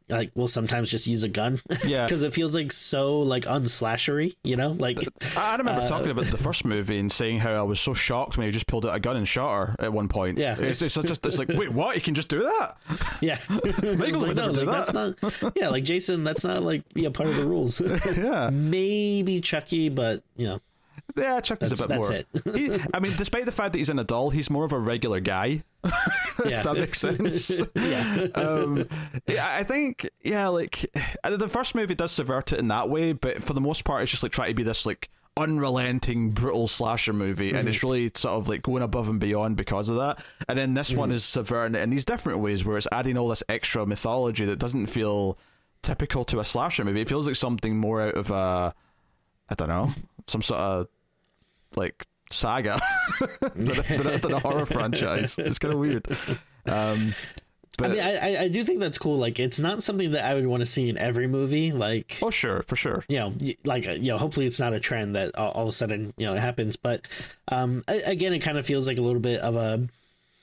like 0.08 0.30
will 0.34 0.48
sometimes 0.48 0.88
just 0.90 1.06
use 1.06 1.22
a 1.22 1.28
gun 1.28 1.60
Yeah. 1.84 2.04
because 2.06 2.22
it 2.22 2.32
feels 2.34 2.54
like 2.54 2.72
so 2.72 3.20
like 3.20 3.44
unslashery 3.44 4.34
you 4.42 4.56
know 4.56 4.70
like 4.72 4.98
I 5.36 5.56
remember 5.56 5.82
Uh, 5.82 5.86
talking 5.86 6.10
about 6.10 6.26
the 6.26 6.38
first 6.38 6.64
movie 6.64 6.98
and 6.98 7.10
saying 7.10 7.40
how 7.40 7.52
I 7.52 7.62
was 7.62 7.78
so 7.80 7.94
shocked 7.94 8.36
when 8.36 8.46
he 8.46 8.52
just 8.52 8.66
pulled 8.66 8.86
out 8.86 8.94
a 8.94 9.00
gun 9.00 9.16
and 9.16 9.26
shot 9.28 9.54
her 9.54 9.76
at 9.78 9.92
one 9.92 10.08
point. 10.08 10.38
Yeah. 10.38 10.56
it's, 10.58 10.82
it's 10.82 10.94
just 10.94 11.24
it's 11.26 11.38
like 11.38 11.48
wait, 11.48 11.70
what? 11.72 11.94
You 11.96 12.00
can 12.02 12.14
just 12.14 12.28
do 12.28 12.42
that? 12.44 12.76
yeah 13.20 13.38
would 13.50 13.98
like, 13.98 14.12
do 14.12 14.18
like, 14.18 14.66
that's 14.66 14.92
not 14.92 15.14
yeah 15.56 15.68
like 15.68 15.84
jason 15.84 16.24
that's 16.24 16.44
not 16.44 16.62
like 16.62 16.82
yeah 16.94 17.08
part 17.10 17.28
of 17.28 17.36
the 17.36 17.46
rules 17.46 17.80
Yeah, 17.80 18.50
maybe 18.52 19.40
chucky 19.40 19.88
but 19.88 20.22
you 20.36 20.46
know 20.46 20.60
yeah. 21.16 21.40
Chuck 21.40 21.62
is 21.62 21.80
a 21.80 21.86
bit 21.86 21.96
more. 21.96 22.12
he, 22.54 22.78
I 22.92 23.00
mean, 23.00 23.14
despite 23.16 23.46
the 23.46 23.52
fact 23.52 23.72
that 23.72 23.78
he's 23.78 23.90
in 23.90 23.98
a 23.98 24.04
doll, 24.04 24.30
he's 24.30 24.50
more 24.50 24.64
of 24.64 24.72
a 24.72 24.78
regular 24.78 25.20
guy. 25.20 25.64
yeah 26.44 26.58
if 26.58 26.62
that 26.64 26.74
makes 26.76 27.00
sense. 27.00 27.60
yeah 27.76 28.26
um, 28.34 28.88
yeah, 29.26 29.48
I 29.48 29.62
think 29.62 30.08
yeah, 30.22 30.48
like 30.48 30.90
uh, 31.22 31.36
the 31.36 31.48
first 31.48 31.74
movie 31.74 31.94
does 31.94 32.12
subvert 32.12 32.52
it 32.52 32.58
in 32.58 32.68
that 32.68 32.88
way, 32.88 33.12
but 33.12 33.42
for 33.42 33.54
the 33.54 33.60
most 33.60 33.84
part, 33.84 34.02
it's 34.02 34.10
just 34.10 34.22
like 34.22 34.32
trying 34.32 34.48
to 34.48 34.54
be 34.54 34.64
this 34.64 34.86
like 34.86 35.08
unrelenting, 35.36 36.30
brutal 36.30 36.66
slasher 36.66 37.12
movie, 37.12 37.52
and 37.52 37.68
it's 37.68 37.82
really 37.82 38.10
sort 38.14 38.34
of 38.34 38.48
like 38.48 38.62
going 38.62 38.82
above 38.82 39.08
and 39.08 39.20
beyond 39.20 39.56
because 39.56 39.88
of 39.88 39.96
that. 39.96 40.22
And 40.48 40.58
then 40.58 40.74
this 40.74 40.92
one 40.92 41.12
is 41.12 41.24
subverting 41.24 41.76
it 41.76 41.82
in 41.82 41.90
these 41.90 42.04
different 42.04 42.40
ways, 42.40 42.64
where 42.64 42.76
it's 42.76 42.88
adding 42.90 43.16
all 43.16 43.28
this 43.28 43.44
extra 43.48 43.86
mythology 43.86 44.44
that 44.46 44.58
doesn't 44.58 44.88
feel 44.88 45.38
typical 45.82 46.24
to 46.26 46.40
a 46.40 46.44
slasher 46.44 46.84
movie. 46.84 47.00
It 47.00 47.08
feels 47.08 47.26
like 47.26 47.36
something 47.36 47.76
more 47.76 48.02
out 48.02 48.14
of 48.14 48.32
a, 48.32 48.74
I 49.48 49.54
don't 49.54 49.68
know, 49.68 49.92
some 50.26 50.42
sort 50.42 50.60
of 50.60 50.88
like 51.76 52.06
saga 52.30 52.80
than, 53.54 54.06
a, 54.06 54.18
than 54.18 54.32
a- 54.32 54.40
horror 54.40 54.66
franchise. 54.66 55.38
It's 55.38 55.58
kind 55.58 55.74
of 55.74 55.80
weird. 55.80 56.06
Um, 56.66 57.14
but 57.78 57.92
i 57.92 57.94
mean 57.94 58.02
I, 58.02 58.16
I 58.16 58.42
i 58.42 58.48
do 58.48 58.64
think 58.64 58.80
that's 58.80 58.98
cool 58.98 59.18
like 59.18 59.38
it's 59.38 59.60
not 59.60 59.82
something 59.82 60.10
that 60.10 60.24
i 60.24 60.34
would 60.34 60.46
want 60.46 60.62
to 60.62 60.66
see 60.66 60.88
in 60.88 60.98
every 60.98 61.28
movie 61.28 61.70
like 61.70 62.18
oh, 62.22 62.30
sure, 62.30 62.62
for 62.66 62.76
sure. 62.76 63.04
you 63.08 63.18
know, 63.18 63.32
like 63.64 63.88
uh, 63.88 63.92
you 63.92 64.10
know, 64.10 64.18
hopefully 64.18 64.46
it's 64.46 64.58
not 64.58 64.72
a 64.72 64.80
trend 64.80 65.14
that 65.16 65.36
all, 65.38 65.52
all 65.52 65.62
of 65.62 65.68
a 65.68 65.72
sudden 65.72 66.12
you 66.16 66.26
know 66.26 66.34
it 66.34 66.40
happens. 66.40 66.76
But 66.76 67.06
um, 67.46 67.84
again, 67.86 68.32
it 68.32 68.40
kind 68.40 68.58
of 68.58 68.66
feels 68.66 68.86
like 68.86 68.98
a 68.98 69.02
little 69.02 69.20
bit 69.20 69.40
of 69.40 69.56
a 69.56 69.86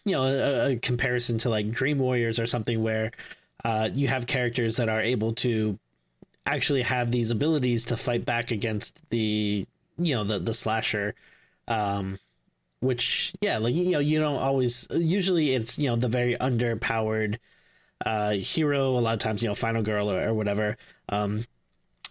you 0.06 0.14
know 0.14 0.24
a, 0.24 0.72
a 0.72 0.76
comparison 0.78 1.38
to 1.40 1.50
like 1.50 1.72
Dream 1.72 2.00
Warriors 2.00 2.40
or 2.40 2.48
something 2.48 2.82
where 2.82 3.12
uh, 3.64 3.90
you 3.94 4.08
have 4.08 4.28
characters 4.28 4.78
that 4.78 4.90
are 4.90 5.02
able 5.02 5.34
to 5.34 5.78
actually 6.46 6.84
have 6.84 7.12
these 7.12 7.32
abilities 7.32 7.86
to 7.86 7.98
fight 7.98 8.24
back 8.24 8.52
against 8.52 8.98
the 9.10 9.68
you 9.98 10.16
know 10.16 10.24
the 10.24 10.40
the 10.40 10.54
slasher. 10.54 11.16
Um, 11.68 12.20
which 12.82 13.34
yeah, 13.42 13.58
like 13.58 13.74
you 13.74 13.92
know, 13.92 14.00
you 14.00 14.20
don't 14.20 14.38
always. 14.38 14.88
Usually, 14.92 15.54
it's 15.56 15.80
you 15.80 15.90
know 15.90 15.96
the 15.96 16.08
very 16.10 16.36
underpowered 16.36 17.38
uh 18.06 18.32
hero 18.32 18.90
a 18.98 19.00
lot 19.00 19.14
of 19.14 19.20
times 19.20 19.42
you 19.42 19.48
know 19.48 19.56
final 19.56 19.82
girl 19.82 20.12
or, 20.12 20.28
or 20.28 20.34
whatever 20.34 20.78
um 21.10 21.46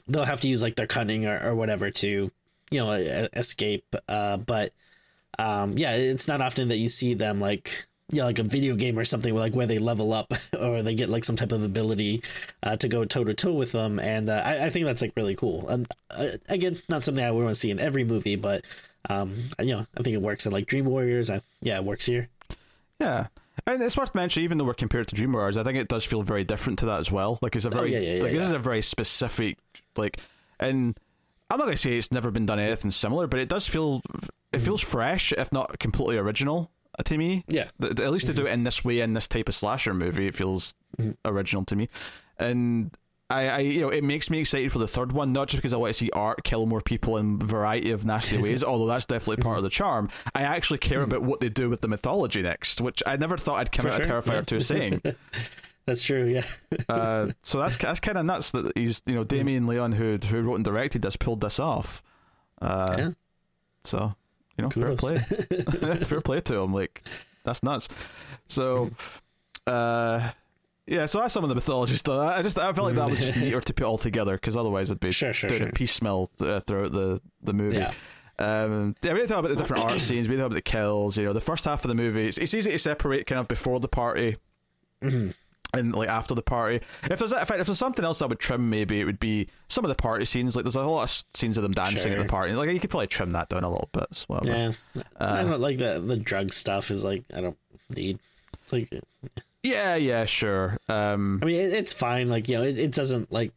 they'll 0.08 0.24
have 0.24 0.40
to 0.40 0.48
use 0.48 0.62
like 0.62 0.76
their 0.76 0.86
cunning 0.86 1.26
or, 1.26 1.38
or 1.46 1.54
whatever 1.54 1.90
to 1.90 2.30
you 2.70 2.80
know 2.80 2.92
escape 2.92 3.94
uh 4.08 4.36
but 4.36 4.72
um 5.38 5.76
yeah 5.76 5.92
it's 5.92 6.26
not 6.26 6.40
often 6.40 6.68
that 6.68 6.78
you 6.78 6.88
see 6.88 7.14
them 7.14 7.38
like 7.40 7.86
know, 8.12 8.24
like 8.24 8.38
a 8.38 8.42
video 8.42 8.74
game 8.74 8.98
or 8.98 9.04
something 9.04 9.34
like 9.34 9.54
where 9.54 9.66
they 9.66 9.78
level 9.78 10.12
up 10.12 10.32
or 10.58 10.82
they 10.82 10.94
get 10.94 11.08
like 11.08 11.24
some 11.24 11.36
type 11.36 11.52
of 11.52 11.62
ability 11.62 12.22
uh, 12.62 12.76
to 12.76 12.88
go 12.88 13.04
toe 13.04 13.24
to 13.24 13.34
toe 13.34 13.52
with 13.52 13.72
them. 13.72 13.98
And 13.98 14.28
uh, 14.28 14.42
I, 14.44 14.66
I 14.66 14.70
think 14.70 14.86
that's 14.86 15.02
like 15.02 15.12
really 15.16 15.34
cool. 15.34 15.68
And 15.68 15.88
uh, 16.10 16.28
again 16.48 16.80
not 16.88 17.04
something 17.04 17.24
i 17.24 17.30
would 17.30 17.42
want 17.42 17.54
to 17.54 17.60
see 17.60 17.70
in 17.70 17.80
every 17.80 18.04
movie 18.04 18.36
but 18.36 18.64
um 19.08 19.34
you 19.58 19.74
know 19.74 19.84
i 19.98 20.02
think 20.02 20.14
it 20.14 20.22
works 20.22 20.46
in 20.46 20.52
like 20.52 20.66
dream 20.66 20.84
warriors. 20.84 21.30
I, 21.30 21.40
yeah 21.60 21.76
it 21.76 21.84
works 21.84 22.06
here. 22.06 22.28
Yeah. 23.00 23.28
And 23.66 23.80
it's 23.82 23.96
worth 23.96 24.14
mentioning, 24.14 24.44
even 24.44 24.58
though 24.58 24.64
we're 24.64 24.74
compared 24.74 25.06
to 25.08 25.14
Dream 25.14 25.32
Warriors, 25.32 25.56
I 25.56 25.62
think 25.62 25.78
it 25.78 25.86
does 25.86 26.04
feel 26.04 26.22
very 26.22 26.42
different 26.42 26.80
to 26.80 26.86
that 26.86 26.98
as 26.98 27.10
well. 27.10 27.38
Like 27.40 27.54
it's 27.54 27.64
a 27.64 27.70
very 27.70 27.94
Oh, 27.94 27.98
yeah, 27.98 28.04
yeah, 28.04 28.14
yeah, 28.16 28.22
like 28.22 28.32
this 28.32 28.46
is 28.46 28.52
a 28.52 28.58
very 28.58 28.82
specific 28.82 29.58
like 29.96 30.18
and 30.58 30.98
I'm 31.50 31.58
not 31.58 31.66
gonna 31.66 31.76
say 31.76 31.96
it's 31.96 32.10
never 32.10 32.30
been 32.30 32.46
done 32.46 32.58
anything 32.58 32.90
similar, 32.90 33.26
but 33.26 33.38
it 33.40 33.48
does 33.48 33.66
feel 33.66 34.02
it 34.52 34.60
feels 34.60 34.80
fresh, 34.80 35.32
if 35.32 35.52
not 35.52 35.78
completely 35.78 36.16
original 36.16 36.70
to 37.04 37.18
me. 37.18 37.44
yeah 37.48 37.68
Th- 37.80 37.98
At 38.00 38.12
least 38.12 38.26
to 38.26 38.34
do 38.34 38.46
it 38.46 38.52
in 38.52 38.64
this 38.64 38.84
way 38.84 39.00
in 39.00 39.14
this 39.14 39.28
type 39.28 39.48
of 39.48 39.54
slasher 39.54 39.94
movie, 39.94 40.26
it 40.28 40.34
feels 40.34 40.74
original 41.24 41.64
to 41.66 41.76
me. 41.76 41.88
And 42.38 42.90
I, 43.30 43.48
I, 43.48 43.58
you 43.60 43.80
know, 43.80 43.88
it 43.88 44.04
makes 44.04 44.28
me 44.28 44.38
excited 44.40 44.70
for 44.70 44.78
the 44.78 44.86
third 44.86 45.10
one, 45.12 45.32
not 45.32 45.48
just 45.48 45.58
because 45.60 45.72
I 45.72 45.78
want 45.78 45.94
to 45.94 45.98
see 45.98 46.10
art 46.12 46.44
kill 46.44 46.66
more 46.66 46.80
people 46.82 47.16
in 47.16 47.38
a 47.40 47.44
variety 47.44 47.90
of 47.90 48.04
nasty 48.04 48.36
ways, 48.38 48.62
although 48.64 48.86
that's 48.86 49.06
definitely 49.06 49.42
part 49.42 49.56
of 49.56 49.64
the 49.64 49.70
charm. 49.70 50.10
I 50.34 50.42
actually 50.42 50.78
care 50.78 51.02
about 51.02 51.22
what 51.22 51.40
they 51.40 51.48
do 51.48 51.70
with 51.70 51.80
the 51.80 51.88
mythology 51.88 52.42
next, 52.42 52.80
which 52.82 53.02
I 53.06 53.16
never 53.16 53.36
thought 53.38 53.56
I'd 53.58 53.72
come 53.72 53.84
For 53.84 53.92
out 53.92 54.00
of 54.00 54.06
sure, 54.06 54.20
Terrifier 54.22 54.34
yeah. 54.34 54.40
2 54.42 54.60
saying. 54.60 55.02
that's 55.86 56.02
true 56.02 56.24
yeah 56.26 56.44
Uh, 56.88 57.28
so 57.42 57.58
that's 57.60 57.76
that's 57.76 58.00
kind 58.00 58.16
of 58.18 58.24
nuts 58.26 58.50
that 58.52 58.72
he's, 58.76 59.02
you 59.06 59.14
know, 59.14 59.24
Damien 59.24 59.66
Leone, 59.66 59.92
who 59.92 60.18
who 60.28 60.40
wrote 60.42 60.56
and 60.56 60.64
directed 60.64 61.02
this, 61.02 61.16
pulled 61.16 61.40
this 61.40 61.58
off. 61.58 62.02
Uh, 62.60 62.94
Yeah. 62.98 63.10
So, 63.84 64.14
you 64.56 64.62
know, 64.62 64.68
Kudos. 64.68 65.00
fair 65.00 65.18
play. 65.20 65.96
fair 66.04 66.20
play 66.20 66.40
to 66.40 66.56
him. 66.56 66.72
Like, 66.72 67.02
that's 67.44 67.62
nuts. 67.62 67.88
So, 68.46 68.90
uh, 69.66 70.30
yeah, 70.86 71.06
so 71.06 71.20
that's 71.20 71.32
some 71.32 71.44
of 71.44 71.48
the 71.48 71.54
mythology 71.54 71.96
stuff. 71.96 72.36
I 72.36 72.42
just 72.42 72.58
I 72.58 72.72
felt 72.72 72.86
like 72.88 72.96
that 72.96 73.08
was 73.08 73.18
just 73.20 73.36
neater 73.36 73.60
to 73.60 73.74
put 73.74 73.84
all 73.84 73.98
together 73.98 74.34
because 74.34 74.56
otherwise 74.56 74.90
it'd 74.90 75.00
be 75.00 75.10
Sure, 75.10 75.32
sure, 75.32 75.48
doing 75.48 75.60
sure. 75.62 75.68
a 75.70 75.72
piecemeal 75.72 76.30
uh, 76.40 76.60
throughout 76.60 76.92
the 76.92 77.20
the 77.42 77.52
movie. 77.52 77.76
Yeah. 77.78 77.92
Um, 78.38 78.96
yeah, 79.02 79.12
we 79.12 79.20
didn't 79.20 79.28
talk 79.30 79.38
about 79.38 79.50
the 79.50 79.56
different 79.56 79.84
art 79.84 80.00
scenes. 80.00 80.26
We 80.28 80.32
didn't 80.32 80.40
talk 80.42 80.46
about 80.52 80.56
the 80.56 80.62
kills. 80.70 81.16
You 81.16 81.24
know, 81.24 81.32
the 81.32 81.40
first 81.40 81.64
half 81.64 81.84
of 81.84 81.88
the 81.88 81.94
movie, 81.94 82.26
it's, 82.26 82.36
it's 82.36 82.52
easy 82.52 82.72
to 82.72 82.78
separate 82.78 83.26
kind 83.26 83.38
of 83.40 83.48
before 83.48 83.80
the 83.80 83.88
party 83.88 84.36
Mm-hmm. 85.02 85.30
And 85.78 85.94
like 85.94 86.08
after 86.08 86.34
the 86.34 86.42
party. 86.42 86.80
If 87.10 87.18
there's 87.18 87.32
if, 87.32 87.50
if 87.50 87.66
there's 87.66 87.78
something 87.78 88.04
else 88.04 88.22
I 88.22 88.26
would 88.26 88.38
trim, 88.38 88.70
maybe 88.70 89.00
it 89.00 89.04
would 89.04 89.20
be 89.20 89.48
some 89.68 89.84
of 89.84 89.88
the 89.88 89.94
party 89.94 90.24
scenes. 90.24 90.56
Like 90.56 90.64
there's 90.64 90.76
a 90.76 90.82
lot 90.82 91.04
of 91.04 91.24
scenes 91.34 91.56
of 91.56 91.62
them 91.62 91.72
dancing 91.72 92.12
at 92.12 92.18
the 92.18 92.24
party. 92.24 92.52
Like 92.52 92.70
you 92.70 92.80
could 92.80 92.90
probably 92.90 93.06
trim 93.06 93.30
that 93.32 93.48
down 93.48 93.64
a 93.64 93.70
little 93.70 93.88
bit. 93.92 94.06
so. 94.12 94.40
Yeah, 94.42 94.72
Uh, 94.96 95.02
I 95.18 95.44
don't 95.44 95.60
like 95.60 95.78
the 95.78 96.00
the 96.00 96.16
drug 96.16 96.52
stuff. 96.52 96.90
Is 96.90 97.04
like 97.04 97.24
I 97.34 97.40
don't 97.40 97.58
need. 97.94 98.18
It's 98.62 98.72
like 98.72 98.88
Yeah, 99.62 99.96
yeah, 99.96 100.24
sure. 100.24 100.78
Um, 100.88 101.40
I 101.42 101.46
mean, 101.46 101.56
it, 101.56 101.72
it's 101.72 101.92
fine. 101.92 102.28
Like 102.28 102.48
you 102.48 102.56
know, 102.56 102.64
it, 102.64 102.78
it 102.78 102.92
doesn't 102.92 103.32
like 103.32 103.52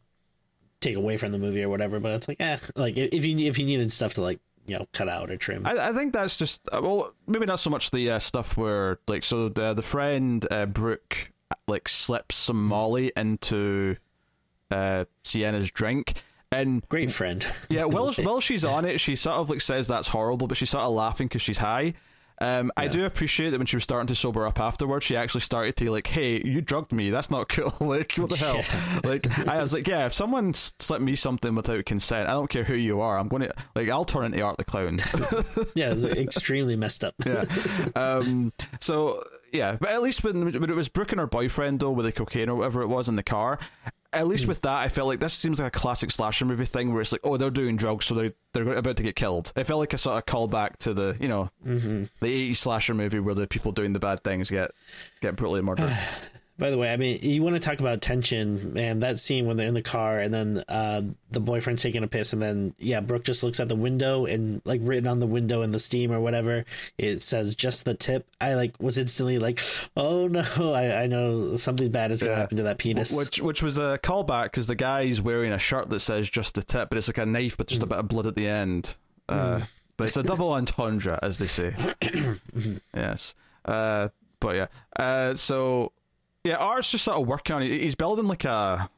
take 0.80 0.96
away 0.96 1.16
from 1.16 1.32
the 1.32 1.38
movie 1.38 1.62
or 1.62 1.68
whatever. 1.68 2.00
But 2.00 2.12
it's 2.12 2.28
like, 2.28 2.40
eh, 2.40 2.58
like 2.76 2.96
if 2.96 3.24
you 3.24 3.36
if 3.38 3.58
you 3.58 3.66
needed 3.66 3.92
stuff 3.92 4.14
to 4.14 4.22
like 4.22 4.40
you 4.66 4.78
know 4.78 4.86
cut 4.92 5.08
out 5.08 5.30
or 5.30 5.36
trim. 5.36 5.66
I, 5.66 5.88
I 5.88 5.92
think 5.92 6.12
that's 6.12 6.38
just 6.38 6.68
uh, 6.72 6.80
well, 6.82 7.12
maybe 7.26 7.46
not 7.46 7.58
so 7.60 7.70
much 7.70 7.90
the 7.90 8.10
uh, 8.10 8.18
stuff 8.18 8.56
where 8.56 8.98
like 9.08 9.24
so 9.24 9.48
the 9.48 9.74
the 9.74 9.82
friend 9.82 10.46
uh, 10.50 10.66
Brooke 10.66 11.30
like 11.68 11.88
slips 11.88 12.34
some 12.36 12.66
Molly 12.66 13.12
into 13.16 13.96
uh, 14.70 15.04
Sienna's 15.24 15.70
drink. 15.70 16.22
And 16.50 16.86
Great 16.88 17.10
friend. 17.10 17.46
yeah, 17.68 17.84
while 17.84 18.12
while 18.22 18.40
she's 18.40 18.64
on 18.64 18.84
it, 18.84 18.98
she 19.00 19.16
sort 19.16 19.36
of 19.36 19.50
like 19.50 19.60
says 19.60 19.86
that's 19.88 20.08
horrible, 20.08 20.46
but 20.46 20.56
she's 20.56 20.70
sort 20.70 20.84
of 20.84 20.92
laughing 20.92 21.26
because 21.28 21.42
she's 21.42 21.58
high. 21.58 21.94
Um, 22.40 22.70
I 22.76 22.86
do 22.86 23.04
appreciate 23.04 23.50
that 23.50 23.58
when 23.58 23.66
she 23.66 23.74
was 23.74 23.82
starting 23.82 24.06
to 24.06 24.14
sober 24.14 24.46
up 24.46 24.60
afterwards, 24.60 25.04
she 25.04 25.16
actually 25.16 25.40
started 25.40 25.74
to 25.76 25.90
like, 25.90 26.06
"Hey, 26.06 26.40
you 26.44 26.60
drugged 26.60 26.92
me. 26.92 27.10
That's 27.10 27.30
not 27.32 27.48
cool. 27.50 27.74
like, 27.80 28.12
what 28.14 28.30
the 28.30 28.36
hell?" 28.36 28.62
Like, 29.02 29.48
I 29.48 29.60
was 29.60 29.74
like, 29.74 29.88
"Yeah, 29.88 30.06
if 30.06 30.14
someone 30.14 30.54
slipped 30.54 31.02
me 31.02 31.16
something 31.16 31.56
without 31.56 31.84
consent, 31.84 32.28
I 32.28 32.32
don't 32.32 32.48
care 32.48 32.62
who 32.62 32.74
you 32.74 33.00
are. 33.00 33.18
I'm 33.18 33.26
going 33.26 33.42
to 33.42 33.52
like, 33.74 33.88
I'll 33.88 34.04
turn 34.04 34.26
into 34.26 34.40
Art 34.40 34.56
the 34.56 34.64
Clown." 34.64 34.98
yeah, 35.74 35.90
it's 35.90 36.04
extremely 36.04 36.76
messed 36.76 37.02
up. 37.02 37.16
yeah. 37.26 37.44
Um. 37.96 38.52
So 38.80 39.24
yeah, 39.52 39.76
but 39.80 39.90
at 39.90 40.02
least 40.02 40.24
when, 40.24 40.44
when 40.44 40.70
it 40.70 40.76
was 40.76 40.88
Brooke 40.88 41.12
and 41.12 41.20
her 41.20 41.26
boyfriend 41.26 41.80
though, 41.80 41.90
with 41.90 42.06
the 42.06 42.12
cocaine 42.12 42.48
or 42.48 42.56
whatever 42.56 42.82
it 42.82 42.88
was 42.88 43.08
in 43.08 43.16
the 43.16 43.22
car. 43.22 43.58
At 44.10 44.26
least 44.26 44.44
hmm. 44.44 44.48
with 44.48 44.62
that, 44.62 44.78
I 44.78 44.88
felt 44.88 45.06
like 45.06 45.20
this 45.20 45.34
seems 45.34 45.60
like 45.60 45.76
a 45.76 45.78
classic 45.78 46.10
slasher 46.10 46.46
movie 46.46 46.64
thing 46.64 46.92
where 46.92 47.02
it's 47.02 47.12
like, 47.12 47.20
oh, 47.24 47.36
they're 47.36 47.50
doing 47.50 47.76
drugs, 47.76 48.06
so 48.06 48.14
they're 48.14 48.32
they're 48.54 48.72
about 48.72 48.96
to 48.96 49.02
get 49.02 49.16
killed. 49.16 49.52
It 49.54 49.64
felt 49.64 49.80
like 49.80 49.92
a 49.92 49.98
sort 49.98 50.16
of 50.16 50.24
callback 50.24 50.78
to 50.78 50.94
the 50.94 51.14
you 51.20 51.28
know 51.28 51.50
mm-hmm. 51.66 52.04
the 52.20 52.50
'80s 52.50 52.56
slasher 52.56 52.94
movie 52.94 53.20
where 53.20 53.34
the 53.34 53.46
people 53.46 53.70
doing 53.70 53.92
the 53.92 53.98
bad 53.98 54.24
things 54.24 54.50
get 54.50 54.70
get 55.20 55.36
brutally 55.36 55.60
murdered. 55.60 55.94
By 56.58 56.70
the 56.70 56.76
way, 56.78 56.92
I 56.92 56.96
mean, 56.96 57.20
you 57.22 57.42
want 57.44 57.54
to 57.54 57.60
talk 57.60 57.78
about 57.78 58.00
tension, 58.00 58.72
man. 58.72 58.98
That 59.00 59.20
scene 59.20 59.46
when 59.46 59.56
they're 59.56 59.68
in 59.68 59.74
the 59.74 59.82
car 59.82 60.18
and 60.18 60.34
then 60.34 60.64
uh, 60.68 61.02
the 61.30 61.38
boyfriend's 61.38 61.82
taking 61.82 62.02
a 62.02 62.08
piss, 62.08 62.32
and 62.32 62.42
then 62.42 62.74
yeah, 62.78 62.98
Brooke 62.98 63.22
just 63.24 63.44
looks 63.44 63.60
at 63.60 63.68
the 63.68 63.76
window 63.76 64.26
and 64.26 64.60
like 64.64 64.80
written 64.82 65.06
on 65.06 65.20
the 65.20 65.26
window 65.26 65.62
in 65.62 65.70
the 65.70 65.78
steam 65.78 66.10
or 66.10 66.20
whatever, 66.20 66.64
it 66.98 67.22
says 67.22 67.54
just 67.54 67.84
the 67.84 67.94
tip. 67.94 68.26
I 68.40 68.54
like 68.54 68.74
was 68.80 68.98
instantly 68.98 69.38
like, 69.38 69.60
oh 69.96 70.26
no, 70.26 70.42
I, 70.74 71.02
I 71.04 71.06
know 71.06 71.54
something 71.54 71.90
bad 71.92 72.10
is 72.10 72.22
gonna 72.22 72.32
Yeah. 72.32 72.38
happen 72.40 72.56
to 72.56 72.62
that 72.64 72.78
penis. 72.78 73.12
Which 73.12 73.40
which 73.40 73.62
was 73.62 73.78
a 73.78 73.98
callback 74.02 74.44
because 74.44 74.66
the 74.66 74.74
guy's 74.74 75.22
wearing 75.22 75.52
a 75.52 75.58
shirt 75.60 75.90
that 75.90 76.00
says 76.00 76.28
just 76.28 76.56
the 76.56 76.62
tip, 76.64 76.88
but 76.90 76.98
it's 76.98 77.08
like 77.08 77.18
a 77.18 77.26
knife, 77.26 77.56
but 77.56 77.68
just 77.68 77.84
a 77.84 77.86
bit 77.86 77.98
of 77.98 78.08
blood 78.08 78.26
at 78.26 78.34
the 78.34 78.48
end. 78.48 78.96
Uh, 79.28 79.60
But 79.96 80.08
it's 80.08 80.16
a 80.16 80.22
double 80.24 80.52
entendre, 80.52 81.18
as 81.22 81.38
they 81.38 81.46
say. 81.46 81.74
yes. 82.94 83.34
Uh, 83.64 84.08
but 84.40 84.56
yeah. 84.56 84.66
Uh, 84.96 85.34
so 85.34 85.92
yeah, 86.48 86.56
Art's 86.56 86.90
just 86.90 87.04
sort 87.04 87.20
of 87.20 87.26
working 87.26 87.56
on 87.56 87.62
it. 87.62 87.68
He's 87.68 87.94
building 87.94 88.26
like 88.26 88.44
a. 88.44 88.88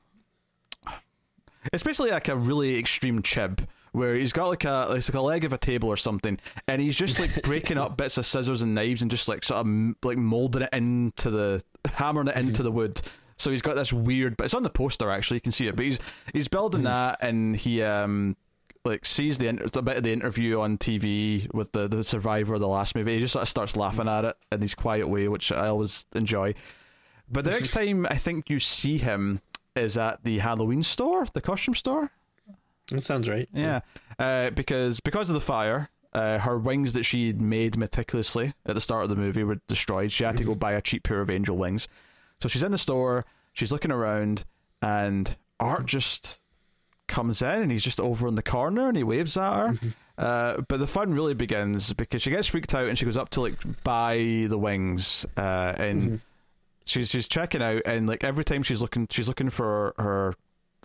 It's 1.73 1.83
basically 1.83 2.11
like 2.11 2.29
a 2.29 2.37
really 2.37 2.79
extreme 2.79 3.23
chib 3.23 3.67
where 3.93 4.15
he's 4.15 4.33
got 4.33 4.49
like 4.49 4.65
a 4.65 4.93
it's 4.93 5.09
like 5.09 5.19
a 5.19 5.21
leg 5.21 5.45
of 5.45 5.53
a 5.53 5.59
table 5.59 5.89
or 5.89 5.97
something, 5.97 6.39
and 6.67 6.81
he's 6.81 6.97
just 6.97 7.19
like 7.19 7.43
breaking 7.43 7.77
up 7.77 7.97
bits 7.97 8.17
of 8.19 8.25
scissors 8.25 8.63
and 8.63 8.75
knives 8.75 9.03
and 9.03 9.11
just 9.11 9.29
like 9.29 9.43
sort 9.43 9.59
of 9.59 9.67
m- 9.67 9.97
like 10.03 10.17
molding 10.17 10.63
it 10.63 10.71
into 10.73 11.31
the 11.31 11.63
hammering 11.95 12.29
it 12.29 12.37
into 12.37 12.63
the 12.63 12.71
wood. 12.71 13.01
So 13.37 13.51
he's 13.51 13.63
got 13.63 13.75
this 13.75 13.93
weird, 13.93 14.37
but 14.37 14.45
it's 14.45 14.55
on 14.55 14.63
the 14.63 14.71
poster 14.71 15.11
actually. 15.11 15.39
You 15.39 15.43
can 15.43 15.53
see 15.53 15.67
it, 15.67 15.77
but 15.77 15.85
he's 15.85 15.99
he's 16.33 16.49
building 16.49 16.85
that, 16.85 17.19
and 17.21 17.57
he 17.57 17.83
um 17.83 18.37
like 18.85 19.05
sees 19.05 19.39
the 19.39 19.49
inter- 19.49 19.67
a 19.75 19.83
bit 19.83 19.97
of 19.97 20.03
the 20.03 20.13
interview 20.13 20.61
on 20.61 20.79
TV 20.79 21.53
with 21.53 21.73
the 21.73 21.89
the 21.89 22.05
survivor 22.05 22.55
of 22.55 22.61
the 22.61 22.69
last 22.69 22.95
movie. 22.95 23.15
He 23.15 23.21
just 23.21 23.33
sort 23.33 23.43
of 23.43 23.49
starts 23.49 23.77
laughing 23.77 24.09
at 24.09 24.25
it 24.25 24.37
in 24.53 24.61
his 24.61 24.75
quiet 24.75 25.09
way, 25.09 25.29
which 25.29 25.53
I 25.53 25.67
always 25.69 26.07
enjoy. 26.15 26.55
But 27.31 27.45
the 27.45 27.51
next 27.53 27.71
time 27.71 28.07
I 28.11 28.17
think 28.17 28.51
you 28.51 28.59
see 28.59 28.99
him 28.99 29.41
is 29.77 29.97
at 29.97 30.25
the 30.25 30.39
Halloween 30.39 30.83
store, 30.83 31.27
the 31.33 31.41
costume 31.41 31.75
store. 31.75 32.11
that 32.91 33.03
sounds 33.05 33.29
right. 33.29 33.49
Yeah, 33.53 33.81
uh, 34.19 34.51
because 34.51 35.01
because 35.01 35.31
of 35.31 35.35
the 35.35 35.41
fire, 35.41 35.91
uh, 36.13 36.39
her 36.39 36.59
wings 36.59 36.93
that 36.95 37.05
she 37.05 37.29
had 37.29 37.41
made 37.41 37.77
meticulously 37.77 38.55
at 38.67 38.75
the 38.75 38.81
start 38.81 39.05
of 39.05 39.11
the 39.11 39.17
movie 39.17 39.45
were 39.45 39.61
destroyed. 39.69 40.11
She 40.11 40.25
had 40.25 40.37
to 40.39 40.45
go 40.45 40.55
buy 40.55 40.73
a 40.73 40.81
cheap 40.83 41.05
pair 41.05 41.21
of 41.21 41.31
angel 41.31 41.57
wings. 41.57 41.87
So 42.43 42.49
she's 42.49 42.63
in 42.63 42.73
the 42.73 42.79
store, 42.79 43.25
she's 43.53 43.71
looking 43.71 43.93
around, 43.93 44.45
and 44.83 45.37
Art 45.61 45.87
just 45.87 46.41
comes 47.07 47.43
in 47.43 47.49
and 47.63 47.71
he's 47.73 47.83
just 47.83 48.01
over 48.01 48.27
in 48.29 48.35
the 48.37 48.43
corner 48.43 48.89
and 48.89 48.97
he 48.97 49.03
waves 49.03 49.37
at 49.37 49.53
her. 49.53 49.75
Uh, 50.17 50.61
but 50.69 50.79
the 50.79 50.87
fun 50.87 51.13
really 51.13 51.35
begins 51.35 51.93
because 51.93 52.23
she 52.23 52.31
gets 52.31 52.47
freaked 52.47 52.75
out 52.75 52.89
and 52.89 52.97
she 52.99 53.05
goes 53.05 53.17
up 53.17 53.29
to 53.31 53.41
like 53.41 53.55
buy 53.85 54.47
the 54.49 54.59
wings, 54.59 55.27
uh, 55.37 55.75
and 55.79 56.21
she's 56.91 57.11
she's 57.11 57.29
checking 57.29 57.63
out 57.63 57.83
and 57.87 58.09
like 58.09 58.25
every 58.25 58.45
time 58.45 58.63
she's 58.63 58.81
looking 58.81 59.07
she's 59.11 59.29
looking 59.29 59.51
for 59.51 59.95
her 59.99 60.35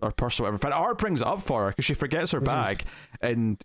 her 0.01 0.11
purse 0.11 0.39
or 0.39 0.43
whatever. 0.43 0.73
Art 0.73 0.97
brings 0.97 1.21
it 1.21 1.27
up 1.27 1.41
for 1.41 1.65
her 1.65 1.69
because 1.71 1.85
she 1.85 1.93
forgets 1.93 2.31
her 2.31 2.41
bag 2.41 2.83
and 3.21 3.63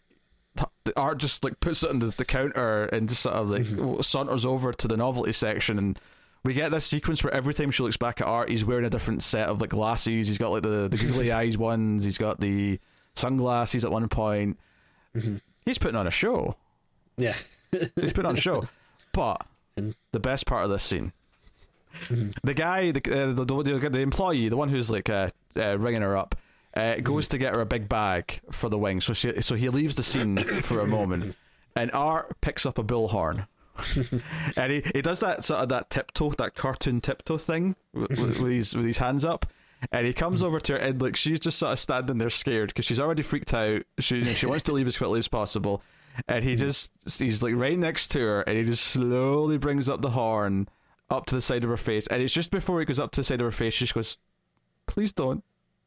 Art 0.96 1.18
just 1.18 1.44
like 1.44 1.60
puts 1.60 1.82
it 1.82 1.90
on 1.90 1.98
the, 2.00 2.06
the 2.06 2.24
counter 2.24 2.84
and 2.86 3.08
just 3.08 3.22
sort 3.22 3.36
of 3.36 3.50
like 3.50 4.04
saunters 4.04 4.46
over 4.46 4.72
to 4.72 4.88
the 4.88 4.96
novelty 4.96 5.32
section 5.32 5.78
and 5.78 5.98
we 6.44 6.54
get 6.54 6.70
this 6.70 6.86
sequence 6.86 7.22
where 7.22 7.34
every 7.34 7.52
time 7.52 7.70
she 7.70 7.82
looks 7.82 7.98
back 7.98 8.20
at 8.20 8.26
Art, 8.26 8.48
he's 8.48 8.64
wearing 8.64 8.86
a 8.86 8.90
different 8.90 9.22
set 9.22 9.48
of 9.48 9.60
like 9.60 9.70
glasses. 9.70 10.26
He's 10.26 10.38
got 10.38 10.50
like 10.50 10.62
the, 10.62 10.88
the 10.88 10.96
googly 10.96 11.30
eyes 11.32 11.58
ones. 11.58 12.04
He's 12.04 12.16
got 12.16 12.40
the 12.40 12.80
sunglasses 13.14 13.84
at 13.84 13.90
one 13.92 14.08
point. 14.08 14.58
He's 15.66 15.76
putting 15.78 15.96
on 15.96 16.06
a 16.06 16.10
show. 16.10 16.56
Yeah. 17.18 17.36
He's 17.70 18.12
putting 18.12 18.26
on 18.26 18.36
a 18.38 18.40
show. 18.40 18.68
But 19.12 19.44
the 20.12 20.20
best 20.20 20.46
part 20.46 20.62
of 20.64 20.70
this 20.70 20.84
scene, 20.84 21.12
the 22.42 22.54
guy, 22.54 22.90
the, 22.90 23.00
uh, 23.00 23.32
the, 23.32 23.44
the 23.44 23.90
the 23.90 24.00
employee, 24.00 24.48
the 24.48 24.56
one 24.56 24.68
who's 24.68 24.90
like 24.90 25.08
uh, 25.08 25.28
uh, 25.56 25.78
ringing 25.78 26.02
her 26.02 26.16
up, 26.16 26.36
uh, 26.74 26.96
goes 26.96 27.28
to 27.28 27.38
get 27.38 27.56
her 27.56 27.62
a 27.62 27.66
big 27.66 27.88
bag 27.88 28.40
for 28.50 28.68
the 28.68 28.78
wings. 28.78 29.04
So 29.04 29.12
she, 29.12 29.40
so 29.40 29.54
he 29.54 29.68
leaves 29.68 29.96
the 29.96 30.02
scene 30.02 30.36
for 30.62 30.80
a 30.80 30.86
moment, 30.86 31.36
and 31.76 31.90
Art 31.92 32.40
picks 32.40 32.66
up 32.66 32.78
a 32.78 32.84
bullhorn. 32.84 33.46
and 34.56 34.72
he, 34.72 34.82
he 34.94 35.00
does 35.00 35.20
that 35.20 35.44
sort 35.44 35.62
of 35.62 35.68
that 35.70 35.88
tiptoe, 35.88 36.30
that 36.32 36.54
cartoon 36.54 37.00
tiptoe 37.00 37.38
thing 37.38 37.76
with, 37.94 38.10
with, 38.10 38.40
with 38.40 38.52
his 38.52 38.76
with 38.76 38.86
his 38.86 38.98
hands 38.98 39.24
up, 39.24 39.46
and 39.90 40.06
he 40.06 40.12
comes 40.12 40.42
over 40.42 40.60
to 40.60 40.74
her 40.74 40.78
and 40.78 41.00
like 41.00 41.16
she's 41.16 41.40
just 41.40 41.58
sort 41.58 41.72
of 41.72 41.78
standing 41.78 42.18
there 42.18 42.30
scared 42.30 42.68
because 42.68 42.84
she's 42.84 43.00
already 43.00 43.22
freaked 43.22 43.54
out. 43.54 43.82
She 43.98 44.20
she 44.20 44.46
wants 44.46 44.64
to 44.64 44.72
leave 44.72 44.86
as 44.86 44.98
quickly 44.98 45.18
as 45.18 45.28
possible, 45.28 45.82
and 46.28 46.44
he 46.44 46.56
just 46.56 46.92
he's 47.18 47.42
like 47.42 47.54
right 47.54 47.78
next 47.78 48.08
to 48.08 48.20
her, 48.20 48.40
and 48.42 48.58
he 48.58 48.64
just 48.64 48.84
slowly 48.84 49.56
brings 49.56 49.88
up 49.88 50.02
the 50.02 50.10
horn 50.10 50.68
up 51.10 51.26
to 51.26 51.34
the 51.34 51.40
side 51.40 51.64
of 51.64 51.70
her 51.70 51.76
face, 51.76 52.06
and 52.06 52.22
it's 52.22 52.32
just 52.32 52.50
before 52.50 52.78
he 52.80 52.86
goes 52.86 53.00
up 53.00 53.10
to 53.12 53.20
the 53.20 53.24
side 53.24 53.40
of 53.40 53.44
her 53.46 53.50
face, 53.50 53.74
she 53.74 53.84
just 53.84 53.94
goes, 53.94 54.18
"Please 54.86 55.12
don't." 55.12 55.42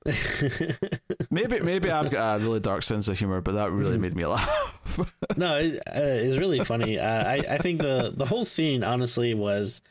maybe 1.31 1.61
maybe 1.61 1.89
I've 1.89 2.11
got 2.11 2.35
a 2.35 2.39
really 2.43 2.59
dark 2.59 2.83
sense 2.83 3.07
of 3.07 3.17
humor, 3.17 3.39
but 3.39 3.53
that 3.53 3.71
really 3.71 3.97
made 3.97 4.15
me 4.15 4.25
laugh. 4.25 4.77
no, 5.37 5.57
it, 5.57 5.77
uh, 5.87 5.91
it's 6.01 6.37
really 6.37 6.59
funny. 6.63 6.99
Uh, 6.99 7.23
I 7.23 7.35
I 7.51 7.57
think 7.57 7.81
the 7.81 8.13
the 8.15 8.25
whole 8.25 8.43
scene 8.43 8.83
honestly 8.83 9.33
was, 9.33 9.81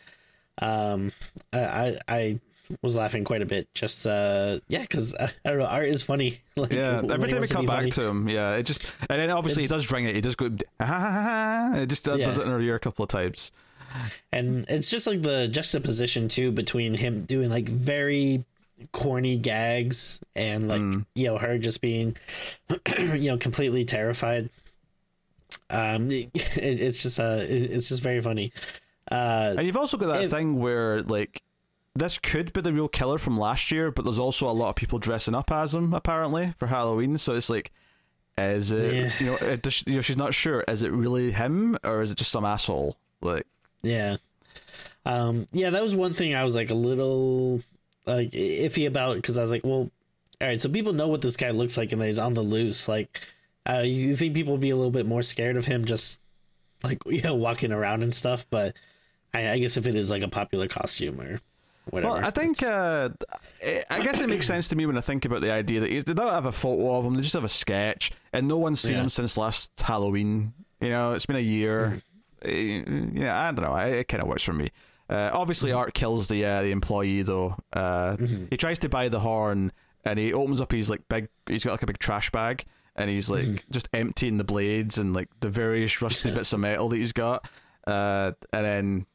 um, 0.60 1.12
I 1.52 1.96
I, 2.06 2.40
was 2.82 2.94
laughing 2.94 3.24
quite 3.24 3.40
a 3.40 3.46
bit. 3.46 3.72
Just 3.74 4.06
uh, 4.06 4.60
yeah, 4.68 4.82
because 4.82 5.14
I, 5.14 5.30
I 5.46 5.50
don't 5.50 5.58
know, 5.60 5.64
art 5.64 5.88
is 5.88 6.02
funny. 6.02 6.40
Like, 6.56 6.70
Yeah, 6.70 7.00
every 7.10 7.30
time 7.30 7.40
we 7.40 7.46
come 7.48 7.64
back 7.64 7.76
funny. 7.76 7.90
to 7.92 8.02
him, 8.02 8.28
yeah, 8.28 8.56
it 8.56 8.64
just 8.64 8.84
and 9.08 9.18
then 9.18 9.30
obviously 9.32 9.64
It's- 9.64 9.70
he 9.70 9.86
does 9.86 9.90
ring 9.90 10.04
it. 10.04 10.14
He 10.14 10.20
does 10.20 10.36
go, 10.36 10.50
ha 10.78 10.84
ha 10.84 10.98
ha 10.98 11.10
ha. 11.10 11.70
ha. 11.72 11.78
It 11.80 11.86
just 11.86 12.06
uh, 12.06 12.18
does 12.18 12.36
it 12.36 12.42
in 12.42 12.50
her 12.50 12.60
ear 12.60 12.74
a 12.74 12.80
couple 12.80 13.02
of 13.02 13.08
times. 13.08 13.52
And 14.32 14.64
it's 14.68 14.90
just 14.90 15.06
like 15.06 15.22
the 15.22 15.48
juxtaposition 15.48 16.28
too 16.28 16.52
between 16.52 16.94
him 16.94 17.24
doing 17.24 17.50
like 17.50 17.68
very 17.68 18.44
corny 18.92 19.36
gags 19.38 20.20
and 20.34 20.68
like 20.68 20.80
Mm. 20.82 21.06
you 21.14 21.26
know 21.28 21.38
her 21.38 21.56
just 21.58 21.80
being 21.80 22.16
you 22.98 23.30
know 23.30 23.38
completely 23.38 23.84
terrified 23.84 24.50
um 25.70 26.10
it, 26.10 26.30
it's 26.56 26.98
just 26.98 27.20
uh 27.20 27.38
it- 27.40 27.70
it's 27.70 27.88
just 27.88 28.02
very 28.02 28.20
funny 28.20 28.52
uh 29.10 29.54
And 29.56 29.66
you've 29.66 29.76
also 29.76 29.96
got 29.96 30.12
that 30.12 30.24
It- 30.24 30.30
thing 30.30 30.58
where 30.58 31.02
like 31.02 31.42
this 31.94 32.18
could 32.18 32.52
be 32.52 32.60
the 32.62 32.72
real 32.72 32.88
killer 32.88 33.18
from 33.18 33.38
last 33.38 33.70
year, 33.70 33.90
but 33.90 34.02
there's 34.06 34.18
also 34.18 34.48
a 34.48 34.52
lot 34.52 34.70
of 34.70 34.76
people 34.76 34.98
dressing 34.98 35.34
up 35.34 35.52
as 35.52 35.74
him 35.74 35.92
apparently 35.92 36.54
for 36.56 36.66
Halloween. 36.66 37.18
So 37.18 37.34
it's 37.34 37.50
like, 37.50 37.70
is 38.38 38.72
it 38.72 38.94
Yeah. 38.94 39.10
you 39.20 39.26
know, 39.26 39.36
it, 39.46 39.86
you 39.86 39.96
know, 39.96 40.00
she's 40.00 40.16
not 40.16 40.32
sure. 40.32 40.64
Is 40.66 40.82
it 40.82 40.90
really 40.90 41.32
him 41.32 41.76
or 41.84 42.00
is 42.00 42.10
it 42.10 42.16
just 42.16 42.30
some 42.30 42.46
asshole? 42.46 42.96
Like, 43.20 43.46
Yeah. 43.82 44.16
Um, 45.04 45.48
yeah, 45.52 45.70
that 45.70 45.82
was 45.82 45.94
one 45.96 46.14
thing 46.14 46.34
I 46.34 46.44
was 46.44 46.54
like 46.54 46.70
a 46.70 46.74
little 46.74 47.60
like 48.06 48.30
iffy 48.32 48.86
about 48.86 49.16
because 49.16 49.38
I 49.38 49.40
was 49.42 49.50
like, 49.50 49.64
well, 49.64 49.90
all 50.40 50.48
right, 50.48 50.60
so 50.60 50.68
people 50.68 50.92
know 50.92 51.08
what 51.08 51.20
this 51.20 51.36
guy 51.36 51.50
looks 51.50 51.76
like 51.76 51.92
and 51.92 52.00
that 52.00 52.06
he's 52.06 52.18
on 52.18 52.34
the 52.34 52.42
loose. 52.42 52.88
Like, 52.88 53.20
uh, 53.68 53.80
you 53.84 54.16
think 54.16 54.34
people 54.34 54.52
would 54.52 54.60
be 54.60 54.70
a 54.70 54.76
little 54.76 54.90
bit 54.90 55.06
more 55.06 55.22
scared 55.22 55.56
of 55.56 55.66
him 55.66 55.84
just 55.84 56.20
like 56.84 56.98
you 57.06 57.22
know 57.22 57.34
walking 57.34 57.72
around 57.72 58.02
and 58.02 58.14
stuff? 58.14 58.46
But 58.50 58.74
I, 59.34 59.50
I 59.50 59.58
guess 59.58 59.76
if 59.76 59.86
it 59.86 59.94
is 59.94 60.10
like 60.10 60.22
a 60.22 60.28
popular 60.28 60.68
costume 60.68 61.20
or 61.20 61.40
whatever, 61.90 62.14
well, 62.14 62.24
I 62.24 62.30
think 62.30 62.62
uh, 62.62 63.08
I 63.64 63.84
I 63.90 64.02
guess 64.04 64.20
it 64.20 64.28
makes 64.28 64.46
sense 64.46 64.68
to 64.68 64.76
me 64.76 64.86
when 64.86 64.96
I 64.96 65.00
think 65.00 65.24
about 65.24 65.40
the 65.42 65.52
idea 65.52 65.80
that 65.80 65.90
he's, 65.90 66.04
they 66.04 66.14
don't 66.14 66.28
have 66.32 66.46
a 66.46 66.52
photo 66.52 66.94
of 66.96 67.04
him; 67.04 67.14
they 67.14 67.22
just 67.22 67.34
have 67.34 67.44
a 67.44 67.48
sketch, 67.48 68.12
and 68.32 68.46
no 68.46 68.56
one's 68.58 68.80
seen 68.80 68.92
Yeah. 68.92 69.02
him 69.02 69.08
since 69.08 69.36
last 69.36 69.72
Halloween. 69.80 70.52
You 70.80 70.90
know, 70.90 71.12
it's 71.12 71.26
been 71.26 71.36
a 71.36 71.40
year. 71.40 71.98
Mm-hmm. 72.44 73.18
Uh, 73.18 73.20
Yeah, 73.24 73.48
I 73.48 73.52
don't 73.52 73.64
know. 73.64 73.76
It, 73.76 73.92
it 73.94 74.08
kind 74.08 74.22
of 74.22 74.28
works 74.28 74.42
for 74.42 74.52
me. 74.52 74.70
Uh, 75.10 75.30
obviously, 75.32 75.72
Art 75.72 75.94
kills 75.94 76.28
the 76.28 76.44
uh, 76.44 76.62
the 76.62 76.70
employee 76.70 77.22
though. 77.22 77.56
Uh, 77.72 78.16
Mm-hmm. 78.16 78.44
He 78.50 78.56
tries 78.56 78.78
to 78.80 78.88
buy 78.88 79.08
the 79.08 79.20
horn, 79.20 79.72
and 80.04 80.18
he 80.18 80.32
opens 80.32 80.60
up 80.60 80.72
his 80.72 80.88
like 80.90 81.02
big. 81.08 81.28
He's 81.46 81.64
got 81.64 81.72
like 81.72 81.82
a 81.82 81.86
big 81.86 81.98
trash 81.98 82.30
bag, 82.30 82.64
and 82.96 83.10
he's 83.10 83.28
like 83.30 83.44
Mm-hmm. 83.44 83.70
just 83.70 83.88
emptying 83.92 84.38
the 84.38 84.44
blades 84.44 84.98
and 84.98 85.14
like 85.14 85.28
the 85.40 85.48
various 85.50 86.00
rusty 86.02 86.30
bits 86.34 86.52
of 86.52 86.60
metal 86.60 86.88
that 86.88 86.96
he's 86.96 87.12
got. 87.12 87.46
Uh, 87.86 88.32
and 88.52 88.64
then 88.64 89.06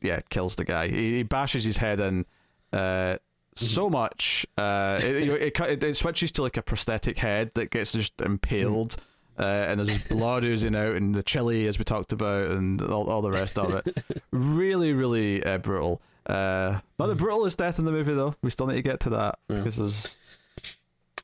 yeah, 0.00 0.20
kills 0.30 0.56
the 0.56 0.64
guy. 0.64 0.88
He, 0.88 1.16
he 1.16 1.22
bashes 1.22 1.64
his 1.64 1.76
head 1.76 2.00
in, 2.00 2.24
Uh, 2.72 3.16
so 3.56 3.88
much. 3.88 4.44
Uh, 4.58 4.98
it, 5.02 5.28
it, 5.28 5.60
it, 5.60 5.84
it 5.84 5.96
switches 5.96 6.32
to 6.32 6.42
like 6.42 6.56
a 6.56 6.62
prosthetic 6.62 7.18
head 7.18 7.52
that 7.54 7.70
gets 7.70 7.92
just 7.92 8.20
impaled. 8.20 8.96
Uh, 9.38 9.42
and 9.42 9.80
there's 9.80 10.04
blood 10.04 10.44
oozing 10.44 10.76
out, 10.76 10.94
and 10.94 11.14
the 11.14 11.22
chili, 11.22 11.66
as 11.66 11.78
we 11.78 11.84
talked 11.84 12.12
about, 12.12 12.50
and 12.52 12.80
all, 12.82 13.08
all 13.10 13.20
the 13.22 13.30
rest 13.32 13.58
of 13.58 13.74
it. 13.74 14.02
really, 14.30 14.92
really 14.92 15.42
uh, 15.42 15.58
brutal. 15.58 16.00
Uh, 16.26 16.78
not 16.98 17.06
the 17.08 17.14
brutalest 17.16 17.56
death 17.56 17.78
in 17.78 17.84
the 17.84 17.90
movie, 17.92 18.14
though. 18.14 18.34
We 18.42 18.50
still 18.50 18.66
need 18.66 18.76
to 18.76 18.82
get 18.82 19.00
to 19.00 19.10
that 19.10 19.38
Yeah. 19.48 19.56
because 19.56 19.76
there's. 19.76 20.20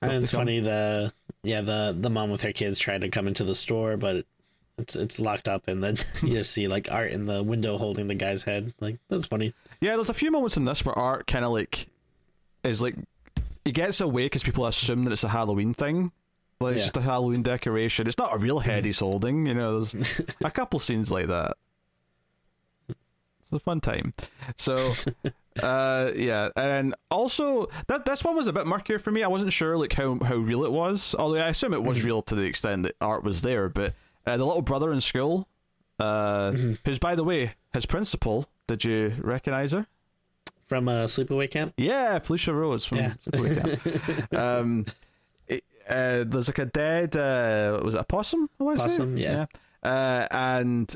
And 0.03 0.13
it's 0.13 0.31
come. 0.31 0.41
funny 0.41 0.61
the 0.61 1.13
yeah 1.43 1.61
the 1.61 1.95
the 1.99 2.09
mom 2.11 2.31
with 2.31 2.41
her 2.43 2.53
kids 2.53 2.79
tried 2.79 3.03
to 3.03 3.11
come 3.11 3.29
into 3.29 3.45
the 3.45 3.55
store, 3.55 3.97
but 3.99 4.25
it's 4.79 4.97
it's 4.97 5.21
locked 5.21 5.47
up, 5.49 5.69
and 5.69 5.85
then 5.85 5.99
you 6.23 6.31
just 6.31 6.53
see 6.53 6.69
like 6.69 6.91
Art 6.91 7.11
in 7.13 7.27
the 7.27 7.43
window 7.43 7.77
holding 7.79 8.07
the 8.07 8.15
guy's 8.15 8.43
head. 8.43 8.73
Like 8.81 8.99
that's 9.09 9.27
funny. 9.27 9.53
Yeah, 9.81 9.97
there's 9.97 10.09
a 10.11 10.15
few 10.15 10.31
moments 10.31 10.57
in 10.57 10.65
this 10.65 10.85
where 10.85 10.99
Art 10.99 11.27
kind 11.27 11.45
of 11.45 11.53
like 11.53 11.87
is 12.65 12.81
like 12.81 12.95
he 13.65 13.73
gets 13.73 14.01
away 14.01 14.25
because 14.25 14.43
people 14.43 14.65
assume 14.67 15.05
that 15.05 15.13
it's 15.13 15.23
a 15.25 15.29
Halloween 15.29 15.75
thing. 15.75 16.13
Like 16.61 16.75
it's 16.75 16.81
Yeah. 16.83 16.87
just 16.87 16.97
a 16.99 17.01
Halloween 17.01 17.43
decoration. 17.43 18.07
It's 18.07 18.19
not 18.19 18.35
a 18.35 18.39
real 18.39 18.59
head 18.59 18.85
he's 18.85 18.99
holding. 19.01 19.47
You 19.47 19.55
know, 19.55 19.81
there's 19.81 20.21
a 20.45 20.51
couple 20.51 20.79
scenes 20.79 21.11
like 21.11 21.29
that. 21.29 21.57
It's 23.41 23.51
a 23.53 23.59
fun 23.59 23.81
time. 23.81 24.13
So, 24.57 24.93
uh, 25.63 26.13
yeah, 26.15 26.51
and 26.57 26.95
also 27.11 27.69
that 27.89 28.05
this 28.05 28.23
one 28.23 28.37
was 28.37 28.47
a 28.47 28.53
bit 28.53 28.67
murkier 28.67 28.99
for 28.99 29.11
me. 29.11 29.23
I 29.23 29.29
wasn't 29.29 29.53
sure 29.53 29.77
like 29.79 29.93
how 29.95 30.19
how 30.23 30.37
real 30.37 30.65
it 30.65 30.73
was. 30.73 31.15
Although 31.19 31.39
I 31.41 31.49
assume 31.49 31.73
it 31.75 31.83
was 31.83 32.05
real 32.05 32.23
to 32.23 32.35
the 32.35 32.43
extent 32.43 32.83
that 32.85 32.95
Art 33.01 33.25
was 33.25 33.43
there. 33.43 33.69
But 33.69 33.95
uh, 34.27 34.37
the 34.37 34.45
little 34.45 34.63
brother 34.63 34.93
in 34.93 35.01
school, 35.01 35.49
uh, 35.99 36.53
who's 36.53 36.99
by 36.99 37.15
the 37.15 37.25
way 37.25 37.55
his 37.73 37.87
principal. 37.87 38.47
Did 38.67 38.85
you 38.85 39.15
recognize 39.19 39.73
her? 39.73 39.87
From 40.69 40.87
uh, 40.89 41.05
Sleepaway 41.07 41.51
Camp. 41.51 41.73
Yeah, 41.77 42.21
Felicia 42.21 42.53
Rose 42.55 42.85
from 42.85 42.99
Yeah. 42.99 43.15
Sleepaway 43.27 43.81
Camp. 44.31 44.33
um, 44.39 44.87
uh, 45.91 46.24
there's 46.26 46.49
like 46.49 46.59
a 46.59 46.66
dead. 46.66 47.16
Uh, 47.16 47.80
was 47.84 47.95
it 47.95 48.01
a 48.01 48.05
possum? 48.05 48.49
I 48.59 48.64
wanna 48.64 48.78
say? 48.78 48.84
Possum, 48.84 49.16
yeah. 49.18 49.47
Uh, 49.82 50.26
and 50.30 50.95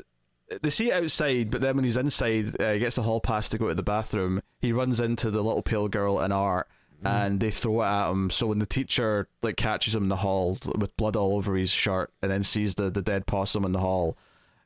they 0.61 0.69
see 0.69 0.91
it 0.91 1.03
outside, 1.03 1.49
but 1.51 1.61
then 1.61 1.75
when 1.75 1.83
he's 1.85 1.97
inside, 1.97 2.59
uh, 2.61 2.73
he 2.73 2.79
gets 2.79 2.95
the 2.95 3.01
hall 3.03 3.19
pass 3.19 3.49
to 3.49 3.57
go 3.57 3.67
to 3.67 3.73
the 3.75 3.83
bathroom. 3.83 4.41
He 4.59 4.71
runs 4.71 4.99
into 4.99 5.31
the 5.31 5.41
little 5.43 5.61
pale 5.63 5.87
girl 5.87 6.19
and 6.19 6.31
Art, 6.33 6.67
Mm. 7.03 7.09
and 7.09 7.39
they 7.41 7.51
throw 7.51 7.81
it 7.81 7.85
at 7.87 8.09
him. 8.09 8.29
So 8.29 8.47
when 8.47 8.59
the 8.59 8.65
teacher 8.65 9.27
like 9.43 9.57
catches 9.57 9.93
him 9.95 10.03
in 10.03 10.09
the 10.09 10.15
hall 10.15 10.57
with 10.77 10.95
blood 10.95 11.17
all 11.17 11.35
over 11.35 11.55
his 11.55 11.69
shirt, 11.69 12.09
and 12.21 12.31
then 12.31 12.41
sees 12.41 12.75
the 12.75 12.89
the 12.89 13.01
dead 13.01 13.25
possum 13.27 13.65
in 13.65 13.73
the 13.73 13.79
hall. 13.79 14.17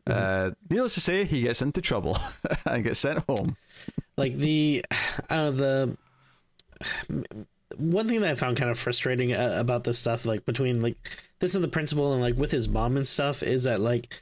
Mm-hmm. 0.07 0.51
Uh, 0.51 0.51
needless 0.69 0.93
to 0.93 1.01
say, 1.01 1.23
he 1.25 1.41
gets 1.41 1.61
into 1.63 1.81
trouble 1.81 2.17
and 2.65 2.83
gets 2.83 2.99
sent 2.99 3.19
home. 3.27 3.57
like 4.15 4.37
the 4.37 4.85
I 5.29 5.35
don't 5.35 5.57
know 5.57 5.95
the 7.17 7.47
one 7.77 8.07
thing 8.07 8.21
that 8.21 8.31
I 8.31 8.35
found 8.35 8.57
kind 8.57 8.71
of 8.71 8.79
frustrating 8.79 9.33
uh, 9.33 9.55
about 9.59 9.83
this 9.83 9.99
stuff, 9.99 10.25
like 10.25 10.45
between 10.45 10.81
like 10.81 10.97
this 11.39 11.55
and 11.55 11.63
the 11.63 11.67
principal 11.67 12.13
and 12.13 12.21
like 12.21 12.35
with 12.35 12.51
his 12.51 12.67
mom 12.67 12.97
and 12.97 13.07
stuff, 13.07 13.43
is 13.43 13.63
that 13.63 13.79
like 13.79 14.13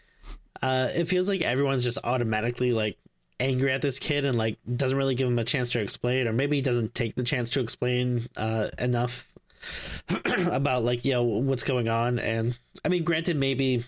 uh, 0.61 0.89
it 0.93 1.05
feels 1.05 1.29
like 1.29 1.41
everyone's 1.41 1.83
just 1.83 1.97
automatically 2.03 2.71
like 2.71 2.97
angry 3.39 3.71
at 3.71 3.81
this 3.81 3.99
kid 3.99 4.25
and 4.25 4.37
like 4.37 4.57
doesn't 4.75 4.97
really 4.97 5.15
give 5.15 5.27
him 5.27 5.39
a 5.39 5.43
chance 5.43 5.69
to 5.71 5.79
explain, 5.79 6.27
or 6.27 6.33
maybe 6.33 6.57
he 6.57 6.61
doesn't 6.61 6.95
take 6.95 7.15
the 7.15 7.23
chance 7.23 7.49
to 7.51 7.59
explain 7.59 8.27
uh, 8.35 8.69
enough 8.79 9.31
about 10.51 10.83
like 10.83 11.05
you 11.05 11.13
know 11.13 11.23
what's 11.23 11.63
going 11.63 11.87
on. 11.87 12.19
And 12.19 12.57
I 12.83 12.89
mean, 12.89 13.03
granted, 13.03 13.37
maybe 13.37 13.83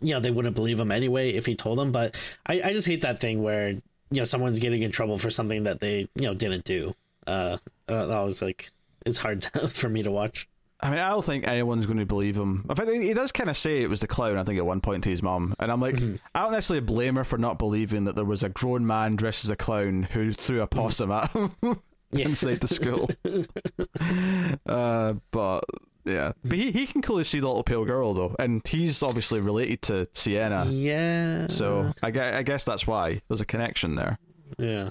you 0.00 0.14
know 0.14 0.20
they 0.20 0.30
wouldn't 0.30 0.54
believe 0.54 0.80
him 0.80 0.90
anyway 0.90 1.30
if 1.30 1.46
he 1.46 1.54
told 1.54 1.78
them, 1.78 1.92
but 1.92 2.16
I, 2.46 2.60
I 2.64 2.72
just 2.72 2.86
hate 2.86 3.02
that 3.02 3.20
thing 3.20 3.42
where 3.42 3.70
you 3.70 3.82
know 4.20 4.24
someone's 4.24 4.58
getting 4.58 4.82
in 4.82 4.90
trouble 4.90 5.18
for 5.18 5.30
something 5.30 5.64
that 5.64 5.80
they 5.80 6.08
you 6.14 6.22
know 6.22 6.34
didn't 6.34 6.64
do. 6.64 6.94
Uh, 7.26 7.58
uh, 7.88 8.06
that 8.06 8.20
was 8.20 8.40
like 8.42 8.70
it's 9.06 9.18
hard 9.18 9.44
for 9.70 9.88
me 9.88 10.02
to 10.02 10.10
watch. 10.10 10.48
I 10.80 10.90
mean, 10.90 10.98
I 10.98 11.08
don't 11.10 11.24
think 11.24 11.46
anyone's 11.46 11.86
going 11.86 11.98
to 11.98 12.04
believe 12.04 12.36
him. 12.36 12.66
In 12.68 12.74
fact, 12.76 12.90
he 12.90 13.14
does 13.14 13.32
kind 13.32 13.48
of 13.48 13.56
say 13.56 13.80
it 13.82 13.88
was 13.88 14.00
the 14.00 14.06
clown. 14.06 14.36
I 14.36 14.44
think 14.44 14.58
at 14.58 14.66
one 14.66 14.82
point 14.82 15.04
to 15.04 15.10
his 15.10 15.22
mum, 15.22 15.54
and 15.58 15.72
I'm 15.72 15.80
like, 15.80 15.94
I 16.34 16.42
don't 16.42 16.52
necessarily 16.52 16.84
blame 16.84 17.14
her 17.16 17.24
for 17.24 17.38
not 17.38 17.58
believing 17.58 18.04
that 18.04 18.16
there 18.16 18.24
was 18.24 18.42
a 18.42 18.50
grown 18.50 18.86
man 18.86 19.16
dressed 19.16 19.44
as 19.44 19.50
a 19.50 19.56
clown 19.56 20.02
who 20.02 20.32
threw 20.32 20.60
a 20.60 20.66
possum 20.66 21.10
at 21.10 21.30
him 21.30 21.52
Yeah. 22.12 22.26
inside 22.28 22.60
the 22.60 22.68
school. 22.68 23.08
uh, 24.66 25.14
but 25.30 25.64
yeah, 26.04 26.32
but 26.44 26.58
he 26.58 26.70
he 26.70 26.86
can 26.86 27.00
clearly 27.02 27.24
see 27.24 27.40
the 27.40 27.46
little 27.46 27.62
pale 27.64 27.84
girl 27.84 28.12
though, 28.14 28.36
and 28.38 28.60
he's 28.66 29.02
obviously 29.02 29.40
related 29.40 29.80
to 29.82 30.08
Sienna. 30.12 30.66
Yeah. 30.70 31.46
So 31.46 31.92
I 32.02 32.10
guess, 32.10 32.34
I 32.34 32.42
guess 32.42 32.64
that's 32.64 32.86
why 32.86 33.22
there's 33.28 33.40
a 33.40 33.46
connection 33.46 33.94
there. 33.94 34.18
yeah. 34.58 34.90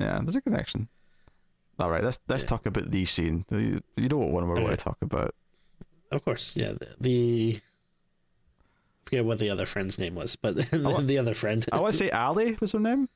Yeah, 0.00 0.20
there's 0.22 0.36
a 0.36 0.40
connection. 0.40 0.88
All 1.82 1.90
right, 1.90 2.04
let's 2.04 2.20
let's 2.28 2.44
Yeah. 2.44 2.48
talk 2.48 2.66
about 2.66 2.90
the 2.92 3.04
scene. 3.04 3.44
You, 3.50 3.82
you 3.96 4.08
know 4.08 4.18
what 4.18 4.30
one 4.30 4.46
we're 4.46 4.54
going 4.54 4.68
to 4.68 4.76
talk 4.76 4.98
about. 5.02 5.34
Of 6.12 6.24
course, 6.24 6.56
yeah. 6.56 6.72
The, 6.72 6.88
the 7.00 7.60
forget 9.04 9.24
what 9.24 9.38
the 9.40 9.50
other 9.50 9.66
friend's 9.66 9.98
name 9.98 10.14
was, 10.14 10.36
but 10.36 10.54
wa- 10.72 11.00
the 11.02 11.18
other 11.18 11.34
friend. 11.34 11.66
I 11.72 11.80
want 11.80 11.92
to 11.92 11.98
say 11.98 12.10
Ali 12.10 12.56
was 12.60 12.70
her 12.72 12.78
name. 12.78 13.08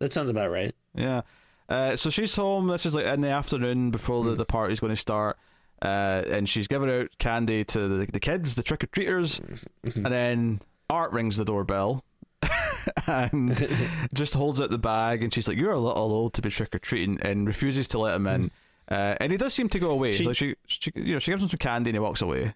that 0.00 0.12
sounds 0.12 0.28
about 0.30 0.50
right. 0.50 0.74
Yeah. 0.94 1.22
Uh, 1.68 1.96
so 1.96 2.10
she's 2.10 2.36
home. 2.36 2.66
This 2.66 2.84
is 2.84 2.94
like 2.94 3.06
in 3.06 3.22
the 3.22 3.30
afternoon 3.30 3.90
before 3.90 4.22
the, 4.22 4.34
the 4.34 4.44
party's 4.44 4.80
going 4.80 4.92
to 4.92 4.96
start. 5.00 5.38
Uh, 5.80 6.22
and 6.28 6.46
she's 6.48 6.68
giving 6.68 6.90
out 6.90 7.08
candy 7.18 7.64
to 7.64 7.88
the, 7.88 8.06
the 8.12 8.20
kids, 8.20 8.54
the 8.54 8.62
trick 8.62 8.84
or 8.84 8.86
treaters. 8.88 9.40
and 9.94 10.04
then 10.06 10.60
Art 10.90 11.12
rings 11.12 11.36
the 11.38 11.44
doorbell 11.46 12.04
and 13.06 13.68
just 14.14 14.34
holds 14.34 14.60
out 14.60 14.70
the 14.70 14.78
bag. 14.78 15.22
And 15.22 15.32
she's 15.32 15.48
like, 15.48 15.56
You're 15.58 15.72
a 15.72 15.78
little 15.80 16.02
old 16.12 16.34
to 16.34 16.42
be 16.42 16.50
trick 16.50 16.74
or 16.74 16.78
treating, 16.78 17.20
and 17.22 17.46
refuses 17.46 17.88
to 17.88 17.98
let 17.98 18.14
him 18.16 18.26
in. 18.26 18.50
Uh, 18.86 19.16
and 19.18 19.32
he 19.32 19.38
does 19.38 19.54
seem 19.54 19.66
to 19.66 19.78
go 19.78 19.88
away. 19.88 20.12
She- 20.12 20.26
Like 20.26 20.36
she, 20.36 20.56
she, 20.66 20.92
you 20.94 21.14
know, 21.14 21.18
she 21.18 21.30
gives 21.30 21.42
him 21.42 21.48
some 21.48 21.56
candy 21.56 21.88
and 21.88 21.94
he 21.96 22.00
walks 22.00 22.20
away. 22.20 22.52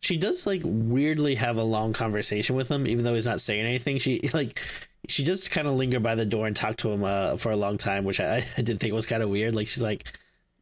She 0.00 0.18
does 0.18 0.46
like 0.46 0.60
weirdly 0.62 1.36
have 1.36 1.56
a 1.56 1.62
long 1.62 1.94
conversation 1.94 2.54
with 2.54 2.68
him, 2.68 2.86
even 2.86 3.02
though 3.02 3.14
he's 3.14 3.24
not 3.24 3.40
saying 3.40 3.64
anything. 3.64 3.96
She 3.98 4.28
like 4.34 4.60
she 5.08 5.24
just 5.24 5.50
kind 5.50 5.66
of 5.66 5.72
linger 5.72 6.00
by 6.00 6.14
the 6.16 6.26
door 6.26 6.46
and 6.46 6.54
talk 6.54 6.76
to 6.76 6.90
him 6.92 7.02
uh, 7.02 7.38
for 7.38 7.50
a 7.50 7.56
long 7.56 7.78
time, 7.78 8.04
which 8.04 8.20
I, 8.20 8.44
I 8.58 8.60
did 8.60 8.78
think 8.78 8.92
was 8.92 9.06
kind 9.06 9.22
of 9.22 9.30
weird. 9.30 9.54
Like 9.56 9.68
she's 9.68 9.82
like, 9.82 10.04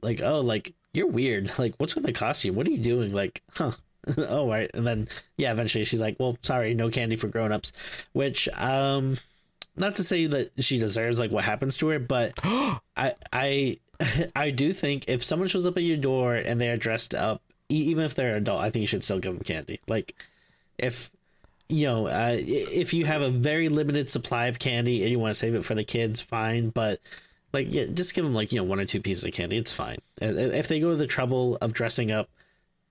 like 0.03 0.21
oh, 0.23 0.41
like 0.41 0.73
you're 0.95 1.09
weird. 1.09 1.51
Like 1.59 1.75
what's 1.79 1.97
with 1.97 2.05
the 2.07 2.13
costume? 2.13 2.55
What 2.55 2.69
are 2.69 2.71
you 2.71 2.79
doing? 2.79 3.13
Like 3.13 3.43
huh. 3.55 3.73
oh 4.17 4.49
right, 4.49 4.71
and 4.75 4.87
then 4.87 5.09
yeah, 5.37 5.53
eventually 5.53 5.85
she's 5.85 6.01
like, 6.01 6.17
"Well, 6.19 6.39
sorry, 6.43 6.75
no 6.75 6.91
candy 6.91 7.17
for 7.17 7.29
grown-ups," 7.29 7.73
which 8.13 8.49
um, 8.51 9.19
not 9.77 9.97
to 9.97 10.05
say 10.05 10.27
that 10.27 10.53
she 10.59 10.79
deserves 10.79 11.19
like 11.19 11.31
what 11.31 11.45
happens 11.45 11.77
to 11.79 11.89
her, 11.89 11.99
but 11.99 12.33
I 12.45 13.15
I 13.33 13.79
I 14.37 14.51
do 14.51 14.73
think 14.73 15.09
if 15.09 15.25
someone 15.25 15.49
shows 15.49 15.67
up 15.67 15.77
at 15.77 15.83
your 15.83 15.97
door 15.97 16.35
and 16.35 16.61
they're 16.61 16.77
dressed 16.77 17.15
up, 17.15 17.43
even 17.69 18.05
if 18.05 18.15
they're 18.15 18.37
an 18.37 18.43
adult, 18.43 18.61
I 18.61 18.71
think 18.71 18.83
you 18.83 18.87
should 18.87 19.05
still 19.05 19.19
give 19.19 19.35
them 19.35 19.45
candy. 19.45 19.81
Like 19.89 20.15
if 20.79 21.11
you 21.69 21.87
know, 21.87 22.07
uh, 22.07 22.37
if 22.39 22.95
you 22.95 23.05
have 23.07 23.23
a 23.23 23.31
very 23.31 23.69
limited 23.69 24.09
supply 24.09 24.47
of 24.47 24.59
candy 24.59 25.03
and 25.03 25.11
you 25.11 25.19
want 25.19 25.33
to 25.33 25.35
save 25.35 25.55
it 25.55 25.65
for 25.65 25.75
the 25.75 25.85
kids, 25.85 26.21
fine. 26.21 26.71
But 26.71 27.01
like, 27.53 27.67
yeah, 27.71 27.87
just 27.87 28.15
give 28.15 28.25
them 28.25 28.35
like 28.35 28.53
you 28.53 28.59
know 28.59 28.65
one 28.65 28.81
or 28.81 28.85
two 28.85 29.01
pieces 29.01 29.25
of 29.25 29.33
candy. 29.33 29.57
It's 29.57 29.73
fine. 29.73 29.99
If 30.21 30.69
they 30.69 30.81
go 30.81 30.91
to 30.91 30.97
the 30.97 31.07
trouble 31.07 31.59
of 31.61 31.73
dressing 31.73 32.11
up, 32.13 32.29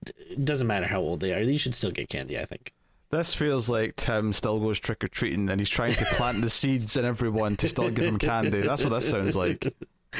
it 0.04 0.44
doesn't 0.44 0.66
matter 0.66 0.86
how 0.86 1.00
old 1.00 1.20
they 1.20 1.32
are. 1.32 1.40
You 1.40 1.58
should 1.58 1.74
still 1.74 1.90
get 1.90 2.08
candy. 2.08 2.38
I 2.38 2.44
think. 2.44 2.72
This 3.10 3.34
feels 3.34 3.68
like 3.68 3.96
Tim 3.96 4.32
still 4.32 4.58
goes 4.58 4.80
trick 4.80 5.04
or 5.04 5.08
treating 5.08 5.48
and 5.48 5.60
he's 5.60 5.70
trying 5.70 5.94
to 5.94 6.04
plant 6.06 6.40
the 6.40 6.50
seeds 6.50 6.96
in 6.96 7.04
everyone 7.04 7.54
to 7.56 7.68
still 7.68 7.88
give 7.88 8.04
him 8.04 8.18
candy. 8.18 8.62
That's 8.62 8.82
what 8.82 8.90
this 8.90 9.08
sounds 9.08 9.36
like. 9.36 9.72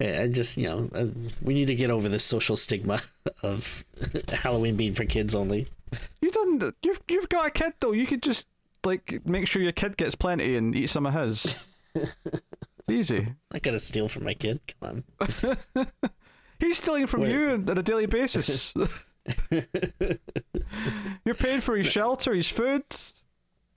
I 0.00 0.22
I 0.22 0.28
just 0.28 0.56
you 0.56 0.68
know 0.68 0.90
uh, 0.94 1.06
we 1.42 1.54
need 1.54 1.66
to 1.66 1.74
get 1.74 1.90
over 1.90 2.08
this 2.08 2.24
social 2.24 2.56
stigma 2.56 3.00
of 3.42 3.84
Halloween 4.28 4.76
being 4.76 4.94
for 4.94 5.04
kids 5.04 5.34
only. 5.34 5.68
You 6.20 6.30
done 6.30 6.72
you've 6.82 7.00
you've 7.08 7.28
got 7.28 7.46
a 7.46 7.50
kid 7.50 7.74
though. 7.80 7.92
You 7.92 8.06
could 8.06 8.22
just 8.22 8.48
like 8.84 9.24
make 9.24 9.46
sure 9.46 9.62
your 9.62 9.72
kid 9.72 9.96
gets 9.96 10.14
plenty 10.14 10.56
and 10.56 10.74
eat 10.74 10.88
some 10.88 11.06
of 11.06 11.14
his. 11.14 11.56
Easy. 12.92 13.26
I 13.52 13.58
gotta 13.58 13.78
steal 13.78 14.08
from 14.08 14.24
my 14.24 14.34
kid. 14.34 14.60
Come 14.80 15.04
on. 15.20 15.56
He's 16.58 16.78
stealing 16.78 17.06
from 17.06 17.22
Wait. 17.22 17.32
you 17.32 17.50
on 17.68 17.78
a 17.78 17.82
daily 17.82 18.06
basis. 18.06 18.74
You're 21.24 21.34
paying 21.34 21.60
for 21.60 21.76
his 21.76 21.86
shelter, 21.86 22.34
his 22.34 22.48
food, 22.48 22.84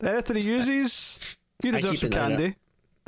anything 0.04 0.38
he 0.38 0.46
uses. 0.48 1.38
You 1.64 1.72
deserve 1.72 1.98
some 1.98 2.08
an 2.08 2.14
candy. 2.14 2.56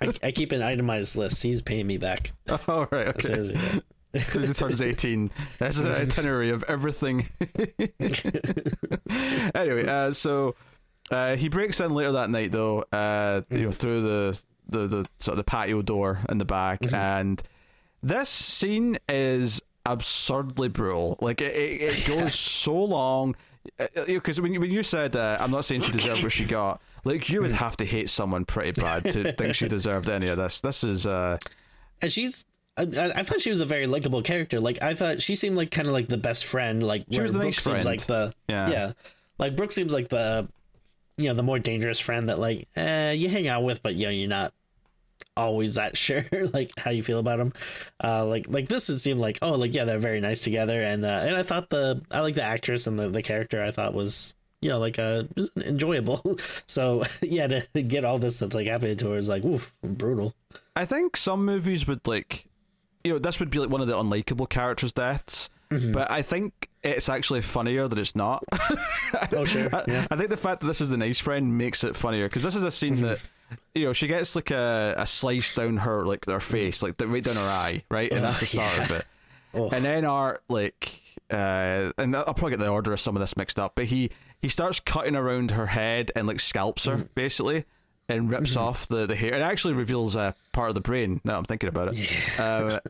I, 0.00 0.12
I 0.22 0.30
keep 0.32 0.52
an 0.52 0.62
itemized 0.62 1.16
list. 1.16 1.42
He's 1.42 1.62
paying 1.62 1.86
me 1.86 1.96
back. 1.98 2.32
All 2.68 2.86
right, 2.90 3.08
As 3.08 3.14
okay. 3.14 3.22
soon 3.28 3.38
as 3.38 3.50
he- 3.50 3.80
So 4.18 4.40
he 4.40 4.52
turns 4.52 4.82
18. 4.82 5.30
That's 5.58 5.78
an 5.78 5.88
itinerary 5.92 6.50
of 6.50 6.64
everything. 6.64 7.28
anyway, 9.54 9.86
uh, 9.86 10.12
so 10.12 10.54
uh, 11.10 11.36
he 11.36 11.48
breaks 11.48 11.80
in 11.80 11.92
later 11.94 12.12
that 12.12 12.30
night, 12.30 12.52
though, 12.52 12.80
uh, 12.92 13.42
you 13.50 13.64
know, 13.66 13.70
through 13.70 14.02
the, 14.02 14.42
the, 14.68 14.86
the 14.86 15.06
sort 15.18 15.34
of 15.34 15.36
the 15.38 15.44
patio 15.44 15.82
door 15.82 16.20
in 16.28 16.38
the 16.38 16.44
back. 16.44 16.80
And 16.92 17.42
this 18.02 18.28
scene 18.28 18.98
is 19.08 19.60
absurdly 19.84 20.68
brutal. 20.68 21.18
Like, 21.20 21.40
it, 21.40 21.54
it, 21.54 21.98
it 21.98 22.06
goes 22.06 22.34
so 22.38 22.74
long. 22.84 23.36
because 24.06 24.40
when 24.40 24.52
you, 24.52 24.60
when 24.60 24.70
you 24.70 24.82
said 24.82 25.16
uh, 25.16 25.38
I'm 25.40 25.50
not 25.50 25.64
saying 25.64 25.80
she 25.82 25.92
deserved 25.92 26.22
what 26.22 26.32
she 26.32 26.44
got, 26.44 26.80
like 27.04 27.28
you 27.28 27.42
would 27.42 27.52
have 27.52 27.76
to 27.78 27.84
hate 27.84 28.08
someone 28.10 28.44
pretty 28.44 28.80
bad 28.80 29.10
to 29.10 29.32
think 29.32 29.54
she 29.54 29.68
deserved 29.68 30.08
any 30.08 30.28
of 30.28 30.36
this. 30.36 30.60
This 30.60 30.84
is 30.84 31.06
uh, 31.06 31.38
and 32.00 32.12
she's 32.12 32.44
I, 32.76 32.82
I 33.16 33.22
thought 33.22 33.40
she 33.40 33.50
was 33.50 33.60
a 33.60 33.64
very 33.66 33.86
likable 33.86 34.22
character. 34.22 34.60
Like 34.60 34.82
I 34.82 34.94
thought 34.94 35.22
she 35.22 35.34
seemed 35.34 35.56
like 35.56 35.70
kind 35.70 35.88
of 35.88 35.94
like 35.94 36.08
the 36.08 36.16
best 36.18 36.44
friend. 36.44 36.82
Like 36.82 37.06
She 37.10 37.20
was 37.20 37.32
the 37.32 37.38
Brooke 37.38 37.46
nice 37.48 37.54
seems 37.56 37.64
friend. 37.64 37.84
like 37.84 38.06
the 38.06 38.32
Yeah. 38.48 38.68
yeah. 38.70 38.92
Like 39.38 39.56
Brooke 39.56 39.72
seems 39.72 39.92
like 39.92 40.08
the 40.08 40.48
you 41.16 41.28
know 41.28 41.34
the 41.34 41.42
more 41.42 41.58
dangerous 41.58 41.98
friend 41.98 42.28
that 42.28 42.38
like 42.38 42.68
eh, 42.76 43.12
you 43.12 43.28
hang 43.28 43.48
out 43.48 43.64
with, 43.64 43.82
but 43.82 43.94
you 43.94 44.04
know 44.06 44.10
you're 44.10 44.28
not 44.28 44.52
always 45.36 45.74
that 45.74 45.96
sure 46.06 46.24
like 46.52 46.70
how 46.78 46.90
you 46.90 47.02
feel 47.02 47.18
about 47.18 47.38
them. 47.38 47.52
Uh, 48.02 48.24
like 48.26 48.46
like 48.48 48.68
this 48.68 48.88
it 48.88 48.98
seemed 48.98 49.20
like 49.20 49.38
oh 49.42 49.52
like 49.52 49.74
yeah 49.74 49.84
they're 49.84 49.98
very 49.98 50.20
nice 50.20 50.42
together 50.42 50.82
and 50.82 51.04
uh, 51.04 51.22
and 51.22 51.36
I 51.36 51.42
thought 51.42 51.70
the 51.70 52.02
I 52.10 52.20
like 52.20 52.34
the 52.34 52.42
actress 52.42 52.86
and 52.86 52.98
the 52.98 53.08
the 53.08 53.22
character 53.22 53.62
I 53.62 53.70
thought 53.70 53.94
was 53.94 54.34
you 54.62 54.70
know 54.70 54.78
like 54.78 54.98
uh 54.98 55.24
enjoyable. 55.56 56.38
so 56.66 57.02
yeah 57.22 57.46
to 57.46 57.82
get 57.82 58.04
all 58.04 58.18
this 58.18 58.38
that's 58.38 58.54
like 58.54 58.66
happening 58.66 58.96
to 58.98 59.10
her 59.10 59.16
is 59.16 59.28
like 59.28 59.44
oof 59.44 59.74
brutal. 59.82 60.34
I 60.74 60.84
think 60.84 61.16
some 61.16 61.44
movies 61.44 61.86
would 61.86 62.06
like, 62.06 62.46
you 63.04 63.12
know, 63.12 63.18
this 63.18 63.40
would 63.40 63.50
be 63.50 63.58
like 63.58 63.70
one 63.70 63.80
of 63.80 63.88
the 63.88 63.94
unlikable 63.94 64.48
characters' 64.48 64.92
deaths. 64.92 65.50
But 65.68 66.10
I 66.12 66.22
think 66.22 66.68
it's 66.86 67.08
actually 67.08 67.42
funnier 67.42 67.88
that 67.88 67.98
it's 67.98 68.14
not. 68.16 68.42
Oh 69.32 69.44
sure 69.44 69.68
I, 69.74 69.84
yeah. 69.88 70.06
I 70.10 70.16
think 70.16 70.30
the 70.30 70.36
fact 70.36 70.60
that 70.60 70.66
this 70.66 70.80
is 70.80 70.90
the 70.90 70.96
nice 70.96 71.18
friend 71.18 71.56
makes 71.56 71.84
it 71.84 71.96
funnier 71.96 72.28
because 72.28 72.42
this 72.42 72.54
is 72.56 72.64
a 72.64 72.70
scene 72.70 73.00
that 73.02 73.20
you 73.74 73.84
know 73.84 73.92
she 73.92 74.06
gets 74.08 74.34
like 74.36 74.50
a, 74.50 74.94
a 74.98 75.06
slice 75.06 75.52
down 75.54 75.76
her 75.78 76.04
like 76.04 76.26
her 76.26 76.40
face 76.40 76.82
like 76.82 76.94
right 77.00 77.22
down 77.22 77.36
her 77.36 77.40
eye 77.40 77.82
right 77.90 78.10
and 78.12 78.22
that's 78.24 78.40
the 78.40 78.46
start 78.56 78.78
of 78.78 78.90
it 78.90 79.04
Oh. 79.54 79.68
and 79.70 79.84
then 79.84 80.04
art 80.04 80.42
like 80.48 81.00
uh 81.30 81.92
and 81.96 82.14
I'll 82.16 82.24
probably 82.24 82.50
get 82.50 82.58
the 82.60 82.68
order 82.68 82.92
of 82.92 83.00
some 83.00 83.16
of 83.16 83.20
this 83.20 83.36
mixed 83.36 83.58
up 83.60 83.74
but 83.76 83.86
he 83.86 84.10
he 84.42 84.48
starts 84.48 84.80
cutting 84.80 85.16
around 85.16 85.52
her 85.52 85.66
head 85.66 86.10
and 86.16 86.26
like 86.26 86.40
scalps 86.40 86.84
her 86.86 86.96
basically 87.14 87.64
and 88.08 88.28
rips 88.30 88.56
off 88.56 88.86
the 88.88 89.06
the 89.06 89.16
hair 89.16 89.32
it 89.34 89.40
actually 89.40 89.74
reveals 89.74 90.14
a 90.16 90.34
part 90.52 90.68
of 90.68 90.74
the 90.74 90.80
brain 90.82 91.20
now 91.24 91.38
I'm 91.38 91.44
thinking 91.44 91.68
about 91.68 91.94
it 91.94 92.40
um, 92.40 92.80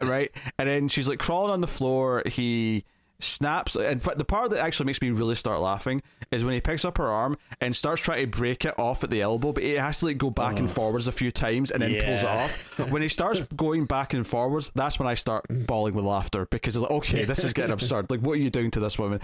right? 0.00 0.30
And 0.58 0.68
then 0.68 0.88
she's 0.88 1.08
like 1.08 1.18
crawling 1.18 1.50
on 1.52 1.60
the 1.60 1.66
floor. 1.66 2.22
He 2.26 2.84
snaps. 3.24 3.76
In 3.76 3.98
fact, 3.98 4.18
the 4.18 4.24
part 4.24 4.50
that 4.50 4.60
actually 4.60 4.86
makes 4.86 5.00
me 5.00 5.10
really 5.10 5.34
start 5.34 5.60
laughing 5.60 6.02
is 6.30 6.44
when 6.44 6.54
he 6.54 6.60
picks 6.60 6.84
up 6.84 6.98
her 6.98 7.08
arm 7.08 7.36
and 7.60 7.74
starts 7.74 8.02
trying 8.02 8.30
to 8.30 8.38
break 8.38 8.64
it 8.64 8.78
off 8.78 9.04
at 9.04 9.10
the 9.10 9.22
elbow, 9.22 9.52
but 9.52 9.62
it 9.62 9.78
has 9.78 10.00
to 10.00 10.06
like 10.06 10.18
go 10.18 10.30
back 10.30 10.58
and 10.58 10.70
forwards 10.70 11.08
a 11.08 11.12
few 11.12 11.30
times 11.30 11.70
and 11.70 11.82
then 11.82 11.92
pulls 12.00 12.22
it 12.22 12.28
off. 12.28 12.78
When 12.90 13.02
he 13.02 13.08
starts 13.08 13.40
going 13.56 13.86
back 13.86 14.14
and 14.14 14.26
forwards, 14.26 14.70
that's 14.74 14.98
when 14.98 15.08
I 15.08 15.14
start 15.14 15.46
bawling 15.48 15.94
with 15.94 16.04
laughter 16.04 16.46
because 16.46 16.76
it's 16.76 16.82
like, 16.82 16.92
okay, 16.92 17.24
this 17.24 17.44
is 17.44 17.52
getting 17.52 17.72
absurd. 17.72 18.10
Like, 18.10 18.20
what 18.20 18.32
are 18.32 18.42
you 18.42 18.50
doing 18.50 18.70
to 18.72 18.80
this 18.80 18.98
woman? 18.98 19.20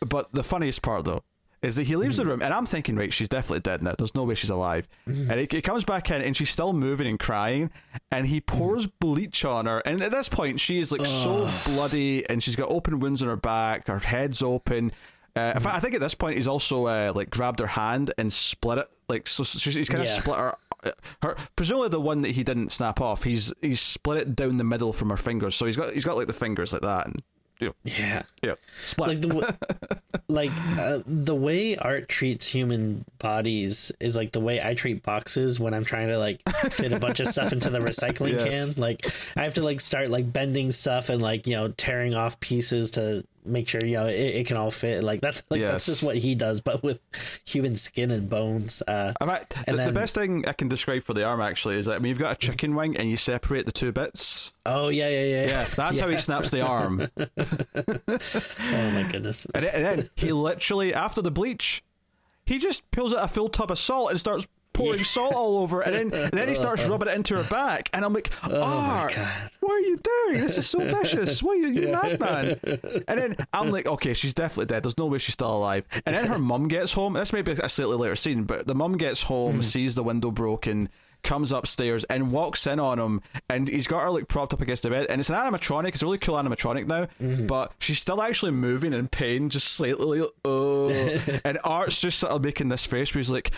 But 0.00 0.32
the 0.32 0.44
funniest 0.44 0.82
part 0.82 1.04
though 1.04 1.22
is 1.62 1.76
that 1.76 1.84
he 1.84 1.94
leaves 1.96 2.16
the 2.16 2.24
room 2.24 2.40
and 2.42 2.54
I'm 2.54 2.64
thinking, 2.66 2.96
right, 2.96 3.12
she's 3.12 3.28
definitely 3.28 3.60
dead 3.60 3.82
now. 3.82 3.94
There's 3.98 4.14
no 4.14 4.24
way 4.24 4.34
she's 4.34 4.50
alive. 4.50 4.88
And 5.06 5.32
he, 5.32 5.46
comes 5.46 5.84
back 5.84 6.10
in 6.10 6.22
and 6.22 6.34
she's 6.36 6.50
still 6.50 6.72
moving 6.72 7.06
and 7.06 7.18
crying 7.18 7.70
and 8.10 8.26
he 8.26 8.40
pours 8.40 8.86
bleach 8.86 9.44
on 9.44 9.66
her. 9.66 9.80
And 9.80 10.00
at 10.00 10.10
this 10.10 10.28
point, 10.28 10.58
she 10.58 10.78
is 10.80 10.90
like 10.90 11.04
so 11.04 11.50
bloody 11.66 12.28
and 12.30 12.42
she's 12.42 12.56
got 12.56 12.70
open 12.70 12.98
wounds 13.00 13.22
on 13.22 13.28
her 13.28 13.36
back, 13.36 13.88
her 13.88 13.98
head's 13.98 14.42
open. 14.42 14.92
Uh, 15.36 15.52
in 15.54 15.60
fact, 15.60 15.76
I 15.76 15.80
think 15.80 15.94
at 15.94 16.00
this 16.00 16.14
point 16.14 16.36
he's 16.36 16.48
also 16.48 16.86
uh, 16.86 17.12
like 17.14 17.30
grabbed 17.30 17.60
her 17.60 17.66
hand 17.66 18.12
and 18.18 18.32
split 18.32 18.78
it. 18.78 18.90
Like 19.08 19.26
so, 19.26 19.42
so 19.44 19.58
she's, 19.58 19.74
he's 19.74 19.88
kind 19.88 20.00
of 20.02 20.08
Yeah. 20.08 20.20
split 20.20 20.36
her. 20.36 20.56
Her 21.22 21.36
presumably 21.56 21.90
the 21.90 22.00
one 22.00 22.22
that 22.22 22.30
he 22.30 22.42
didn't 22.42 22.72
snap 22.72 23.02
off. 23.02 23.24
He's 23.24 23.52
he's 23.60 23.82
split 23.82 24.16
it 24.16 24.34
down 24.34 24.56
the 24.56 24.64
middle 24.64 24.94
from 24.94 25.10
her 25.10 25.16
fingers. 25.18 25.54
So 25.54 25.66
he's 25.66 25.76
got 25.76 25.92
he's 25.92 26.06
got 26.06 26.16
like 26.16 26.26
the 26.26 26.32
fingers 26.32 26.72
like 26.72 26.80
that 26.82 27.06
and 27.06 27.22
know, 27.68 27.74
Yeah. 27.84 28.22
yeah, 28.42 28.54
split. 28.82 29.08
like 29.08 29.20
the 29.20 29.28
w- 29.28 29.46
like 30.28 30.50
uh, 30.78 31.00
the 31.06 31.34
way 31.34 31.76
art 31.76 32.08
treats 32.08 32.46
human 32.46 33.04
bodies 33.18 33.92
is 34.00 34.16
like 34.16 34.32
the 34.32 34.40
way 34.40 34.60
I 34.62 34.74
treat 34.74 35.02
boxes 35.02 35.60
when 35.60 35.74
I'm 35.74 35.84
trying 35.84 36.08
to 36.08 36.18
like 36.18 36.40
fit 36.70 36.92
a 36.92 36.98
bunch 36.98 37.20
of 37.20 37.26
stuff 37.28 37.52
into 37.52 37.70
the 37.70 37.78
recycling 37.90 38.32
Yes. 38.44 38.74
can. 38.74 38.80
Like 38.80 39.06
I 39.36 39.42
have 39.42 39.54
to 39.54 39.62
like 39.62 39.80
start 39.80 40.08
like 40.10 40.32
bending 40.32 40.72
stuff 40.72 41.08
and 41.08 41.20
like 41.20 41.46
you 41.46 41.54
know 41.56 41.68
tearing 41.68 42.14
off 42.14 42.40
pieces 42.40 42.90
to 42.92 43.24
make 43.44 43.68
sure 43.68 43.84
you 43.84 43.96
know 43.96 44.06
it, 44.06 44.14
it 44.14 44.46
can 44.46 44.56
all 44.56 44.70
fit. 44.70 45.02
Like 45.02 45.20
that's 45.20 45.42
like 45.50 45.60
Yes. 45.60 45.72
that's 45.72 45.86
just 45.86 46.02
what 46.02 46.16
he 46.16 46.34
does, 46.34 46.60
but 46.60 46.82
with 46.82 47.00
human 47.46 47.76
skin 47.76 48.10
and 48.10 48.28
bones. 48.28 48.82
Uh, 48.86 49.12
fact, 49.18 49.56
And 49.66 49.78
the, 49.78 49.86
the 49.86 49.92
best 49.92 50.14
thing 50.14 50.46
I 50.46 50.52
can 50.52 50.68
describe 50.68 51.04
for 51.04 51.14
the 51.14 51.24
arm 51.24 51.40
actually 51.40 51.76
is 51.78 51.86
that 51.86 52.00
when 52.00 52.08
you've 52.08 52.18
got 52.18 52.32
a 52.32 52.36
chicken 52.36 52.74
wing 52.74 52.96
and 52.96 53.08
you 53.10 53.16
separate 53.16 53.66
the 53.66 53.72
two 53.72 53.92
bits, 53.92 54.52
oh 54.66 54.88
yeah, 54.88 55.08
yeah, 55.08 55.24
yeah, 55.24 55.46
yeah, 55.46 55.64
that's 55.74 55.98
how 55.98 56.08
he 56.08 56.16
snaps 56.28 56.50
the 56.50 56.60
arm. 56.62 57.08
Oh 58.72 58.90
my 58.92 59.02
goodness. 59.10 59.46
And 59.54 59.64
then, 59.64 59.74
and 59.74 59.84
then 59.84 60.10
he 60.16 60.32
literally, 60.32 60.94
after 60.94 61.22
the 61.22 61.30
bleach, 61.30 61.82
he 62.44 62.58
just 62.58 62.88
pulls 62.90 63.14
out 63.14 63.24
a 63.24 63.28
full 63.28 63.48
tub 63.48 63.70
of 63.70 63.78
salt 63.78 64.10
and 64.10 64.18
starts 64.20 64.46
pouring 64.80 65.04
salt 65.04 65.34
all 65.34 65.58
over, 65.58 65.80
and 65.80 65.94
then 65.94 66.22
and 66.22 66.32
then 66.32 66.48
he 66.48 66.54
starts 66.54 66.84
rubbing 66.84 67.08
it 67.08 67.14
into 67.14 67.36
her 67.36 67.44
back, 67.44 67.88
and 67.92 68.04
I'm 68.04 68.12
like, 68.12 68.30
oh 68.44 68.62
Art, 68.62 69.14
ah, 69.18 69.40
God. 69.42 69.50
what 69.60 69.72
are 69.72 69.80
you 69.80 69.98
doing? 69.98 70.40
This 70.40 70.58
is 70.58 70.68
so 70.68 70.80
vicious. 70.80 71.42
What 71.42 71.58
are 71.58 71.60
you, 71.60 71.68
you 71.68 71.88
madman? 71.88 72.60
And 73.08 73.20
then 73.20 73.36
I'm 73.52 73.70
like, 73.70 73.86
okay, 73.86 74.14
she's 74.14 74.34
definitely 74.34 74.66
dead. 74.66 74.82
There's 74.84 74.98
no 74.98 75.06
way 75.06 75.18
she's 75.18 75.34
still 75.34 75.54
alive. 75.54 75.84
And 76.06 76.14
then 76.14 76.26
her 76.26 76.38
mum 76.38 76.68
gets 76.68 76.92
home. 76.92 77.14
This 77.14 77.32
may 77.32 77.42
be 77.42 77.52
a 77.52 77.68
slightly 77.68 77.96
later 77.96 78.16
scene, 78.16 78.44
but 78.44 78.66
the 78.66 78.74
mum 78.74 78.96
gets 78.96 79.22
home, 79.22 79.56
hmm. 79.56 79.62
sees 79.62 79.94
the 79.94 80.02
window 80.02 80.30
broken. 80.30 80.88
Comes 81.22 81.52
upstairs 81.52 82.04
and 82.04 82.32
walks 82.32 82.66
in 82.66 82.80
on 82.80 82.98
him, 82.98 83.20
and 83.50 83.68
he's 83.68 83.86
got 83.86 84.04
her 84.04 84.10
like 84.10 84.26
propped 84.26 84.54
up 84.54 84.62
against 84.62 84.84
the 84.84 84.88
bed, 84.88 85.06
and 85.10 85.20
it's 85.20 85.28
an 85.28 85.36
animatronic. 85.36 85.88
It's 85.88 86.00
a 86.00 86.06
really 86.06 86.16
cool 86.16 86.36
animatronic 86.36 86.86
now, 86.86 87.08
mm-hmm. 87.20 87.46
but 87.46 87.72
she's 87.78 88.00
still 88.00 88.22
actually 88.22 88.52
moving 88.52 88.94
in 88.94 89.06
pain, 89.06 89.50
just 89.50 89.68
slightly. 89.68 90.26
Oh, 90.46 90.88
and 91.44 91.58
Art's 91.62 92.00
just 92.00 92.20
sort 92.20 92.32
of 92.32 92.42
making 92.42 92.68
this 92.68 92.86
face 92.86 93.14
where 93.14 93.18
he's 93.18 93.28
like, 93.28 93.50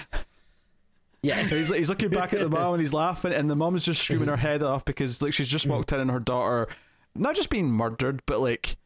Yeah. 1.22 1.42
He's, 1.42 1.68
he's 1.68 1.88
looking 1.88 2.08
back 2.08 2.32
at 2.32 2.40
the 2.40 2.48
mom 2.48 2.74
and 2.74 2.82
he's 2.82 2.92
laughing, 2.92 3.32
and 3.32 3.48
the 3.48 3.56
mom's 3.56 3.84
just 3.84 4.02
screaming 4.02 4.28
her 4.28 4.36
head 4.36 4.62
off 4.62 4.84
because 4.84 5.22
like 5.22 5.32
she's 5.32 5.48
just 5.48 5.66
walked 5.66 5.92
in 5.92 6.00
and 6.00 6.10
her 6.10 6.20
daughter, 6.20 6.68
not 7.14 7.36
just 7.36 7.48
being 7.48 7.70
murdered, 7.70 8.22
but 8.26 8.40
like 8.40 8.76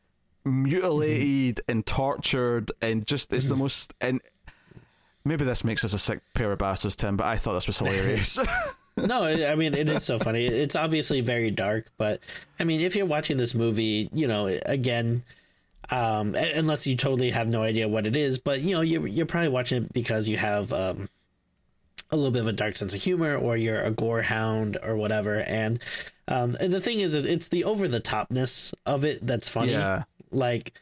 mutilated 0.44 1.60
and 1.66 1.86
tortured, 1.86 2.70
and 2.82 3.06
just 3.06 3.32
it's 3.32 3.46
the 3.46 3.56
most. 3.64 3.94
And 4.00 4.20
maybe 5.24 5.44
this 5.44 5.64
makes 5.64 5.84
us 5.84 5.94
a 5.94 5.98
sick 5.98 6.20
pair 6.34 6.52
of 6.52 6.58
bastards, 6.58 6.96
Tim, 6.96 7.16
but 7.16 7.26
I 7.26 7.36
thought 7.38 7.54
this 7.54 7.66
was 7.66 7.78
hilarious. 7.78 8.38
no, 8.96 9.24
I 9.24 9.52
I 9.52 9.54
mean 9.54 9.74
it 9.74 9.88
is 9.88 10.04
so 10.04 10.18
funny. 10.18 10.46
It's 10.46 10.76
obviously 10.76 11.22
very 11.22 11.50
dark, 11.50 11.86
but 11.96 12.20
I 12.60 12.64
mean 12.64 12.82
if 12.82 12.94
you're 12.96 13.06
watching 13.06 13.38
this 13.38 13.54
movie, 13.54 14.10
you 14.12 14.28
know, 14.28 14.46
again, 14.46 15.22
um, 15.90 16.34
unless 16.34 16.86
you 16.86 16.96
totally 16.96 17.30
have 17.30 17.48
no 17.48 17.62
idea 17.62 17.88
what 17.88 18.06
it 18.06 18.16
is, 18.16 18.38
but 18.38 18.60
you 18.60 18.74
know, 18.74 18.82
you're 18.82 19.06
you're 19.06 19.26
probably 19.26 19.48
watching 19.48 19.84
it 19.84 19.92
because 19.94 20.28
you 20.28 20.36
have 20.36 20.72
um, 20.72 21.08
a 22.10 22.16
little 22.16 22.30
bit 22.30 22.42
of 22.42 22.48
a 22.48 22.52
dark 22.52 22.76
sense 22.76 22.94
of 22.94 23.02
humor, 23.02 23.36
or 23.36 23.56
you're 23.56 23.82
a 23.82 23.90
gore 23.90 24.22
hound, 24.22 24.78
or 24.82 24.96
whatever. 24.96 25.40
And 25.40 25.80
um, 26.28 26.56
and 26.60 26.72
the 26.72 26.80
thing 26.80 27.00
is, 27.00 27.14
it's 27.14 27.48
the 27.48 27.64
over 27.64 27.88
the 27.88 28.00
topness 28.00 28.74
of 28.84 29.04
it 29.04 29.26
that's 29.26 29.48
funny. 29.48 29.72
Yeah. 29.72 30.04
Like. 30.30 30.72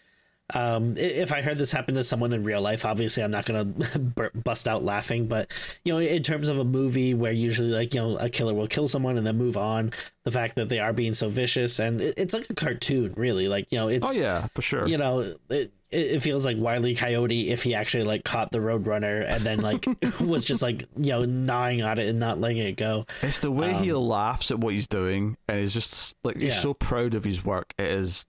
Um, 0.52 0.98
if 0.98 1.32
I 1.32 1.40
heard 1.40 1.56
this 1.56 1.72
happen 1.72 1.94
to 1.94 2.05
someone 2.05 2.34
in 2.34 2.44
real 2.44 2.60
life, 2.60 2.84
obviously 2.84 3.22
I'm 3.22 3.30
not 3.30 3.46
gonna 3.46 3.64
bust 4.34 4.68
out 4.68 4.84
laughing. 4.84 5.26
But 5.26 5.51
you 5.84 5.92
know, 5.94 5.98
in 5.98 6.22
terms 6.22 6.48
of 6.48 6.59
a 6.59 6.64
movie 6.64 7.14
where 7.14 7.32
usually 7.32 7.70
like 7.70 7.94
you 7.94 8.02
know 8.02 8.18
a 8.18 8.28
killer 8.28 8.52
will 8.52 8.68
kill 8.68 8.86
someone 8.86 9.16
and 9.16 9.26
then 9.26 9.38
move 9.38 9.56
on, 9.56 9.92
the 10.24 10.30
fact 10.30 10.56
that 10.56 10.68
they 10.68 10.80
are 10.80 10.92
being 10.92 11.14
so 11.14 11.30
vicious 11.30 11.78
and 11.78 11.98
it's 12.02 12.34
like 12.34 12.51
a 12.51 12.55
cartoon, 12.55 13.14
really. 13.16 13.48
Like 13.48 13.72
you 13.72 13.78
know, 13.78 13.88
it's 13.88 14.06
oh 14.06 14.12
yeah, 14.12 14.48
for 14.55 14.60
sure. 14.60 14.86
you 14.86 14.98
know 14.98 15.34
it, 15.48 15.72
it 15.94 16.16
it 16.16 16.20
feels 16.22 16.44
like 16.44 16.56
Wile 16.58 16.86
E. 16.86 16.94
Coyote 16.94 17.50
if 17.50 17.62
he 17.62 17.74
actually 17.74 18.04
like 18.04 18.24
caught 18.24 18.50
the 18.50 18.58
Roadrunner 18.58 19.24
and 19.26 19.42
then 19.44 19.60
like 19.60 19.86
was 20.20 20.44
just 20.44 20.60
like 20.62 20.82
you 20.96 21.12
know 21.12 21.24
gnawing 21.24 21.82
on 21.82 21.98
it 21.98 22.08
and 22.08 22.18
not 22.18 22.40
letting 22.40 22.58
it 22.58 22.76
go. 22.76 23.06
It's 23.22 23.38
the 23.38 23.50
way 23.50 23.72
he 23.74 23.92
laughs 23.92 24.50
at 24.50 24.58
what 24.58 24.74
he's 24.74 24.86
doing, 24.88 25.36
and 25.48 25.60
he's 25.60 25.72
just 25.74 26.16
like 26.24 26.36
he's 26.36 26.54
Yeah. 26.54 26.60
so 26.60 26.74
proud 26.74 27.14
of 27.14 27.24
his 27.24 27.44
work. 27.44 27.72
It 27.78 27.86
is 27.90 28.26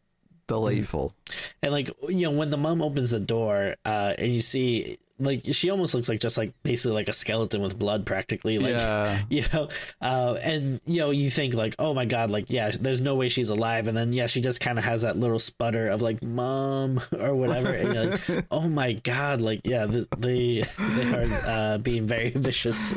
delightful. 0.47 1.13
And 1.61 1.71
like 1.71 1.89
you 2.07 2.21
know 2.21 2.31
when 2.31 2.49
the 2.51 2.57
mom 2.57 2.81
opens 2.81 3.09
the 3.11 3.19
door 3.19 3.75
uh 3.83 4.13
and 4.17 4.31
you 4.33 4.41
see 4.41 4.97
like 5.19 5.43
she 5.51 5.69
almost 5.69 5.93
looks 5.93 6.09
like 6.09 6.19
just 6.19 6.37
like 6.37 6.53
basically 6.63 6.93
like 6.93 7.07
a 7.07 7.13
skeleton 7.13 7.61
with 7.61 7.77
blood 7.77 8.05
practically 8.05 8.59
like 8.59 8.71
yeah, 8.73 9.21
you 9.29 9.43
know 9.53 9.69
uh 10.01 10.37
and 10.43 10.81
you 10.85 10.97
know 10.97 11.11
you 11.11 11.29
think 11.29 11.53
like 11.53 11.75
oh 11.79 11.93
my 11.93 12.05
god 12.05 12.29
like 12.29 12.45
yeah 12.49 12.71
there's 12.79 13.01
no 13.01 13.15
way 13.15 13.29
she's 13.29 13.49
alive 13.49 13.87
and 13.87 13.95
then 13.95 14.11
yeah 14.11 14.27
she 14.27 14.41
just 14.41 14.59
kind 14.59 14.77
of 14.77 14.83
has 14.83 15.03
that 15.03 15.17
little 15.17 15.39
sputter 15.39 15.87
of 15.87 16.01
like 16.01 16.21
mom 16.23 17.01
or 17.19 17.33
whatever 17.35 17.71
and 17.71 17.93
you're 17.93 18.05
like 18.05 18.45
oh 18.51 18.67
my 18.67 18.93
god 18.93 19.41
like 19.41 19.61
yeah 19.63 19.85
th- 19.85 20.07
they 20.17 20.63
they 20.77 21.13
are 21.13 21.27
uh 21.47 21.77
being 21.77 22.05
very 22.05 22.29
vicious 22.31 22.93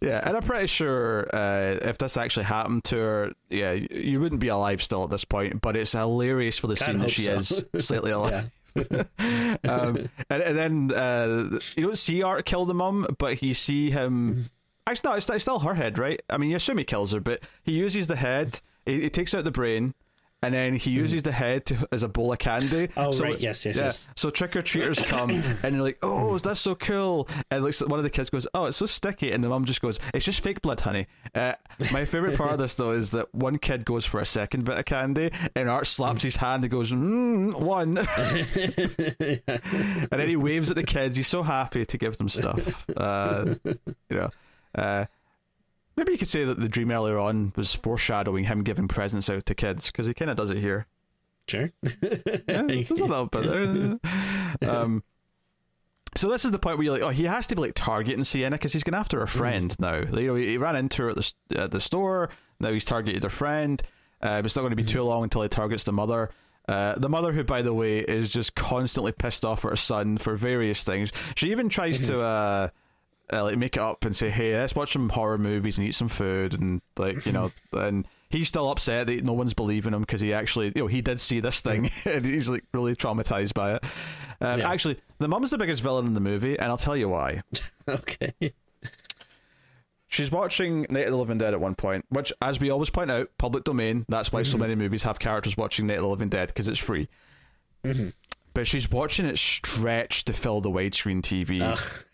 yeah, 0.00 0.20
and 0.24 0.36
I'm 0.36 0.42
pretty 0.42 0.66
sure 0.66 1.28
uh, 1.32 1.78
if 1.82 1.98
this 1.98 2.16
actually 2.16 2.44
happened 2.44 2.84
to 2.84 2.96
her, 2.96 3.32
yeah, 3.50 3.72
you 3.72 4.20
wouldn't 4.20 4.40
be 4.40 4.48
alive 4.48 4.82
still 4.82 5.04
at 5.04 5.10
this 5.10 5.24
point. 5.24 5.60
But 5.60 5.76
it's 5.76 5.92
hilarious 5.92 6.58
for 6.58 6.66
the 6.66 6.76
scene 6.76 6.98
that 6.98 7.10
she 7.10 7.22
so. 7.22 7.34
is 7.36 7.64
slightly 7.78 8.10
alive. 8.10 8.50
um, 9.64 10.08
and, 10.30 10.42
and 10.42 10.58
then 10.58 10.92
uh, 10.92 11.58
you 11.76 11.86
don't 11.86 11.98
see 11.98 12.22
Art 12.22 12.46
kill 12.46 12.64
the 12.64 12.74
mum, 12.74 13.06
but 13.18 13.42
you 13.42 13.54
see 13.54 13.90
him. 13.90 14.50
Actually, 14.86 15.10
no, 15.10 15.16
it's, 15.16 15.30
it's 15.30 15.44
still 15.44 15.60
her 15.60 15.74
head, 15.74 15.98
right? 15.98 16.20
I 16.28 16.38
mean, 16.38 16.50
you 16.50 16.56
assume 16.56 16.78
he 16.78 16.84
kills 16.84 17.12
her, 17.12 17.20
but 17.20 17.42
he 17.62 17.72
uses 17.72 18.08
the 18.08 18.16
head. 18.16 18.60
He, 18.84 19.02
he 19.02 19.10
takes 19.10 19.34
out 19.34 19.44
the 19.44 19.50
brain, 19.50 19.94
and 20.42 20.52
then 20.52 20.74
he 20.74 20.90
uses 20.90 21.22
the 21.22 21.32
head 21.32 21.64
to, 21.66 21.88
as 21.92 22.02
a 22.02 22.08
bowl 22.08 22.32
of 22.32 22.38
candy. 22.38 22.88
Oh 22.96 23.10
So, 23.12 23.24
right, 23.24 23.40
yes, 23.40 23.64
yes, 23.64 23.76
yeah. 23.76 23.84
yes. 23.84 24.08
So 24.16 24.30
trick 24.30 24.56
or 24.56 24.62
treaters 24.62 24.98
come 24.98 25.30
and 25.62 25.74
you're 25.74 25.84
like, 25.84 25.98
oh, 26.02 26.36
that's 26.38 26.60
so 26.60 26.74
cool. 26.74 27.28
And 27.50 27.64
like 27.64 27.74
one 27.80 27.98
of 27.98 28.04
the 28.04 28.10
kids 28.10 28.30
goes, 28.30 28.46
oh, 28.54 28.66
it's 28.66 28.76
so 28.76 28.86
sticky, 28.86 29.32
and 29.32 29.42
the 29.42 29.48
mum 29.48 29.64
just 29.64 29.80
goes, 29.80 29.98
it's 30.12 30.24
just 30.24 30.40
fake 30.42 30.62
blood, 30.62 30.80
honey. 30.80 31.06
Uh, 31.34 31.54
my 31.92 32.04
favorite 32.04 32.36
part 32.36 32.52
of 32.52 32.58
this 32.58 32.74
though 32.74 32.92
is 32.92 33.12
that 33.12 33.32
one 33.34 33.58
kid 33.58 33.84
goes 33.84 34.04
for 34.04 34.20
a 34.20 34.26
second 34.26 34.64
bit 34.64 34.78
of 34.78 34.84
candy, 34.84 35.30
and 35.54 35.68
Art 35.68 35.86
slaps 35.86 36.22
his 36.22 36.36
hand 36.36 36.64
and 36.64 36.70
goes, 36.70 36.92
mm, 36.92 37.54
one, 37.54 37.98
and 38.62 40.10
then 40.10 40.28
he 40.28 40.36
waves 40.36 40.70
at 40.70 40.76
the 40.76 40.82
kids. 40.82 41.16
He's 41.16 41.28
so 41.28 41.42
happy 41.42 41.84
to 41.84 41.98
give 41.98 42.16
them 42.18 42.28
stuff. 42.28 42.86
Uh, 42.96 43.54
you 43.64 43.78
know. 44.10 44.30
Uh, 44.74 45.04
Maybe 45.96 46.12
you 46.12 46.18
could 46.18 46.28
say 46.28 46.44
that 46.44 46.58
the 46.58 46.68
dream 46.68 46.90
earlier 46.90 47.18
on 47.18 47.52
was 47.56 47.74
foreshadowing 47.74 48.44
him 48.44 48.62
giving 48.62 48.88
presents 48.88 49.28
out 49.28 49.46
to 49.46 49.54
kids 49.54 49.90
because 49.90 50.06
he 50.06 50.14
kind 50.14 50.30
of 50.30 50.36
does 50.36 50.50
it 50.50 50.58
here. 50.58 50.86
Sure. 51.48 51.70
Yeah, 51.82 52.62
there's 52.62 52.90
a 52.90 53.04
little 53.04 53.26
bit 53.26 53.42
there. 54.60 54.70
Um, 54.70 55.02
so 56.14 56.28
this 56.30 56.44
is 56.44 56.50
the 56.50 56.58
point 56.58 56.76
where 56.76 56.84
you're 56.84 56.92
like, 56.92 57.02
oh, 57.02 57.08
he 57.08 57.24
has 57.24 57.46
to 57.48 57.56
be 57.56 57.62
like 57.62 57.74
targeting 57.74 58.24
Sienna 58.24 58.56
because 58.56 58.72
he's 58.72 58.84
going 58.84 58.98
after 58.98 59.20
her 59.20 59.26
friend 59.26 59.74
now. 59.78 59.96
You 59.96 60.26
know, 60.28 60.34
he 60.34 60.58
ran 60.58 60.76
into 60.76 61.02
her 61.02 61.10
at 61.10 61.16
the 61.16 61.32
at 61.56 61.70
the 61.70 61.80
store. 61.80 62.28
Now 62.60 62.70
he's 62.70 62.84
targeted 62.84 63.22
her 63.22 63.30
friend. 63.30 63.82
Uh, 64.20 64.40
it's 64.44 64.54
not 64.54 64.62
going 64.62 64.70
to 64.70 64.76
be 64.76 64.84
too 64.84 65.02
long 65.02 65.24
until 65.24 65.42
he 65.42 65.48
targets 65.48 65.84
the 65.84 65.92
mother. 65.92 66.30
Uh, 66.68 66.96
the 66.96 67.08
mother, 67.08 67.32
who 67.32 67.42
by 67.42 67.60
the 67.60 67.74
way 67.74 67.98
is 67.98 68.30
just 68.30 68.54
constantly 68.54 69.10
pissed 69.10 69.44
off 69.44 69.64
at 69.64 69.70
her 69.70 69.76
son 69.76 70.16
for 70.16 70.36
various 70.36 70.84
things. 70.84 71.12
She 71.34 71.50
even 71.50 71.68
tries 71.68 72.00
to 72.02 72.22
uh, 72.24 72.68
uh, 73.32 73.44
like 73.44 73.56
make 73.56 73.76
it 73.76 73.82
up 73.82 74.04
and 74.04 74.14
say, 74.14 74.30
"Hey, 74.30 74.56
let's 74.56 74.74
watch 74.74 74.92
some 74.92 75.08
horror 75.08 75.38
movies 75.38 75.78
and 75.78 75.86
eat 75.86 75.94
some 75.94 76.08
food," 76.08 76.54
and 76.54 76.82
like 76.98 77.24
you 77.26 77.32
know, 77.32 77.50
and 77.72 78.06
he's 78.30 78.48
still 78.48 78.70
upset 78.70 79.06
that 79.06 79.24
no 79.24 79.32
one's 79.32 79.54
believing 79.54 79.92
him 79.94 80.00
because 80.00 80.20
he 80.20 80.32
actually, 80.32 80.66
you 80.74 80.82
know, 80.82 80.86
he 80.86 81.02
did 81.02 81.20
see 81.20 81.40
this 81.40 81.60
thing 81.60 81.90
and 82.04 82.24
he's 82.24 82.48
like 82.48 82.64
really 82.72 82.96
traumatized 82.96 83.54
by 83.54 83.74
it. 83.74 83.84
Um, 84.40 84.60
Yeah. 84.60 84.70
Actually, 84.70 84.98
the 85.18 85.28
mum's 85.28 85.50
the 85.50 85.58
biggest 85.58 85.82
villain 85.82 86.06
in 86.06 86.14
the 86.14 86.20
movie, 86.20 86.58
and 86.58 86.66
I'll 86.66 86.78
tell 86.78 86.96
you 86.96 87.08
why. 87.08 87.42
okay. 87.88 88.52
She's 90.08 90.30
watching 90.30 90.84
Night 90.90 91.06
of 91.06 91.12
the 91.12 91.16
Living 91.16 91.38
Dead 91.38 91.54
at 91.54 91.60
one 91.60 91.74
point, 91.74 92.04
which, 92.10 92.34
as 92.42 92.60
we 92.60 92.68
always 92.68 92.90
point 92.90 93.10
out, 93.10 93.30
public 93.38 93.64
domain. 93.64 94.04
That's 94.10 94.30
why 94.30 94.42
so 94.42 94.58
many 94.58 94.74
movies 94.74 95.04
have 95.04 95.18
characters 95.18 95.56
watching 95.56 95.86
Night 95.86 95.96
of 95.96 96.02
the 96.02 96.08
Living 96.08 96.28
Dead 96.28 96.48
because 96.48 96.68
it's 96.68 96.78
free. 96.78 97.08
But 98.54 98.66
she's 98.66 98.90
watching 98.90 99.26
it 99.26 99.38
stretched 99.38 100.26
to 100.26 100.32
fill 100.32 100.60
the 100.60 100.70
widescreen 100.70 101.22
TV. 101.22 101.58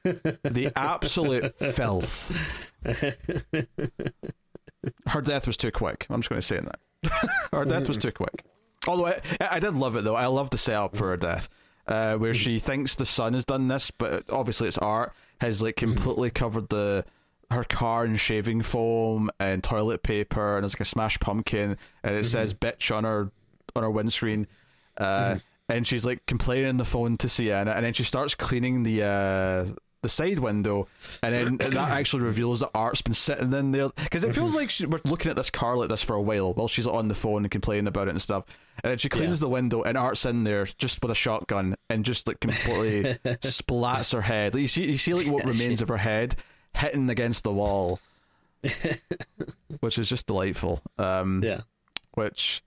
the 0.43 0.73
absolute 0.77 1.59
filth. 1.59 2.33
Her 5.07 5.21
death 5.21 5.47
was 5.47 5.57
too 5.57 5.73
quick. 5.73 6.07
I'm 6.09 6.21
just 6.21 6.29
going 6.29 6.41
to 6.41 6.47
say 6.47 6.61
that. 6.61 6.79
her 7.53 7.65
death 7.65 7.89
was 7.89 7.99
too 7.99 8.13
quick. 8.13 8.45
Although 8.87 9.07
I, 9.07 9.21
I 9.41 9.59
did 9.59 9.75
love 9.75 9.97
it 9.97 10.05
though. 10.05 10.15
I 10.15 10.27
love 10.27 10.51
the 10.51 10.59
setup 10.59 10.97
for 10.97 11.09
her 11.09 11.17
death, 11.17 11.49
uh, 11.87 12.15
where 12.15 12.35
she 12.35 12.59
thinks 12.59 12.97
the 12.97 13.07
son 13.07 13.35
has 13.35 13.45
done 13.45 13.69
this, 13.69 13.91
but 13.91 14.31
obviously 14.31 14.69
it's 14.69 14.79
art. 14.79 15.13
Has 15.41 15.63
like 15.63 15.77
completely 15.77 16.31
covered 16.31 16.69
the 16.69 17.05
her 17.51 17.65
car 17.65 18.05
in 18.05 18.17
shaving 18.17 18.63
foam 18.63 19.31
and 19.39 19.63
toilet 19.63 20.03
paper, 20.03 20.57
and 20.57 20.65
it's 20.65 20.75
like 20.75 20.81
a 20.81 20.85
smashed 20.85 21.21
pumpkin, 21.21 21.77
and 22.03 22.17
it 22.17 22.25
says 22.25 22.55
"bitch" 22.55 22.95
on 22.95 23.05
her 23.05 23.31
on 23.77 23.83
her 23.83 23.91
windscreen. 23.91 24.47
Uh, 24.97 25.39
And 25.69 25.87
she's 25.87 26.07
like 26.07 26.25
complaining 26.27 26.69
on 26.71 26.77
the 26.79 26.85
phone 26.85 27.17
to 27.19 27.29
Sienna, 27.29 27.73
and 27.73 27.85
then 27.85 27.93
she 27.93 28.03
starts 28.05 28.35
cleaning 28.35 28.85
the 28.85 29.03
uh, 29.03 29.67
the 30.01 30.09
side 30.09 30.39
window, 30.39 30.89
and 31.23 31.35
then 31.35 31.57
that 31.75 31.91
actually 31.91 32.23
reveals 32.23 32.61
that 32.61 32.71
Art's 32.75 33.03
been 33.03 33.13
sitting 33.13 33.53
in 33.53 33.73
there 33.73 33.91
because 33.91 34.25
it 34.25 34.35
feels 34.35 34.55
like 34.57 34.71
she, 34.71 34.87
we're 34.87 35.01
looking 35.05 35.29
at 35.31 35.37
this 35.37 35.51
car 35.51 35.77
like 35.77 35.91
this 35.91 36.03
for 36.03 36.15
a 36.15 36.23
while 36.23 36.55
while 36.55 36.69
she's 36.69 36.87
on 36.87 37.09
the 37.09 37.15
phone 37.15 37.45
and 37.45 37.51
complaining 37.51 37.87
about 37.87 38.09
it 38.09 38.13
and 38.13 38.23
stuff. 38.23 38.45
And 38.83 38.91
then 38.93 38.97
she 38.99 39.09
cleans 39.11 39.41
Yeah. 39.41 39.47
the 39.47 39.49
window, 39.51 39.83
and 39.83 39.99
Art's 39.99 40.25
in 40.25 40.45
there 40.45 40.65
just 40.65 41.03
with 41.03 41.11
a 41.11 41.15
shotgun 41.15 41.75
and 41.91 42.03
just 42.05 42.29
like 42.29 42.41
completely 42.41 43.03
splats 43.43 44.15
her 44.15 44.23
head. 44.23 44.55
Like, 44.55 44.63
you 44.63 44.69
see, 44.69 44.87
you 44.87 44.97
see 44.97 45.13
like 45.13 45.27
what 45.27 45.45
remains 45.45 45.83
of 45.83 45.89
her 45.89 45.97
head 45.99 46.37
hitting 46.75 47.11
against 47.11 47.45
the 47.45 47.53
wall, 47.53 47.99
which 49.81 49.99
is 49.99 50.09
just 50.09 50.27
delightful. 50.27 50.81
Um, 50.99 51.43
Yeah. 51.45 51.61
Which 52.15 52.63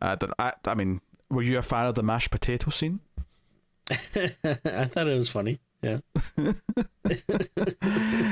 I 0.00 0.14
don't. 0.14 0.32
I, 0.38 0.52
I 0.64 0.74
mean, 0.74 1.00
were 1.30 1.42
you 1.42 1.58
a 1.58 1.62
fan 1.62 1.86
of 1.86 1.94
the 1.94 2.02
mashed 2.02 2.30
potato 2.30 2.70
scene? 2.70 3.00
I 3.90 3.96
thought 4.86 5.08
it 5.08 5.16
was 5.16 5.28
funny. 5.28 5.60
Yeah. 5.82 5.98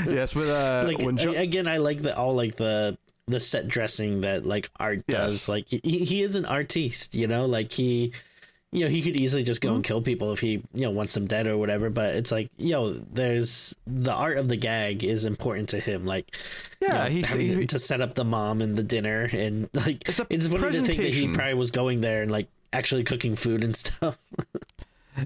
yes, 0.09 0.35
with 0.35 0.49
uh, 0.49 0.85
like 0.87 0.99
when 1.01 1.16
jo- 1.16 1.33
again, 1.33 1.69
I 1.69 1.79
like 1.79 2.03
the 2.03 2.16
all 2.16 2.35
like 2.35 2.57
the 2.57 2.99
the 3.27 3.41
set 3.41 3.69
dressing 3.69 4.23
that 4.23 4.45
like 4.45 4.71
art 4.79 5.07
does. 5.07 5.33
Yes. 5.35 5.49
Like 5.49 5.69
he, 5.69 5.79
he 6.05 6.23
is 6.23 6.37
an 6.37 6.45
artiste, 6.47 7.15
you 7.15 7.27
know. 7.27 7.47
Like 7.47 7.71
he, 7.73 8.12
you 8.73 8.85
know, 8.85 8.91
he 8.91 9.03
could 9.03 9.16
easily 9.16 9.43
just 9.45 9.61
go 9.61 9.69
Mm-hmm. 9.69 9.77
and 9.77 9.85
kill 9.85 10.03
people 10.03 10.33
if 10.33 10.41
he 10.41 10.62
you 10.73 10.83
know 10.83 10.91
wants 10.91 11.15
them 11.15 11.27
dead 11.27 11.47
or 11.47 11.57
whatever. 11.57 11.91
But 11.91 12.15
it's 12.16 12.33
like 12.33 12.51
you 12.57 12.73
know, 12.73 12.93
there's 12.93 13.75
the 13.87 14.12
art 14.12 14.39
of 14.39 14.49
the 14.49 14.57
gag 14.57 15.05
is 15.05 15.25
important 15.25 15.69
to 15.71 15.79
him. 15.79 16.05
Like 16.05 16.37
you 16.81 16.89
yeah, 16.89 17.05
know, 17.05 17.11
he's 17.11 17.33
he, 17.33 17.66
to 17.66 17.79
set 17.79 18.01
up 18.01 18.15
the 18.15 18.25
mom 18.25 18.61
and 18.62 18.75
the 18.77 18.83
dinner 18.83 19.29
and 19.33 19.69
like 19.75 20.09
It's 20.09 20.21
it's 20.31 20.47
funny 20.49 20.73
to 20.79 20.83
think 20.85 21.01
that 21.01 21.15
he 21.15 21.29
probably 21.29 21.55
was 21.55 21.71
going 21.71 22.01
there 22.01 22.23
and 22.23 22.31
like 22.31 22.49
actually 22.74 23.05
cooking 23.05 23.36
food 23.36 23.64
and 23.64 23.74
stuff. 23.74 24.18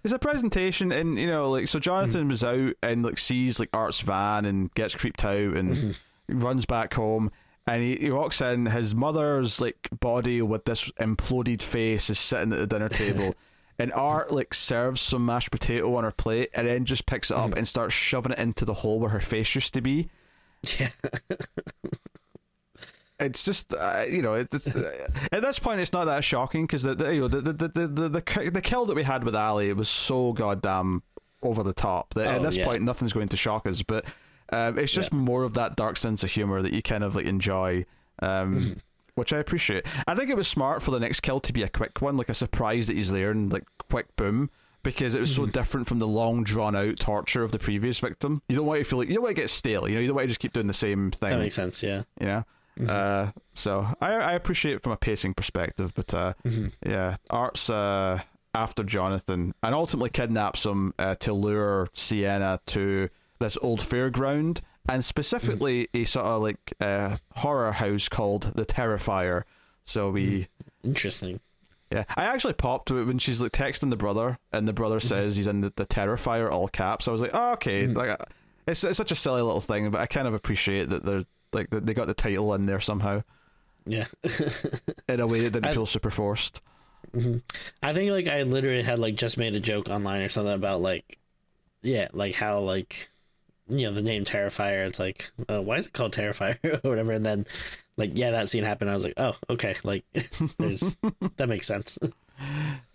It's 0.04 0.12
a 0.12 0.18
presentation, 0.18 0.92
and 0.92 1.18
you 1.18 1.26
know, 1.26 1.50
like 1.50 1.66
so. 1.66 1.78
Jonathan 1.78 2.28
was 2.28 2.44
out 2.44 2.74
and 2.82 3.02
like 3.02 3.16
sees 3.16 3.58
like 3.58 3.70
Art's 3.72 4.00
van 4.00 4.44
and 4.44 4.72
gets 4.74 4.94
creeped 4.94 5.24
out 5.24 5.56
and 5.56 5.74
mm-hmm. 5.74 6.38
runs 6.38 6.66
back 6.66 6.92
home. 6.92 7.30
And 7.66 7.82
he, 7.82 7.96
he 7.96 8.10
walks 8.10 8.42
in. 8.42 8.66
His 8.66 8.94
mother's 8.94 9.62
like 9.62 9.88
body 9.98 10.42
with 10.42 10.66
this 10.66 10.90
imploded 11.00 11.62
face 11.62 12.10
is 12.10 12.18
sitting 12.18 12.52
at 12.52 12.58
the 12.58 12.66
dinner 12.66 12.90
table, 12.90 13.34
and 13.78 13.90
Art 13.94 14.30
like 14.30 14.52
serves 14.52 15.00
some 15.00 15.24
mashed 15.24 15.50
potato 15.50 15.94
on 15.94 16.04
her 16.04 16.12
plate, 16.12 16.50
and 16.52 16.68
then 16.68 16.84
just 16.84 17.06
picks 17.06 17.30
it 17.30 17.38
up 17.38 17.46
mm-hmm. 17.50 17.58
and 17.58 17.66
starts 17.66 17.94
shoving 17.94 18.32
it 18.32 18.38
into 18.38 18.66
the 18.66 18.74
hole 18.74 19.00
where 19.00 19.10
her 19.10 19.20
face 19.20 19.54
used 19.54 19.72
to 19.72 19.80
be. 19.80 20.10
yeah. 20.78 20.90
it's 23.20 23.44
just 23.44 23.74
uh, 23.74 24.04
you 24.08 24.22
know 24.22 24.34
it's 24.34 24.68
uh, 24.74 25.06
at 25.32 25.42
this 25.42 25.58
point 25.58 25.80
it's 25.80 25.92
not 25.92 26.04
that 26.06 26.22
shocking 26.24 26.66
because 26.66 26.82
the, 26.82 26.94
the 26.94 27.14
you 27.14 27.20
know 27.22 27.28
the 27.28 27.40
the, 27.40 27.52
the 27.52 27.86
the 27.88 28.08
the 28.08 28.50
the 28.50 28.62
kill 28.62 28.84
that 28.86 28.94
we 28.96 29.02
had 29.02 29.24
with 29.24 29.34
Ali 29.34 29.68
it 29.68 29.76
was 29.76 29.88
so 29.88 30.32
goddamn 30.32 31.02
over 31.42 31.62
the 31.62 31.72
top 31.72 32.14
that 32.14 32.26
at 32.28 32.40
Oh, 32.40 32.42
this 32.44 32.56
yeah. 32.56 32.64
point 32.64 32.82
nothing's 32.82 33.12
going 33.12 33.28
to 33.28 33.36
shock 33.36 33.66
us 33.66 33.82
but 33.82 34.04
um, 34.50 34.78
it's 34.78 34.92
just 34.92 35.12
more 35.12 35.44
of 35.44 35.54
that 35.54 35.76
dark 35.76 35.96
sense 35.96 36.24
of 36.24 36.30
humor 36.30 36.62
that 36.62 36.72
you 36.72 36.80
kind 36.82 37.04
of 37.04 37.16
like 37.16 37.26
enjoy 37.26 37.84
um, 38.20 38.56
Mm-hmm. 38.60 38.72
which 39.14 39.32
I 39.32 39.38
appreciate 39.38 39.84
I 40.06 40.14
think 40.14 40.30
it 40.30 40.36
was 40.36 40.46
smart 40.46 40.80
for 40.82 40.92
the 40.92 41.00
next 41.00 41.20
kill 41.20 41.40
to 41.40 41.52
be 41.52 41.62
a 41.64 41.68
quick 41.68 42.00
one 42.00 42.16
like 42.16 42.28
a 42.28 42.34
surprise 42.34 42.86
that 42.86 42.96
he's 42.96 43.10
there 43.10 43.32
and 43.32 43.52
like 43.52 43.64
quick 43.90 44.14
boom 44.16 44.48
because 44.84 45.16
it 45.16 45.20
was 45.20 45.32
Mm-hmm. 45.32 45.44
so 45.46 45.50
different 45.50 45.88
from 45.88 45.98
the 45.98 46.06
long 46.06 46.44
drawn 46.44 46.76
out 46.76 46.98
torture 47.00 47.42
of 47.42 47.50
the 47.50 47.58
previous 47.58 47.98
victim 47.98 48.42
you 48.48 48.54
don't 48.54 48.64
want 48.64 48.78
to 48.78 48.84
feel 48.84 48.98
like 49.00 49.08
you 49.08 49.14
don't 49.14 49.24
want 49.24 49.34
to 49.34 49.42
get 49.42 49.50
stale 49.50 49.88
you 49.88 49.96
know 49.96 50.00
you 50.00 50.06
don't 50.06 50.14
want 50.14 50.24
to 50.24 50.28
just 50.28 50.38
keep 50.40 50.52
doing 50.52 50.68
the 50.68 50.72
same 50.72 51.10
thing 51.10 51.30
That 51.30 51.40
makes 51.40 51.56
sense. 51.56 51.82
Yeah. 51.82 52.04
you 52.20 52.26
know. 52.26 52.44
Uh, 52.86 53.32
so 53.54 53.86
I 54.00 54.12
I 54.12 54.32
appreciate 54.34 54.74
it 54.74 54.82
from 54.82 54.92
a 54.92 54.96
pacing 54.96 55.34
perspective, 55.34 55.92
but 55.94 56.12
uh, 56.14 56.34
yeah, 56.84 57.16
Art's 57.30 57.70
uh, 57.70 58.20
after 58.54 58.84
Jonathan 58.84 59.54
and 59.62 59.74
ultimately 59.74 60.10
kidnaps 60.10 60.66
him 60.66 60.94
uh, 60.98 61.14
to 61.16 61.32
lure 61.32 61.88
Sienna 61.94 62.60
to 62.66 63.08
this 63.40 63.56
old 63.62 63.80
fairground 63.80 64.60
and 64.88 65.04
specifically 65.04 65.88
a 65.94 66.04
sort 66.04 66.26
of 66.26 66.42
like 66.42 66.72
uh, 66.80 67.16
horror 67.36 67.72
house 67.72 68.08
called 68.08 68.52
the 68.54 68.64
Terrifier. 68.64 69.42
So 69.84 70.10
we. 70.10 70.48
Interesting. 70.84 71.40
Yeah, 71.90 72.04
I 72.16 72.24
actually 72.24 72.52
popped 72.52 72.90
when 72.90 73.18
she's 73.18 73.40
like 73.40 73.52
texting 73.52 73.88
the 73.88 73.96
brother, 73.96 74.38
and 74.52 74.68
the 74.68 74.74
brother 74.74 75.00
says 75.00 75.36
he's 75.36 75.46
in 75.46 75.62
the, 75.62 75.72
the 75.74 75.86
Terrifier, 75.86 76.50
all 76.50 76.68
caps. 76.68 77.08
I 77.08 77.12
was 77.12 77.22
like, 77.22 77.30
oh, 77.32 77.52
okay, 77.52 77.86
like 77.86 78.10
uh, 78.10 78.16
it's 78.66 78.84
it's 78.84 78.98
such 78.98 79.10
a 79.10 79.14
silly 79.14 79.40
little 79.40 79.60
thing, 79.60 79.90
but 79.90 80.00
I 80.00 80.06
kind 80.06 80.28
of 80.28 80.34
appreciate 80.34 80.90
that 80.90 81.04
they're 81.04 81.22
like 81.52 81.68
they 81.70 81.94
got 81.94 82.06
the 82.06 82.14
title 82.14 82.52
in 82.54 82.66
there 82.66 82.80
somehow 82.80 83.22
Yeah. 83.86 84.06
in 85.08 85.20
a 85.20 85.26
way 85.26 85.40
that 85.40 85.50
didn't 85.50 85.66
I- 85.66 85.74
feel 85.74 85.86
super 85.86 86.10
forced. 86.10 86.62
I 87.82 87.92
think 87.94 88.10
like 88.10 88.26
I 88.26 88.42
literally 88.42 88.82
had 88.82 88.98
like 88.98 89.14
just 89.14 89.38
made 89.38 89.54
a 89.54 89.60
joke 89.60 89.88
online 89.88 90.20
or 90.22 90.28
something 90.28 90.52
about 90.52 90.80
like, 90.82 91.18
yeah, 91.82 92.08
like 92.12 92.34
how 92.34 92.60
like, 92.60 93.08
you 93.70 93.86
know, 93.86 93.94
the 93.94 94.02
name 94.02 94.24
Terrifier. 94.24 94.86
It's 94.86 94.98
like, 94.98 95.30
uh, 95.48 95.62
why 95.62 95.76
is 95.76 95.86
it 95.86 95.92
called 95.92 96.12
Terrifier 96.12 96.58
or 96.84 96.90
whatever? 96.90 97.12
And 97.12 97.24
then, 97.24 97.46
like, 97.96 98.10
yeah, 98.14 98.32
that 98.32 98.48
scene 98.48 98.64
happened. 98.64 98.90
I 98.90 98.94
was 98.94 99.04
like, 99.04 99.14
oh, 99.16 99.36
okay, 99.48 99.76
like, 99.84 100.04
there's 100.58 100.96
that 101.36 101.48
makes 101.48 101.66
sense. 101.66 101.98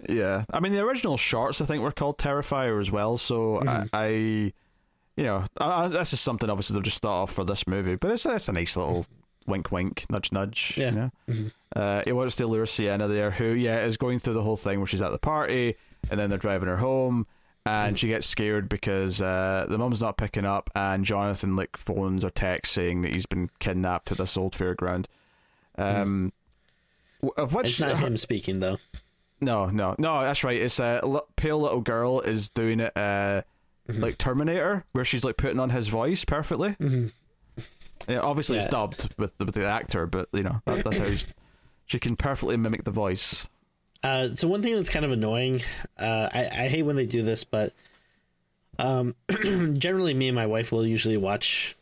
Yeah, 0.07 0.43
I 0.53 0.59
mean 0.59 0.73
the 0.73 0.80
original 0.81 1.17
shorts 1.17 1.59
I 1.61 1.65
think 1.65 1.81
were 1.81 1.91
called 1.91 2.17
Terrifier 2.17 2.80
as 2.80 2.91
well. 2.91 3.17
So 3.17 3.61
I, 3.65 3.88
I, 3.93 4.53
you 5.15 5.23
know, 5.23 5.44
I, 5.57 5.84
I, 5.84 5.88
this 5.88 6.14
is 6.14 6.19
something 6.19 6.49
obviously 6.49 6.76
they've 6.76 6.84
just 6.84 7.02
thought 7.02 7.23
of 7.23 7.30
for 7.30 7.44
this 7.44 7.68
movie, 7.68 7.95
but 7.95 8.11
it's 8.11 8.26
it's 8.26 8.49
a 8.49 8.53
nice 8.53 8.76
little 8.76 9.06
wink, 9.48 9.72
wink, 9.72 10.06
nudge, 10.10 10.31
nudge. 10.31 10.73
Yeah. 10.77 10.85
You 10.90 11.11
know? 11.27 11.49
Uh, 11.76 12.02
he 12.06 12.11
wants 12.11 12.35
to 12.38 12.48
lure 12.48 12.65
Sienna 12.65 13.07
there, 13.07 13.31
who 13.31 13.53
yeah 13.53 13.85
is 13.85 13.98
going 13.98 14.19
through 14.19 14.35
the 14.35 14.44
whole 14.44 14.56
thing 14.56 14.80
where 14.80 14.88
she's 14.88 15.02
at 15.02 15.11
the 15.11 15.19
party, 15.19 15.76
and 16.10 16.19
then 16.19 16.30
they're 16.30 16.40
driving 16.40 16.69
her 16.69 16.77
home, 16.77 17.27
and 17.65 17.98
she 17.98 18.07
gets 18.07 18.27
scared 18.27 18.69
because 18.69 19.22
uh, 19.22 19.65
the 19.69 19.77
mum's 19.77 20.02
not 20.02 20.18
picking 20.18 20.45
up, 20.45 20.69
and 20.76 21.06
Jonathan 21.06 21.56
like 21.56 21.77
phones 21.77 22.26
or 22.26 22.30
texts 22.30 22.76
saying 22.76 23.02
that 23.03 23.14
he's 23.14 23.26
been 23.26 23.49
kidnapped 23.60 24.07
to 24.07 24.15
this 24.15 24.38
old 24.38 24.53
fairground. 24.53 25.06
Um, 25.77 26.31
of 27.38 27.53
which 27.53 27.69
It's 27.69 27.80
not 27.80 27.99
him 27.99 28.18
speaking 28.18 28.60
though. 28.60 28.77
No, 29.41 29.65
no, 29.68 29.95
no. 29.98 30.22
That's 30.22 30.44
right. 30.44 30.61
It's 30.61 30.80
a 30.80 31.22
pale 31.35 31.60
little 31.60 31.81
girl 31.81 32.22
is 32.22 32.49
doing 32.49 32.80
it, 32.80 32.95
uh, 32.95 33.41
Mm-hmm. 33.89 34.01
like 34.01 34.18
Terminator, 34.18 34.85
where 34.93 35.03
she's 35.03 35.26
like 35.26 35.35
putting 35.35 35.60
on 35.60 35.69
his 35.69 35.89
voice 35.89 36.23
perfectly. 36.23 36.69
Mm-hmm. 36.80 37.07
Yeah, 38.07 38.19
obviously 38.19 38.57
it's 38.57 38.65
dubbed 38.65 39.14
with 39.18 39.38
the, 39.38 39.45
with 39.45 39.55
the 39.55 39.65
actor, 39.65 40.05
but 40.05 40.30
you 40.34 40.43
know 40.43 40.61
that, 40.65 40.84
that's 40.84 40.97
how 40.97 41.05
she's, 41.05 41.27
she 41.85 41.99
can 41.99 42.15
perfectly 42.15 42.57
mimic 42.57 42.84
the 42.84 42.91
voice. 42.91 43.47
Uh, 44.03 44.30
so 44.35 44.47
one 44.47 44.61
thing 44.61 44.76
that's 44.76 44.89
kind 44.89 45.05
of 45.05 45.11
annoying, 45.11 45.61
uh, 45.97 46.30
I, 46.34 46.49
I 46.51 46.68
hate 46.68 46.84
when 46.84 46.95
they 46.97 47.05
do 47.05 47.23
this, 47.23 47.43
but 47.43 47.73
um, 48.80 49.15
generally 49.73 50.14
me 50.14 50.27
and 50.27 50.35
my 50.35 50.45
wife 50.45 50.72
will 50.72 50.85
usually 50.85 51.18
watch 51.18 51.77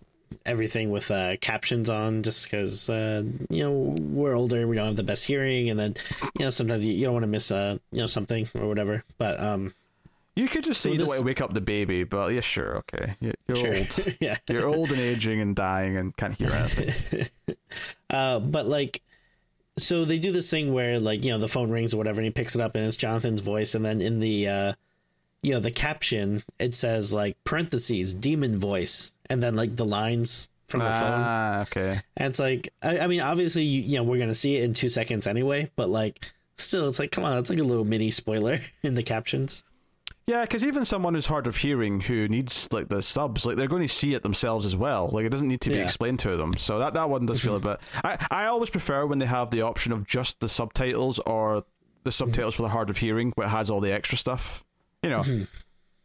everything 0.46 0.92
with 0.92 1.10
uh, 1.12 1.38
captions 1.38 1.90
on, 1.90 2.24
just 2.24 2.46
because 2.46 2.90
uh, 2.90 3.24
you 3.50 3.64
know 3.64 3.72
we're 3.72 4.36
older, 4.36 4.68
we 4.68 4.76
don't 4.76 4.88
have 4.88 4.96
the 4.96 5.04
best 5.04 5.26
hearing, 5.26 5.70
and 5.70 5.80
then 5.80 5.96
you 6.38 6.46
know 6.46 6.50
sometimes 6.50 6.86
you, 6.86 6.94
you 6.94 7.06
don't 7.06 7.14
want 7.14 7.24
to 7.24 7.28
miss 7.28 7.52
uh, 7.52 7.78
you 7.92 8.00
know 8.00 8.08
something 8.08 8.48
or 8.56 8.68
whatever. 8.68 9.04
But 9.18 9.40
um, 9.40 9.74
You 10.36 10.48
could 10.48 10.64
just 10.64 10.82
say 10.82 10.92
So 10.92 10.98
this- 10.98 11.08
want 11.08 11.20
to 11.20 11.26
wake 11.26 11.42
up 11.42 11.54
the 11.54 11.62
baby, 11.62 12.04
but 12.04 12.34
yeah, 12.34 12.40
sure, 12.42 12.78
okay. 12.78 13.16
You- 13.20 13.34
You're 13.48 13.56
sure, 13.58 13.78
old. 13.78 14.16
yeah. 14.20 14.38
You're 14.50 14.66
old 14.66 14.90
and 14.92 15.00
aging 15.00 15.42
and 15.42 15.56
dying 15.56 15.98
and 15.98 16.16
can't 16.16 16.34
hear 16.38 16.52
anything. 16.52 17.28
Uh, 18.10 18.40
but 18.40 18.66
like, 18.68 19.02
so 19.78 20.04
they 20.04 20.20
do 20.20 20.34
this 20.34 20.50
thing 20.52 20.74
where 20.74 21.00
like 21.00 21.24
you 21.24 21.32
know 21.32 21.38
the 21.40 21.48
phone 21.48 21.70
rings 21.72 21.94
or 21.94 21.98
whatever, 21.98 22.20
and 22.20 22.26
he 22.26 22.32
picks 22.32 22.56
it 22.56 22.60
up 22.62 22.76
and 22.76 22.86
it's 22.86 22.98
Jonathan's 22.98 23.40
voice, 23.40 23.74
and 23.74 23.86
then 23.86 24.02
in 24.02 24.20
the 24.20 24.48
uh, 24.50 24.74
you 25.42 25.54
know 25.54 25.62
the 25.62 25.72
caption 25.72 26.44
it 26.60 26.76
says 26.76 27.14
like 27.14 27.42
parentheses 27.46 28.14
demon 28.14 28.60
voice, 28.60 29.14
and 29.30 29.42
then 29.42 29.56
like 29.56 29.78
the 29.78 29.86
lines 29.86 30.50
from 30.68 30.82
the 30.82 30.86
phone, 30.92 31.22
ah, 31.24 31.62
okay. 31.62 32.02
and 32.18 32.28
it's 32.30 32.40
like 32.40 32.74
I, 32.82 33.00
I 33.00 33.08
mean 33.08 33.22
obviously 33.22 33.64
you, 33.64 33.82
you 33.82 33.98
know 33.98 34.04
we're 34.04 34.20
gonna 34.20 34.36
see 34.36 34.58
it 34.58 34.64
in 34.66 34.74
two 34.74 34.90
seconds 34.90 35.26
anyway, 35.26 35.72
but 35.78 35.90
like 35.90 36.26
still 36.58 36.90
it's 36.90 37.00
like 37.00 37.12
come 37.12 37.24
on, 37.24 37.38
it's 37.38 37.50
like 37.50 37.60
a 37.60 37.64
little 37.64 37.86
mini 37.86 38.12
spoiler 38.12 38.60
in 38.84 38.96
the 38.96 39.04
captions. 39.04 39.64
Yeah, 40.28 40.44
because 40.44 40.64
even 40.64 40.86
someone 40.86 41.14
who's 41.16 41.26
hard 41.26 41.48
of 41.48 41.58
hearing 41.58 42.00
who 42.00 42.28
needs 42.28 42.72
like 42.72 42.88
the 42.90 43.02
subs, 43.02 43.46
like 43.46 43.58
they're 43.58 43.68
going 43.68 43.82
to 43.82 43.88
see 43.94 44.14
it 44.14 44.24
themselves 44.24 44.66
as 44.66 44.76
well. 44.78 45.10
Like 45.12 45.26
it 45.26 45.30
doesn't 45.30 45.48
need 45.48 45.62
to 45.62 45.70
be 45.72 45.78
Yeah. 45.78 45.84
explained 45.84 46.20
to 46.20 46.38
them. 46.38 46.56
So 46.58 46.80
that 46.80 46.94
that 46.94 47.10
one 47.10 47.26
does 47.26 47.42
feel 47.42 47.56
a 47.56 47.60
bit. 47.60 47.80
I 48.04 48.18
I 48.30 48.46
always 48.46 48.70
prefer 48.70 49.06
when 49.06 49.20
they 49.20 49.26
have 49.26 49.50
the 49.52 49.64
option 49.64 49.92
of 49.92 50.06
just 50.06 50.40
the 50.40 50.48
subtitles 50.48 51.20
or 51.20 51.64
the 52.04 52.12
subtitles 52.12 52.56
for 52.56 52.62
the 52.62 52.70
hard 52.70 52.90
of 52.90 52.98
hearing, 52.98 53.32
where 53.36 53.48
it 53.48 53.52
has 53.52 53.70
all 53.70 53.80
the 53.82 53.92
extra 53.92 54.18
stuff. 54.18 54.64
You 55.04 55.10
know, 55.10 55.24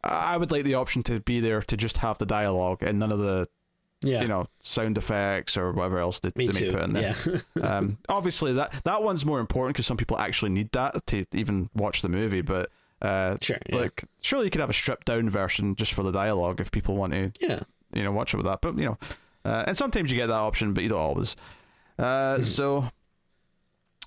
I 0.03 0.33
I 0.33 0.37
would 0.37 0.51
like 0.51 0.63
the 0.63 0.73
option 0.75 1.03
to 1.03 1.19
be 1.19 1.39
there 1.39 1.61
to 1.61 1.77
just 1.77 1.97
have 1.99 2.17
the 2.17 2.25
dialogue 2.25 2.81
and 2.81 2.97
none 2.99 3.11
of 3.11 3.19
the 3.19 3.47
Yeah, 4.01 4.21
you 4.23 4.27
know 4.27 4.47
sound 4.61 4.97
effects 4.97 5.57
or 5.57 5.71
whatever 5.71 5.99
else 5.99 6.19
they, 6.21 6.31
they 6.35 6.47
may 6.47 6.71
put 6.71 6.81
in 6.83 6.93
there. 6.93 7.15
Yeah, 7.55 7.61
um, 7.77 7.97
obviously 8.09 8.53
that 8.53 8.73
that 8.83 9.03
one's 9.03 9.25
more 9.25 9.39
important 9.39 9.75
because 9.75 9.85
some 9.85 9.97
people 9.97 10.17
actually 10.17 10.49
need 10.51 10.71
that 10.71 11.05
to 11.07 11.23
even 11.33 11.69
watch 11.75 12.01
the 12.01 12.09
movie, 12.09 12.41
but. 12.41 12.71
Uh, 13.01 13.37
sure. 13.41 13.57
Yeah. 13.69 13.77
like 13.77 14.05
surely 14.21 14.45
you 14.45 14.51
could 14.51 14.61
have 14.61 14.71
a 14.71 14.73
stripped 14.73 15.05
down 15.05 15.29
version 15.29 15.75
just 15.75 15.93
for 15.93 16.01
the 16.01 16.11
dialogue 16.11 16.59
if 16.59 16.71
people 16.71 16.95
want 16.95 17.13
to 17.13 17.31
yeah. 17.39 17.59
you 17.93 18.03
know 18.03 18.11
watch 18.11 18.33
it 18.33 18.37
with 18.37 18.47
that 18.47 18.59
but 18.61 18.75
you 18.75 18.85
know 18.85 18.97
uh, 19.45 19.65
and 19.67 19.77
sometimes 19.77 20.11
you 20.11 20.17
get 20.17 20.27
that 20.27 20.33
option 20.33 20.73
but 20.73 20.81
you 20.81 20.89
don't 20.89 20.99
always 20.99 21.35
uh, 21.99 22.43
so 22.43 22.89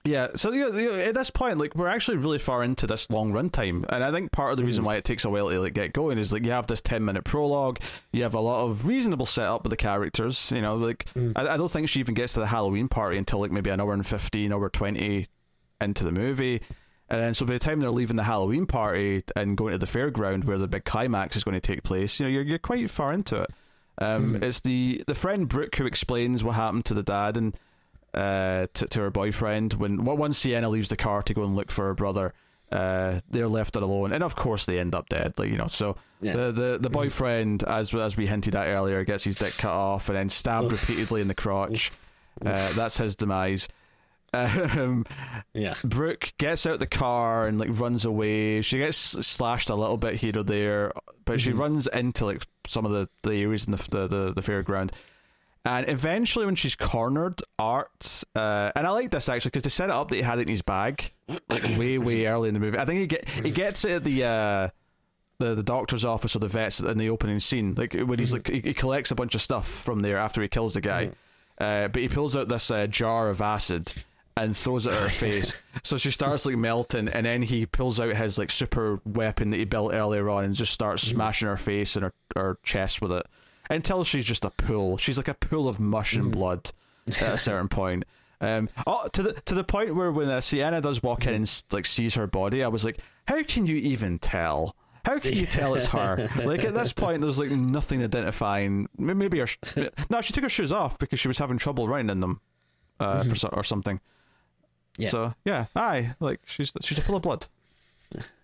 yeah 0.04 0.28
so 0.34 0.50
you 0.50 0.72
know, 0.72 0.94
at 0.94 1.14
this 1.14 1.30
point 1.30 1.58
like 1.58 1.74
we're 1.76 1.86
actually 1.86 2.16
really 2.16 2.38
far 2.38 2.64
into 2.64 2.86
this 2.86 3.08
long 3.10 3.32
runtime 3.32 3.84
and 3.90 4.02
i 4.02 4.10
think 4.10 4.32
part 4.32 4.50
of 4.50 4.56
the 4.56 4.64
reason 4.64 4.82
why 4.82 4.96
it 4.96 5.04
takes 5.04 5.24
a 5.24 5.30
while 5.30 5.50
to 5.50 5.60
like 5.60 5.74
get 5.74 5.92
going 5.92 6.18
is 6.18 6.32
like 6.32 6.44
you 6.44 6.50
have 6.50 6.66
this 6.66 6.80
10 6.80 7.04
minute 7.04 7.22
prologue 7.22 7.78
you 8.12 8.22
have 8.22 8.34
a 8.34 8.40
lot 8.40 8.64
of 8.64 8.86
reasonable 8.86 9.26
setup 9.26 9.62
with 9.62 9.70
the 9.70 9.76
characters 9.76 10.50
you 10.50 10.62
know 10.62 10.76
like 10.76 11.06
I, 11.36 11.48
I 11.48 11.56
don't 11.56 11.70
think 11.70 11.88
she 11.88 12.00
even 12.00 12.14
gets 12.14 12.32
to 12.32 12.40
the 12.40 12.46
halloween 12.46 12.88
party 12.88 13.18
until 13.18 13.40
like 13.40 13.52
maybe 13.52 13.70
an 13.70 13.80
hour 13.80 13.92
and 13.92 14.06
15 14.06 14.52
hour 14.52 14.68
20 14.68 15.28
into 15.82 16.04
the 16.04 16.12
movie 16.12 16.62
and 17.10 17.20
then 17.20 17.34
so 17.34 17.44
by 17.44 17.54
the 17.54 17.58
time 17.58 17.80
they're 17.80 17.90
leaving 17.90 18.16
the 18.16 18.22
Halloween 18.24 18.66
party 18.66 19.22
and 19.36 19.56
going 19.56 19.72
to 19.72 19.78
the 19.78 19.86
fairground 19.86 20.44
where 20.44 20.58
the 20.58 20.68
big 20.68 20.84
climax 20.84 21.36
is 21.36 21.44
going 21.44 21.54
to 21.54 21.60
take 21.60 21.82
place, 21.82 22.18
you 22.20 22.26
know, 22.26 22.30
you're 22.30 22.42
you're 22.42 22.58
quite 22.58 22.88
far 22.90 23.12
into 23.12 23.36
it. 23.42 23.50
Um, 23.98 24.42
It's 24.42 24.60
the 24.60 25.04
the 25.06 25.14
friend 25.14 25.48
Brooke 25.48 25.74
who 25.76 25.86
explains 25.86 26.42
what 26.44 26.54
happened 26.54 26.84
to 26.86 26.94
the 26.94 27.02
dad 27.02 27.36
and 27.36 27.56
uh, 28.14 28.66
to 28.74 28.86
to 28.86 29.00
her 29.00 29.10
boyfriend 29.10 29.74
when 29.74 30.04
once 30.04 30.38
Sienna 30.38 30.68
leaves 30.68 30.88
the 30.88 30.96
car 30.96 31.22
to 31.22 31.34
go 31.34 31.44
and 31.44 31.54
look 31.56 31.70
for 31.70 31.86
her 31.86 31.94
brother. 31.94 32.32
Uh, 32.72 33.18
they're 33.28 33.48
left 33.48 33.74
alone, 33.74 34.12
and 34.12 34.22
of 34.22 34.36
course 34.36 34.64
they 34.64 34.78
end 34.78 34.94
up 34.94 35.08
dead. 35.08 35.34
Like 35.36 35.50
you 35.50 35.56
know, 35.56 35.66
so 35.66 35.96
Yeah. 36.20 36.34
the 36.36 36.52
the 36.52 36.78
the 36.80 36.90
boyfriend, 36.90 37.64
as 37.64 37.92
as 37.92 38.16
we 38.16 38.26
hinted 38.28 38.54
at 38.54 38.68
earlier, 38.68 39.02
gets 39.04 39.24
his 39.24 39.34
dick 39.34 39.54
cut 39.58 39.72
off 39.72 40.08
and 40.08 40.16
then 40.16 40.28
stabbed 40.28 40.70
repeatedly 40.70 41.20
in 41.20 41.26
the 41.26 41.34
crotch. 41.34 41.90
Uh, 42.46 42.72
that's 42.74 42.96
his 42.96 43.16
demise. 43.16 43.68
Um, 44.32 45.04
Yeah. 45.54 45.74
Brooke 45.84 46.32
gets 46.38 46.66
out 46.66 46.78
the 46.78 46.86
car 46.86 47.46
and 47.46 47.58
like 47.58 47.78
runs 47.78 48.04
away. 48.04 48.62
She 48.62 48.78
gets 48.78 48.96
slashed 48.96 49.70
a 49.70 49.74
little 49.74 49.96
bit 49.96 50.14
here 50.16 50.32
or 50.36 50.42
there, 50.44 50.92
but 51.24 51.40
she 51.40 51.52
runs 51.52 51.86
into 51.88 52.26
like 52.26 52.42
some 52.66 52.84
of 52.86 52.92
the, 52.92 53.08
the 53.22 53.34
areas 53.34 53.66
in 53.66 53.72
the, 53.72 53.88
the 53.90 54.06
the 54.06 54.32
the 54.34 54.40
fairground. 54.42 54.90
And 55.64 55.88
eventually, 55.90 56.46
when 56.46 56.54
she's 56.54 56.74
cornered, 56.74 57.42
Art, 57.58 58.24
uh, 58.34 58.72
and 58.74 58.86
I 58.86 58.90
like 58.90 59.10
this 59.10 59.28
actually 59.28 59.50
because 59.50 59.64
they 59.64 59.68
set 59.70 59.90
it 59.90 59.94
up 59.94 60.08
that 60.08 60.16
he 60.16 60.22
had 60.22 60.38
it 60.38 60.42
in 60.42 60.48
his 60.48 60.62
bag, 60.62 61.12
like 61.50 61.64
way 61.76 61.98
way 61.98 62.26
early 62.28 62.48
in 62.48 62.54
the 62.54 62.60
movie. 62.60 62.78
I 62.78 62.86
think 62.86 63.00
he 63.00 63.06
get 63.06 63.28
he 63.28 63.50
gets 63.50 63.84
it 63.84 63.90
at 63.90 64.04
the 64.04 64.24
uh, 64.24 64.68
the 65.38 65.54
the 65.56 65.62
doctor's 65.62 66.04
office 66.04 66.34
or 66.34 66.38
the 66.38 66.48
vets 66.48 66.80
in 66.80 66.96
the 66.96 67.10
opening 67.10 67.40
scene, 67.40 67.74
like 67.74 67.92
when 67.92 68.18
he's 68.18 68.32
like 68.32 68.48
he, 68.48 68.60
he 68.60 68.72
collects 68.74 69.10
a 69.10 69.14
bunch 69.14 69.34
of 69.34 69.42
stuff 69.42 69.68
from 69.68 70.00
there 70.00 70.16
after 70.16 70.40
he 70.40 70.48
kills 70.48 70.74
the 70.74 70.80
guy. 70.80 71.10
Uh, 71.58 71.88
but 71.88 72.00
he 72.00 72.08
pulls 72.08 72.34
out 72.36 72.48
this 72.48 72.70
uh, 72.70 72.86
jar 72.86 73.28
of 73.28 73.42
acid 73.42 73.92
and 74.44 74.56
throws 74.56 74.86
it 74.86 74.92
at 74.92 75.00
her 75.02 75.08
face. 75.08 75.54
So 75.82 75.96
she 75.96 76.10
starts 76.10 76.44
like 76.44 76.56
melting, 76.56 77.08
and 77.08 77.24
then 77.24 77.42
he 77.42 77.64
pulls 77.64 78.00
out 78.00 78.14
his 78.14 78.38
like 78.38 78.50
super 78.50 79.00
weapon 79.06 79.50
that 79.50 79.56
he 79.58 79.64
built 79.64 79.94
earlier 79.94 80.28
on 80.28 80.44
and 80.44 80.54
just 80.54 80.72
starts 80.72 81.02
smashing 81.06 81.48
her 81.48 81.56
face 81.56 81.96
and 81.96 82.04
her, 82.04 82.12
her 82.36 82.58
chest 82.62 83.00
with 83.00 83.12
it 83.12 83.24
until 83.70 84.04
she's 84.04 84.24
just 84.26 84.44
a 84.44 84.50
pool. 84.50 84.98
She's 84.98 85.16
like 85.16 85.28
a 85.28 85.34
pool 85.34 85.68
of 85.68 85.80
mush 85.80 86.14
and 86.14 86.30
blood 86.32 86.70
at 87.08 87.22
a 87.34 87.36
certain 87.38 87.68
point. 87.80 88.04
Um, 88.42 88.68
oh, 88.86 89.08
to 89.12 89.22
the 89.22 89.32
to 89.46 89.54
the 89.54 89.64
point 89.64 89.94
where 89.94 90.10
when 90.12 90.28
uh, 90.28 90.40
Sienna 90.40 90.80
does 90.82 91.02
walk 91.02 91.26
in 91.26 91.34
and 91.34 91.62
like 91.70 91.86
sees 91.86 92.14
her 92.16 92.26
body, 92.26 92.62
I 92.64 92.68
was 92.68 92.84
like, 92.84 92.98
how 93.28 93.42
can 93.42 93.66
you 93.66 93.76
even 93.76 94.18
tell? 94.18 94.74
How 95.06 95.18
can 95.18 95.32
you 95.32 95.46
tell 95.46 95.74
it's 95.76 95.86
her? 95.86 96.28
Like 96.44 96.64
at 96.64 96.74
this 96.74 96.92
point, 96.92 97.22
there's 97.22 97.38
like 97.38 97.50
nothing 97.52 98.02
identifying. 98.02 98.88
Maybe 98.98 99.38
her. 99.38 99.46
Sh- 99.46 99.56
no, 100.10 100.20
she 100.20 100.32
took 100.34 100.42
her 100.42 100.50
shoes 100.50 100.72
off 100.72 100.98
because 100.98 101.20
she 101.20 101.28
was 101.28 101.38
having 101.38 101.56
trouble 101.58 101.88
running 101.88 102.10
in 102.10 102.20
them, 102.20 102.40
uh, 102.98 103.22
for 103.24 103.34
so- 103.34 103.48
or 103.52 103.64
something. 103.64 104.00
Yeah. 104.96 105.08
So 105.08 105.34
yeah, 105.44 105.66
aye, 105.76 106.14
like 106.20 106.40
she's 106.46 106.72
she's 106.82 106.98
a 106.98 107.02
pool 107.02 107.16
of 107.16 107.22
blood. 107.22 107.46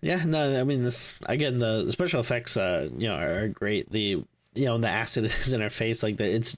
Yeah, 0.01 0.23
no, 0.25 0.59
I 0.59 0.63
mean 0.63 0.83
this 0.83 1.13
again. 1.25 1.59
The, 1.59 1.83
the 1.83 1.91
special 1.91 2.21
effects, 2.21 2.55
uh, 2.55 2.89
you 2.97 3.07
know, 3.09 3.15
are, 3.17 3.47
great. 3.49 3.91
The 3.91 4.23
you 4.53 4.65
know, 4.65 4.77
the 4.77 4.87
acid 4.87 5.25
is 5.25 5.51
in 5.53 5.61
her 5.61 5.69
face, 5.69 6.03
like 6.03 6.17
the 6.17 6.25
it's 6.33 6.55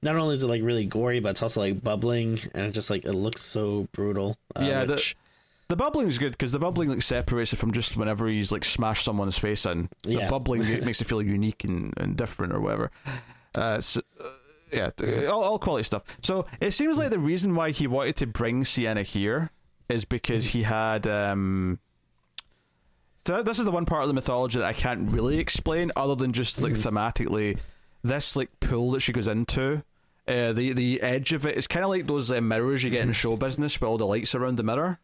not 0.00 0.16
only 0.16 0.34
is 0.34 0.44
it 0.44 0.48
like 0.48 0.62
really 0.62 0.86
gory, 0.86 1.20
but 1.20 1.30
it's 1.30 1.42
also 1.42 1.60
like 1.60 1.82
bubbling, 1.82 2.38
and 2.54 2.66
it 2.66 2.70
just 2.72 2.88
like 2.90 3.04
it 3.04 3.12
looks 3.14 3.40
so 3.40 3.88
brutal. 3.92 4.36
Uh, 4.54 4.62
Yeah, 4.64 4.84
the- 4.84 4.94
which- 4.94 5.16
The 5.68 5.76
bubbling 5.76 6.06
is 6.08 6.18
good 6.18 6.32
because 6.32 6.52
the 6.52 6.58
bubbling 6.58 6.88
like 6.90 7.02
separates 7.02 7.52
it 7.52 7.56
from 7.56 7.72
just 7.72 7.96
whenever 7.96 8.28
he's 8.28 8.52
like 8.52 8.64
smashed 8.64 9.04
someone's 9.04 9.38
face 9.38 9.64
in. 9.66 9.88
The 10.02 10.12
Yeah. 10.12 10.28
bubbling 10.28 10.60
makes 10.84 11.00
it 11.00 11.06
feel 11.06 11.22
unique 11.22 11.64
and, 11.64 11.94
and 11.96 12.16
different 12.16 12.52
or 12.52 12.60
whatever. 12.60 12.90
Uh, 13.56 13.80
so, 13.80 14.02
uh, 14.22 14.28
yeah, 14.72 14.90
all, 15.26 15.44
all 15.44 15.58
quality 15.58 15.84
stuff. 15.84 16.02
So 16.22 16.46
it 16.60 16.72
seems 16.72 16.98
like 16.98 17.10
the 17.10 17.18
reason 17.18 17.54
why 17.54 17.70
he 17.70 17.86
wanted 17.86 18.16
to 18.16 18.26
bring 18.26 18.64
Sienna 18.64 19.02
here 19.02 19.50
is 19.88 20.04
because 20.04 20.48
he 20.48 20.62
had. 20.62 21.06
Um, 21.06 21.78
so 23.26 23.42
this 23.42 23.58
is 23.58 23.64
the 23.64 23.70
one 23.70 23.86
part 23.86 24.02
of 24.02 24.08
the 24.08 24.14
mythology 24.14 24.58
that 24.58 24.66
I 24.66 24.72
can't 24.72 25.12
really 25.12 25.38
explain, 25.38 25.92
other 25.94 26.14
than 26.16 26.32
just 26.32 26.60
like 26.60 26.72
thematically, 26.72 27.58
this 28.02 28.34
like 28.36 28.48
pool 28.60 28.90
that 28.92 29.00
she 29.00 29.12
goes 29.12 29.28
into. 29.28 29.82
Uh, 30.26 30.52
the 30.52 30.72
the 30.72 31.00
edge 31.02 31.32
of 31.32 31.44
it 31.46 31.56
is 31.56 31.66
kind 31.66 31.84
of 31.84 31.90
like 31.90 32.06
those 32.06 32.30
uh, 32.30 32.40
mirrors 32.40 32.82
you 32.82 32.90
get 32.90 33.02
in 33.02 33.12
show 33.12 33.36
business, 33.36 33.80
with 33.80 33.88
all 33.88 33.98
the 33.98 34.06
lights 34.06 34.34
around 34.34 34.56
the 34.56 34.62
mirror. 34.62 34.98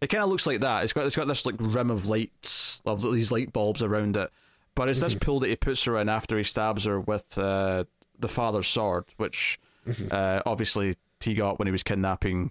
It 0.00 0.08
kind 0.08 0.24
of 0.24 0.30
looks 0.30 0.46
like 0.46 0.60
that. 0.60 0.82
It's 0.84 0.92
got 0.92 1.06
it's 1.06 1.16
got 1.16 1.28
this 1.28 1.46
like 1.46 1.54
rim 1.58 1.90
of 1.90 2.08
lights 2.08 2.82
of 2.84 3.02
these 3.02 3.30
light 3.30 3.52
bulbs 3.52 3.82
around 3.82 4.16
it, 4.16 4.30
but 4.74 4.88
it's 4.88 5.00
this 5.00 5.14
pool 5.14 5.40
that 5.40 5.48
he 5.48 5.56
puts 5.56 5.84
her 5.84 5.96
in 5.98 6.08
after 6.08 6.36
he 6.36 6.42
stabs 6.44 6.84
her 6.86 6.98
with 6.98 7.38
uh, 7.38 7.84
the 8.22 8.28
father's 8.28 8.66
sword, 8.66 9.04
which 9.18 9.60
uh, 10.10 10.40
obviously 10.46 10.94
he 11.20 11.34
got 11.34 11.58
when 11.58 11.66
he 11.66 11.72
was 11.72 11.82
kidnapping 11.82 12.50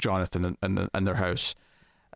Jonathan 0.00 0.44
in, 0.44 0.56
in, 0.62 0.88
in 0.92 1.04
their 1.04 1.14
house. 1.14 1.54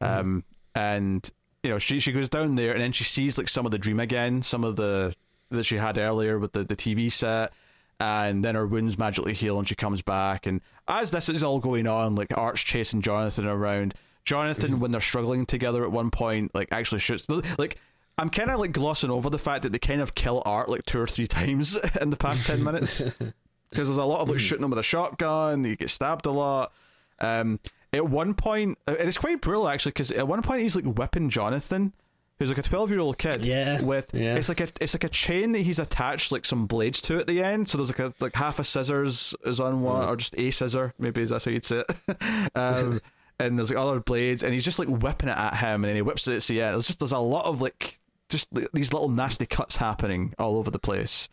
Um, 0.00 0.44
and 0.74 1.28
you 1.62 1.70
know 1.70 1.78
she 1.78 2.00
she 2.00 2.10
goes 2.10 2.30
down 2.30 2.54
there 2.54 2.72
and 2.72 2.80
then 2.80 2.92
she 2.92 3.04
sees 3.04 3.36
like 3.36 3.48
some 3.48 3.66
of 3.66 3.72
the 3.72 3.78
dream 3.78 4.00
again, 4.00 4.42
some 4.42 4.64
of 4.64 4.76
the 4.76 5.14
that 5.50 5.64
she 5.64 5.76
had 5.76 5.98
earlier 5.98 6.38
with 6.38 6.52
the, 6.52 6.64
the 6.64 6.76
TV 6.76 7.10
set. 7.10 7.52
And 7.98 8.42
then 8.42 8.54
her 8.54 8.66
wounds 8.66 8.96
magically 8.96 9.34
heal, 9.34 9.58
and 9.58 9.68
she 9.68 9.74
comes 9.74 10.00
back. 10.00 10.46
And 10.46 10.62
as 10.88 11.10
this 11.10 11.28
is 11.28 11.42
all 11.42 11.58
going 11.58 11.86
on, 11.86 12.14
like 12.14 12.36
Art's 12.36 12.62
chasing 12.62 13.02
Jonathan 13.02 13.46
around. 13.46 13.92
Jonathan, 14.24 14.80
when 14.80 14.90
they're 14.90 15.02
struggling 15.02 15.44
together 15.44 15.84
at 15.84 15.92
one 15.92 16.10
point, 16.10 16.54
like 16.54 16.68
actually 16.70 17.00
shoots. 17.00 17.28
Like 17.58 17.78
I'm 18.20 18.30
kind 18.30 18.50
of 18.50 18.60
like 18.60 18.72
glossing 18.72 19.10
over 19.10 19.30
the 19.30 19.38
fact 19.38 19.62
that 19.62 19.72
they 19.72 19.78
kind 19.78 20.00
of 20.00 20.14
kill 20.14 20.42
Art 20.44 20.68
like 20.68 20.84
two 20.84 21.00
or 21.00 21.06
three 21.06 21.26
times 21.38 21.76
in 22.00 22.10
the 22.10 22.16
past 22.16 22.46
ten 22.46 22.62
minutes 22.62 23.00
because 23.70 23.88
there's 23.88 23.98
a 23.98 24.04
lot 24.04 24.20
of 24.20 24.28
like 24.28 24.38
shooting 24.38 24.64
him 24.64 24.70
with 24.70 24.78
a 24.78 24.84
shotgun. 24.84 25.64
You 25.64 25.76
get 25.76 25.90
stabbed 25.90 26.26
a 26.26 26.30
lot. 26.30 26.72
Um, 27.18 27.60
at 27.92 28.08
one 28.08 28.34
point, 28.34 28.78
and 28.86 28.96
it's 29.00 29.18
quite 29.18 29.40
brutal 29.40 29.68
actually, 29.68 29.92
because 29.92 30.12
at 30.12 30.28
one 30.28 30.42
point 30.42 30.62
he's 30.62 30.76
like 30.76 30.84
whipping 30.84 31.28
Jonathan, 31.30 31.92
who's 32.38 32.50
like 32.50 32.58
a 32.58 32.62
twelve 32.62 32.90
year 32.90 33.00
old 33.00 33.18
kid. 33.18 33.44
Yeah, 33.44 33.80
with 33.82 34.10
yeah. 34.12 34.36
it's 34.36 34.48
like 34.48 34.60
a 34.60 34.68
it's 34.80 34.94
like 34.94 35.04
a 35.04 35.08
chain 35.08 35.52
that 35.52 35.60
he's 35.60 35.78
attached 35.78 36.30
like 36.30 36.44
some 36.44 36.66
blades 36.66 37.00
to 37.02 37.18
at 37.18 37.26
the 37.26 37.42
end. 37.42 37.68
So 37.68 37.78
there's 37.78 37.88
like 37.88 37.98
a 37.98 38.14
like 38.20 38.34
half 38.34 38.58
a 38.58 38.64
scissors 38.64 39.34
is 39.44 39.60
on 39.60 39.82
one, 39.82 40.08
or 40.08 40.16
just 40.16 40.34
a 40.38 40.50
scissor, 40.50 40.94
maybe 40.98 41.24
that's 41.24 41.44
how 41.44 41.50
you'd 41.50 41.64
say 41.64 41.84
it. 41.88 42.50
um, 42.54 43.00
and 43.38 43.58
there's 43.58 43.70
like 43.70 43.78
other 43.78 44.00
blades, 44.00 44.42
and 44.42 44.52
he's 44.52 44.64
just 44.64 44.78
like 44.78 44.88
whipping 44.88 45.28
it 45.28 45.36
at 45.36 45.56
him, 45.56 45.82
and 45.82 45.84
then 45.84 45.96
he 45.96 46.02
whips 46.02 46.28
it 46.28 46.36
at 46.36 46.42
Sienna. 46.42 46.72
There's 46.72 46.86
just 46.86 46.98
there's 46.98 47.12
a 47.12 47.18
lot 47.18 47.46
of 47.46 47.62
like 47.62 47.99
just 48.30 48.48
these 48.72 48.92
little 48.92 49.08
nasty 49.08 49.46
cuts 49.46 49.76
happening 49.76 50.34
all 50.38 50.56
over 50.56 50.70
the 50.70 50.78
place. 50.78 51.28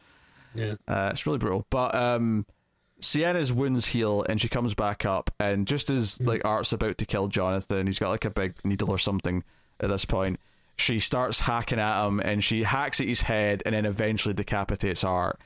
Yeah, 0.56 0.76
uh, 0.88 1.10
it's 1.11 1.26
really 1.26 1.38
brutal. 1.38 1.65
But 1.69 1.95
um, 1.95 2.45
Sienna's 2.99 3.53
wounds 3.53 3.88
heal, 3.88 4.26
and 4.28 4.41
she 4.41 4.49
comes 4.49 4.74
back 4.74 5.06
up, 5.06 5.32
and 5.40 5.68
just 5.68 5.90
as 5.90 6.19
like 6.22 6.44
Art's 6.44 6.74
about 6.74 6.98
to 6.98 7.06
kill 7.06 7.28
Jonathan, 7.28 7.88
he's 7.88 7.99
got 7.99 8.10
like 8.10 8.26
a 8.26 8.30
big 8.30 8.56
needle 8.64 8.90
or 8.90 8.98
something 8.98 9.44
at 9.80 9.90
this 9.90 10.06
point. 10.06 10.40
She 10.78 10.99
starts 10.99 11.40
hacking 11.41 11.80
at 11.80 12.06
him, 12.06 12.19
and 12.19 12.44
she 12.44 12.64
hacks 12.64 12.99
at 12.99 13.07
his 13.07 13.22
head, 13.22 13.64
and 13.65 13.74
then 13.74 13.86
eventually 13.86 14.34
decapitates 14.34 15.03
Art, 15.03 15.40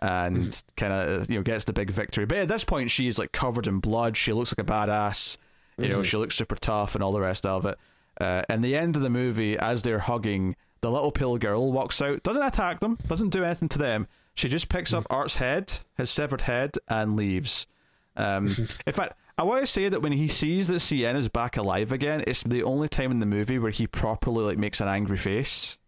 and 0.00 0.62
kind 0.76 0.92
of 0.92 1.30
you 1.30 1.36
know 1.36 1.42
gets 1.42 1.64
the 1.64 1.72
big 1.72 1.90
victory. 1.90 2.26
But 2.26 2.38
at 2.38 2.48
this 2.48 2.64
point, 2.64 2.90
she 2.90 3.08
is 3.08 3.18
like 3.18 3.32
covered 3.32 3.66
in 3.66 3.78
blood. 3.80 4.16
She 4.16 4.32
looks 4.32 4.54
like 4.56 4.66
a 4.66 4.70
badass. 4.70 5.36
You 5.78 5.88
know, 5.88 6.02
she 6.02 6.16
looks 6.16 6.34
super 6.34 6.56
tough 6.56 6.94
and 6.94 7.04
all 7.04 7.12
the 7.12 7.20
rest 7.20 7.44
of 7.44 7.66
it. 7.66 7.78
Uh, 8.18 8.42
and 8.48 8.64
the 8.64 8.74
end 8.74 8.96
of 8.96 9.02
the 9.02 9.10
movie, 9.10 9.58
as 9.58 9.82
they're 9.82 9.98
hugging, 9.98 10.56
the 10.86 10.92
little 10.92 11.10
pill 11.10 11.36
girl 11.36 11.72
walks 11.72 12.00
out, 12.00 12.22
doesn't 12.22 12.42
attack 12.42 12.78
them, 12.78 12.96
doesn't 13.08 13.30
do 13.30 13.42
anything 13.42 13.68
to 13.68 13.78
them. 13.78 14.06
She 14.34 14.48
just 14.48 14.68
picks 14.68 14.94
up 14.94 15.04
Art's 15.10 15.36
head, 15.36 15.78
his 15.96 16.10
severed 16.10 16.42
head, 16.42 16.76
and 16.88 17.16
leaves. 17.16 17.66
Um, 18.16 18.46
in 18.86 18.92
fact, 18.92 19.14
I 19.36 19.42
want 19.42 19.62
to 19.62 19.66
say 19.66 19.88
that 19.88 20.00
when 20.00 20.12
he 20.12 20.28
sees 20.28 20.68
that 20.68 20.78
Sienna's 20.78 21.28
back 21.28 21.56
alive 21.56 21.90
again, 21.90 22.22
it's 22.26 22.44
the 22.44 22.62
only 22.62 22.88
time 22.88 23.10
in 23.10 23.18
the 23.18 23.26
movie 23.26 23.58
where 23.58 23.72
he 23.72 23.88
properly 23.88 24.44
like 24.44 24.58
makes 24.58 24.80
an 24.80 24.86
angry 24.86 25.18
face. 25.18 25.78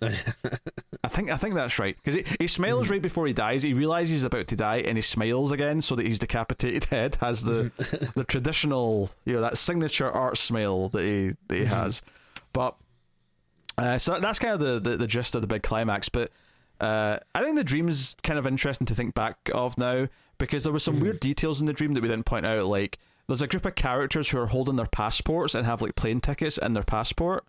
I 0.02 1.08
think 1.08 1.30
I 1.30 1.36
think 1.36 1.54
that's 1.54 1.78
right 1.78 1.96
because 1.96 2.14
he, 2.14 2.24
he 2.40 2.46
smiles 2.46 2.88
right 2.88 3.02
before 3.02 3.26
he 3.26 3.32
dies. 3.32 3.62
He 3.62 3.72
realizes 3.72 4.10
he's 4.10 4.24
about 4.24 4.46
to 4.48 4.56
die, 4.56 4.78
and 4.78 4.96
he 4.96 5.02
smiles 5.02 5.52
again 5.52 5.80
so 5.80 5.96
that 5.96 6.06
his 6.06 6.18
decapitated 6.18 6.84
head 6.90 7.16
has 7.16 7.42
the 7.42 7.70
the 8.14 8.24
traditional, 8.24 9.10
you 9.24 9.34
know, 9.34 9.40
that 9.40 9.58
signature 9.58 10.10
art 10.10 10.38
smile 10.38 10.88
that 10.90 11.02
he 11.02 11.32
that 11.48 11.58
he 11.58 11.64
has. 11.66 12.02
But 12.52 12.76
uh, 13.78 13.98
so 13.98 14.18
that's 14.20 14.38
kind 14.38 14.54
of 14.54 14.60
the, 14.60 14.90
the, 14.90 14.96
the 14.96 15.06
gist 15.06 15.34
of 15.34 15.40
the 15.40 15.48
big 15.48 15.62
climax. 15.62 16.08
But 16.08 16.30
uh, 16.80 17.18
I 17.34 17.42
think 17.42 17.56
the 17.56 17.64
dream 17.64 17.88
is 17.88 18.16
kind 18.22 18.38
of 18.38 18.46
interesting 18.46 18.86
to 18.86 18.94
think 18.94 19.14
back 19.14 19.36
of 19.54 19.78
now 19.78 20.08
because 20.38 20.64
there 20.64 20.72
were 20.72 20.78
some 20.78 21.00
weird 21.00 21.20
details 21.20 21.60
in 21.60 21.66
the 21.66 21.72
dream 21.72 21.94
that 21.94 22.02
we 22.02 22.08
didn't 22.08 22.26
point 22.26 22.46
out. 22.46 22.66
Like 22.66 22.98
there's 23.26 23.42
a 23.42 23.46
group 23.46 23.64
of 23.64 23.74
characters 23.74 24.28
who 24.28 24.38
are 24.38 24.46
holding 24.46 24.76
their 24.76 24.86
passports 24.86 25.54
and 25.54 25.64
have 25.64 25.80
like 25.80 25.94
plane 25.94 26.20
tickets 26.20 26.58
in 26.58 26.72
their 26.72 26.82
passport 26.82 27.44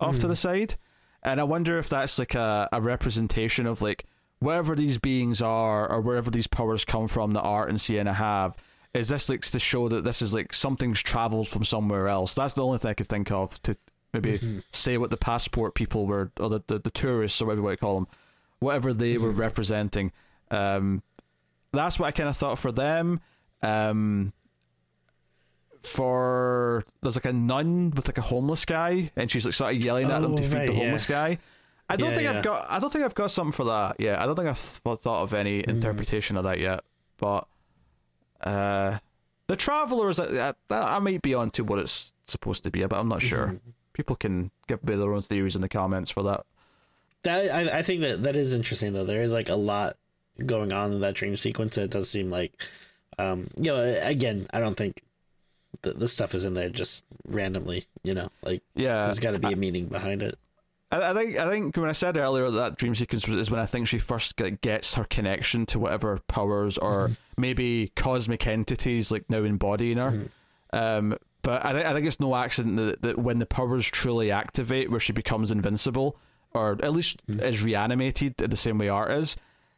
off 0.00 0.18
to 0.18 0.28
the 0.28 0.36
side. 0.36 0.76
And 1.22 1.40
I 1.40 1.44
wonder 1.44 1.78
if 1.78 1.88
that's 1.88 2.18
like 2.18 2.34
a, 2.34 2.68
a 2.72 2.80
representation 2.80 3.66
of 3.66 3.80
like 3.80 4.04
wherever 4.38 4.74
these 4.74 4.98
beings 4.98 5.40
are 5.40 5.90
or 5.90 6.00
wherever 6.00 6.30
these 6.30 6.46
powers 6.46 6.84
come 6.84 7.08
from 7.08 7.32
that 7.32 7.42
Art 7.42 7.68
and 7.68 7.80
Sienna 7.80 8.12
have. 8.12 8.56
Is 8.92 9.08
this 9.08 9.28
like 9.28 9.40
to 9.40 9.58
show 9.58 9.88
that 9.88 10.04
this 10.04 10.22
is 10.22 10.32
like 10.32 10.52
something's 10.52 11.00
traveled 11.02 11.48
from 11.48 11.64
somewhere 11.64 12.08
else? 12.08 12.34
That's 12.34 12.54
the 12.54 12.64
only 12.64 12.78
thing 12.78 12.90
I 12.90 12.94
could 12.94 13.08
think 13.08 13.30
of 13.30 13.60
to 13.62 13.74
maybe 14.14 14.62
say 14.72 14.96
what 14.98 15.10
the 15.10 15.16
passport 15.18 15.74
people 15.74 16.06
were, 16.06 16.30
or 16.40 16.48
the, 16.48 16.60
the, 16.66 16.78
the 16.78 16.90
tourists, 16.90 17.42
or 17.42 17.46
whatever 17.46 17.60
you 17.60 17.64
want 17.64 17.78
to 17.78 17.80
call 17.84 17.94
them, 17.96 18.06
whatever 18.60 18.94
they 18.94 19.18
were 19.18 19.30
representing. 19.30 20.12
Um, 20.50 21.02
that's 21.72 21.98
what 21.98 22.06
I 22.06 22.10
kind 22.12 22.28
of 22.28 22.36
thought 22.36 22.58
for 22.58 22.72
them. 22.72 23.20
Um, 23.62 24.32
for 25.82 26.82
there's 27.02 27.16
like 27.16 27.26
a 27.26 27.32
nun 27.32 27.90
with 27.90 28.08
like 28.08 28.18
a 28.18 28.22
homeless 28.22 28.64
guy, 28.64 29.10
and 29.16 29.30
she's 29.30 29.44
like 29.44 29.54
sort 29.54 29.74
of 29.76 29.84
yelling 29.84 30.10
at 30.10 30.22
them 30.22 30.34
to 30.36 30.42
Oh, 30.44 30.46
feed 30.48 30.56
right, 30.56 30.66
the 30.68 30.74
homeless 30.74 31.06
guy. 31.06 31.38
I 31.88 31.96
don't 31.96 32.10
Yeah, 32.10 32.14
think 32.14 32.24
yeah. 32.24 32.38
I've 32.38 32.44
got. 32.44 32.70
I 32.70 32.78
don't 32.78 32.92
think 32.92 33.04
I've 33.04 33.14
got 33.14 33.30
something 33.30 33.52
for 33.52 33.64
that. 33.64 33.96
Yeah, 33.98 34.22
I 34.22 34.24
don't 34.26 34.34
think 34.36 34.48
I've 34.48 34.82
th- 34.82 35.00
thought 35.00 35.22
of 35.22 35.34
any 35.34 35.62
Mm. 35.62 35.68
interpretation 35.68 36.36
of 36.38 36.44
that 36.44 36.58
yet. 36.58 36.82
But 37.18 37.46
uh, 38.42 38.98
the 39.48 39.56
travelers, 39.56 40.18
I, 40.18 40.48
I, 40.48 40.54
I 40.70 40.98
might 41.00 41.20
be 41.20 41.34
onto 41.34 41.62
what 41.64 41.78
it's 41.78 42.12
supposed 42.24 42.64
to 42.64 42.70
be, 42.70 42.82
but 42.86 42.98
I'm 42.98 43.08
not 43.08 43.20
sure. 43.20 43.60
Mm-hmm. 43.94 44.02
People 44.02 44.16
can 44.16 44.50
give 44.66 44.84
me 44.84 44.96
their 44.96 45.12
own 45.12 45.22
theories 45.22 45.56
in 45.56 45.62
the 45.62 45.68
comments 45.68 46.10
for 46.10 46.22
that. 46.24 46.44
that 47.22 47.54
I, 47.54 47.78
I 47.78 47.82
think 47.82 48.02
that 48.02 48.22
that 48.24 48.36
is 48.36 48.52
interesting 48.52 48.92
though. 48.92 49.04
There 49.04 49.22
is 49.22 49.32
like 49.32 49.48
a 49.48 49.56
lot 49.56 49.96
going 50.44 50.72
on 50.72 50.92
in 50.92 51.00
that 51.00 51.14
dream 51.14 51.36
sequence. 51.36 51.78
It 51.78 51.90
does 51.90 52.10
seem 52.10 52.30
like, 52.30 52.52
um, 53.18 53.48
you 53.56 53.72
know, 53.72 53.82
again, 54.02 54.46
I 54.52 54.60
don't 54.60 54.76
think 54.76 55.02
the 55.82 55.92
the 55.92 56.08
stuff 56.08 56.34
is 56.34 56.44
in 56.44 56.54
there 56.54 56.68
just 56.68 57.04
randomly. 57.26 57.84
You 58.02 58.14
know, 58.14 58.30
like 58.42 58.62
Yeah, 58.74 59.04
there's 59.04 59.18
got 59.18 59.32
to 59.32 59.38
be 59.38 59.52
a 59.52 59.56
meaning 59.56 59.86
behind 59.86 60.22
it. 60.22 60.38
I, 60.90 61.10
I 61.10 61.14
think 61.14 61.38
I 61.38 61.48
think 61.50 61.76
when 61.76 61.88
I 61.88 61.92
said 61.92 62.16
earlier 62.16 62.50
that 62.50 62.76
dream 62.76 62.94
sequence 62.94 63.26
was, 63.28 63.36
is 63.36 63.50
when 63.50 63.60
I 63.60 63.66
think 63.66 63.88
she 63.88 63.98
first 63.98 64.40
gets 64.60 64.94
her 64.94 65.04
connection 65.04 65.66
to 65.66 65.78
whatever 65.78 66.20
powers 66.28 66.78
or 66.78 67.12
maybe 67.36 67.92
cosmic 67.96 68.46
entities 68.46 69.10
like 69.10 69.28
now 69.30 69.44
embodying 69.44 69.98
her. 69.98 70.26
Um, 70.72 71.16
but 71.44 71.64
I 71.64 71.72
think 71.72 71.86
I 71.86 71.92
think 71.92 72.06
it's 72.06 72.18
no 72.18 72.34
accident 72.34 72.76
that, 72.76 73.02
that 73.02 73.18
when 73.18 73.38
the 73.38 73.46
powers 73.46 73.86
truly 73.86 74.32
activate, 74.32 74.90
where 74.90 74.98
she 74.98 75.12
becomes 75.12 75.52
invincible 75.52 76.18
or 76.52 76.78
at 76.82 76.92
least 76.92 77.20
is 77.28 77.62
reanimated 77.62 78.40
in 78.40 78.50
the 78.50 78.56
same 78.56 78.78
way 78.78 78.88
Art 78.88 79.10
is, 79.10 79.36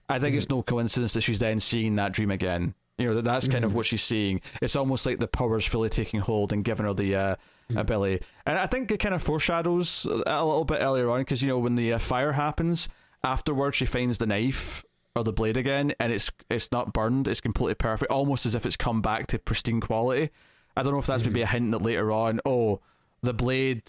I 0.08 0.18
think 0.18 0.36
it's 0.36 0.48
no 0.48 0.62
coincidence 0.62 1.14
that 1.14 1.22
she's 1.22 1.40
then 1.40 1.58
seeing 1.58 1.96
that 1.96 2.12
dream 2.12 2.30
again. 2.30 2.74
You 2.98 3.08
know 3.08 3.14
that 3.16 3.24
that's 3.24 3.48
kind 3.48 3.64
of 3.64 3.74
what 3.74 3.84
she's 3.84 4.02
seeing. 4.02 4.40
It's 4.62 4.76
almost 4.76 5.04
like 5.04 5.18
the 5.18 5.26
powers 5.26 5.66
fully 5.66 5.90
taking 5.90 6.20
hold 6.20 6.52
and 6.52 6.64
giving 6.64 6.86
her 6.86 6.94
the 6.94 7.14
uh, 7.16 7.36
ability. 7.74 8.24
And 8.46 8.58
I 8.58 8.66
think 8.66 8.90
it 8.90 9.00
kind 9.00 9.14
of 9.14 9.22
foreshadows 9.22 10.06
a 10.06 10.44
little 10.44 10.64
bit 10.64 10.80
earlier 10.80 11.10
on 11.10 11.20
because 11.20 11.42
you 11.42 11.48
know 11.48 11.58
when 11.58 11.74
the 11.74 11.94
uh, 11.94 11.98
fire 11.98 12.32
happens, 12.32 12.88
afterwards 13.24 13.76
she 13.76 13.86
finds 13.86 14.18
the 14.18 14.26
knife 14.26 14.84
or 15.16 15.24
the 15.24 15.32
blade 15.32 15.56
again, 15.56 15.92
and 15.98 16.12
it's 16.12 16.30
it's 16.48 16.70
not 16.70 16.92
burned. 16.92 17.26
It's 17.26 17.40
completely 17.40 17.74
perfect, 17.74 18.12
almost 18.12 18.46
as 18.46 18.54
if 18.54 18.64
it's 18.64 18.76
come 18.76 19.02
back 19.02 19.26
to 19.28 19.38
pristine 19.38 19.80
quality. 19.80 20.30
I 20.76 20.82
don't 20.82 20.92
know 20.92 20.98
if 20.98 21.06
that's 21.06 21.24
maybe 21.24 21.42
a 21.42 21.46
hint 21.46 21.70
that 21.72 21.82
later 21.82 22.12
on, 22.12 22.40
oh, 22.44 22.80
the 23.22 23.32
blade 23.32 23.82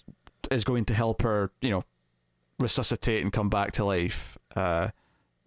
is 0.50 0.64
going 0.64 0.86
to 0.86 0.94
help 0.94 1.22
her, 1.22 1.50
you 1.60 1.70
know, 1.70 1.84
resuscitate 2.58 3.22
and 3.22 3.32
come 3.32 3.48
back 3.50 3.72
to 3.72 3.84
life. 3.84 4.38
Uh, 4.56 4.88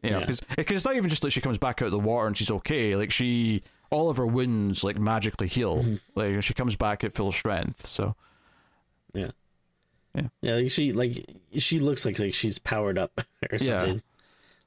you 0.04 0.12
know, 0.12 0.20
Yeah. 0.20 0.26
because 0.56 0.78
it's 0.78 0.86
not 0.86 0.96
even 0.96 1.10
just 1.10 1.22
that 1.24 1.32
she 1.32 1.42
comes 1.42 1.58
back 1.58 1.82
out 1.82 1.88
of 1.88 1.92
the 1.92 2.00
water 2.00 2.28
and 2.28 2.38
she's 2.38 2.52
okay. 2.52 2.96
Like 2.96 3.12
she, 3.12 3.64
all 3.90 4.10
of 4.10 4.18
her 4.18 4.26
wounds 4.28 4.84
like 4.84 4.98
magically 4.98 5.48
heal. 5.48 5.84
Like 6.16 6.42
she 6.44 6.54
comes 6.54 6.76
back 6.76 7.04
at 7.04 7.14
full 7.14 7.32
strength. 7.32 7.86
So 7.88 8.16
Yeah. 9.14 9.32
Yeah. 10.16 10.28
Yeah, 10.42 10.54
like 10.56 10.72
she 10.72 10.92
like 10.94 11.26
she 11.58 11.80
looks 11.80 12.06
like 12.06 12.20
like 12.20 12.34
she's 12.34 12.60
powered 12.60 12.98
up 12.98 13.20
or 13.52 13.58
Yeah. 13.58 13.80
something. 13.80 14.02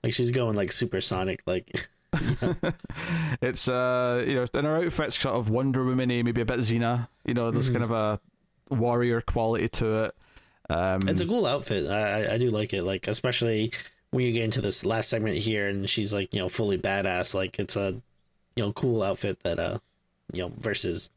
Like 0.03 0.13
she's 0.15 0.31
going 0.31 0.57
like 0.57 0.73
supersonic 0.73 1.43
like 1.47 1.89
it's 3.41 3.69
uh, 3.69 4.25
you 4.27 4.35
know, 4.35 4.47
and 4.55 4.67
her 4.67 4.85
outfit's 4.85 5.19
sort 5.19 5.35
of 5.37 5.49
Wonder 5.49 5.85
Woman 5.85 6.09
maybe 6.09 6.41
a 6.41 6.45
bit 6.45 6.61
Xena. 6.61 7.09
You 7.25 7.35
know, 7.35 7.51
there's 7.51 7.71
kind 7.71 7.85
of 7.85 7.91
a 7.91 8.21
warrior 8.71 9.21
quality 9.21 9.69
to 9.69 10.05
it. 10.05 10.15
Um, 10.71 11.01
it's 11.07 11.21
a 11.21 11.27
cool 11.27 11.47
outfit. 11.47 11.89
I 11.89 12.25
I- 12.25 12.35
I 12.35 12.39
do 12.39 12.49
like 12.51 12.73
it 12.73 12.83
like 12.83 13.07
especially 13.09 13.73
when 14.11 14.25
you 14.25 14.33
get 14.33 14.45
into 14.45 14.61
this 14.61 14.85
last 14.85 15.09
segment 15.11 15.37
here 15.39 15.69
and 15.69 15.89
she's 15.91 16.13
like, 16.13 16.33
you 16.33 16.41
know, 16.41 16.49
fully 16.49 16.79
badass 16.79 17.35
like 17.35 17.59
it's 17.59 17.77
a 17.77 18.01
you 18.57 18.63
know, 18.63 18.73
cool 18.73 19.03
outfit 19.03 19.43
that 19.43 19.59
uh 19.59 19.79
you 20.33 20.43
know 20.43 20.53
versus 20.59 21.11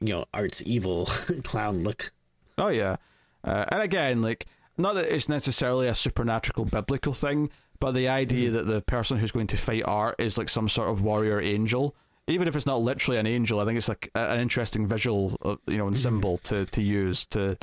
you 0.00 0.12
know, 0.14 0.24
art's 0.32 0.62
evil 0.64 1.06
clown 1.44 1.82
look. 1.82 2.12
Oh 2.56 2.68
yeah, 2.68 2.96
uh, 3.44 3.64
and 3.68 3.82
again, 3.82 4.22
like 4.22 4.46
not 4.76 4.94
that 4.94 5.06
it's 5.06 5.28
necessarily 5.28 5.88
a 5.88 5.94
supernatural 5.94 6.64
biblical 6.66 7.12
thing, 7.12 7.50
but 7.80 7.92
the 7.92 8.08
idea 8.08 8.50
that 8.50 8.66
the 8.66 8.80
person 8.82 9.18
who's 9.18 9.30
going 9.32 9.46
to 9.48 9.56
fight 9.56 9.82
art 9.86 10.16
is 10.18 10.36
like 10.38 10.48
some 10.48 10.68
sort 10.68 10.90
of 10.90 11.00
warrior 11.02 11.40
angel, 11.40 11.94
even 12.26 12.48
if 12.48 12.56
it's 12.56 12.66
not 12.66 12.80
literally 12.82 13.18
an 13.18 13.26
angel, 13.26 13.60
I 13.60 13.64
think 13.64 13.78
it's 13.78 13.88
like 13.88 14.10
an 14.14 14.40
interesting 14.40 14.86
visual, 14.86 15.36
uh, 15.44 15.56
you 15.66 15.78
know, 15.78 15.86
and 15.86 15.96
symbol 15.96 16.38
to 16.44 16.64
to 16.66 16.82
use 16.82 17.26
to 17.26 17.56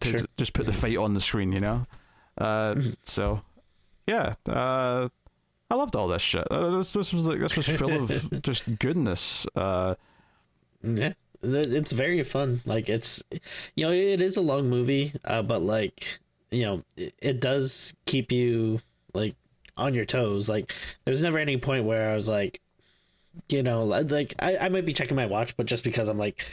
to, 0.00 0.08
Sure. 0.08 0.20
to 0.20 0.28
just 0.36 0.52
put 0.52 0.66
the 0.66 0.72
fight 0.72 0.96
on 0.96 1.14
the 1.14 1.20
screen, 1.20 1.52
you 1.52 1.60
know. 1.60 1.86
Uh, 2.38 2.80
so 3.02 3.42
yeah, 4.06 4.34
uh, 4.48 5.08
I 5.70 5.74
loved 5.74 5.96
all 5.96 6.08
this 6.08 6.22
shit. 6.22 6.46
Uh, 6.50 6.78
this 6.78 6.92
this 6.92 7.12
was 7.12 7.26
like 7.26 7.40
this 7.40 7.56
was 7.56 7.66
full 7.68 7.92
of 8.04 8.42
just 8.42 8.78
goodness. 8.78 9.46
Uh, 9.56 9.94
Yeah. 10.82 11.12
It's 11.44 11.90
very 11.90 12.22
fun. 12.22 12.60
Like 12.64 12.88
it's 12.88 13.22
you 13.74 13.84
know, 13.86 13.92
it 13.92 14.20
is 14.22 14.36
a 14.36 14.40
long 14.40 14.70
movie, 14.70 15.12
uh, 15.24 15.42
but 15.42 15.60
like, 15.60 16.20
you 16.52 16.62
know, 16.62 16.84
it, 16.96 17.14
it 17.20 17.40
does 17.40 17.94
keep 18.06 18.30
you 18.30 18.78
like 19.14 19.34
on 19.76 19.94
your 19.94 20.04
toes. 20.04 20.48
Like 20.48 20.72
there's 21.04 21.22
never 21.22 21.38
any 21.38 21.56
point 21.56 21.84
where 21.84 22.10
I 22.10 22.14
was 22.14 22.28
like 22.28 22.60
you 23.48 23.62
know, 23.62 23.84
like 23.84 24.34
I, 24.38 24.58
I 24.58 24.68
might 24.68 24.84
be 24.84 24.92
checking 24.92 25.16
my 25.16 25.26
watch, 25.26 25.56
but 25.56 25.66
just 25.66 25.84
because 25.84 26.08
I'm 26.08 26.18
like 26.18 26.44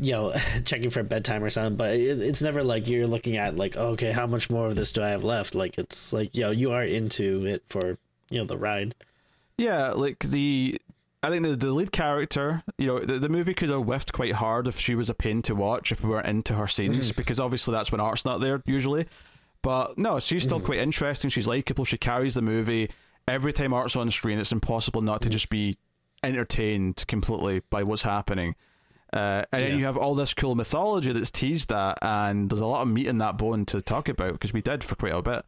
you 0.00 0.12
know, 0.12 0.32
checking 0.64 0.90
for 0.90 1.02
bedtime 1.02 1.42
or 1.42 1.50
something, 1.50 1.76
but 1.76 1.94
it, 1.94 2.20
it's 2.20 2.42
never 2.42 2.62
like 2.62 2.88
you're 2.88 3.06
looking 3.06 3.36
at 3.36 3.56
like, 3.56 3.76
okay, 3.76 4.12
how 4.12 4.26
much 4.26 4.48
more 4.48 4.68
of 4.68 4.76
this 4.76 4.92
do 4.92 5.02
I 5.02 5.08
have 5.08 5.24
left? 5.24 5.54
Like 5.54 5.78
it's 5.78 6.12
like, 6.12 6.34
you 6.36 6.42
know, 6.42 6.50
you 6.50 6.72
are 6.72 6.84
into 6.84 7.44
it 7.46 7.62
for, 7.68 7.98
you 8.30 8.38
know, 8.38 8.44
the 8.44 8.56
ride. 8.56 8.94
Yeah, 9.56 9.90
like 9.90 10.20
the 10.20 10.80
I 11.22 11.30
think 11.30 11.42
the, 11.42 11.56
the 11.56 11.72
lead 11.72 11.90
character, 11.90 12.62
you 12.78 12.86
know, 12.86 13.00
the, 13.00 13.18
the 13.18 13.28
movie 13.28 13.54
could 13.54 13.70
have 13.70 13.82
whiffed 13.82 14.12
quite 14.12 14.34
hard 14.34 14.68
if 14.68 14.78
she 14.78 14.94
was 14.94 15.10
a 15.10 15.14
pain 15.14 15.42
to 15.42 15.54
watch 15.54 15.90
if 15.90 16.04
we 16.04 16.10
weren't 16.10 16.26
into 16.26 16.54
her 16.54 16.68
scenes, 16.68 17.10
mm. 17.10 17.16
because 17.16 17.40
obviously 17.40 17.72
that's 17.72 17.90
when 17.90 18.00
art's 18.00 18.24
not 18.24 18.40
there 18.40 18.62
usually. 18.66 19.06
But 19.62 19.98
no, 19.98 20.20
she's 20.20 20.44
still 20.44 20.60
quite 20.60 20.78
interesting. 20.78 21.30
She's 21.30 21.48
likable. 21.48 21.84
She 21.84 21.98
carries 21.98 22.34
the 22.34 22.42
movie. 22.42 22.90
Every 23.26 23.52
time 23.52 23.74
art's 23.74 23.96
on 23.96 24.10
screen, 24.10 24.38
it's 24.38 24.52
impossible 24.52 25.02
not 25.02 25.20
to 25.22 25.28
just 25.28 25.50
be 25.50 25.76
entertained 26.22 27.04
completely 27.08 27.62
by 27.70 27.82
what's 27.82 28.02
happening. 28.02 28.54
Uh, 29.12 29.42
and 29.52 29.62
then 29.62 29.78
you 29.78 29.84
have 29.86 29.96
all 29.96 30.14
this 30.14 30.34
cool 30.34 30.54
mythology 30.54 31.12
that's 31.12 31.30
teased 31.30 31.72
at, 31.72 31.98
and 32.02 32.50
there's 32.50 32.60
a 32.60 32.66
lot 32.66 32.82
of 32.82 32.88
meat 32.88 33.06
in 33.06 33.18
that 33.18 33.38
bone 33.38 33.64
to 33.66 33.80
talk 33.80 34.08
about 34.08 34.32
because 34.32 34.52
we 34.52 34.60
did 34.60 34.84
for 34.84 34.94
quite 34.96 35.14
a 35.14 35.22
bit. 35.22 35.44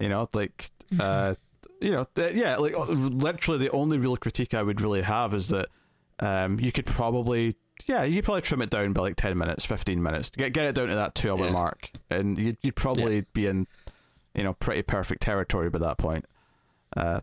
You 0.00 0.08
know, 0.08 0.28
like, 0.34 0.70
uh, 1.00 1.34
you 1.80 1.92
know, 1.92 2.06
th- 2.14 2.34
yeah, 2.34 2.56
like 2.56 2.74
uh, 2.74 2.84
literally 2.84 3.58
the 3.58 3.70
only 3.70 3.98
real 3.98 4.16
critique 4.16 4.54
I 4.54 4.62
would 4.62 4.80
really 4.80 5.02
have 5.02 5.34
is 5.34 5.48
that 5.48 5.68
um, 6.18 6.58
you 6.58 6.72
could 6.72 6.86
probably, 6.86 7.56
yeah, 7.84 8.02
you 8.04 8.22
probably 8.22 8.40
trim 8.42 8.62
it 8.62 8.70
down 8.70 8.92
by 8.92 9.02
like 9.02 9.16
ten 9.16 9.36
minutes, 9.36 9.64
fifteen 9.64 10.02
minutes, 10.02 10.30
get 10.30 10.52
get 10.52 10.64
it 10.66 10.74
down 10.74 10.88
to 10.88 10.94
that 10.94 11.14
two 11.14 11.30
hour 11.30 11.44
Yeah. 11.46 11.52
mark, 11.52 11.90
and 12.10 12.38
you'd, 12.38 12.56
you'd 12.62 12.76
probably 12.76 13.26
be 13.32 13.46
in, 13.46 13.66
you 14.34 14.42
know, 14.44 14.54
pretty 14.54 14.82
perfect 14.82 15.22
territory 15.22 15.68
by 15.70 15.78
that 15.80 15.98
point. 15.98 16.24
Uh, 16.96 17.20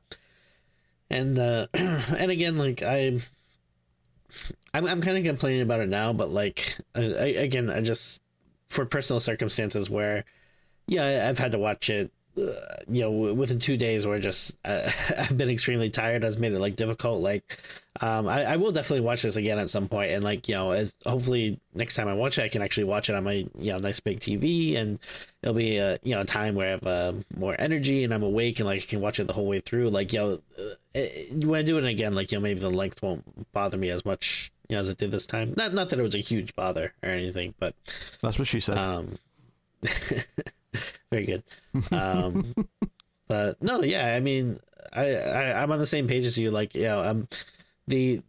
and 1.10 1.38
uh 1.40 1.68
and 1.74 2.32
again 2.32 2.58
like 2.58 2.82
i 2.82 3.20
i'm, 4.74 4.88
I'm 4.88 5.02
kind 5.02 5.18
of 5.18 5.24
complaining 5.24 5.62
about 5.62 5.80
it 5.82 5.90
now 5.90 6.12
but 6.14 6.32
like 6.32 6.78
I, 6.96 7.02
I, 7.02 7.26
again 7.44 7.70
i 7.70 7.82
just 7.82 8.22
for 8.70 8.86
personal 8.86 9.20
circumstances 9.20 9.90
where 9.90 10.26
yeah 10.88 11.28
i've 11.30 11.38
had 11.38 11.52
to 11.52 11.60
watch 11.60 11.90
it 11.90 12.12
you 12.35 13.01
know 13.01 13.11
within 13.11 13.60
two 13.60 13.77
days 13.77 14.07
where 14.07 14.19
just 14.19 14.57
uh, 14.65 14.89
i've 15.18 15.38
been 15.38 15.49
extremely 15.49 15.89
tired 15.89 16.23
has 16.23 16.38
made 16.38 16.51
it 16.51 16.60
like 16.60 16.76
difficult 16.76 17.22
like 17.22 17.60
um 18.01 18.27
I, 18.27 18.43
I 18.43 18.55
will 18.55 18.72
definitely 18.72 19.05
watch 19.05 19.22
this 19.22 19.35
again 19.35 19.60
at 19.60 19.69
some 19.69 19.88
point 19.88 20.11
and 20.11 20.23
like 20.23 20.49
you 20.49 20.55
know 20.55 20.72
it, 20.72 20.91
hopefully 21.05 21.60
next 21.76 21.95
time 21.95 22.07
i 22.07 22.14
watch 22.14 22.39
it 22.39 22.43
i 22.43 22.49
can 22.49 22.64
actually 22.64 22.85
watch 22.85 23.10
it 23.10 23.15
on 23.15 23.23
my 23.23 23.45
you 23.60 23.72
know 23.72 23.77
nice 23.77 23.99
big 23.99 24.19
tv 24.19 24.76
and 24.76 24.97
it'll 25.43 25.53
be 25.53 25.77
a 25.77 25.99
you 26.03 26.15
know 26.15 26.22
a 26.22 26.26
time 26.26 26.55
where 26.55 26.68
I 26.68 26.72
have 26.72 26.88
uh, 26.88 27.14
more 27.35 27.55
energy 27.60 28.03
and 28.03 28.14
I'm 28.14 28.23
awake 28.23 28.60
and 28.60 28.68
like 28.68 28.81
I 28.81 28.85
can 28.85 29.01
watch 29.01 29.19
it 29.19 29.27
the 29.27 29.34
whole 29.34 29.45
way 29.45 29.60
through. 29.60 29.89
Like 29.89 30.14
you 30.14 30.19
know, 30.19 30.41
uh, 30.57 30.99
uh, 30.99 31.07
when 31.45 31.60
I 31.60 31.64
do 31.64 31.77
it 31.77 31.85
again, 31.85 32.15
like 32.15 32.31
you 32.31 32.38
know, 32.38 32.41
maybe 32.41 32.61
the 32.61 32.72
length 32.72 33.03
won't 33.03 33.51
bother 33.51 33.77
me 33.77 33.89
as 33.89 34.05
much 34.05 34.51
you 34.69 34.76
know 34.76 34.80
as 34.80 34.89
it 34.89 34.97
did 34.97 35.11
this 35.11 35.26
time. 35.26 35.53
Not 35.55 35.73
not 35.73 35.89
that 35.89 35.99
it 35.99 36.01
was 36.01 36.15
a 36.15 36.19
huge 36.19 36.55
bother 36.55 36.93
or 37.03 37.10
anything, 37.10 37.53
but 37.60 37.76
that's 38.22 38.39
what 38.39 38.47
she 38.47 38.60
said. 38.60 38.77
um, 38.77 39.18
very 41.12 41.26
good. 41.26 41.44
Um, 41.91 42.54
but 43.28 43.62
no, 43.62 43.82
yeah, 43.84 44.14
I 44.16 44.20
mean, 44.20 44.60
I, 44.91 45.16
I 45.16 45.62
I'm 45.64 45.72
on 45.72 45.80
the 45.80 45.88
same 45.88 46.08
page 46.08 46.26
as 46.26 46.38
you. 46.38 46.52
Like, 46.52 46.76
you 46.76 46.84
know, 46.84 47.02
um, 47.04 47.28
the 47.88 48.22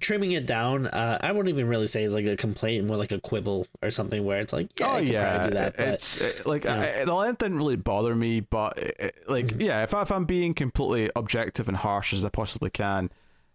trimming 0.00 0.32
it 0.32 0.44
down, 0.46 0.86
uh, 0.88 1.18
I 1.22 1.32
wouldn't 1.32 1.48
even 1.48 1.68
really 1.68 1.86
say 1.86 2.04
it's 2.04 2.12
like 2.12 2.26
a 2.26 2.36
complaint, 2.36 2.86
more 2.86 2.96
like 2.98 3.12
a 3.12 3.20
quibble 3.20 3.66
or 3.82 3.90
something 3.90 4.24
where 4.24 4.40
it's 4.40 4.52
like, 4.52 4.68
yeah, 4.78 4.86
oh 4.86 4.94
I 4.96 5.00
could 5.00 5.08
yeah, 5.08 5.30
probably 5.30 5.48
do 5.48 5.54
that. 5.54 5.76
But 5.76 5.88
it's 5.88 6.20
uh, 6.20 6.32
like 6.44 6.64
yeah. 6.64 6.98
I, 7.00 7.04
the 7.04 7.14
length 7.14 7.38
didn't 7.38 7.58
really 7.58 7.76
bother 7.76 8.14
me, 8.14 8.40
but 8.40 8.78
uh, 8.78 9.04
uh, 9.06 9.08
like 9.26 9.46
Mm-hmm. 9.46 9.60
yeah, 9.62 9.82
if 9.84 9.94
I, 9.94 10.02
if 10.02 10.12
I'm 10.12 10.24
being 10.26 10.52
completely 10.54 11.10
objective 11.16 11.68
and 11.68 11.76
harsh 11.76 12.12
as 12.12 12.24
I 12.24 12.28
possibly 12.28 12.70
can, 12.70 13.10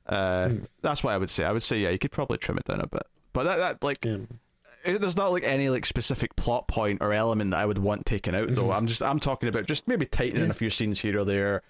uh, 0.08 0.48
Mm. 0.50 0.68
that's 0.82 1.04
what 1.04 1.14
I 1.14 1.18
would 1.20 1.30
say. 1.30 1.46
I 1.46 1.52
would 1.52 1.62
say 1.64 1.78
yeah, 1.78 1.90
you 1.90 2.00
could 2.00 2.12
probably 2.12 2.38
trim 2.40 2.58
it 2.58 2.66
down 2.66 2.82
a 2.82 2.88
bit, 2.88 3.04
but 3.34 3.44
that 3.44 3.58
that 3.58 3.84
like 3.84 4.04
yeah. 4.04 4.18
It, 4.84 5.02
there's 5.02 5.18
not 5.18 5.32
like 5.32 5.44
any 5.44 5.70
like 5.70 5.86
specific 5.86 6.36
plot 6.36 6.68
point 6.68 7.02
or 7.02 7.14
element 7.14 7.52
that 7.52 7.60
I 7.60 7.66
would 7.66 7.78
want 7.78 8.06
taken 8.06 8.36
out 8.36 8.50
though. 8.56 8.72
I'm 8.72 8.88
just 8.88 9.02
I'm 9.02 9.20
talking 9.20 9.50
about 9.50 9.66
just 9.66 9.88
maybe 9.88 10.06
tightening 10.06 10.46
Yeah. 10.46 10.50
a 10.50 10.54
few 10.54 10.70
scenes 10.70 11.00
here 11.02 11.20
or 11.20 11.26
there. 11.26 11.62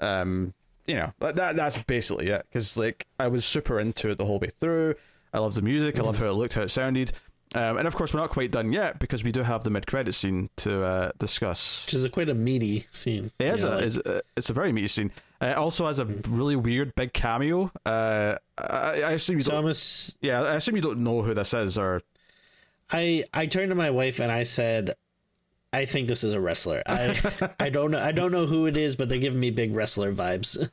Um, 0.00 0.52
you 0.86 0.94
know, 0.94 1.12
that, 1.20 1.36
that 1.36 1.56
that's 1.56 1.82
basically 1.84 2.28
it. 2.28 2.46
Because 2.48 2.76
like 2.76 3.06
I 3.18 3.28
was 3.28 3.44
super 3.44 3.80
into 3.80 4.10
it 4.10 4.18
the 4.18 4.26
whole 4.26 4.38
way 4.38 4.48
through. 4.48 4.94
I 5.32 5.38
love 5.38 5.54
the 5.54 5.62
music. 5.62 5.98
I 5.98 6.02
love 6.02 6.18
how 6.18 6.26
it 6.28 6.32
looked, 6.32 6.54
how 6.54 6.62
it 6.62 6.70
sounded. 6.70 7.12
Um, 7.54 7.78
and 7.78 7.86
of 7.86 7.94
course, 7.94 8.12
we're 8.12 8.20
not 8.20 8.30
quite 8.30 8.50
done 8.50 8.72
yet 8.72 8.98
because 8.98 9.22
we 9.22 9.30
do 9.32 9.42
have 9.42 9.62
the 9.62 9.70
mid-credit 9.70 10.12
scene 10.14 10.50
to 10.56 10.82
uh, 10.84 11.10
discuss. 11.18 11.86
which 11.86 11.94
is 11.94 12.04
a 12.04 12.10
quite 12.10 12.28
a 12.28 12.34
meaty 12.34 12.86
scene. 12.90 13.30
It 13.38 13.54
is 13.54 13.62
you 13.62 13.66
know, 13.68 13.72
a, 13.72 13.76
like- 13.76 13.84
is 13.84 13.98
a, 13.98 14.20
it's 14.36 14.50
a 14.50 14.52
very 14.52 14.72
meaty 14.72 14.88
scene. 14.88 15.12
Uh, 15.40 15.46
it 15.46 15.56
also 15.56 15.86
has 15.86 15.98
a 16.00 16.04
really 16.28 16.56
weird 16.56 16.94
big 16.96 17.12
cameo. 17.12 17.70
Uh, 17.84 18.36
I, 18.58 19.02
I 19.02 19.10
assume 19.12 19.38
you 19.38 19.44
don't. 19.44 19.58
I'm 19.58 19.66
a 19.66 19.70
s- 19.70 20.16
yeah, 20.20 20.42
I 20.42 20.56
assume 20.56 20.74
you 20.76 20.82
don't 20.82 20.98
know 21.04 21.22
who 21.22 21.34
this 21.34 21.54
is, 21.54 21.78
or 21.78 22.02
I 22.90 23.24
I 23.32 23.46
turned 23.46 23.70
to 23.70 23.74
my 23.74 23.90
wife 23.90 24.20
and 24.20 24.30
I 24.30 24.44
said, 24.44 24.94
I 25.72 25.84
think 25.86 26.08
this 26.08 26.22
is 26.24 26.34
a 26.34 26.40
wrestler. 26.40 26.82
I 26.86 27.18
I 27.60 27.68
don't 27.70 27.90
know 27.90 27.98
I 28.00 28.12
don't 28.12 28.32
know 28.32 28.46
who 28.46 28.66
it 28.66 28.76
is, 28.76 28.96
but 28.96 29.08
they're 29.08 29.18
giving 29.18 29.40
me 29.40 29.50
big 29.50 29.74
wrestler 29.74 30.12
vibes. 30.12 30.70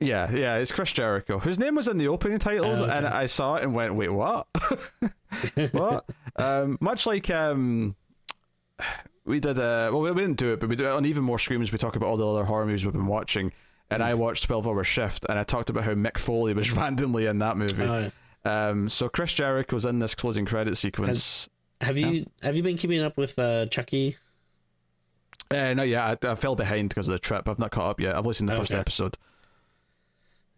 Yeah, 0.00 0.32
yeah, 0.32 0.56
it's 0.56 0.72
Chris 0.72 0.92
Jericho, 0.92 1.38
whose 1.38 1.60
name 1.60 1.76
was 1.76 1.86
in 1.86 1.96
the 1.96 2.08
opening 2.08 2.40
titles, 2.40 2.80
Oh, 2.80 2.86
okay. 2.86 2.96
and 2.96 3.06
I 3.06 3.26
saw 3.26 3.54
it 3.54 3.62
and 3.62 3.72
went, 3.72 3.94
"Wait, 3.94 4.08
what? 4.08 4.48
what?" 5.70 6.04
Um, 6.34 6.76
much 6.80 7.06
like 7.06 7.30
um, 7.30 7.94
we 9.24 9.38
did, 9.38 9.60
uh, 9.60 9.90
well, 9.92 10.00
we 10.00 10.10
didn't 10.10 10.38
do 10.38 10.52
it, 10.54 10.58
but 10.60 10.68
we 10.68 10.74
do 10.74 10.86
it 10.86 10.90
on 10.90 11.04
even 11.04 11.22
more 11.22 11.38
screams. 11.38 11.70
We 11.70 11.78
talk 11.78 11.94
about 11.94 12.06
all 12.08 12.16
the 12.16 12.26
other 12.26 12.44
horror 12.44 12.66
movies 12.66 12.84
we've 12.84 12.92
been 12.92 13.06
watching, 13.06 13.52
and 13.90 14.02
I 14.02 14.14
watched 14.14 14.42
Twelve 14.44 14.66
Hour 14.66 14.82
Shift, 14.82 15.24
and 15.28 15.38
I 15.38 15.44
talked 15.44 15.70
about 15.70 15.84
how 15.84 15.92
Mick 15.94 16.18
Foley 16.18 16.52
was 16.52 16.72
randomly 16.76 17.26
in 17.26 17.38
that 17.38 17.56
movie. 17.56 17.84
Uh, 17.84 18.10
Um, 18.44 18.88
so 18.88 19.08
Chris 19.08 19.32
Jericho 19.32 19.76
was 19.76 19.84
in 19.84 19.98
this 20.00 20.14
closing 20.14 20.44
credit 20.44 20.76
sequence. 20.76 21.48
have 21.80 21.96
you 21.96 22.26
have 22.42 22.56
you 22.56 22.62
been 22.62 22.76
keeping 22.76 23.00
up 23.00 23.16
with 23.16 23.38
uh, 23.38 23.66
Chucky? 23.66 24.16
Uh, 25.50 25.74
no, 25.74 25.82
yeah, 25.82 26.16
I, 26.22 26.26
I 26.26 26.34
fell 26.34 26.56
behind 26.56 26.88
because 26.88 27.08
of 27.08 27.12
the 27.12 27.18
trip. 27.18 27.46
I've 27.48 27.58
not 27.58 27.70
caught 27.70 27.90
up 27.90 28.00
yet. 28.00 28.16
I've 28.16 28.24
listened 28.26 28.48
to 28.48 28.54
the 28.54 28.60
first 28.60 28.74
episode. 28.74 29.16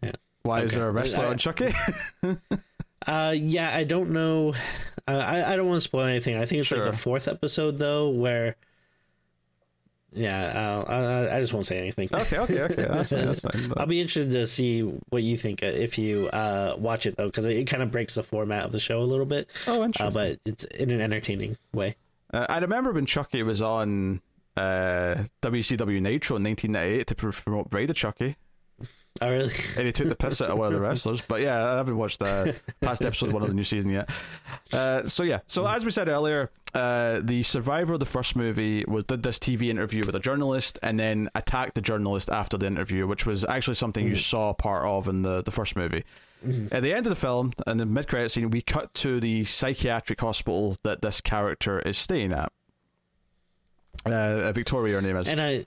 Yeah. 0.01 0.13
Why 0.43 0.61
is 0.61 0.73
there 0.73 0.87
a 0.87 0.91
wrestler 0.91 1.25
I- 1.25 1.29
on 1.29 1.37
Chucky? 1.37 1.73
Uh, 3.07 3.35
yeah, 3.37 3.71
I 3.75 3.83
don't 3.83 4.09
know. 4.09 4.55
Uh, 5.07 5.11
I 5.11 5.53
I 5.53 5.55
don't 5.55 5.67
want 5.67 5.77
to 5.77 5.81
spoil 5.81 6.05
anything. 6.05 6.37
I 6.37 6.45
think 6.47 6.61
it's 6.61 6.69
Sure. 6.69 6.85
like 6.85 6.91
the 6.93 6.97
fourth 6.97 7.27
episode 7.27 7.77
though, 7.77 8.09
where. 8.09 8.55
Yeah, 10.15 10.83
I 10.87 11.37
I 11.37 11.41
just 11.41 11.51
won't 11.53 11.65
say 11.65 11.77
anything. 11.77 12.09
okay, 12.13 12.37
okay, 12.39 12.61
okay. 12.61 12.75
That's 12.75 13.09
fine. 13.09 13.25
That's 13.25 13.39
fine. 13.41 13.73
I'll 13.77 13.85
be 13.85 13.99
interested 14.01 14.31
to 14.31 14.47
see 14.47 14.81
what 15.09 15.21
you 15.23 15.37
think 15.37 15.61
uh, 15.61 15.67
if 15.67 15.97
you 15.97 16.27
uh, 16.29 16.75
watch 16.77 17.05
it 17.05 17.17
though, 17.17 17.25
because 17.27 17.45
it, 17.45 17.57
it 17.57 17.65
kind 17.65 17.83
of 17.83 17.91
breaks 17.91 18.15
the 18.15 18.23
format 18.23 18.65
of 18.65 18.71
the 18.71 18.79
show 18.79 19.01
a 19.01 19.03
little 19.03 19.25
bit, 19.25 19.49
Oh, 19.67 19.81
uh, 19.81 19.85
interesting. 19.85 20.13
but 20.13 20.39
it's 20.45 20.63
in 20.65 20.89
an 20.91 21.01
entertaining 21.01 21.57
way. 21.73 21.95
Uh, 22.33 22.45
I 22.49 22.57
remember 22.59 22.91
when 22.91 23.05
Chucky 23.05 23.43
was 23.43 23.61
on 23.61 24.21
uh, 24.57 25.23
WCW 25.41 26.01
Nitro 26.01 26.37
in 26.37 26.43
1998 26.43 27.07
to 27.07 27.15
promote 27.15 27.69
Bride 27.69 27.89
of 27.89 27.95
Chucky, 27.95 28.37
Oh, 29.21 29.29
really? 29.29 29.53
and 29.77 29.85
he 29.85 29.91
took 29.93 30.09
the 30.09 30.15
piss 30.15 30.41
out 30.41 30.49
of 30.49 30.57
one 30.57 30.67
of 30.67 30.73
the 30.73 30.81
wrestlers. 30.81 31.21
But 31.21 31.41
yeah, 31.41 31.73
I 31.73 31.77
haven't 31.77 31.97
watched 31.97 32.19
the 32.19 32.59
past 32.81 33.05
episode 33.05 33.31
one 33.31 33.43
of 33.43 33.49
the 33.49 33.55
new 33.55 33.63
season 33.63 33.89
yet. 33.89 34.09
Uh, 34.73 35.07
so 35.07 35.23
yeah, 35.23 35.39
so 35.47 35.65
as 35.65 35.85
we 35.85 35.91
said 35.91 36.09
earlier, 36.09 36.51
uh, 36.73 37.21
the 37.23 37.43
survivor 37.43 37.93
of 37.93 38.01
the 38.01 38.05
first 38.05 38.35
movie 38.35 38.83
was 38.87 39.05
did 39.05 39.23
this 39.23 39.39
TV 39.39 39.69
interview 39.69 40.05
with 40.05 40.15
a 40.15 40.19
journalist, 40.19 40.77
and 40.83 40.99
then 40.99 41.29
attacked 41.33 41.75
the 41.75 41.81
journalist 41.81 42.29
after 42.29 42.57
the 42.57 42.65
interview, 42.65 43.07
which 43.07 43.25
was 43.25 43.45
actually 43.45 43.75
something 43.75 44.05
you 44.05 44.15
saw 44.17 44.53
part 44.53 44.85
of 44.85 45.07
in 45.07 45.21
the 45.21 45.41
the 45.41 45.51
first 45.51 45.75
movie. 45.75 46.03
At 46.71 46.83
the 46.83 46.93
end 46.93 47.07
of 47.07 47.09
the 47.09 47.15
film, 47.15 47.53
in 47.65 47.77
the 47.77 47.85
mid 47.85 48.07
credit 48.07 48.29
scene, 48.29 48.51
we 48.51 48.61
cut 48.61 48.93
to 48.95 49.19
the 49.19 49.45
psychiatric 49.45 50.21
hospital 50.21 50.75
that 50.83 51.01
this 51.01 51.19
character 51.21 51.79
is 51.79 51.97
staying 51.97 52.33
at. 52.33 52.51
Uh, 54.05 54.51
Victoria, 54.51 54.95
her 54.95 55.01
name 55.01 55.15
is. 55.15 55.27
and 55.27 55.41
I, 55.41 55.65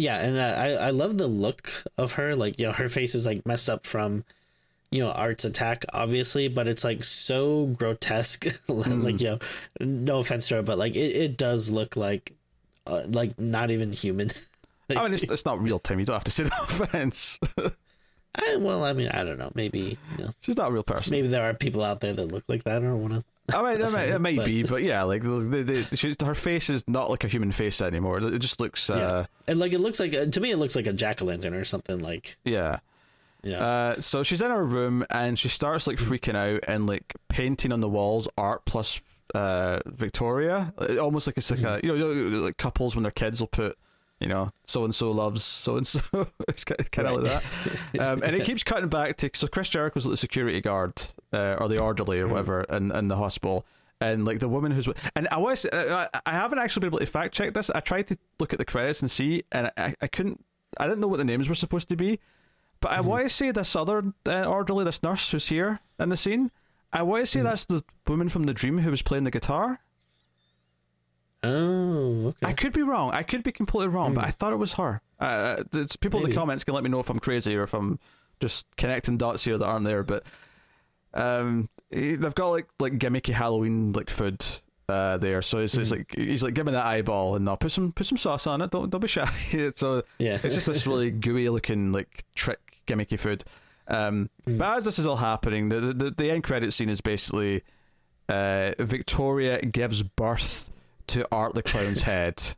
yeah, 0.00 0.18
and 0.18 0.36
uh, 0.36 0.54
I 0.56 0.88
I 0.88 0.90
love 0.90 1.18
the 1.18 1.26
look 1.26 1.70
of 1.98 2.14
her. 2.14 2.34
Like 2.34 2.58
you 2.58 2.66
know, 2.66 2.72
her 2.72 2.88
face 2.88 3.14
is 3.14 3.26
like 3.26 3.44
messed 3.46 3.68
up 3.70 3.86
from, 3.86 4.24
you 4.90 5.02
know, 5.02 5.10
Art's 5.10 5.44
attack, 5.44 5.84
obviously, 5.92 6.48
but 6.48 6.66
it's 6.66 6.84
like 6.84 7.04
so 7.04 7.66
grotesque. 7.66 8.46
like 8.68 9.20
you 9.20 9.26
know, 9.26 9.38
no 9.80 10.18
offense 10.18 10.48
to 10.48 10.56
her, 10.56 10.62
but 10.62 10.78
like 10.78 10.96
it, 10.96 11.16
it 11.16 11.36
does 11.36 11.70
look 11.70 11.96
like, 11.96 12.32
uh, 12.86 13.02
like 13.08 13.38
not 13.38 13.70
even 13.70 13.92
human. 13.92 14.30
I 14.90 15.04
mean, 15.04 15.14
it's, 15.14 15.22
it's 15.22 15.44
not 15.44 15.62
real 15.62 15.78
time. 15.78 16.00
You 16.00 16.06
don't 16.06 16.14
have 16.14 16.24
to 16.24 16.30
say 16.32 16.44
no 16.44 16.50
offense. 16.62 17.38
I, 18.34 18.56
well, 18.56 18.82
I 18.84 18.92
mean, 18.92 19.08
I 19.08 19.22
don't 19.24 19.38
know. 19.38 19.52
Maybe 19.54 19.98
you 20.16 20.24
know, 20.24 20.30
She's 20.40 20.56
not 20.56 20.70
a 20.70 20.72
real 20.72 20.82
person. 20.82 21.12
maybe 21.12 21.28
there 21.28 21.44
are 21.44 21.54
people 21.54 21.84
out 21.84 22.00
there 22.00 22.12
that 22.12 22.26
look 22.26 22.44
like 22.48 22.64
that. 22.64 22.78
I 22.78 22.86
don't 22.86 23.00
want 23.00 23.14
to. 23.14 23.24
I 23.52 23.62
mean, 23.62 23.80
it 23.80 23.90
might, 23.92 24.08
it 24.10 24.18
might 24.20 24.36
but- 24.36 24.46
be, 24.46 24.62
but 24.62 24.82
yeah, 24.82 25.02
like 25.02 25.22
the, 25.22 25.84
the, 25.88 25.96
she, 25.96 26.14
her 26.24 26.34
face 26.34 26.70
is 26.70 26.86
not 26.86 27.10
like 27.10 27.24
a 27.24 27.28
human 27.28 27.50
face 27.52 27.80
anymore. 27.82 28.18
It 28.18 28.38
just 28.38 28.60
looks, 28.60 28.88
Yeah, 28.88 28.94
uh, 28.96 29.24
and 29.48 29.58
like 29.58 29.72
it 29.72 29.80
looks 29.80 29.98
like 29.98 30.12
a, 30.12 30.26
to 30.26 30.40
me, 30.40 30.50
it 30.52 30.56
looks 30.56 30.76
like 30.76 30.86
a 30.86 30.92
jack 30.92 31.20
o' 31.20 31.24
lantern 31.24 31.54
or 31.54 31.64
something. 31.64 31.98
Like 31.98 32.36
yeah. 32.44 32.78
yeah, 33.42 33.64
Uh, 33.64 34.00
so 34.00 34.22
she's 34.22 34.40
in 34.42 34.50
her 34.50 34.62
room 34.64 35.04
and 35.10 35.36
she 35.38 35.48
starts 35.48 35.86
like 35.88 35.96
freaking 35.98 36.36
out 36.36 36.60
and 36.68 36.86
like 36.86 37.12
painting 37.28 37.72
on 37.72 37.80
the 37.80 37.88
walls 37.88 38.28
art 38.38 38.64
plus 38.66 39.00
uh, 39.34 39.80
Victoria, 39.86 40.72
Uh, 40.78 40.98
almost 40.98 41.26
like 41.26 41.36
it's 41.38 41.50
like 41.50 41.60
a 41.62 41.80
you 41.82 41.88
know, 41.96 42.10
you 42.12 42.30
know 42.30 42.40
like 42.40 42.56
couples 42.56 42.94
when 42.94 43.02
their 43.02 43.12
kids 43.12 43.40
will 43.40 43.46
put 43.48 43.76
you 44.20 44.28
know 44.28 44.50
so 44.66 44.84
and 44.84 44.94
so 44.94 45.10
loves 45.10 45.42
so 45.42 45.76
and 45.76 45.86
so. 45.86 46.00
It's 46.46 46.64
kind 46.64 47.08
of 47.08 47.22
like 47.22 47.32
that. 47.32 48.00
Um, 48.00 48.22
and 48.22 48.36
it 48.36 48.44
keeps 48.44 48.62
cutting 48.62 48.88
back 48.90 49.16
to 49.18 49.30
so 49.34 49.46
Chris 49.48 49.68
Jericho's 49.68 50.04
like 50.06 50.12
the 50.12 50.16
security 50.16 50.60
guard 50.60 50.94
uh, 51.32 51.56
or 51.58 51.68
the 51.68 51.78
orderly 51.80 52.20
or 52.20 52.28
whatever 52.28 52.62
in 52.64 52.92
in 52.92 53.08
the 53.08 53.16
hospital. 53.16 53.64
And 54.02 54.24
like 54.24 54.40
the 54.40 54.48
woman 54.48 54.72
who's 54.72 54.88
and 55.14 55.28
I 55.30 55.36
was 55.36 55.66
uh, 55.66 56.08
I 56.24 56.30
haven't 56.32 56.58
actually 56.58 56.80
been 56.80 56.88
able 56.88 56.98
to 57.00 57.06
fact 57.06 57.34
check 57.34 57.52
this. 57.52 57.70
I 57.70 57.80
tried 57.80 58.06
to 58.08 58.16
look 58.38 58.52
at 58.54 58.58
the 58.58 58.64
credits 58.64 59.02
and 59.02 59.10
see, 59.10 59.42
and 59.52 59.70
I, 59.76 59.94
I 60.00 60.06
couldn't. 60.06 60.42
I 60.78 60.86
didn't 60.86 61.00
know 61.00 61.08
what 61.08 61.18
the 61.18 61.24
names 61.24 61.48
were 61.48 61.54
supposed 61.54 61.88
to 61.90 61.96
be, 61.96 62.18
But 62.80 62.92
I 62.92 63.00
want 63.00 63.24
to 63.24 63.28
say 63.28 63.50
this 63.50 63.76
other 63.76 64.14
uh, 64.26 64.44
orderly, 64.44 64.84
this 64.84 65.02
nurse 65.02 65.30
who's 65.30 65.48
here 65.48 65.80
in 65.98 66.08
the 66.08 66.16
scene. 66.16 66.50
I 66.92 67.02
want 67.02 67.22
to 67.22 67.26
say 67.26 67.40
that's 67.40 67.66
the 67.66 67.84
woman 68.06 68.28
from 68.28 68.44
the 68.44 68.54
dream 68.54 68.78
who 68.78 68.90
was 68.90 69.02
playing 69.02 69.24
the 69.24 69.30
guitar. 69.30 69.80
Oh, 71.42 72.28
okay. 72.28 72.46
I 72.46 72.52
could 72.52 72.72
be 72.72 72.82
wrong. 72.82 73.12
I 73.12 73.22
could 73.22 73.42
be 73.42 73.52
completely 73.52 73.88
wrong, 73.88 74.14
but 74.14 74.24
I 74.24 74.30
thought 74.30 74.52
it 74.52 74.56
was 74.56 74.74
her. 74.74 75.00
Uh, 75.18 75.64
it's 75.72 75.96
people 75.96 76.22
in 76.22 76.30
the 76.30 76.36
comments 76.36 76.64
can 76.64 76.74
let 76.74 76.82
me 76.84 76.90
know 76.90 77.00
if 77.00 77.08
I'm 77.10 77.18
crazy 77.18 77.56
or 77.56 77.62
if 77.62 77.74
I'm 77.74 77.98
just 78.40 78.66
connecting 78.76 79.16
dots 79.18 79.44
here 79.44 79.56
that 79.56 79.64
aren't 79.64 79.84
there. 79.86 80.02
But 80.02 80.24
um, 81.14 81.68
they've 81.90 82.34
got 82.34 82.48
like 82.48 82.68
like 82.78 82.98
gimmicky 82.98 83.32
Halloween 83.32 83.92
like 83.92 84.10
food 84.10 84.44
uh 84.88 85.16
there, 85.18 85.40
so 85.42 85.58
it's, 85.58 85.76
it's 85.76 85.90
like 85.90 86.14
he's 86.16 86.42
like 86.42 86.54
give 86.54 86.66
me 86.66 86.72
that 86.72 86.86
eyeball 86.86 87.36
and 87.36 87.48
I'll 87.48 87.56
put 87.56 87.72
some 87.72 87.92
put 87.92 88.06
some 88.06 88.18
sauce 88.18 88.46
on 88.46 88.60
it. 88.60 88.70
Don't 88.70 88.90
don't 88.90 89.00
be 89.00 89.08
shy. 89.08 89.28
so 89.74 90.02
yeah. 90.18 90.34
it's 90.42 90.54
just 90.54 90.66
this 90.66 90.86
really 90.86 91.10
gooey 91.26 91.48
looking 91.48 91.92
like 91.92 92.24
trick 92.34 92.58
gimmicky 92.86 93.18
food. 93.18 93.44
Um, 93.88 94.30
But 94.44 94.78
as 94.78 94.84
this 94.84 94.98
is 94.98 95.06
all 95.06 95.16
happening, 95.16 95.68
the, 95.68 95.80
the 95.80 96.10
the 96.10 96.30
end 96.30 96.44
credit 96.44 96.72
scene 96.72 96.88
is 96.88 97.00
basically 97.00 97.62
uh, 98.28 98.72
Victoria 98.78 99.60
gives 99.62 100.02
birth 100.02 100.70
to 101.08 101.26
Art 101.32 101.54
the 101.54 101.62
Clown's 101.62 102.02
head. 102.04 102.54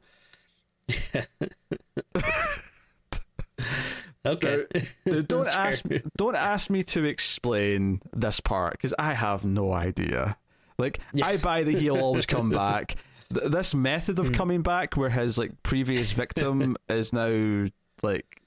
Okay. 4.26 4.64
Dude, 5.04 5.28
don't 5.28 5.48
ask 5.48 5.84
me, 5.84 6.00
don't 6.16 6.34
ask 6.36 6.70
me 6.70 6.82
to 6.84 7.04
explain 7.04 8.00
this 8.12 8.40
part 8.40 8.72
because 8.72 8.94
I 8.98 9.14
have 9.14 9.44
no 9.44 9.72
idea. 9.72 10.36
Like 10.78 11.00
Yeah. 11.12 11.26
I 11.26 11.36
buy 11.36 11.64
that 11.64 11.78
he'll 11.78 11.98
always 12.00 12.26
come 12.26 12.50
back. 12.64 12.96
Th- 13.34 13.50
This 13.50 13.74
method 13.74 14.18
Hmm. 14.18 14.24
of 14.26 14.32
coming 14.32 14.62
back, 14.62 14.96
where 14.96 15.10
his 15.10 15.38
like 15.38 15.62
previous 15.62 16.12
victim 16.22 16.76
is 16.88 17.12
now 17.12 17.66
like 18.02 18.40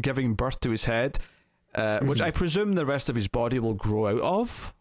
giving 0.00 0.34
birth 0.34 0.60
to 0.60 0.70
his 0.70 0.84
head, 0.86 1.18
uh, 1.74 2.00
which 2.00 2.18
Hmm. 2.20 2.24
I 2.26 2.30
presume 2.30 2.72
the 2.74 2.86
rest 2.86 3.08
of 3.10 3.16
his 3.16 3.28
body 3.28 3.58
will 3.58 3.74
grow 3.74 4.06
out 4.06 4.20
of, 4.20 4.72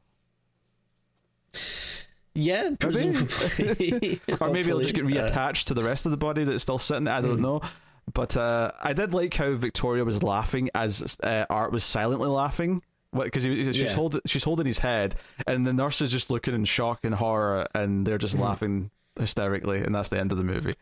yeah, 2.35 2.71
presumably. 2.79 4.19
or 4.41 4.49
maybe 4.49 4.69
it'll 4.69 4.81
just 4.81 4.95
get 4.95 5.05
reattached 5.05 5.65
to 5.65 5.73
the 5.75 5.83
rest 5.83 6.05
of 6.05 6.11
the 6.11 6.17
body 6.17 6.43
that's 6.43 6.63
still 6.63 6.79
sitting. 6.79 7.07
I 7.07 7.21
don't 7.21 7.41
know. 7.41 7.61
But 8.13 8.37
uh, 8.37 8.71
I 8.81 8.93
did 8.93 9.13
like 9.13 9.33
how 9.33 9.53
Victoria 9.55 10.03
was 10.05 10.21
laughing 10.23 10.69
as 10.75 11.17
uh, 11.23 11.45
Art 11.49 11.71
was 11.71 11.83
silently 11.83 12.29
laughing. 12.29 12.81
Because 13.15 13.43
she's 13.43 13.79
Yeah. 13.79 13.93
holding 13.93 14.21
she's 14.25 14.43
holding 14.43 14.65
his 14.65 14.79
head, 14.79 15.15
and 15.45 15.67
the 15.67 15.73
nurse 15.73 16.01
is 16.01 16.11
just 16.11 16.31
looking 16.31 16.55
in 16.55 16.65
shock 16.65 17.01
and 17.03 17.13
horror, 17.13 17.67
and 17.75 18.07
they're 18.07 18.17
just 18.17 18.35
laughing 18.39 18.89
hysterically, 19.19 19.79
and 19.83 19.93
that's 19.93 20.09
the 20.09 20.19
end 20.19 20.31
of 20.31 20.39
the 20.39 20.43
movie. 20.43 20.73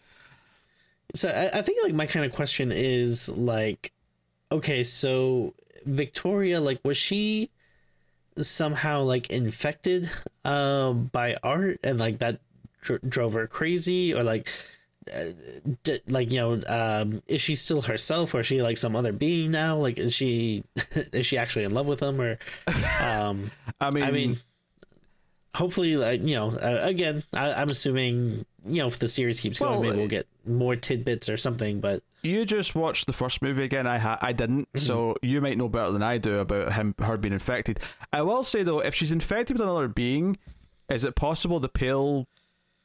So 1.13 1.27
I, 1.27 1.59
I 1.59 1.61
think 1.61 1.83
like 1.83 1.93
my 1.93 2.05
kind 2.05 2.25
of 2.25 2.31
question 2.31 2.71
is 2.71 3.27
like, 3.27 3.91
okay, 4.49 4.85
so 4.85 5.53
Victoria, 5.85 6.61
like, 6.61 6.79
was 6.85 6.95
she 6.95 7.49
somehow 8.37 9.01
like 9.03 9.29
infected 9.29 10.09
uh, 10.45 10.93
by 10.93 11.35
art 11.43 11.79
and 11.83 11.99
like 11.99 12.19
that 12.19 12.39
dr- 12.81 13.01
drove 13.09 13.33
her 13.33 13.45
crazy, 13.47 14.13
or 14.13 14.23
like, 14.23 14.47
like 16.07 16.31
you 16.31 16.37
know, 16.37 16.61
um, 16.67 17.23
is 17.27 17.41
she 17.41 17.55
still 17.55 17.81
herself, 17.81 18.33
or 18.33 18.41
is 18.41 18.47
she 18.47 18.61
like 18.61 18.77
some 18.77 18.95
other 18.95 19.11
being 19.11 19.51
now? 19.51 19.77
Like, 19.77 19.97
is 19.97 20.13
she 20.13 20.63
is 21.13 21.25
she 21.25 21.37
actually 21.37 21.65
in 21.65 21.73
love 21.73 21.87
with 21.87 22.01
him, 22.01 22.21
or 22.21 22.37
um, 23.01 23.51
I 23.81 23.89
mean, 23.91 24.03
I 24.03 24.11
mean, 24.11 24.37
hopefully, 25.55 25.97
like 25.97 26.21
you 26.21 26.35
know, 26.35 26.49
uh, 26.49 26.79
again, 26.81 27.23
I, 27.33 27.53
I'm 27.53 27.69
assuming 27.69 28.45
you 28.65 28.81
know 28.81 28.87
if 28.87 28.99
the 28.99 29.07
series 29.07 29.39
keeps 29.39 29.59
going, 29.59 29.71
Well, 29.71 29.81
maybe 29.81 29.93
uh, 29.93 29.97
we'll 29.97 30.07
get 30.07 30.27
more 30.45 30.75
tidbits 30.75 31.29
or 31.29 31.37
something. 31.37 31.79
But 31.79 32.03
you 32.21 32.45
just 32.45 32.75
watched 32.75 33.07
the 33.07 33.13
first 33.13 33.41
movie 33.41 33.63
again. 33.63 33.87
I 33.87 33.97
ha- 33.97 34.19
I 34.21 34.33
didn't, 34.33 34.69
so 34.75 35.15
you 35.21 35.41
might 35.41 35.57
know 35.57 35.69
better 35.69 35.91
than 35.91 36.03
I 36.03 36.19
do 36.19 36.39
about 36.39 36.73
him 36.73 36.93
her 36.99 37.17
being 37.17 37.33
infected. 37.33 37.79
I 38.13 38.21
will 38.21 38.43
say 38.43 38.63
though, 38.63 38.79
if 38.79 38.93
she's 38.93 39.11
infected 39.11 39.57
with 39.57 39.63
another 39.63 39.87
being, 39.87 40.37
is 40.89 41.03
it 41.03 41.15
possible 41.15 41.59
the 41.59 41.69
pale 41.69 42.27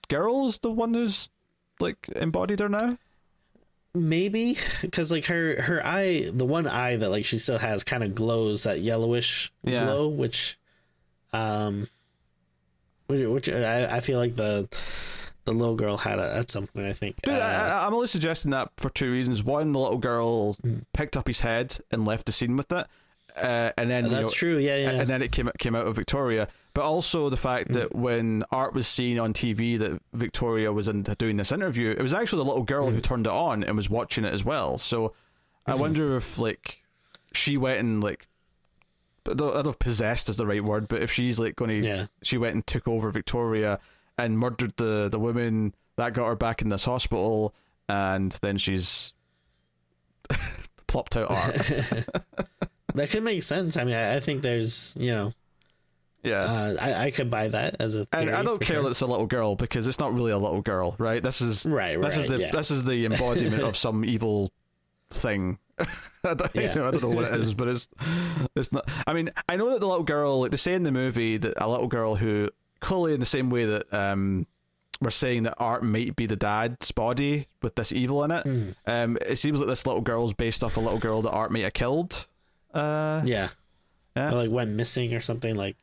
girl 0.08 0.46
is 0.46 0.58
the 0.58 0.70
one 0.70 0.94
who's 0.94 1.30
like 1.80 2.08
embodied 2.16 2.60
her 2.60 2.68
now? 2.68 2.98
maybe 3.94 4.58
because 4.82 5.10
like 5.10 5.24
her 5.24 5.60
her 5.62 5.80
eye, 5.84 6.28
the 6.32 6.44
one 6.44 6.66
eye 6.66 6.96
that 6.96 7.08
like 7.08 7.24
she 7.24 7.38
still 7.38 7.58
has, 7.58 7.82
kind 7.82 8.04
of 8.04 8.14
glows 8.14 8.64
that 8.64 8.80
yellowish 8.80 9.50
Yeah. 9.64 9.84
glow, 9.84 10.08
which, 10.08 10.58
um, 11.32 11.88
which, 13.06 13.26
which 13.26 13.48
I, 13.48 13.96
I 13.96 14.00
feel 14.00 14.18
like 14.18 14.36
the 14.36 14.68
the 15.46 15.52
little 15.52 15.76
girl 15.76 15.96
had 15.96 16.18
at 16.18 16.50
some 16.50 16.66
point. 16.66 16.86
I 16.86 16.92
think. 16.92 17.16
Dude, 17.22 17.34
Uh, 17.34 17.38
I, 17.38 17.86
I'm 17.86 17.94
only 17.94 18.08
suggesting 18.08 18.50
that 18.50 18.70
for 18.76 18.90
two 18.90 19.10
reasons. 19.10 19.42
One, 19.44 19.72
the 19.72 19.78
little 19.78 19.96
girl 19.98 20.56
picked 20.92 21.16
up 21.16 21.26
his 21.26 21.40
head 21.40 21.78
and 21.90 22.04
left 22.04 22.26
the 22.26 22.32
scene 22.32 22.56
with 22.56 22.70
it, 22.72 22.86
uh, 23.36 23.70
and 23.78 23.90
then 23.90 24.04
you 24.04 24.10
that's 24.10 24.22
know, 24.24 24.30
true. 24.30 24.58
Yeah, 24.58 24.76
yeah. 24.76 24.90
and 24.90 25.08
then 25.08 25.22
it 25.22 25.32
came 25.32 25.48
came 25.58 25.74
out 25.74 25.86
of 25.86 25.96
Victoria. 25.96 26.48
But 26.76 26.84
also 26.84 27.30
the 27.30 27.38
fact 27.38 27.72
that 27.72 27.90
hmm. 27.90 28.02
when 28.02 28.44
Art 28.50 28.74
was 28.74 28.86
seen 28.86 29.18
on 29.18 29.32
TV 29.32 29.78
that 29.78 29.98
Victoria 30.12 30.70
was 30.74 30.88
in, 30.88 31.04
doing 31.04 31.38
this 31.38 31.50
interview, 31.50 31.90
it 31.90 32.02
was 32.02 32.12
actually 32.12 32.40
the 32.44 32.50
little 32.50 32.64
girl 32.64 32.90
who 32.90 32.96
hmm. 32.96 33.00
turned 33.00 33.26
it 33.26 33.32
on 33.32 33.64
and 33.64 33.78
was 33.78 33.88
watching 33.88 34.26
it 34.26 34.34
as 34.34 34.44
well. 34.44 34.76
So 34.76 35.14
I 35.64 35.72
hmm. 35.72 35.80
wonder 35.80 36.16
if 36.18 36.36
like 36.38 36.82
she 37.32 37.56
went 37.56 37.80
and 37.80 38.04
like. 38.04 38.26
I 39.26 39.32
don't 39.32 39.52
I 39.52 39.54
don't 39.54 39.64
know 39.64 39.70
if 39.70 39.78
possessed 39.78 40.28
is 40.28 40.36
the 40.36 40.46
right 40.46 40.62
word, 40.62 40.86
but 40.86 41.00
if 41.00 41.10
she's 41.10 41.38
like 41.38 41.56
going 41.56 41.80
to, 41.80 41.88
Yeah. 41.88 42.06
she 42.22 42.36
went 42.36 42.54
and 42.54 42.66
took 42.66 42.86
over 42.86 43.10
Victoria 43.10 43.80
and 44.18 44.38
murdered 44.38 44.76
the 44.76 45.08
the 45.08 45.18
woman 45.18 45.72
that 45.96 46.12
got 46.12 46.26
her 46.26 46.36
back 46.36 46.60
in 46.60 46.68
this 46.68 46.84
hospital, 46.84 47.54
and 47.88 48.32
then 48.42 48.58
she's 48.58 49.14
plopped 50.86 51.16
out 51.16 51.30
art. 51.30 51.54
that 52.94 53.08
could 53.08 53.22
make 53.22 53.42
sense. 53.42 53.78
I 53.78 53.84
mean, 53.84 53.94
I, 53.94 54.16
I 54.16 54.20
think 54.20 54.42
there's 54.42 54.94
you 54.98 55.10
know, 55.10 55.32
yeah, 56.22 56.42
uh, 56.42 56.76
I 56.80 57.04
I 57.06 57.10
could 57.10 57.30
buy 57.30 57.48
that 57.48 57.76
as 57.80 57.94
a. 57.94 58.06
and 58.12 58.30
I 58.30 58.42
don't 58.42 58.60
care 58.60 58.76
sure. 58.76 58.82
that 58.84 58.90
it's 58.90 59.00
a 59.00 59.06
little 59.06 59.26
girl 59.26 59.56
because 59.56 59.86
it's 59.86 60.00
not 60.00 60.12
really 60.12 60.32
a 60.32 60.38
little 60.38 60.62
girl, 60.62 60.94
right? 60.98 61.22
This 61.22 61.40
is 61.40 61.66
Right, 61.66 62.00
This 62.00 62.16
is 62.16 62.26
the 62.26 62.38
yeah. 62.38 62.50
this 62.50 62.70
is 62.70 62.84
the 62.84 63.06
embodiment 63.06 63.62
of 63.62 63.76
some 63.76 64.04
evil 64.04 64.52
thing. 65.10 65.58
I, 66.24 66.34
don't, 66.34 66.54
you 66.54 66.74
know, 66.74 66.88
I 66.88 66.90
don't 66.90 67.02
know 67.02 67.08
what 67.08 67.24
it 67.26 67.40
is, 67.40 67.54
but 67.54 67.68
it's 67.68 67.88
it's 68.54 68.72
not. 68.72 68.88
I 69.06 69.12
mean, 69.12 69.30
I 69.48 69.56
know 69.56 69.70
that 69.70 69.80
the 69.80 69.86
little 69.86 70.04
girl, 70.04 70.40
like 70.40 70.50
they 70.50 70.56
say 70.56 70.74
in 70.74 70.82
the 70.82 70.92
movie, 70.92 71.36
that 71.36 71.54
a 71.58 71.68
little 71.68 71.86
girl 71.86 72.16
who 72.16 72.48
clearly 72.80 73.14
in 73.14 73.20
the 73.20 73.26
same 73.26 73.50
way 73.50 73.64
that 73.64 73.92
um 73.92 74.46
we're 75.00 75.10
saying 75.10 75.42
that 75.42 75.54
art 75.58 75.82
might 75.82 76.16
be 76.16 76.26
the 76.26 76.36
dad's 76.36 76.90
body 76.90 77.48
with 77.62 77.74
this 77.74 77.92
evil 77.92 78.24
in 78.24 78.30
it. 78.30 78.42
Hmm. 78.44 78.70
Um, 78.86 79.18
it 79.26 79.36
seems 79.36 79.58
like 79.58 79.68
this 79.68 79.86
little 79.86 80.00
girl's 80.00 80.32
based 80.32 80.64
off 80.64 80.76
a 80.76 80.80
little 80.80 80.98
girl 80.98 81.22
that 81.22 81.30
art 81.30 81.52
might 81.52 81.64
have 81.64 81.74
killed. 81.74 82.26
Uh, 82.72 83.22
Yeah. 83.24 83.48
Yeah. 84.16 84.32
Or 84.32 84.36
like 84.36 84.50
went 84.50 84.70
missing 84.70 85.12
or 85.14 85.20
something 85.20 85.54
like. 85.54 85.76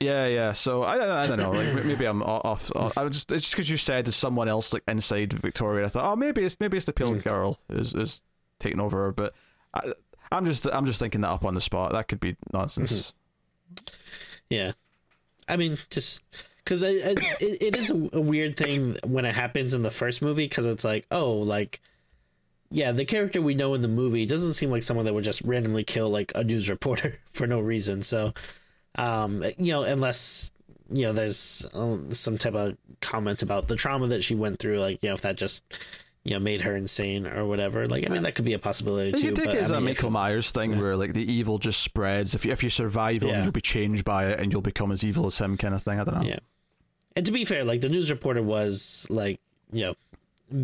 Yeah, 0.00 0.26
yeah. 0.26 0.52
So 0.52 0.84
I, 0.84 1.24
I, 1.24 1.26
don't 1.26 1.38
know. 1.38 1.50
Like 1.50 1.84
maybe 1.84 2.04
I'm 2.04 2.22
off. 2.22 2.70
off 2.76 2.96
I 2.96 3.02
was 3.02 3.14
just 3.14 3.32
it's 3.32 3.42
just 3.42 3.54
because 3.54 3.68
you 3.68 3.76
said 3.76 4.06
there's 4.06 4.14
someone 4.14 4.48
else 4.48 4.72
like 4.72 4.84
inside 4.86 5.32
Victoria. 5.32 5.86
I 5.86 5.88
thought, 5.88 6.12
oh, 6.12 6.16
maybe 6.16 6.44
it's 6.44 6.60
maybe 6.60 6.76
it's 6.76 6.86
the 6.86 6.92
pale 6.92 7.08
Mm. 7.08 7.24
girl 7.24 7.58
is 7.68 7.94
is 7.94 8.22
taking 8.60 8.78
over. 8.78 9.10
But 9.10 9.34
I, 9.74 9.92
I'm 10.30 10.44
just 10.44 10.66
I'm 10.66 10.86
just 10.86 11.00
thinking 11.00 11.22
that 11.22 11.30
up 11.30 11.44
on 11.44 11.54
the 11.54 11.60
spot. 11.60 11.92
That 11.92 12.06
could 12.06 12.20
be 12.20 12.36
nonsense. 12.52 13.12
Yeah. 14.48 14.72
I 15.48 15.56
mean, 15.56 15.78
just 15.90 16.22
because 16.64 16.82
it, 16.82 17.18
it, 17.40 17.74
is 17.76 17.90
a, 17.90 18.10
a 18.12 18.20
weird 18.20 18.56
thing 18.56 18.98
when 19.04 19.24
it 19.24 19.34
happens 19.34 19.72
in 19.72 19.82
the 19.82 19.90
first 19.90 20.20
movie 20.20 20.44
because 20.44 20.66
it's 20.66 20.84
like, 20.84 21.06
oh, 21.10 21.32
like, 21.32 21.80
yeah, 22.70 22.92
the 22.92 23.06
character 23.06 23.40
we 23.40 23.54
know 23.54 23.72
in 23.72 23.80
the 23.80 23.88
movie 23.88 24.26
doesn't 24.26 24.52
seem 24.52 24.70
like 24.70 24.82
someone 24.82 25.06
that 25.06 25.14
would 25.14 25.24
just 25.24 25.40
randomly 25.42 25.84
kill 25.84 26.10
like 26.10 26.32
a 26.34 26.44
news 26.44 26.68
reporter 26.68 27.18
for 27.32 27.46
no 27.46 27.60
reason. 27.60 28.02
So, 28.02 28.34
um, 28.96 29.44
you 29.58 29.72
know, 29.72 29.82
unless 29.82 30.50
you 30.90 31.02
know, 31.02 31.12
there's 31.12 31.66
um, 31.74 32.12
some 32.14 32.38
type 32.38 32.54
of 32.54 32.76
comment 33.00 33.42
about 33.42 33.68
the 33.68 33.76
trauma 33.76 34.06
that 34.08 34.24
she 34.24 34.34
went 34.34 34.58
through, 34.58 34.78
like, 34.78 35.02
you 35.02 35.10
know, 35.10 35.14
if 35.14 35.20
that 35.22 35.36
just 35.36 35.62
you 36.24 36.32
know 36.34 36.40
made 36.40 36.62
her 36.62 36.74
insane 36.76 37.26
or 37.26 37.44
whatever. 37.46 37.86
Like, 37.86 38.04
I 38.06 38.08
mean, 38.12 38.22
that 38.22 38.34
could 38.34 38.44
be 38.44 38.54
a 38.54 38.58
possibility 38.58 39.08
You 39.10 39.12
too. 39.18 39.26
could 39.28 39.36
take 39.36 39.44
but, 39.46 39.54
it 39.56 39.62
as 39.62 39.70
I 39.70 39.76
a 39.76 39.80
mean, 39.80 39.90
if- 39.90 39.98
Michael 39.98 40.10
Myers 40.10 40.50
thing 40.50 40.78
where 40.80 40.96
like 40.96 41.12
the 41.12 41.30
evil 41.30 41.58
just 41.58 41.80
spreads. 41.82 42.34
If 42.34 42.44
you 42.44 42.52
if 42.52 42.62
you 42.62 42.70
survive 42.70 43.22
Yeah. 43.22 43.42
you'll 43.42 43.52
be 43.52 43.60
changed 43.60 44.04
by 44.04 44.26
it 44.28 44.40
and 44.40 44.52
you'll 44.52 44.62
become 44.62 44.90
as 44.90 45.04
evil 45.04 45.26
as 45.26 45.38
him, 45.38 45.56
kind 45.56 45.74
of 45.74 45.82
thing. 45.82 46.00
I 46.00 46.04
don't 46.04 46.16
know. 46.22 46.28
Yeah. 46.28 46.38
And 47.16 47.24
to 47.26 47.32
be 47.32 47.44
fair, 47.44 47.64
like 47.64 47.80
the 47.82 47.88
news 47.88 48.10
reporter 48.10 48.42
was 48.42 49.06
like, 49.10 49.40
you 49.72 49.82
know, 49.82 49.94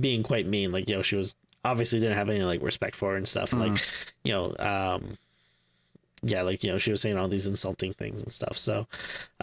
being 0.00 0.22
quite 0.22 0.46
mean. 0.46 0.72
Like, 0.72 0.88
you 0.88 0.96
know, 0.96 1.02
she 1.02 1.16
was 1.16 1.34
obviously 1.64 2.00
didn't 2.00 2.16
have 2.16 2.28
any 2.30 2.42
like 2.42 2.62
respect 2.62 2.94
for 2.96 3.10
her 3.10 3.16
and 3.16 3.26
stuff. 3.28 3.52
And, 3.52 3.60
Like, 3.60 3.82
you 4.24 4.32
know, 4.32 4.54
um 4.58 5.16
yeah, 6.24 6.42
like, 6.42 6.64
you 6.64 6.72
know, 6.72 6.78
she 6.78 6.90
was 6.90 7.00
saying 7.00 7.16
all 7.16 7.28
these 7.28 7.46
insulting 7.46 7.92
things 7.92 8.22
and 8.22 8.32
stuff. 8.32 8.56
So 8.56 8.86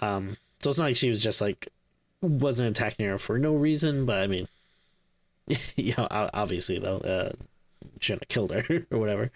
um 0.02 0.36
so 0.60 0.70
it's 0.70 0.78
not 0.80 0.86
like 0.86 0.96
she 0.96 1.10
was 1.10 1.22
just 1.22 1.40
like 1.42 1.70
wasn't 2.22 2.70
attacking 2.70 3.06
her 3.08 3.18
for 3.18 3.40
no 3.40 3.54
reason, 3.56 4.06
but 4.06 4.22
I 4.24 4.28
mean 4.28 4.48
you 5.76 5.94
know, 5.98 6.08
obviously 6.10 6.80
though, 6.80 6.98
uh 6.98 7.32
shouldn't 8.00 8.24
have 8.24 8.30
killed 8.30 8.52
her 8.52 8.86
or 8.92 9.00
whatever. 9.00 9.32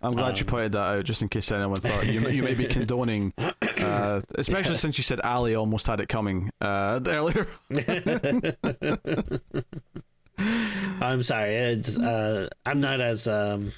I'm 0.00 0.14
glad 0.14 0.38
you 0.38 0.44
Um, 0.44 0.50
pointed 0.50 0.72
that 0.72 0.78
out, 0.94 1.04
just 1.04 1.22
in 1.22 1.28
case 1.28 1.50
anyone 1.50 1.80
thought 1.80 2.06
you 2.06 2.20
you 2.28 2.42
may 2.42 2.54
be 2.54 2.66
condoning, 2.76 3.32
uh, 3.80 4.20
especially 4.36 4.76
since 4.76 4.96
you 4.96 5.02
said 5.02 5.18
Allie 5.24 5.56
almost 5.56 5.88
had 5.88 5.98
it 5.98 6.08
coming 6.08 6.50
uh, 6.60 7.00
earlier. 7.04 7.48
I'm 11.00 11.22
sorry. 11.22 11.54
It's 11.54 11.98
uh 11.98 12.48
I'm 12.64 12.80
not 12.80 13.00
as 13.00 13.26
um 13.26 13.72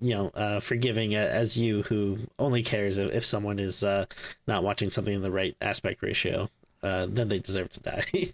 you 0.00 0.14
know 0.14 0.28
uh, 0.34 0.60
forgiving 0.60 1.14
as 1.14 1.56
you 1.56 1.82
who 1.84 2.18
only 2.38 2.62
cares 2.62 2.98
if, 2.98 3.12
if 3.12 3.24
someone 3.24 3.58
is 3.58 3.82
uh, 3.82 4.06
not 4.46 4.62
watching 4.62 4.90
something 4.90 5.14
in 5.14 5.22
the 5.22 5.30
right 5.30 5.56
aspect 5.60 6.02
ratio. 6.02 6.48
Uh, 6.82 7.06
then 7.08 7.28
they 7.28 7.38
deserve 7.38 7.70
to 7.70 7.80
die. 7.80 8.04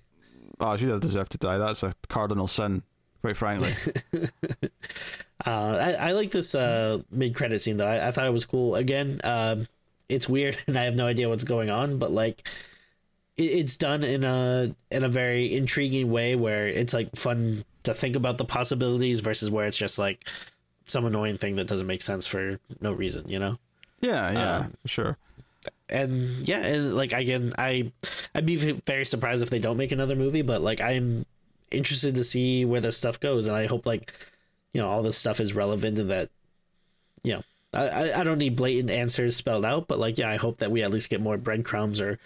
oh, 0.61 0.77
she 0.77 0.87
does 0.87 1.01
deserve 1.01 1.29
to 1.31 1.39
die. 1.39 1.59
That's 1.59 1.83
a 1.83 1.93
cardinal 2.09 2.49
sin, 2.49 2.83
quite 3.21 3.37
frankly. 3.37 3.73
Uh, 5.45 5.77
I, 5.99 6.09
I 6.09 6.13
like 6.13 6.31
this 6.31 6.55
uh, 6.55 7.03
mid 7.11 7.35
credit 7.35 7.61
scene 7.61 7.77
though. 7.77 7.87
I, 7.87 8.09
I, 8.09 8.11
thought 8.13 8.27
it 8.27 8.33
was 8.33 8.45
cool. 8.45 8.77
Again, 8.77 9.21
um, 9.25 9.67
it's 10.09 10.29
weird 10.29 10.57
and 10.67 10.79
I 10.79 10.85
have 10.85 10.95
no 10.95 11.07
idea 11.07 11.29
what's 11.29 11.45
going 11.45 11.71
on, 11.71 11.99
but 11.99 12.13
like 12.13 12.47
it, 13.37 13.45
it's 13.45 13.77
done 13.77 14.05
in 14.05 14.25
a 14.25 14.75
in 14.91 15.03
a 15.03 15.09
very 15.09 15.55
intriguing 15.55 16.11
way 16.11 16.37
where 16.37 16.69
it's 16.69 16.95
like 16.95 17.17
fun 17.17 17.65
to 17.83 17.95
think 17.95 18.15
about 18.15 18.39
the 18.39 18.45
possibilities 18.45 19.21
versus 19.21 19.51
where 19.51 19.67
it's 19.67 19.77
just 19.77 19.99
like 19.99 20.29
some 20.87 21.05
annoying 21.05 21.39
thing 21.39 21.57
that 21.57 21.67
doesn't 21.67 21.87
make 21.87 22.03
sense 22.03 22.27
for 22.27 22.59
no 22.81 22.93
reason, 22.93 23.29
you 23.29 23.39
know? 23.39 23.59
Yeah, 24.01 24.33
yeah, 24.33 24.57
um, 24.57 24.75
sure. 24.85 25.17
And 25.89 26.49
yeah, 26.49 26.59
and 26.59 26.97
like 26.97 27.13
again, 27.13 27.53
I 27.57 27.93
I'd 28.35 28.47
be 28.47 28.57
very 28.57 29.05
surprised 29.05 29.43
if 29.43 29.51
they 29.51 29.59
don't 29.59 29.77
make 29.77 29.93
another 29.93 30.17
movie, 30.17 30.43
but 30.43 30.61
like 30.61 30.81
I'm 30.81 31.25
interested 31.71 32.17
to 32.17 32.25
see 32.25 32.65
where 32.65 32.81
this 32.81 32.97
stuff 32.97 33.21
goes, 33.21 33.47
and 33.47 33.57
I 33.57 33.67
hope 33.67 33.87
like 33.87 34.13
you 34.73 34.81
know 34.81 34.89
all 34.89 35.03
this 35.03 35.17
stuff 35.17 35.39
is 35.39 35.55
relevant 35.55 35.99
and 35.99 36.11
that 36.11 36.31
you 37.23 37.35
know 37.35 37.43
I, 37.75 38.13
I 38.13 38.25
don't 38.25 38.39
need 38.39 38.57
blatant 38.57 38.91
answers 38.91 39.37
spelled 39.37 39.65
out, 39.65 39.87
but 39.87 39.99
like 39.99 40.19
yeah, 40.19 40.31
I 40.31 40.37
hope 40.37 40.59
that 40.59 40.71
we 40.71 40.83
at 40.83 40.91
least 40.91 41.11
get 41.11 41.21
more 41.21 41.39
breadcrumbs 41.39 42.01
or 42.01 42.19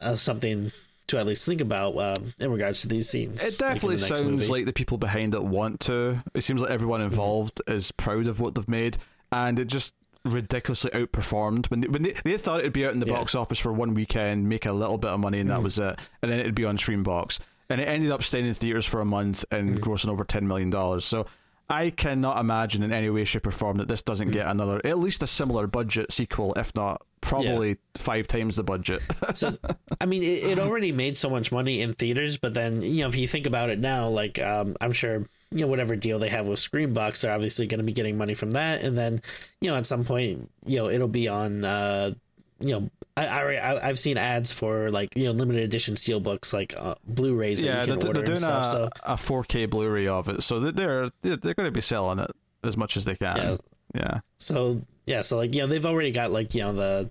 uh, 0.00 0.16
something 0.16 0.72
to 1.14 1.20
at 1.20 1.26
least 1.26 1.46
think 1.46 1.60
about 1.60 1.96
um, 1.96 2.34
in 2.38 2.50
regards 2.50 2.82
to 2.82 2.88
these 2.88 3.08
scenes. 3.08 3.44
It 3.44 3.58
definitely 3.58 3.96
sounds 3.96 4.20
movie. 4.20 4.46
like 4.46 4.66
the 4.66 4.72
people 4.72 4.98
behind 4.98 5.34
it 5.34 5.42
want 5.42 5.80
to. 5.80 6.22
It 6.34 6.42
seems 6.42 6.60
like 6.60 6.70
everyone 6.70 7.00
mm-hmm. 7.00 7.12
involved 7.12 7.60
mm-hmm. 7.66 7.76
is 7.76 7.92
proud 7.92 8.26
of 8.26 8.40
what 8.40 8.54
they've 8.54 8.68
made, 8.68 8.98
and 9.32 9.58
it 9.58 9.66
just 9.66 9.94
ridiculously 10.24 10.90
outperformed 10.92 11.66
when 11.66 11.80
they, 11.80 11.88
when 11.88 12.02
they, 12.02 12.14
they 12.24 12.38
thought 12.38 12.60
it'd 12.60 12.72
be 12.72 12.86
out 12.86 12.94
in 12.94 12.98
the 12.98 13.06
yeah. 13.06 13.12
box 13.12 13.34
office 13.34 13.58
for 13.58 13.72
one 13.72 13.94
weekend, 13.94 14.48
make 14.48 14.66
a 14.66 14.72
little 14.72 14.98
bit 14.98 15.10
of 15.10 15.20
money, 15.20 15.40
and 15.40 15.48
mm-hmm. 15.48 15.58
that 15.58 15.64
was 15.64 15.78
it, 15.78 15.98
and 16.22 16.30
then 16.30 16.38
it'd 16.38 16.54
be 16.54 16.64
on 16.64 16.76
Screambox, 16.76 17.38
and 17.68 17.80
it 17.80 17.84
ended 17.84 18.10
up 18.10 18.22
staying 18.22 18.46
in 18.46 18.54
theaters 18.54 18.86
for 18.86 19.00
a 19.00 19.04
month 19.04 19.44
and 19.50 19.70
mm-hmm. 19.70 19.82
grossing 19.82 20.08
over 20.08 20.24
ten 20.24 20.46
million 20.46 20.70
dollars. 20.70 21.04
So. 21.04 21.26
I 21.68 21.90
cannot 21.90 22.38
imagine 22.38 22.82
in 22.82 22.92
any 22.92 23.08
way, 23.10 23.24
shape, 23.24 23.46
or 23.46 23.50
form 23.50 23.78
that 23.78 23.88
this 23.88 24.02
doesn't 24.02 24.30
get 24.30 24.46
another, 24.46 24.80
at 24.84 24.98
least 24.98 25.22
a 25.22 25.26
similar 25.26 25.66
budget 25.66 26.12
sequel, 26.12 26.52
if 26.54 26.74
not 26.74 27.02
probably 27.20 27.70
yeah. 27.70 27.74
five 27.96 28.26
times 28.26 28.56
the 28.56 28.62
budget. 28.62 29.02
so, 29.34 29.56
I 30.00 30.06
mean, 30.06 30.22
it, 30.22 30.44
it, 30.44 30.58
already 30.58 30.92
made 30.92 31.16
so 31.16 31.30
much 31.30 31.50
money 31.50 31.80
in 31.80 31.94
theaters, 31.94 32.36
but 32.36 32.52
then 32.54 32.82
you 32.82 33.02
know, 33.02 33.08
if 33.08 33.16
you 33.16 33.26
think 33.26 33.46
about 33.46 33.70
it 33.70 33.78
now, 33.78 34.08
like 34.08 34.38
um, 34.38 34.76
I'm 34.80 34.92
sure 34.92 35.24
you 35.50 35.60
know 35.60 35.66
whatever 35.66 35.96
deal 35.96 36.18
they 36.18 36.28
have 36.28 36.46
with 36.46 36.58
Screambox, 36.58 37.22
they're 37.22 37.32
obviously 37.32 37.66
going 37.66 37.78
to 37.78 37.84
be 37.84 37.92
getting 37.92 38.18
money 38.18 38.34
from 38.34 38.52
that, 38.52 38.82
and 38.82 38.96
then 38.96 39.22
you 39.60 39.70
know 39.70 39.76
at 39.76 39.86
some 39.86 40.04
point, 40.04 40.50
you 40.66 40.78
know, 40.78 40.88
it'll 40.88 41.08
be 41.08 41.28
on. 41.28 41.64
Uh, 41.64 42.14
you 42.60 42.70
know, 42.70 42.90
I, 43.16 43.26
I 43.26 43.88
I've 43.88 43.98
seen 43.98 44.18
ads 44.18 44.52
for 44.52 44.90
like 44.90 45.16
you 45.16 45.24
know 45.24 45.32
limited 45.32 45.62
edition 45.62 45.96
steel 45.96 46.18
books 46.18 46.52
like 46.52 46.74
uh, 46.76 46.96
Blu-rays. 47.06 47.62
Yeah, 47.62 47.84
they're, 47.84 47.96
they're, 47.96 48.12
doing 48.24 48.38
stuff, 48.38 48.64
a, 48.64 48.70
so. 48.70 48.88
a 49.04 49.14
4K 49.14 49.70
Blu-ray 49.70 50.08
of 50.08 50.28
it, 50.28 50.42
so 50.42 50.58
they're 50.58 51.10
they're, 51.22 51.36
they're 51.36 51.54
going 51.54 51.68
to 51.68 51.70
be 51.70 51.80
selling 51.80 52.18
it 52.18 52.30
as 52.64 52.76
much 52.76 52.96
as 52.96 53.04
they 53.04 53.14
can. 53.14 53.36
Yeah. 53.36 53.56
yeah. 53.94 54.20
So 54.38 54.82
yeah, 55.06 55.20
so 55.20 55.36
like 55.36 55.54
you 55.54 55.60
know 55.60 55.68
they've 55.68 55.86
already 55.86 56.10
got 56.10 56.32
like 56.32 56.54
you 56.54 56.62
know 56.62 56.72
the 56.72 57.10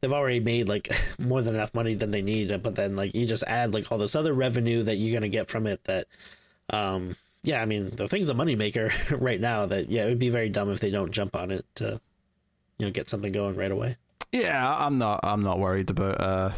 they've 0.00 0.12
already 0.12 0.40
made 0.40 0.68
like 0.68 0.90
more 1.18 1.40
than 1.40 1.54
enough 1.54 1.74
money 1.74 1.94
than 1.94 2.10
they 2.10 2.22
need, 2.22 2.62
but 2.62 2.74
then 2.74 2.94
like 2.94 3.14
you 3.14 3.24
just 3.24 3.44
add 3.46 3.72
like 3.72 3.90
all 3.90 3.98
this 3.98 4.14
other 4.14 4.34
revenue 4.34 4.82
that 4.82 4.96
you're 4.96 5.18
gonna 5.18 5.28
get 5.30 5.48
from 5.48 5.66
it. 5.66 5.82
That 5.84 6.06
um 6.70 7.16
yeah, 7.42 7.62
I 7.62 7.64
mean 7.64 7.88
the 7.88 8.06
thing's 8.06 8.28
a 8.28 8.34
moneymaker 8.34 8.92
right 9.20 9.40
now. 9.40 9.64
That 9.64 9.88
yeah, 9.88 10.04
it 10.04 10.10
would 10.10 10.18
be 10.18 10.30
very 10.30 10.50
dumb 10.50 10.70
if 10.70 10.80
they 10.80 10.90
don't 10.90 11.10
jump 11.10 11.34
on 11.34 11.50
it 11.50 11.64
to 11.76 12.00
you 12.76 12.86
know 12.86 12.92
get 12.92 13.08
something 13.08 13.32
going 13.32 13.56
right 13.56 13.72
away. 13.72 13.96
Yeah, 14.32 14.74
I'm 14.76 14.98
not. 14.98 15.20
I'm 15.22 15.42
not 15.42 15.58
worried 15.58 15.90
about 15.90 16.20
uh, 16.20 16.52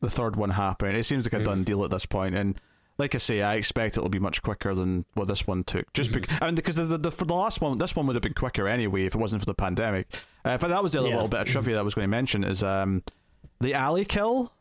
the 0.00 0.10
third 0.10 0.36
one 0.36 0.50
happening. 0.50 0.96
It 0.96 1.04
seems 1.04 1.26
like 1.26 1.40
a 1.40 1.44
done 1.44 1.64
deal 1.64 1.84
at 1.84 1.90
this 1.90 2.06
point, 2.06 2.34
and 2.34 2.60
like 2.98 3.14
I 3.14 3.18
say, 3.18 3.42
I 3.42 3.54
expect 3.54 3.96
it'll 3.96 4.08
be 4.08 4.18
much 4.18 4.42
quicker 4.42 4.74
than 4.74 5.04
what 5.14 5.28
this 5.28 5.46
one 5.46 5.64
took. 5.64 5.92
Just 5.92 6.10
mm-hmm. 6.10 6.20
because, 6.20 6.38
I 6.40 6.46
mean, 6.46 6.54
because 6.56 6.76
the, 6.76 6.98
the, 6.98 7.10
for 7.12 7.24
the 7.24 7.34
last 7.34 7.60
one, 7.60 7.78
this 7.78 7.94
one 7.94 8.06
would 8.06 8.16
have 8.16 8.22
been 8.22 8.34
quicker 8.34 8.66
anyway 8.66 9.04
if 9.04 9.14
it 9.14 9.18
wasn't 9.18 9.40
for 9.40 9.46
the 9.46 9.54
pandemic. 9.54 10.08
Uh, 10.44 10.58
but 10.58 10.68
that 10.68 10.82
was 10.82 10.92
the 10.92 10.98
other 10.98 11.08
yeah. 11.08 11.14
little 11.14 11.28
bit 11.28 11.40
of 11.40 11.46
trivia 11.46 11.74
that 11.74 11.80
I 11.80 11.82
was 11.82 11.94
going 11.94 12.04
to 12.04 12.10
mention 12.10 12.42
is 12.42 12.62
um, 12.62 13.04
the 13.60 13.74
Allie 13.74 14.04
kill 14.04 14.52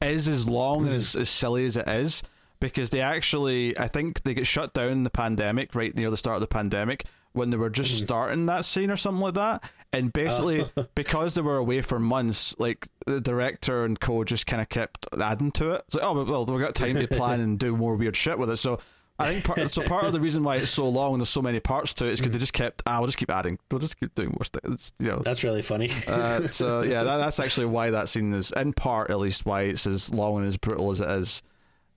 is 0.00 0.28
as 0.28 0.48
long 0.48 0.84
mm-hmm. 0.84 0.94
as 0.94 1.16
as 1.16 1.28
silly 1.28 1.66
as 1.66 1.76
it 1.76 1.88
is 1.88 2.22
because 2.60 2.90
they 2.90 3.00
actually, 3.00 3.76
I 3.76 3.88
think 3.88 4.22
they 4.22 4.34
get 4.34 4.46
shut 4.46 4.72
down 4.72 5.02
the 5.02 5.10
pandemic 5.10 5.74
right 5.74 5.94
near 5.94 6.10
the 6.10 6.16
start 6.16 6.36
of 6.36 6.40
the 6.40 6.46
pandemic 6.46 7.06
when 7.32 7.50
they 7.50 7.56
were 7.56 7.70
just 7.70 7.94
mm-hmm. 7.96 8.04
starting 8.04 8.46
that 8.46 8.64
scene 8.64 8.90
or 8.90 8.96
something 8.96 9.20
like 9.20 9.34
that. 9.34 9.68
And 9.92 10.12
basically, 10.12 10.64
oh. 10.76 10.86
because 10.94 11.34
they 11.34 11.42
were 11.42 11.56
away 11.56 11.80
for 11.80 11.98
months, 11.98 12.54
like 12.58 12.88
the 13.06 13.20
director 13.20 13.84
and 13.84 13.98
co 13.98 14.24
just 14.24 14.46
kind 14.46 14.60
of 14.60 14.68
kept 14.68 15.06
adding 15.18 15.50
to 15.52 15.72
it. 15.72 15.84
It's 15.86 15.94
like, 15.94 16.04
oh 16.04 16.24
well, 16.24 16.44
we've 16.44 16.60
got 16.60 16.74
time 16.74 16.96
to 16.96 17.08
plan 17.08 17.40
and 17.40 17.58
do 17.58 17.76
more 17.76 17.96
weird 17.96 18.16
shit 18.16 18.38
with 18.38 18.50
it. 18.50 18.58
So 18.58 18.80
I 19.20 19.32
think 19.32 19.44
part, 19.44 19.72
so. 19.72 19.82
Part 19.82 20.04
of 20.04 20.12
the 20.12 20.20
reason 20.20 20.44
why 20.44 20.56
it's 20.56 20.70
so 20.70 20.88
long 20.88 21.14
and 21.14 21.20
there's 21.20 21.28
so 21.28 21.42
many 21.42 21.58
parts 21.58 21.92
to 21.94 22.06
it 22.06 22.12
is 22.12 22.20
because 22.20 22.32
they 22.32 22.38
just 22.38 22.52
kept. 22.52 22.82
Ah, 22.86 22.98
we'll 22.98 23.06
just 23.06 23.18
keep 23.18 23.30
adding. 23.30 23.58
We'll 23.70 23.80
just 23.80 23.98
keep 23.98 24.14
doing 24.14 24.28
more 24.28 24.44
things. 24.44 24.92
you 25.00 25.08
know. 25.08 25.18
That's 25.18 25.42
really 25.42 25.62
funny. 25.62 25.90
uh, 26.06 26.46
so 26.46 26.82
yeah, 26.82 27.02
that, 27.02 27.16
that's 27.16 27.40
actually 27.40 27.66
why 27.66 27.90
that 27.90 28.08
scene 28.08 28.32
is, 28.32 28.52
in 28.52 28.72
part 28.72 29.10
at 29.10 29.18
least, 29.18 29.44
why 29.44 29.62
it's 29.62 29.88
as 29.88 30.14
long 30.14 30.38
and 30.38 30.46
as 30.46 30.56
brutal 30.56 30.90
as 30.90 31.00
it 31.00 31.10
is. 31.10 31.42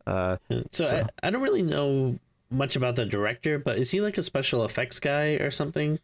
Uh, 0.07 0.37
so, 0.71 0.83
so. 0.83 0.97
I, 0.97 1.27
I 1.27 1.29
don't 1.29 1.43
really 1.43 1.61
know 1.61 2.17
much 2.49 2.75
about 2.75 2.95
the 2.95 3.05
director, 3.05 3.59
but 3.59 3.77
is 3.77 3.91
he 3.91 4.01
like 4.01 4.17
a 4.17 4.23
special 4.23 4.65
effects 4.65 4.99
guy 4.99 5.33
or 5.33 5.51
something? 5.51 5.99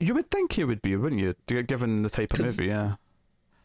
You 0.00 0.14
would 0.14 0.30
think 0.30 0.52
he 0.52 0.64
would 0.64 0.82
be, 0.82 0.96
wouldn't 0.96 1.20
you? 1.20 1.34
Given 1.62 2.02
the 2.02 2.10
type 2.10 2.32
of 2.32 2.40
movie, 2.40 2.66
yeah. 2.66 2.96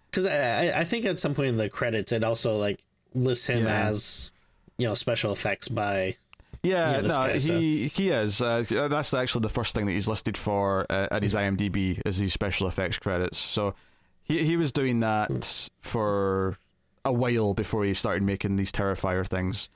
Because 0.10 0.26
I, 0.26 0.80
I 0.82 0.86
think 0.86 1.06
at 1.06 1.20
some 1.20 1.36
point 1.36 1.50
in 1.50 1.58
the 1.58 1.70
credits, 1.70 2.12
it 2.12 2.24
also 2.24 2.58
like 2.58 2.80
lists 3.14 3.48
him 3.48 3.66
yeah. 3.66 3.90
as 3.90 4.32
you 4.78 4.88
know 4.88 4.94
special 4.94 5.32
effects 5.32 5.68
by. 5.68 6.16
Yeah, 6.62 6.98
you 6.98 7.02
know, 7.04 7.08
no, 7.08 7.16
guy, 7.16 7.34
he 7.34 7.88
so. 7.88 7.96
he 7.96 8.10
is. 8.10 8.42
Uh, 8.42 8.64
that's 8.90 9.14
actually 9.14 9.42
the 9.42 9.50
first 9.50 9.76
thing 9.76 9.86
that 9.86 9.94
he's 9.94 10.08
listed 10.08 10.38
for 10.38 10.86
uh, 10.90 11.08
at 11.12 11.24
his 11.24 11.34
IMDb 11.36 12.02
is 12.06 12.18
his 12.18 12.34
special 12.34 12.68
effects 12.68 12.98
credits. 12.98 13.38
So 13.38 13.76
he 14.24 14.44
he 14.44 14.58
was 14.58 14.72
doing 14.72 15.00
that 15.00 15.30
mm. 15.30 15.70
for 15.82 16.58
a 17.06 17.14
while 17.14 17.54
before 17.54 17.86
he 17.86 17.94
started 17.94 18.24
making 18.24 18.56
these 18.56 18.72
Terrifier 18.72 19.28
things. 19.28 19.70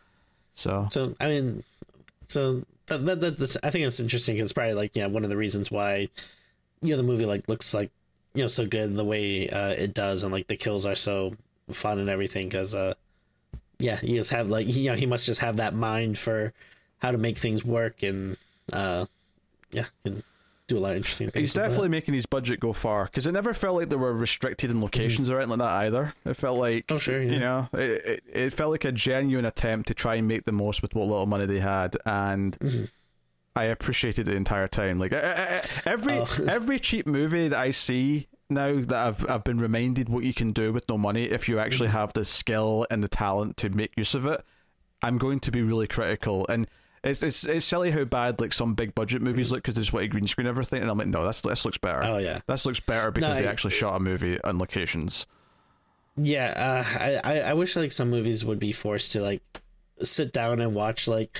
So 0.54 0.88
so 0.92 1.14
I 1.20 1.28
mean, 1.28 1.64
so 2.28 2.64
that, 2.88 3.06
that, 3.06 3.38
that's 3.38 3.58
I 3.64 3.70
think 3.70 3.86
it's 3.86 4.00
interesting. 4.00 4.40
It's 4.40 4.54
probably 4.54 4.74
like 4.74 4.96
yeah 4.96 5.08
one 5.08 5.24
of 5.24 5.30
the 5.30 5.38
reasons 5.38 5.72
why 5.72 6.10
you 6.84 6.92
know 6.92 6.98
the 6.98 7.04
movie 7.04 7.26
like 7.26 7.48
looks 7.48 7.74
like 7.74 7.92
you 8.34 8.42
know 8.42 8.48
so 8.48 8.66
good 8.66 8.96
the 8.96 9.04
way 9.04 9.50
uh, 9.50 9.70
it 9.70 9.94
does 9.94 10.24
and 10.24 10.32
like 10.32 10.48
the 10.48 10.58
kills 10.58 10.86
are 10.86 10.96
so 10.96 11.34
fun 11.72 12.00
and 12.00 12.10
everything 12.10 12.48
because 12.48 12.76
uh 12.76 12.94
yeah 13.80 14.00
you 14.04 14.18
just 14.18 14.32
have 14.32 14.50
like 14.50 14.68
you 14.68 14.90
know 14.90 14.96
he 14.96 15.06
must 15.06 15.26
just 15.26 15.40
have 15.40 15.58
that 15.58 15.74
mind 15.74 16.18
for 16.18 16.54
how 17.00 17.12
to 17.12 17.18
make 17.18 17.38
things 17.38 17.64
work 17.64 18.04
and 18.04 18.38
uh 18.72 19.06
yeah 19.72 19.86
and 20.06 20.24
do 20.68 20.78
a 20.78 20.80
lot 20.80 20.92
of 20.92 20.98
interesting 20.98 21.30
things. 21.30 21.42
He's 21.42 21.54
definitely 21.54 21.90
making 21.90 22.14
his 22.14 22.26
budget 22.26 22.60
go 22.60 22.72
far 22.74 23.06
because 23.06 23.28
it 23.28 23.34
never 23.34 23.54
felt 23.54 23.76
like 23.76 23.90
they 23.90 23.96
were 23.96 24.14
restricted 24.14 24.72
in 24.72 24.82
locations 24.82 25.28
mm-hmm. 25.28 25.36
or 25.36 25.42
anything 25.42 25.60
like 25.60 25.70
that 25.70 25.86
either. 25.86 26.14
It 26.26 26.36
felt 26.36 26.58
like, 26.58 26.86
oh 26.90 27.00
sure, 27.00 27.22
yeah. 27.22 27.32
you 27.32 27.40
know, 27.40 27.70
it, 27.74 28.06
it, 28.06 28.24
it 28.32 28.54
felt 28.54 28.72
like 28.72 28.86
a 28.86 28.92
genuine 28.92 29.46
attempt 29.46 29.88
to 29.90 29.94
try 29.94 30.16
and 30.16 30.28
make 30.28 30.46
the 30.46 30.52
most 30.52 30.82
with 30.82 30.96
what 30.96 31.08
little 31.08 31.26
money 31.26 31.46
they 31.46 31.60
had, 31.60 31.98
and 32.06 32.58
mm-hmm. 32.60 32.86
I 33.56 33.66
appreciated 33.66 34.28
it 34.28 34.32
the 34.32 34.38
entire 34.38 34.68
time. 34.68 35.00
Like 35.00 35.14
eh, 35.14 35.18
eh, 35.18 35.46
eh, 35.48 35.62
every 35.86 36.20
oh. 36.20 36.28
every 36.48 36.80
cheap 36.80 37.06
movie 37.06 37.50
that 37.50 37.60
I 37.60 37.70
see 37.70 38.28
now 38.50 38.80
that 38.80 38.94
I've 38.94 39.30
I've 39.30 39.44
been 39.44 39.60
reminded 39.60 40.10
what 40.10 40.24
you 40.24 40.34
can 40.34 40.52
do 40.52 40.74
with 40.74 40.88
no 40.90 40.98
money 40.98 41.26
if 41.26 41.48
you 41.48 41.60
actually 41.60 41.90
mm-hmm. 41.90 41.98
have 41.98 42.14
the 42.14 42.26
skill 42.26 42.88
and 42.90 43.04
the 43.04 43.08
talent 43.08 43.58
to 43.58 43.70
make 43.70 43.94
use 43.98 44.16
of 44.16 44.26
it. 44.26 44.44
I'm 45.02 45.18
going 45.18 45.40
to 45.42 45.52
be 45.52 45.62
really 45.62 45.88
critical 45.88 46.46
and. 46.50 46.68
It's, 47.06 47.22
it's 47.22 47.46
it's 47.46 47.66
silly 47.66 47.92
how 47.92 48.06
bad 48.06 48.40
like 48.40 48.54
some 48.54 48.76
big 48.76 48.96
budget 48.96 49.22
movies 49.22 49.48
mm-hmm. 49.48 49.56
look 49.56 49.64
because 49.64 49.76
they 49.76 49.82
just 49.82 49.92
want 49.92 50.06
to 50.06 50.08
green 50.08 50.26
screen 50.26 50.48
everything, 50.48 50.82
and 50.82 50.90
I'm 50.90 50.98
like, 50.98 51.08
no, 51.08 51.28
this 51.28 51.42
this 51.42 51.66
looks 51.66 51.78
better. 51.78 52.02
Oh 52.02 52.18
yeah, 52.18 52.40
this 52.48 52.66
looks 52.66 52.80
better 52.80 53.12
because 53.12 53.36
no, 53.36 53.42
they 53.42 53.46
actually 53.46 53.72
shot 53.72 53.98
a 53.98 54.00
movie 54.00 54.42
on 54.42 54.58
locations. 54.58 55.28
Yeah, 56.16 56.54
uh, 56.56 57.20
I 57.26 57.42
I 57.42 57.54
wish 57.56 57.76
like 57.76 57.92
some 57.92 58.10
movies 58.10 58.46
would 58.46 58.58
be 58.58 58.72
forced 58.72 59.12
to 59.12 59.22
like 59.22 59.42
sit 60.02 60.32
down 60.32 60.62
and 60.62 60.74
watch 60.74 61.08
like 61.08 61.38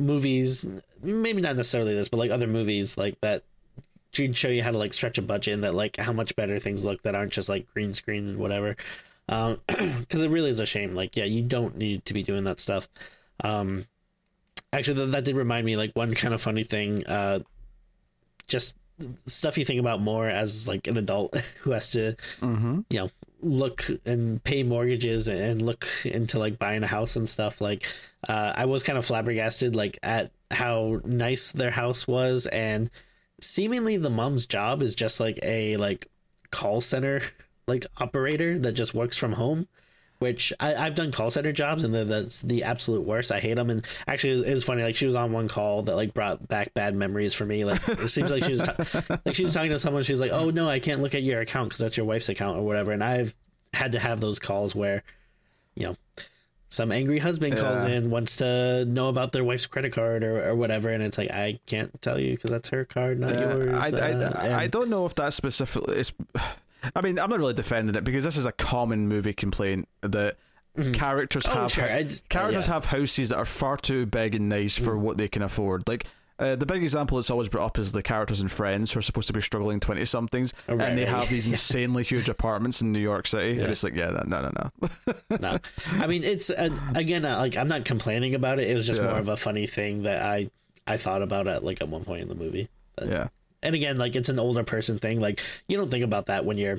movies, 0.00 0.66
maybe 1.02 1.40
not 1.40 1.56
necessarily 1.56 1.94
this, 1.94 2.08
but 2.08 2.16
like 2.16 2.30
other 2.30 2.46
movies 2.46 2.96
like 2.98 3.20
that 3.20 3.42
should 4.12 4.34
show 4.34 4.48
you 4.48 4.62
how 4.62 4.72
to 4.72 4.78
like 4.78 4.92
stretch 4.92 5.18
a 5.18 5.22
budget 5.22 5.54
and 5.54 5.64
that 5.64 5.74
like 5.74 5.96
how 5.96 6.12
much 6.12 6.34
better 6.34 6.58
things 6.58 6.84
look 6.84 7.02
that 7.02 7.14
aren't 7.14 7.32
just 7.32 7.48
like 7.48 7.72
green 7.72 7.94
screen 7.94 8.28
and 8.30 8.38
whatever. 8.38 8.76
Um, 9.28 9.60
because 9.66 10.22
it 10.22 10.30
really 10.30 10.50
is 10.50 10.60
a 10.60 10.66
shame. 10.66 10.94
Like, 10.94 11.16
yeah, 11.16 11.24
you 11.24 11.42
don't 11.42 11.76
need 11.76 12.04
to 12.06 12.14
be 12.14 12.22
doing 12.22 12.44
that 12.44 12.58
stuff. 12.58 12.88
Um, 13.44 13.86
actually, 14.72 15.04
that, 15.04 15.12
that 15.12 15.24
did 15.24 15.36
remind 15.36 15.64
me 15.64 15.76
like 15.76 15.94
one 15.94 16.14
kind 16.14 16.34
of 16.34 16.42
funny 16.42 16.64
thing. 16.64 17.06
Uh, 17.06 17.40
just 18.48 18.76
stuff 19.26 19.56
you 19.56 19.64
think 19.64 19.80
about 19.80 20.00
more 20.00 20.28
as 20.28 20.68
like 20.68 20.86
an 20.86 20.96
adult 20.96 21.36
who 21.60 21.70
has 21.70 21.90
to, 21.90 22.16
mm-hmm. 22.40 22.80
you 22.90 22.98
know, 22.98 23.10
look 23.42 23.84
and 24.04 24.42
pay 24.44 24.62
mortgages 24.62 25.28
and 25.28 25.62
look 25.62 25.86
into 26.04 26.38
like 26.38 26.58
buying 26.58 26.82
a 26.82 26.88
house 26.88 27.16
and 27.16 27.28
stuff 27.28 27.60
like 27.60 27.84
uh, 28.28 28.52
i 28.54 28.64
was 28.64 28.82
kind 28.82 28.98
of 28.98 29.04
flabbergasted 29.04 29.74
like 29.74 29.98
at 30.02 30.30
how 30.50 31.00
nice 31.04 31.52
their 31.52 31.70
house 31.70 32.06
was 32.06 32.46
and 32.46 32.90
seemingly 33.40 33.96
the 33.96 34.10
mom's 34.10 34.46
job 34.46 34.82
is 34.82 34.94
just 34.94 35.20
like 35.20 35.38
a 35.42 35.76
like 35.76 36.06
call 36.50 36.80
center 36.80 37.22
like 37.66 37.86
operator 37.98 38.58
that 38.58 38.72
just 38.72 38.94
works 38.94 39.16
from 39.16 39.32
home 39.32 39.66
which 40.20 40.52
I, 40.60 40.72
have 40.72 40.94
done 40.94 41.12
call 41.12 41.30
center 41.30 41.50
jobs 41.50 41.82
and 41.82 41.94
that's 41.94 42.42
the 42.42 42.64
absolute 42.64 43.06
worst. 43.06 43.32
I 43.32 43.40
hate 43.40 43.54
them. 43.54 43.70
And 43.70 43.84
actually, 44.06 44.32
it 44.32 44.34
was, 44.34 44.42
it 44.42 44.50
was, 44.50 44.64
funny. 44.64 44.82
Like 44.82 44.94
she 44.94 45.06
was 45.06 45.16
on 45.16 45.32
one 45.32 45.48
call 45.48 45.82
that 45.84 45.96
like 45.96 46.12
brought 46.12 46.46
back 46.46 46.74
bad 46.74 46.94
memories 46.94 47.32
for 47.32 47.46
me. 47.46 47.64
Like 47.64 47.88
it 47.88 48.08
seems 48.08 48.30
like 48.30 48.44
she 48.44 48.52
was 48.52 48.60
ta- 48.60 49.18
like 49.24 49.34
she 49.34 49.44
was 49.44 49.54
talking 49.54 49.70
to 49.70 49.78
someone. 49.78 50.02
She's 50.02 50.20
like, 50.20 50.30
"Oh 50.30 50.50
no, 50.50 50.68
I 50.68 50.78
can't 50.78 51.00
look 51.00 51.14
at 51.14 51.22
your 51.22 51.40
account 51.40 51.70
because 51.70 51.80
that's 51.80 51.96
your 51.96 52.04
wife's 52.04 52.28
account 52.28 52.58
or 52.58 52.62
whatever." 52.66 52.92
And 52.92 53.02
I've 53.02 53.34
had 53.72 53.92
to 53.92 53.98
have 53.98 54.20
those 54.20 54.38
calls 54.38 54.74
where, 54.74 55.02
you 55.74 55.86
know, 55.86 55.96
some 56.70 56.90
angry 56.92 57.18
husband 57.18 57.54
yeah. 57.54 57.60
calls 57.60 57.84
in 57.84 58.10
wants 58.10 58.36
to 58.36 58.84
know 58.86 59.08
about 59.08 59.32
their 59.32 59.44
wife's 59.44 59.66
credit 59.66 59.92
card 59.92 60.22
or, 60.22 60.48
or 60.48 60.54
whatever 60.54 60.88
and 60.88 61.02
it's 61.02 61.18
like 61.18 61.30
i 61.30 61.58
can't 61.66 62.00
tell 62.00 62.18
you 62.18 62.30
because 62.30 62.50
that's 62.50 62.68
her 62.68 62.84
card 62.84 63.18
not 63.18 63.34
yeah, 63.34 63.40
yours 63.40 63.74
I, 63.74 63.90
uh, 63.90 64.32
I, 64.38 64.62
I, 64.62 64.66
don't 64.68 64.88
know 64.88 65.04
if 65.04 65.14
that's 65.14 65.36
specifically 65.36 65.98
it's 65.98 66.12
I 66.96 67.00
mean, 67.00 67.18
I'm 67.18 67.30
not 67.30 67.38
really 67.38 67.54
defending 67.54 67.94
it 67.94 68.04
because 68.04 68.24
this 68.24 68.36
is 68.36 68.46
a 68.46 68.52
common 68.52 69.08
movie 69.08 69.32
complaint 69.32 69.88
that 70.00 70.36
mm-hmm. 70.76 70.92
characters 70.92 71.44
oh, 71.46 71.50
have 71.52 71.72
sure. 71.72 71.86
characters 72.28 72.66
yeah. 72.66 72.72
have 72.72 72.86
houses 72.86 73.30
that 73.30 73.36
are 73.36 73.44
far 73.44 73.76
too 73.76 74.06
big 74.06 74.34
and 74.34 74.48
nice 74.48 74.76
for 74.76 74.94
mm. 74.94 75.00
what 75.00 75.16
they 75.18 75.28
can 75.28 75.42
afford. 75.42 75.86
Like 75.86 76.06
uh, 76.40 76.56
the 76.56 76.66
big 76.66 76.82
example 76.82 77.18
that's 77.18 77.30
always 77.30 77.48
brought 77.48 77.66
up 77.66 77.78
is 77.78 77.92
the 77.92 78.02
characters 78.02 78.40
in 78.40 78.48
Friends 78.48 78.92
who 78.92 78.98
are 78.98 79.02
supposed 79.02 79.28
to 79.28 79.32
be 79.32 79.40
struggling 79.40 79.78
twenty 79.78 80.04
somethings, 80.04 80.52
oh, 80.68 80.74
right, 80.74 80.88
and 80.88 80.98
they 80.98 81.04
right. 81.04 81.10
have 81.10 81.28
these 81.28 81.46
insanely 81.48 82.02
huge 82.02 82.28
apartments 82.28 82.80
in 82.80 82.90
New 82.92 82.98
York 82.98 83.26
City. 83.26 83.54
Yeah. 83.54 83.62
And 83.62 83.72
it's 83.72 83.84
like, 83.84 83.94
yeah, 83.94 84.22
no, 84.26 84.40
no, 84.40 84.50
no. 84.56 85.36
no, 85.38 85.58
I 85.92 86.06
mean, 86.06 86.24
it's 86.24 86.50
uh, 86.50 86.70
again, 86.94 87.24
uh, 87.24 87.38
like 87.38 87.56
I'm 87.56 87.68
not 87.68 87.84
complaining 87.84 88.34
about 88.34 88.58
it. 88.58 88.68
It 88.68 88.74
was 88.74 88.86
just 88.86 89.00
yeah. 89.00 89.08
more 89.08 89.18
of 89.18 89.28
a 89.28 89.36
funny 89.36 89.66
thing 89.66 90.02
that 90.02 90.22
I 90.22 90.50
I 90.86 90.96
thought 90.96 91.22
about 91.22 91.46
at 91.46 91.62
like 91.62 91.80
at 91.80 91.88
one 91.88 92.04
point 92.04 92.22
in 92.22 92.28
the 92.28 92.34
movie. 92.34 92.68
But, 92.96 93.08
yeah 93.08 93.28
and 93.62 93.74
again, 93.74 93.98
like 93.98 94.16
it's 94.16 94.28
an 94.28 94.38
older 94.38 94.64
person 94.64 94.98
thing. 94.98 95.20
Like 95.20 95.40
you 95.68 95.76
don't 95.76 95.90
think 95.90 96.04
about 96.04 96.26
that 96.26 96.44
when 96.44 96.56
you're, 96.56 96.78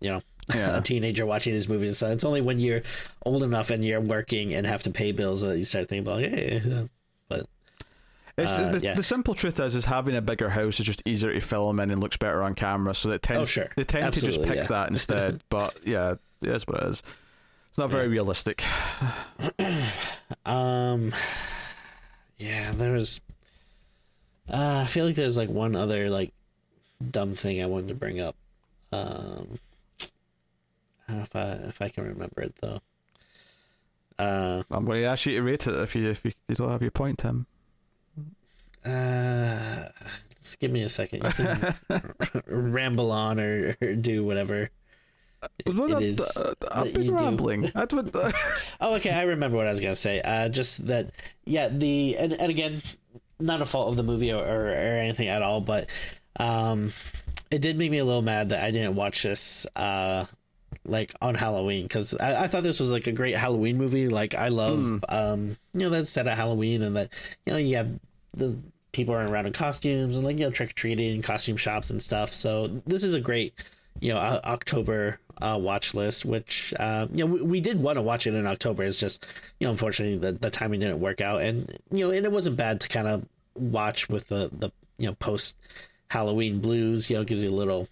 you 0.00 0.10
know, 0.10 0.20
yeah. 0.54 0.76
a 0.78 0.82
teenager 0.82 1.24
watching 1.26 1.52
these 1.54 1.68
movies. 1.68 1.98
So 1.98 2.10
it's 2.12 2.24
only 2.24 2.40
when 2.40 2.60
you're 2.60 2.82
old 3.24 3.42
enough 3.42 3.70
and 3.70 3.84
you're 3.84 4.00
working 4.00 4.52
and 4.54 4.66
have 4.66 4.82
to 4.84 4.90
pay 4.90 5.12
bills 5.12 5.40
that 5.40 5.56
you 5.56 5.64
start 5.64 5.88
thinking 5.88 6.06
about, 6.06 6.20
hey, 6.20 6.88
but. 7.28 7.46
Uh, 8.36 8.72
the, 8.72 8.80
yeah. 8.80 8.94
the, 8.94 9.02
simple 9.02 9.34
truth 9.34 9.60
is, 9.60 9.76
is 9.76 9.84
having 9.84 10.16
a 10.16 10.22
bigger 10.22 10.50
house 10.50 10.80
is 10.80 10.86
just 10.86 11.02
easier 11.06 11.32
to 11.32 11.40
film 11.40 11.78
in 11.78 11.90
and 11.92 12.00
looks 12.00 12.16
better 12.16 12.42
on 12.42 12.54
camera. 12.54 12.94
So 12.94 13.10
it 13.12 13.22
tends, 13.22 13.42
oh, 13.42 13.44
sure. 13.44 13.70
they 13.76 13.84
tend 13.84 14.04
Absolutely, 14.04 14.32
to 14.32 14.38
just 14.38 14.48
pick 14.48 14.56
yeah. 14.56 14.66
that 14.66 14.88
instead. 14.90 15.42
but 15.48 15.78
yeah, 15.84 16.16
that's 16.40 16.66
what 16.66 16.82
it 16.82 16.88
is. 16.88 17.02
It's 17.68 17.78
not 17.78 17.90
very 17.90 18.08
realistic. 18.08 18.64
um, 20.46 21.12
yeah, 22.38 22.72
there 22.72 22.92
was 22.92 23.20
uh, 24.48 24.82
I 24.84 24.86
feel 24.86 25.06
like 25.06 25.16
there's 25.16 25.36
like 25.36 25.48
one 25.48 25.74
other 25.74 26.10
like 26.10 26.32
dumb 27.10 27.34
thing 27.34 27.62
I 27.62 27.66
wanted 27.66 27.88
to 27.88 27.94
bring 27.94 28.20
up. 28.20 28.36
Um, 28.92 29.58
I 31.08 31.12
don't 31.12 31.16
know 31.16 31.22
if 31.22 31.36
I 31.36 31.50
if 31.68 31.82
I 31.82 31.88
can 31.88 32.04
remember 32.04 32.42
it 32.42 32.54
though. 32.60 32.80
Uh, 34.18 34.62
I'm 34.70 34.84
going 34.84 35.02
to 35.02 35.08
ask 35.08 35.26
you 35.26 35.32
to 35.32 35.42
rate 35.42 35.66
it 35.66 35.74
if 35.74 35.96
you 35.96 36.08
if 36.10 36.24
you, 36.24 36.32
you 36.48 36.54
don't 36.54 36.70
have 36.70 36.82
your 36.82 36.90
point, 36.90 37.18
Tim. 37.18 37.46
Uh, 38.84 39.88
just 40.40 40.60
give 40.60 40.70
me 40.70 40.82
a 40.82 40.88
second. 40.88 41.24
You 41.24 41.30
can 41.30 41.74
ramble 42.46 43.12
on 43.12 43.40
or, 43.40 43.76
or, 43.80 43.94
do 43.94 44.24
whatever. 44.24 44.70
It, 45.64 45.74
well, 45.74 45.96
it 45.96 46.02
is 46.02 46.20
uh, 46.36 46.54
I've 46.70 46.92
been 46.92 47.14
rambling. 47.14 47.70
oh, 47.74 48.94
okay. 48.94 49.10
I 49.10 49.22
remember 49.22 49.56
what 49.56 49.66
I 49.66 49.70
was 49.70 49.80
gonna 49.80 49.96
say. 49.96 50.20
Uh, 50.20 50.48
just 50.48 50.86
that, 50.86 51.10
yeah. 51.44 51.68
The 51.68 52.16
and, 52.18 52.32
and 52.32 52.50
again, 52.50 52.82
not 53.38 53.62
a 53.62 53.66
fault 53.66 53.90
of 53.90 53.96
the 53.96 54.02
movie 54.02 54.32
or, 54.32 54.44
or, 54.44 54.68
or 54.68 54.72
anything 54.72 55.28
at 55.28 55.42
all, 55.42 55.60
but 55.60 55.88
um, 56.36 56.92
it 57.50 57.60
did 57.60 57.78
make 57.78 57.90
me 57.90 57.98
a 57.98 58.04
little 58.04 58.22
mad 58.22 58.50
that 58.50 58.62
I 58.62 58.70
didn't 58.70 58.96
watch 58.96 59.22
this 59.22 59.66
uh, 59.76 60.26
like 60.84 61.14
on 61.20 61.34
Halloween 61.34 61.82
because 61.82 62.14
I, 62.14 62.44
I, 62.44 62.48
thought 62.48 62.62
this 62.62 62.80
was 62.80 62.92
like 62.92 63.06
a 63.06 63.12
great 63.12 63.36
Halloween 63.36 63.78
movie. 63.78 64.08
Like 64.08 64.34
I 64.34 64.48
love 64.48 64.78
mm. 64.78 65.00
um, 65.08 65.56
you 65.72 65.80
know 65.80 65.90
that 65.90 66.06
set 66.06 66.26
at 66.26 66.36
Halloween 66.36 66.82
and 66.82 66.96
that 66.96 67.12
you 67.46 67.52
know 67.52 67.58
you 67.58 67.76
have 67.76 67.92
the 68.34 68.56
people 68.94 69.14
running 69.14 69.32
around 69.32 69.46
in 69.46 69.52
costumes 69.52 70.16
and 70.16 70.24
like 70.24 70.38
you 70.38 70.44
know 70.44 70.50
trick 70.50 70.70
or 70.70 70.74
treating 70.74 71.20
costume 71.22 71.56
shops 71.56 71.90
and 71.90 72.02
stuff. 72.02 72.32
So 72.32 72.68
this 72.86 73.02
is 73.04 73.14
a 73.14 73.20
great 73.20 73.54
you 74.00 74.12
know 74.12 74.18
October 74.18 75.18
uh, 75.40 75.58
watch 75.60 75.94
list, 75.94 76.24
which 76.24 76.72
uh, 76.78 77.06
you 77.12 77.24
know 77.24 77.32
we, 77.32 77.42
we 77.42 77.60
did 77.60 77.82
want 77.82 77.96
to 77.96 78.02
watch 78.02 78.26
it 78.26 78.34
in 78.34 78.46
October. 78.46 78.82
It's 78.82 78.96
just 78.96 79.26
you 79.58 79.66
know 79.66 79.72
unfortunately 79.72 80.18
the, 80.18 80.32
the 80.32 80.50
timing 80.50 80.80
didn't 80.80 81.00
work 81.00 81.20
out, 81.20 81.42
and 81.42 81.78
you 81.90 82.06
know 82.06 82.10
and 82.10 82.24
it 82.24 82.32
wasn't 82.32 82.56
bad 82.56 82.80
to 82.80 82.88
kind 82.88 83.08
of 83.08 83.26
watch 83.54 84.08
with 84.08 84.28
the 84.28 84.50
the 84.52 84.70
you 84.98 85.06
know 85.06 85.14
post 85.14 85.56
Halloween 86.08 86.60
blues. 86.60 87.10
You 87.10 87.16
know 87.16 87.24
gives 87.24 87.42
you 87.42 87.50
a 87.50 87.52
little 87.52 87.88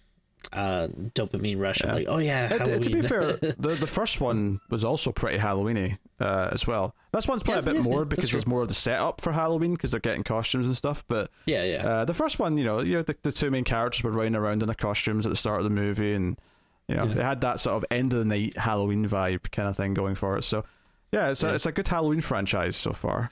uh, 0.51 0.87
dopamine 1.15 1.59
rush. 1.59 1.81
Yeah. 1.83 1.93
Like 1.93 2.07
oh 2.09 2.17
yeah, 2.17 2.53
it, 2.53 2.81
to 2.81 2.89
be 2.89 3.01
fair, 3.01 3.33
the 3.33 3.77
the 3.79 3.87
first 3.87 4.19
one 4.19 4.59
was 4.69 4.83
also 4.83 5.11
pretty 5.11 5.37
Halloweeny 5.37 5.97
uh, 6.19 6.49
as 6.51 6.67
well. 6.67 6.95
This 7.11 7.27
one's 7.27 7.43
probably 7.43 7.63
yeah, 7.63 7.71
a 7.71 7.73
bit 7.73 7.75
yeah, 7.75 7.91
more 7.91 8.05
because 8.05 8.31
there's 8.31 8.47
more 8.47 8.61
of 8.61 8.67
the 8.67 8.73
setup 8.73 9.21
for 9.21 9.31
Halloween 9.31 9.73
because 9.73 9.91
they're 9.91 9.99
getting 9.99 10.23
costumes 10.23 10.65
and 10.65 10.75
stuff. 10.75 11.03
But 11.07 11.29
yeah, 11.45 11.63
yeah. 11.63 11.87
Uh, 11.87 12.05
the 12.05 12.13
first 12.13 12.39
one, 12.39 12.57
you 12.57 12.63
know, 12.63 12.79
you 12.79 12.95
know, 12.95 13.03
the, 13.03 13.15
the 13.23 13.31
two 13.31 13.51
main 13.51 13.63
characters 13.63 14.03
were 14.03 14.11
running 14.11 14.35
around 14.35 14.63
in 14.63 14.67
their 14.67 14.75
costumes 14.75 15.25
at 15.25 15.29
the 15.29 15.35
start 15.35 15.59
of 15.59 15.63
the 15.63 15.69
movie, 15.69 16.13
and 16.13 16.37
you 16.87 16.95
know, 16.95 17.03
it 17.03 17.17
had 17.17 17.41
that 17.41 17.59
sort 17.59 17.77
of 17.77 17.85
end 17.91 18.13
of 18.13 18.19
the 18.19 18.25
night 18.25 18.57
Halloween 18.57 19.07
vibe 19.07 19.51
kind 19.51 19.69
of 19.69 19.75
thing 19.75 19.93
going 19.93 20.15
for 20.15 20.37
it. 20.37 20.43
So 20.43 20.65
yeah, 21.11 21.29
it's 21.29 21.43
a, 21.43 21.53
it's 21.53 21.65
a 21.65 21.71
good 21.71 21.87
Halloween 21.87 22.21
franchise 22.21 22.75
so 22.75 22.91
far. 22.91 23.31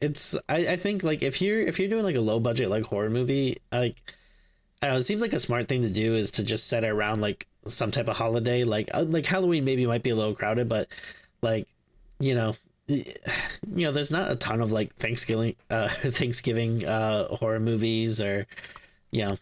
It's 0.00 0.36
I, 0.48 0.58
I 0.58 0.76
think 0.76 1.02
like 1.02 1.22
if 1.22 1.42
you're 1.42 1.60
if 1.60 1.80
you're 1.80 1.88
doing 1.88 2.04
like 2.04 2.16
a 2.16 2.20
low 2.20 2.38
budget 2.38 2.68
like 2.70 2.84
horror 2.84 3.10
movie 3.10 3.58
like 3.72 3.96
I 4.82 4.86
don't 4.86 4.94
know 4.94 4.98
it 4.98 5.02
seems 5.02 5.22
like 5.22 5.32
a 5.32 5.40
smart 5.40 5.68
thing 5.68 5.82
to 5.82 5.88
do 5.88 6.14
is 6.14 6.30
to 6.32 6.42
just 6.42 6.66
set 6.66 6.84
it 6.84 6.88
around 6.88 7.20
like 7.20 7.46
some 7.66 7.90
type 7.90 8.08
of 8.08 8.16
holiday 8.16 8.64
like 8.64 8.90
uh, 8.94 9.02
like 9.02 9.26
Halloween 9.26 9.64
maybe 9.64 9.86
might 9.86 10.02
be 10.02 10.10
a 10.10 10.16
little 10.16 10.34
crowded 10.34 10.68
but 10.68 10.88
like 11.42 11.66
you 12.18 12.34
know 12.34 12.54
you 12.86 13.04
know 13.74 13.92
there's 13.92 14.10
not 14.10 14.30
a 14.30 14.36
ton 14.36 14.60
of 14.60 14.72
like 14.72 14.94
Thanksgiving 14.96 15.56
uh 15.70 15.88
Thanksgiving 15.88 16.84
uh 16.84 17.28
horror 17.28 17.60
movies 17.60 18.20
or 18.20 18.46
you 19.10 19.26
know 19.26 19.36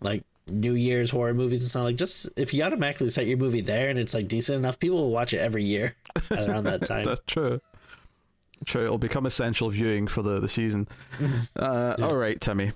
like 0.00 0.24
New 0.48 0.74
Year's 0.74 1.10
horror 1.10 1.34
movies 1.34 1.60
and 1.60 1.68
stuff 1.68 1.82
like 1.84 1.96
just 1.96 2.28
if 2.36 2.54
you 2.54 2.62
automatically 2.62 3.10
set 3.10 3.26
your 3.26 3.38
movie 3.38 3.60
there 3.60 3.88
and 3.88 3.98
it's 3.98 4.14
like 4.14 4.28
decent 4.28 4.58
enough, 4.58 4.78
people 4.78 4.98
will 4.98 5.10
watch 5.10 5.34
it 5.34 5.38
every 5.38 5.64
year 5.64 5.96
around 6.30 6.64
that 6.64 6.84
time. 6.84 7.04
That's 7.04 7.20
true. 7.26 7.60
True, 8.64 8.84
it'll 8.84 8.98
become 8.98 9.26
essential 9.26 9.68
viewing 9.70 10.06
for 10.06 10.22
the 10.22 10.40
the 10.40 10.48
season. 10.48 10.88
Mm-hmm. 11.18 11.40
Uh, 11.56 11.94
yeah. 11.98 12.04
All 12.06 12.16
right, 12.16 12.40
Timmy, 12.40 12.72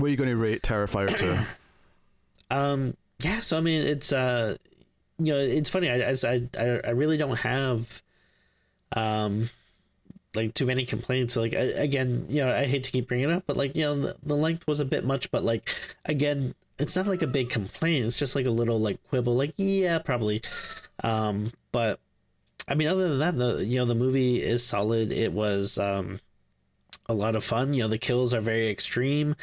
what 0.00 0.08
are 0.08 0.10
you 0.10 0.16
going 0.16 0.30
to 0.30 0.36
rate 0.36 0.62
Terrifier 0.62 1.14
two? 1.14 1.36
um, 2.54 2.96
yeah. 3.20 3.40
So 3.40 3.56
I 3.56 3.60
mean, 3.60 3.86
it's 3.86 4.12
uh, 4.12 4.56
you 5.18 5.32
know, 5.32 5.38
it's 5.38 5.70
funny. 5.70 5.90
I 5.90 6.10
I 6.10 6.48
I 6.84 6.90
really 6.90 7.16
don't 7.18 7.38
have 7.38 8.02
um 8.96 9.48
like 10.34 10.54
too 10.54 10.66
many 10.66 10.84
complaints 10.84 11.36
like 11.36 11.54
I, 11.54 11.62
again 11.62 12.26
you 12.28 12.44
know 12.44 12.52
i 12.52 12.64
hate 12.64 12.84
to 12.84 12.90
keep 12.90 13.08
bringing 13.08 13.30
it 13.30 13.32
up 13.32 13.44
but 13.46 13.56
like 13.56 13.74
you 13.74 13.82
know 13.82 14.00
the, 14.00 14.16
the 14.22 14.36
length 14.36 14.66
was 14.66 14.80
a 14.80 14.84
bit 14.84 15.04
much 15.04 15.30
but 15.30 15.42
like 15.42 15.74
again 16.04 16.54
it's 16.78 16.94
not 16.94 17.06
like 17.06 17.22
a 17.22 17.26
big 17.26 17.50
complaint 17.50 18.06
it's 18.06 18.18
just 18.18 18.36
like 18.36 18.46
a 18.46 18.50
little 18.50 18.78
like 18.78 18.98
quibble 19.08 19.34
like 19.34 19.52
yeah 19.56 19.98
probably 19.98 20.40
um 21.02 21.52
but 21.72 21.98
i 22.68 22.74
mean 22.74 22.88
other 22.88 23.08
than 23.08 23.18
that 23.18 23.36
the 23.36 23.64
you 23.64 23.78
know 23.78 23.86
the 23.86 23.94
movie 23.94 24.40
is 24.40 24.64
solid 24.64 25.12
it 25.12 25.32
was 25.32 25.78
um 25.78 26.20
a 27.06 27.14
lot 27.14 27.34
of 27.34 27.42
fun 27.42 27.74
you 27.74 27.82
know 27.82 27.88
the 27.88 27.98
kills 27.98 28.32
are 28.32 28.40
very 28.40 28.70
extreme 28.70 29.34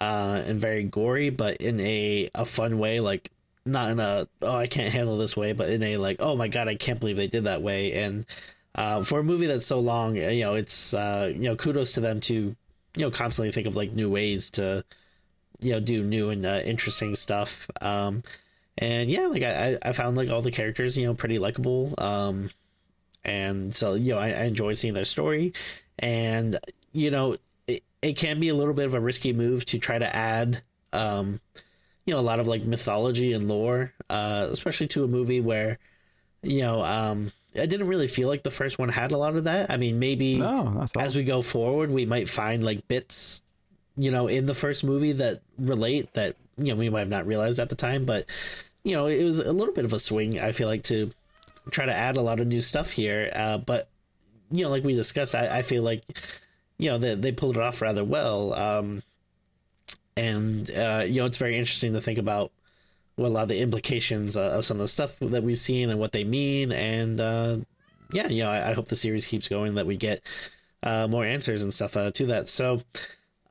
uh 0.00 0.42
and 0.46 0.60
very 0.60 0.84
gory 0.84 1.30
but 1.30 1.56
in 1.58 1.78
a 1.80 2.28
a 2.34 2.44
fun 2.44 2.78
way 2.78 3.00
like 3.00 3.30
not 3.66 3.90
in 3.90 4.00
a 4.00 4.28
oh 4.42 4.56
i 4.56 4.66
can't 4.66 4.92
handle 4.92 5.16
this 5.16 5.36
way 5.36 5.52
but 5.52 5.68
in 5.68 5.82
a 5.82 5.96
like 5.96 6.16
oh 6.20 6.36
my 6.36 6.48
god 6.48 6.68
i 6.68 6.74
can't 6.74 7.00
believe 7.00 7.16
they 7.16 7.26
did 7.26 7.44
that 7.44 7.62
way 7.62 7.92
and 7.92 8.26
uh, 8.74 9.04
for 9.04 9.20
a 9.20 9.24
movie 9.24 9.46
that's 9.46 9.66
so 9.66 9.78
long, 9.78 10.16
you 10.16 10.40
know, 10.40 10.54
it's 10.54 10.94
uh, 10.94 11.30
you 11.32 11.42
know, 11.42 11.56
kudos 11.56 11.92
to 11.92 12.00
them 12.00 12.20
to 12.22 12.34
you 12.96 13.04
know 13.04 13.10
constantly 13.10 13.52
think 13.52 13.66
of 13.66 13.76
like 13.76 13.92
new 13.92 14.10
ways 14.10 14.50
to 14.50 14.84
you 15.60 15.72
know 15.72 15.80
do 15.80 16.02
new 16.02 16.30
and 16.30 16.44
uh, 16.44 16.60
interesting 16.64 17.14
stuff. 17.14 17.70
Um, 17.80 18.22
and 18.78 19.10
yeah, 19.10 19.26
like 19.26 19.42
I 19.42 19.78
I 19.82 19.92
found 19.92 20.16
like 20.16 20.28
all 20.30 20.42
the 20.42 20.50
characters 20.50 20.96
you 20.96 21.06
know 21.06 21.14
pretty 21.14 21.38
likable. 21.38 21.94
Um, 21.98 22.50
and 23.24 23.74
so 23.74 23.94
you 23.94 24.14
know 24.14 24.18
I, 24.18 24.30
I 24.30 24.44
enjoy 24.44 24.74
seeing 24.74 24.94
their 24.94 25.04
story, 25.04 25.52
and 26.00 26.58
you 26.92 27.10
know 27.12 27.36
it, 28.04 28.16
can 28.16 28.40
be 28.40 28.48
a 28.48 28.54
little 28.54 28.74
bit 28.74 28.86
of 28.86 28.94
a 28.94 29.00
risky 29.00 29.32
move 29.32 29.64
to 29.66 29.78
try 29.78 29.98
to 29.98 30.16
add 30.16 30.62
um, 30.92 31.40
you 32.06 32.14
know 32.14 32.20
a 32.20 32.22
lot 32.22 32.40
of 32.40 32.46
like 32.46 32.64
mythology 32.64 33.32
and 33.32 33.48
lore, 33.48 33.92
uh, 34.10 34.46
especially 34.50 34.88
to 34.88 35.04
a 35.04 35.08
movie 35.08 35.40
where 35.40 35.78
you 36.42 36.60
know 36.60 36.82
um 36.82 37.32
I 37.56 37.66
didn't 37.66 37.88
really 37.88 38.08
feel 38.08 38.28
like 38.28 38.42
the 38.42 38.50
first 38.50 38.78
one 38.78 38.88
had 38.88 39.12
a 39.12 39.18
lot 39.18 39.36
of 39.36 39.44
that. 39.44 39.70
I 39.70 39.76
mean, 39.76 39.98
maybe 39.98 40.38
no, 40.38 40.86
as 40.96 41.16
we 41.16 41.24
go 41.24 41.40
forward, 41.42 41.90
we 41.90 42.04
might 42.04 42.28
find 42.28 42.64
like 42.64 42.88
bits, 42.88 43.42
you 43.96 44.10
know, 44.10 44.26
in 44.26 44.46
the 44.46 44.54
first 44.54 44.84
movie 44.84 45.12
that 45.12 45.42
relate 45.58 46.12
that 46.14 46.36
you 46.56 46.66
know 46.66 46.76
we 46.76 46.90
might 46.90 47.00
have 47.00 47.08
not 47.08 47.26
realized 47.26 47.60
at 47.60 47.68
the 47.68 47.76
time. 47.76 48.04
But 48.04 48.26
you 48.82 48.92
know, 48.92 49.06
it 49.06 49.24
was 49.24 49.38
a 49.38 49.52
little 49.52 49.74
bit 49.74 49.84
of 49.84 49.92
a 49.92 49.98
swing. 49.98 50.40
I 50.40 50.52
feel 50.52 50.68
like 50.68 50.82
to 50.84 51.10
try 51.70 51.86
to 51.86 51.94
add 51.94 52.16
a 52.16 52.22
lot 52.22 52.40
of 52.40 52.46
new 52.46 52.60
stuff 52.60 52.90
here. 52.90 53.30
Uh, 53.34 53.58
but 53.58 53.88
you 54.50 54.64
know, 54.64 54.70
like 54.70 54.84
we 54.84 54.94
discussed, 54.94 55.34
I, 55.34 55.58
I 55.58 55.62
feel 55.62 55.82
like 55.82 56.02
you 56.78 56.90
know 56.90 56.98
they 56.98 57.14
they 57.14 57.32
pulled 57.32 57.56
it 57.56 57.62
off 57.62 57.80
rather 57.80 58.04
well. 58.04 58.52
Um, 58.54 59.02
and 60.16 60.70
uh, 60.70 61.04
you 61.06 61.16
know 61.16 61.26
it's 61.26 61.38
very 61.38 61.56
interesting 61.56 61.92
to 61.94 62.00
think 62.00 62.18
about 62.18 62.52
what 63.16 63.28
a 63.28 63.30
lot 63.30 63.42
of 63.44 63.48
the 63.48 63.60
implications 63.60 64.36
uh, 64.36 64.50
of 64.50 64.64
some 64.64 64.78
of 64.78 64.82
the 64.82 64.88
stuff 64.88 65.18
that 65.20 65.42
we've 65.42 65.58
seen 65.58 65.90
and 65.90 66.00
what 66.00 66.12
they 66.12 66.24
mean. 66.24 66.72
And 66.72 67.20
uh, 67.20 67.58
yeah, 68.12 68.28
you 68.28 68.42
know, 68.42 68.50
I, 68.50 68.70
I, 68.70 68.74
hope 68.74 68.88
the 68.88 68.96
series 68.96 69.26
keeps 69.26 69.46
going, 69.46 69.76
that 69.76 69.86
we 69.86 69.96
get 69.96 70.20
uh, 70.82 71.06
more 71.06 71.24
answers 71.24 71.62
and 71.62 71.72
stuff 71.72 71.96
uh, 71.96 72.10
to 72.12 72.26
that. 72.26 72.48
So 72.48 72.82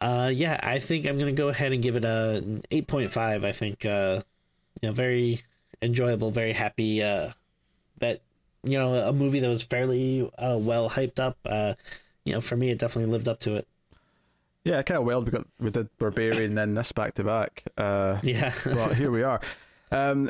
uh, 0.01 0.31
yeah, 0.33 0.59
I 0.61 0.79
think 0.79 1.05
I'm 1.05 1.17
gonna 1.17 1.31
go 1.31 1.49
ahead 1.49 1.71
and 1.71 1.81
give 1.81 1.95
it 1.95 2.03
a 2.03 2.43
8.5. 2.71 3.45
I 3.45 3.51
think 3.51 3.83
you 3.85 4.89
know, 4.89 4.91
very 4.91 5.43
enjoyable, 5.81 6.31
very 6.31 6.53
happy 6.53 6.99
that 6.99 8.21
you 8.63 8.77
know 8.77 8.95
a 8.95 9.13
movie 9.13 9.39
that 9.39 9.47
was 9.47 9.63
fairly 9.63 10.29
well 10.39 10.89
hyped 10.89 11.19
up. 11.19 11.37
You 12.25 12.33
know, 12.33 12.41
for 12.41 12.55
me, 12.55 12.69
it 12.69 12.79
definitely 12.79 13.11
lived 13.11 13.27
up 13.27 13.39
to 13.41 13.55
it. 13.55 13.67
Yeah, 14.63 14.81
kind 14.81 14.97
of 14.97 15.05
wild. 15.05 15.25
We 15.25 15.31
got 15.31 15.47
we 15.59 15.69
did 15.71 15.89
Barbarian, 15.97 16.55
then 16.55 16.73
this 16.73 16.91
back 16.91 17.15
to 17.15 17.23
back. 17.23 17.63
Uh, 17.77 18.19
yeah, 18.23 18.53
well, 18.65 18.93
here 18.93 19.11
we 19.11 19.23
are. 19.23 19.41
Um, 19.91 20.29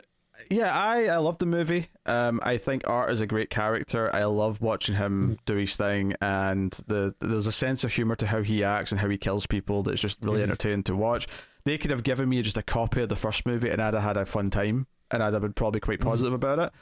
yeah, 0.49 0.75
I 0.75 1.05
I 1.05 1.17
love 1.17 1.37
the 1.37 1.45
movie. 1.45 1.89
Um, 2.07 2.39
I 2.43 2.57
think 2.57 2.87
Art 2.87 3.11
is 3.11 3.21
a 3.21 3.27
great 3.27 3.51
character. 3.51 4.09
I 4.13 4.23
love 4.23 4.59
watching 4.59 4.95
him 4.95 5.37
do 5.45 5.55
his 5.55 5.75
thing, 5.75 6.15
and 6.19 6.71
the 6.87 7.13
there's 7.19 7.45
a 7.45 7.51
sense 7.51 7.83
of 7.83 7.93
humor 7.93 8.15
to 8.15 8.25
how 8.27 8.41
he 8.41 8.63
acts 8.63 8.91
and 8.91 8.99
how 8.99 9.07
he 9.07 9.17
kills 9.17 9.45
people 9.45 9.83
that's 9.83 10.01
just 10.01 10.19
really 10.21 10.37
mm-hmm. 10.37 10.43
entertaining 10.43 10.83
to 10.83 10.95
watch. 10.95 11.27
They 11.65 11.77
could 11.77 11.91
have 11.91 12.03
given 12.03 12.27
me 12.27 12.41
just 12.41 12.57
a 12.57 12.63
copy 12.63 13.03
of 13.03 13.09
the 13.09 13.15
first 13.15 13.45
movie, 13.45 13.69
and 13.69 13.81
I'd 13.81 13.93
have 13.93 14.03
had 14.03 14.17
a 14.17 14.25
fun 14.25 14.49
time, 14.49 14.87
and 15.11 15.21
I'd 15.21 15.33
have 15.33 15.43
been 15.43 15.53
probably 15.53 15.79
quite 15.79 15.99
mm-hmm. 15.99 16.09
positive 16.09 16.33
about 16.33 16.57
it 16.57 16.73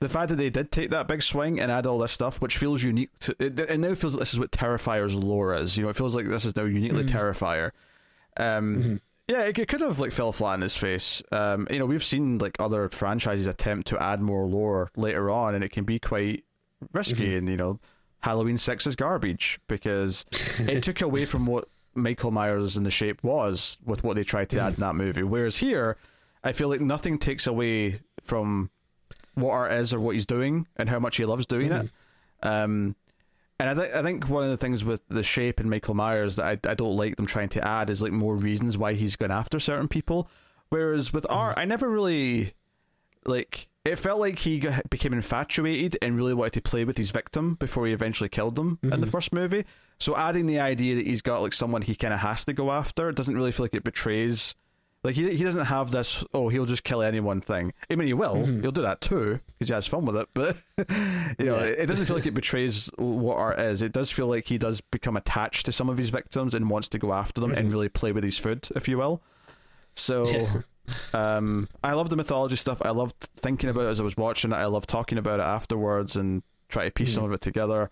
the 0.00 0.08
fact 0.08 0.28
that 0.28 0.36
they 0.36 0.50
did 0.50 0.70
take 0.70 0.90
that 0.90 1.08
big 1.08 1.22
swing 1.22 1.60
and 1.60 1.70
add 1.70 1.86
all 1.86 1.98
this 1.98 2.12
stuff, 2.12 2.40
which 2.40 2.58
feels 2.58 2.82
unique 2.82 3.16
to 3.20 3.36
it, 3.38 3.58
it 3.58 3.78
now 3.78 3.94
feels 3.94 4.14
like 4.14 4.20
this 4.20 4.34
is 4.34 4.40
what 4.40 4.50
Terrifier's 4.50 5.14
lore 5.14 5.54
is. 5.54 5.76
You 5.76 5.84
know, 5.84 5.88
it 5.88 5.96
feels 5.96 6.14
like 6.14 6.26
this 6.26 6.44
is 6.44 6.56
now 6.56 6.64
uniquely 6.64 7.04
mm-hmm. 7.04 7.16
Terrifier. 7.16 7.70
Um, 8.36 8.76
mm-hmm. 8.76 8.96
Yeah, 9.28 9.44
it, 9.44 9.58
it, 9.58 9.68
could 9.68 9.80
have 9.80 9.98
like 9.98 10.12
fell 10.12 10.32
flat 10.32 10.54
in 10.54 10.60
his 10.60 10.76
face. 10.76 11.22
Um, 11.32 11.66
you 11.70 11.78
know, 11.78 11.86
we've 11.86 12.04
seen 12.04 12.38
like 12.38 12.56
other 12.58 12.88
franchises 12.90 13.46
attempt 13.46 13.86
to 13.88 14.02
add 14.02 14.20
more 14.20 14.44
lore 14.44 14.90
later 14.96 15.30
on, 15.30 15.54
and 15.54 15.64
it 15.64 15.70
can 15.70 15.84
be 15.84 15.98
quite 15.98 16.44
risky. 16.92 17.28
Mm-hmm. 17.28 17.38
And 17.38 17.48
you 17.48 17.56
know, 17.56 17.80
Halloween 18.20 18.58
Six 18.58 18.86
is 18.86 18.96
garbage 18.96 19.58
because 19.66 20.26
it 20.58 20.82
took 20.82 21.00
away 21.00 21.24
from 21.24 21.46
what 21.46 21.68
Michael 21.94 22.32
Myers 22.32 22.76
in 22.76 22.84
the 22.84 22.90
shape 22.90 23.22
was 23.24 23.78
with 23.84 24.04
what 24.04 24.16
they 24.16 24.24
tried 24.24 24.50
to 24.50 24.60
add 24.60 24.74
in 24.74 24.80
that 24.80 24.94
movie. 24.94 25.22
Whereas 25.22 25.56
here, 25.58 25.96
I 26.42 26.52
feel 26.52 26.68
like 26.68 26.80
nothing 26.80 27.18
takes 27.18 27.46
away 27.46 28.00
from 28.22 28.70
what 29.34 29.50
art 29.50 29.72
is 29.72 29.92
or 29.92 30.00
what 30.00 30.14
he's 30.14 30.26
doing 30.26 30.66
and 30.76 30.88
how 30.88 30.98
much 30.98 31.16
he 31.16 31.24
loves 31.24 31.46
doing 31.46 31.70
mm-hmm. 31.70 31.86
it. 31.86 31.92
Um, 32.46 32.96
and 33.60 33.70
I, 33.70 33.74
th- 33.74 33.94
I 33.94 34.02
think 34.02 34.28
one 34.28 34.44
of 34.44 34.50
the 34.50 34.56
things 34.56 34.84
with 34.84 35.00
the 35.08 35.22
shape 35.22 35.60
and 35.60 35.70
Michael 35.70 35.94
Myers 35.94 36.36
that 36.36 36.46
I, 36.46 36.70
I 36.70 36.74
don't 36.74 36.96
like 36.96 37.16
them 37.16 37.26
trying 37.26 37.48
to 37.50 37.66
add 37.66 37.88
is 37.88 38.02
like 38.02 38.12
more 38.12 38.34
reasons 38.36 38.76
why 38.76 38.94
he's 38.94 39.16
going 39.16 39.30
after 39.30 39.60
certain 39.60 39.88
people. 39.88 40.28
Whereas 40.70 41.12
with 41.12 41.24
mm-hmm. 41.24 41.38
art, 41.38 41.58
I 41.58 41.64
never 41.64 41.88
really 41.88 42.54
like 43.24 43.68
it 43.84 43.96
felt 43.96 44.18
like 44.18 44.38
he 44.38 44.58
got, 44.58 44.88
became 44.88 45.12
infatuated 45.12 45.98
and 46.00 46.16
really 46.16 46.34
wanted 46.34 46.54
to 46.54 46.62
play 46.62 46.84
with 46.84 46.96
his 46.96 47.10
victim 47.10 47.54
before 47.54 47.86
he 47.86 47.92
eventually 47.92 48.28
killed 48.28 48.56
them 48.56 48.76
mm-hmm. 48.76 48.92
in 48.92 49.00
the 49.00 49.06
mm-hmm. 49.06 49.12
first 49.12 49.32
movie. 49.32 49.64
So 49.98 50.16
adding 50.16 50.46
the 50.46 50.58
idea 50.58 50.96
that 50.96 51.06
he's 51.06 51.22
got 51.22 51.42
like 51.42 51.52
someone 51.52 51.82
he 51.82 51.94
kind 51.94 52.14
of 52.14 52.20
has 52.20 52.44
to 52.46 52.52
go 52.52 52.72
after 52.72 53.12
doesn't 53.12 53.34
really 53.34 53.52
feel 53.52 53.64
like 53.64 53.74
it 53.74 53.84
betrays 53.84 54.54
like 55.04 55.14
he 55.14 55.36
he 55.36 55.44
doesn't 55.44 55.66
have 55.66 55.90
this 55.90 56.24
oh 56.32 56.48
he'll 56.48 56.64
just 56.64 56.82
kill 56.82 57.02
anyone 57.02 57.42
thing. 57.42 57.72
I 57.90 57.94
mean 57.94 58.08
he 58.08 58.14
will. 58.14 58.36
Mm-hmm. 58.36 58.62
He'll 58.62 58.72
do 58.72 58.82
that 58.82 59.02
too 59.02 59.38
because 59.46 59.68
he 59.68 59.74
has 59.74 59.86
fun 59.86 60.06
with 60.06 60.16
it. 60.16 60.28
But 60.32 60.56
you 61.38 61.46
know 61.46 61.58
yeah. 61.58 61.64
it 61.64 61.86
doesn't 61.86 62.06
feel 62.06 62.16
like 62.16 62.26
it 62.26 62.34
betrays 62.34 62.90
what 62.96 63.36
art 63.36 63.60
is. 63.60 63.82
It 63.82 63.92
does 63.92 64.10
feel 64.10 64.26
like 64.26 64.48
he 64.48 64.56
does 64.56 64.80
become 64.80 65.16
attached 65.16 65.66
to 65.66 65.72
some 65.72 65.90
of 65.90 65.98
his 65.98 66.08
victims 66.08 66.54
and 66.54 66.70
wants 66.70 66.88
to 66.88 66.98
go 66.98 67.12
after 67.12 67.42
them 67.42 67.50
mm-hmm. 67.50 67.60
and 67.60 67.72
really 67.72 67.90
play 67.90 68.12
with 68.12 68.24
his 68.24 68.38
food, 68.38 68.66
if 68.74 68.88
you 68.88 68.98
will. 68.98 69.22
So. 69.94 70.24
Yeah. 71.14 71.36
um, 71.36 71.66
I 71.82 71.92
love 71.94 72.10
the 72.10 72.16
mythology 72.16 72.56
stuff. 72.56 72.82
I 72.84 72.90
loved 72.90 73.16
thinking 73.18 73.70
about 73.70 73.86
it 73.86 73.88
as 73.88 74.00
I 74.00 74.02
was 74.02 74.18
watching 74.18 74.52
it. 74.52 74.56
I 74.56 74.66
love 74.66 74.86
talking 74.86 75.16
about 75.16 75.40
it 75.40 75.44
afterwards 75.44 76.14
and 76.14 76.42
try 76.68 76.84
to 76.84 76.90
piece 76.90 77.08
mm-hmm. 77.08 77.14
some 77.14 77.24
of 77.24 77.32
it 77.32 77.40
together. 77.40 77.90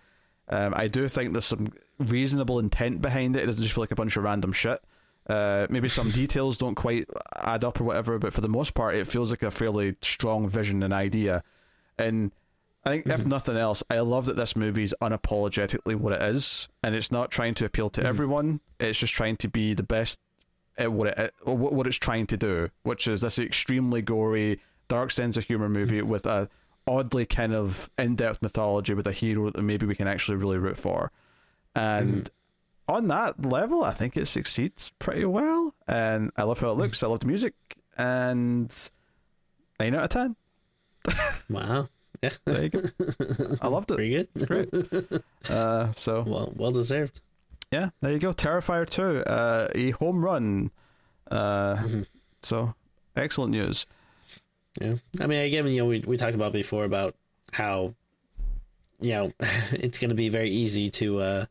Um, 0.51 0.75
I 0.77 0.89
do 0.89 1.09
think 1.09 1.33
there's 1.33 1.47
some 1.47 1.73
reasonable 1.99 2.59
intent 2.59 3.01
behind 3.01 3.35
it. 3.35 3.45
It 3.45 3.47
doesn't 3.47 3.63
just 3.63 3.75
feel 3.75 3.83
like 3.83 3.93
a 3.93 3.97
bunch 3.97 4.19
of 4.19 4.25
random 4.25 4.53
shit. 4.53 4.83
Uh, 5.27 5.67
maybe 5.71 5.89
some 5.89 6.11
details 6.13 6.59
don't 6.59 6.75
quite 6.75 7.09
add 7.37 7.65
up 7.65 7.81
or 7.81 7.85
whatever, 7.85 8.19
but 8.19 8.33
for 8.33 8.41
the 8.41 8.49
most 8.49 8.75
part, 8.75 8.95
it 8.95 9.07
feels 9.07 9.31
like 9.31 9.43
a 9.43 9.51
fairly 9.51 9.97
strong 10.03 10.49
vision 10.49 10.83
and 10.83 10.93
idea. 10.93 11.43
And 11.99 12.33
I 12.85 12.91
think, 12.91 13.05
mm-hmm. 13.05 13.21
if 13.21 13.27
nothing 13.27 13.57
else, 13.57 13.83
I 13.89 14.01
love 14.01 14.27
that 14.27 14.37
this 14.37 14.57
movie 14.57 14.83
is 14.83 14.95
unapologetically 15.01 15.95
what 15.95 16.15
it 16.15 16.23
is, 16.23 16.69
and 16.83 16.95
it's 16.95 17.13
not 17.13 17.31
trying 17.31 17.55
to 17.55 17.65
appeal 17.65 17.91
to 17.91 18.01
mm-hmm. 18.01 18.09
everyone. 18.09 18.61
It's 18.81 18.99
just 18.99 19.15
trying 19.15 19.37
to 19.39 19.49
be 19.49 19.75
the 19.75 19.85
best 19.85 20.21
at 20.79 20.91
what 20.91 21.19
it 21.19 21.35
what 21.45 21.87
it's 21.87 21.97
trying 21.97 22.27
to 22.29 22.37
do, 22.37 22.71
which 22.83 23.07
is 23.07 23.21
this 23.21 23.39
extremely 23.39 24.03
gory, 24.03 24.61
dark 24.89 25.11
sense 25.11 25.37
of 25.37 25.45
humor 25.45 25.69
movie 25.69 25.99
mm-hmm. 25.99 26.09
with 26.09 26.27
a 26.27 26.49
oddly 26.89 27.25
kind 27.25 27.55
of 27.55 27.89
in 27.97 28.17
depth 28.17 28.43
mythology 28.43 28.93
with 28.93 29.07
a 29.07 29.13
hero 29.13 29.51
that 29.51 29.63
maybe 29.63 29.87
we 29.87 29.95
can 29.95 30.09
actually 30.09 30.37
really 30.37 30.59
root 30.59 30.77
for. 30.77 31.13
And 31.77 32.09
mm-hmm 32.09 32.35
on 32.89 33.09
that 33.09 33.45
level, 33.45 33.85
I 33.85 33.93
think 33.93 34.17
it 34.17 34.27
succeeds 34.27 34.91
pretty 34.99 35.25
well. 35.25 35.75
And 35.87 36.31
I 36.37 36.43
love 36.43 36.61
how 36.61 36.71
it 36.71 36.77
looks. 36.77 37.03
I 37.03 37.07
love 37.07 37.21
the 37.21 37.27
music. 37.27 37.55
And 37.97 38.75
nine 39.79 39.95
out 39.95 40.05
of 40.05 40.11
ten. 40.11 40.37
wow. 41.51 41.89
Yeah. 42.23 42.31
There 42.45 42.63
you 42.63 42.69
go. 42.69 42.81
I 43.61 43.69
loved 43.69 43.91
it. 43.91 43.95
Pretty 43.97 44.11
good. 44.11 44.47
Great. 44.47 45.23
Uh, 45.51 45.93
so 45.93 46.23
well, 46.23 46.53
well 46.55 46.71
deserved. 46.71 47.21
Yeah, 47.73 47.89
there 48.01 48.13
you 48.13 48.19
go. 48.19 48.33
Terrifier 48.33 48.89
two, 48.89 49.25
uh, 49.25 49.69
a 49.75 49.91
home 49.93 50.25
run. 50.25 50.71
Uh, 51.31 51.77
mm-hmm. 51.77 52.03
So 52.43 52.75
excellent 53.17 53.53
news. 53.53 53.87
Yeah, 54.81 54.95
I 55.21 55.27
mean, 55.27 55.41
again, 55.41 55.67
you 55.67 55.79
know, 55.79 55.87
we 55.87 56.01
we 56.01 56.17
talked 56.17 56.35
about 56.35 56.53
before 56.53 56.85
about 56.85 57.17
how, 57.51 57.95
you 59.01 59.13
know, 59.13 59.33
it's 59.73 59.99
going 59.99 60.11
to 60.11 60.15
be 60.15 60.29
very 60.29 60.51
easy 60.51 60.91
to 60.91 61.21
uh, 61.21 61.47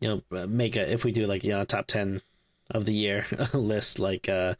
you 0.00 0.22
know 0.30 0.46
make 0.46 0.76
a 0.76 0.92
if 0.92 1.04
we 1.04 1.12
do 1.12 1.26
like 1.26 1.44
you 1.44 1.50
know 1.50 1.64
top 1.64 1.86
10 1.86 2.22
of 2.70 2.84
the 2.84 2.92
year 2.92 3.26
list 3.52 3.98
like 3.98 4.28
uh 4.28 4.54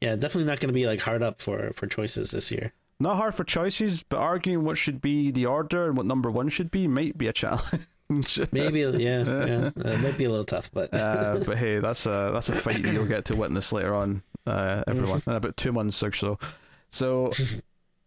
yeah 0.00 0.16
definitely 0.16 0.44
not 0.44 0.60
going 0.60 0.68
to 0.68 0.74
be 0.74 0.86
like 0.86 1.00
hard 1.00 1.22
up 1.22 1.40
for 1.40 1.72
for 1.72 1.86
choices 1.86 2.30
this 2.30 2.50
year. 2.50 2.72
Not 2.98 3.16
hard 3.16 3.34
for 3.34 3.44
choices 3.44 4.02
but 4.02 4.18
arguing 4.18 4.64
what 4.64 4.78
should 4.78 5.00
be 5.00 5.30
the 5.30 5.46
order 5.46 5.86
and 5.86 5.96
what 5.96 6.06
number 6.06 6.30
one 6.30 6.48
should 6.48 6.70
be 6.70 6.88
might 6.88 7.16
be 7.16 7.28
a 7.28 7.32
challenge. 7.32 7.86
Maybe 8.52 8.80
yeah 8.80 8.92
yeah 9.00 9.70
uh, 9.84 9.98
might 9.98 10.16
be 10.16 10.24
a 10.24 10.30
little 10.30 10.44
tough 10.44 10.70
but 10.72 10.94
uh, 10.94 11.40
but 11.44 11.58
hey 11.58 11.78
that's 11.78 12.06
a 12.06 12.30
that's 12.32 12.48
a 12.48 12.54
fight 12.54 12.82
that 12.82 12.92
you'll 12.92 13.06
get 13.06 13.24
to 13.26 13.36
witness 13.36 13.72
later 13.72 13.94
on 13.94 14.22
uh, 14.46 14.84
everyone. 14.86 15.22
In 15.26 15.32
about 15.32 15.56
two 15.56 15.72
months 15.72 16.02
or 16.02 16.12
so 16.12 16.38
so 16.90 17.32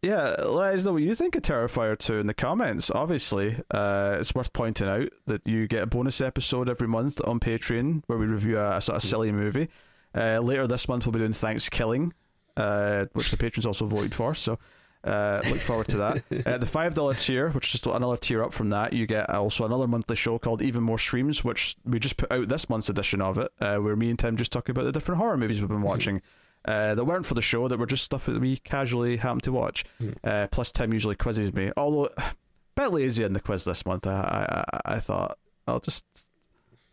yeah, 0.02 0.36
let 0.44 0.76
us 0.76 0.86
know 0.86 0.94
what 0.94 1.02
you 1.02 1.14
think 1.14 1.36
of 1.36 1.42
Terrifier 1.42 1.98
2 1.98 2.20
in 2.20 2.28
the 2.28 2.34
comments. 2.34 2.90
Obviously, 2.90 3.62
uh, 3.72 4.18
it's 4.20 4.34
worth 4.34 4.54
pointing 4.54 4.88
out 4.88 5.10
that 5.26 5.46
you 5.46 5.68
get 5.68 5.84
a 5.84 5.88
bonus 5.88 6.22
episode 6.22 6.70
every 6.70 6.88
month 6.88 7.20
on 7.26 7.40
Patreon 7.40 8.04
where 8.08 8.18
we 8.18 8.26
review 8.26 8.58
a, 8.58 8.78
a 8.78 8.82
sort 8.82 8.98
of 8.98 9.04
silly 9.04 9.32
movie. 9.32 9.68
Uh, 10.16 10.40
later 10.40 10.68
this 10.68 10.88
month, 10.88 11.06
we'll 11.06 11.14
be 11.14 11.20
doing 11.20 11.34
Thanksgiving, 11.34 12.14
uh, 12.56 13.06
which 13.14 13.30
the 13.30 13.38
patrons 13.38 13.66
also 13.66 13.86
voted 13.88 14.16
for. 14.16 14.34
So 14.34 14.58
uh, 15.04 15.42
look 15.50 15.60
forward 15.60 15.88
to 15.90 15.98
that. 15.98 16.24
Uh, 16.46 16.58
the 16.58 16.66
five 16.66 16.94
dollar 16.94 17.14
tier, 17.14 17.50
which 17.50 17.68
is 17.68 17.74
just 17.74 17.86
another 17.86 18.16
tier 18.16 18.42
up 18.44 18.54
from 18.54 18.70
that, 18.70 18.94
you 18.94 19.06
get 19.06 19.30
also 19.30 19.66
another 19.66 19.88
monthly 19.88 20.16
show 20.16 20.40
called 20.40 20.62
Even 20.62 20.82
More 20.82 20.98
Screams, 20.98 21.44
which 21.44 21.76
we 21.84 22.00
just 22.00 22.18
put 22.18 22.32
out 22.32 22.48
this 22.48 22.70
month's 22.70 22.90
edition 22.90 23.22
of 23.22 23.38
it, 23.38 23.52
uh, 23.60 23.78
where 23.78 23.96
me 23.96 24.10
and 24.10 24.18
Tim 24.18 24.38
just 24.38 24.52
talk 24.52 24.70
about 24.70 24.86
the 24.86 24.92
different 24.92 25.20
horror 25.20 25.38
movies 25.38 25.60
we've 25.60 25.68
been 25.70 25.82
watching 25.84 26.22
uh, 26.66 26.96
that 26.96 27.06
weren't 27.06 27.26
for 27.26 27.34
the 27.34 27.42
show, 27.42 27.68
that 27.68 27.80
were 27.80 27.86
just 27.86 28.04
stuff 28.04 28.26
that 28.26 28.40
we 28.40 28.58
casually 28.58 29.18
happen 29.18 29.40
to 29.42 29.52
watch. 29.52 29.86
Mm. 30.02 30.16
Uh, 30.24 30.48
plus, 30.48 30.72
Tim 30.72 30.94
usually 30.94 31.16
quizzes 31.16 31.54
me. 31.54 31.72
Although, 31.78 32.10
a 32.18 32.34
bit 32.76 32.92
lazy 32.92 33.24
in 33.24 33.34
the 33.34 33.40
quiz 33.40 33.66
this 33.66 33.86
month, 33.86 34.08
I, 34.08 34.66
I, 34.74 34.94
I 34.96 35.00
thought 35.00 35.38
I'll 35.68 35.80
just, 35.80 36.06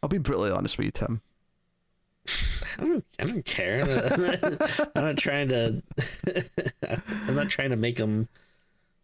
I'll 0.03 0.09
be 0.09 0.19
brutally 0.19 0.51
honest 0.51 0.79
with 0.79 0.87
you, 0.87 0.93
Tim. 0.93 1.21
I 2.79 2.85
don't, 2.85 3.05
I 3.19 3.25
don't 3.25 3.45
care. 3.45 3.83
I'm 4.95 5.05
not 5.05 5.17
trying 5.17 5.49
to. 5.49 5.83
I'm 7.29 7.35
not 7.35 7.49
trying 7.49 7.71
to 7.71 7.77
make 7.77 7.97
them 7.97 8.29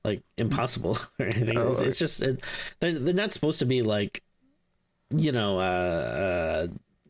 like 0.05 0.23
impossible 0.37 0.99
or 1.19 1.27
anything. 1.27 1.57
Oh, 1.57 1.71
it's, 1.71 1.81
it's, 1.81 1.99
just 1.99 2.23
it, 2.23 2.43
they're 2.81 2.99
they're 2.99 3.15
not 3.15 3.33
supposed 3.33 3.61
to 3.61 3.67
be 3.67 3.83
like, 3.83 4.23
you 5.11 5.33
know, 5.33 5.59
uh, 5.59 6.67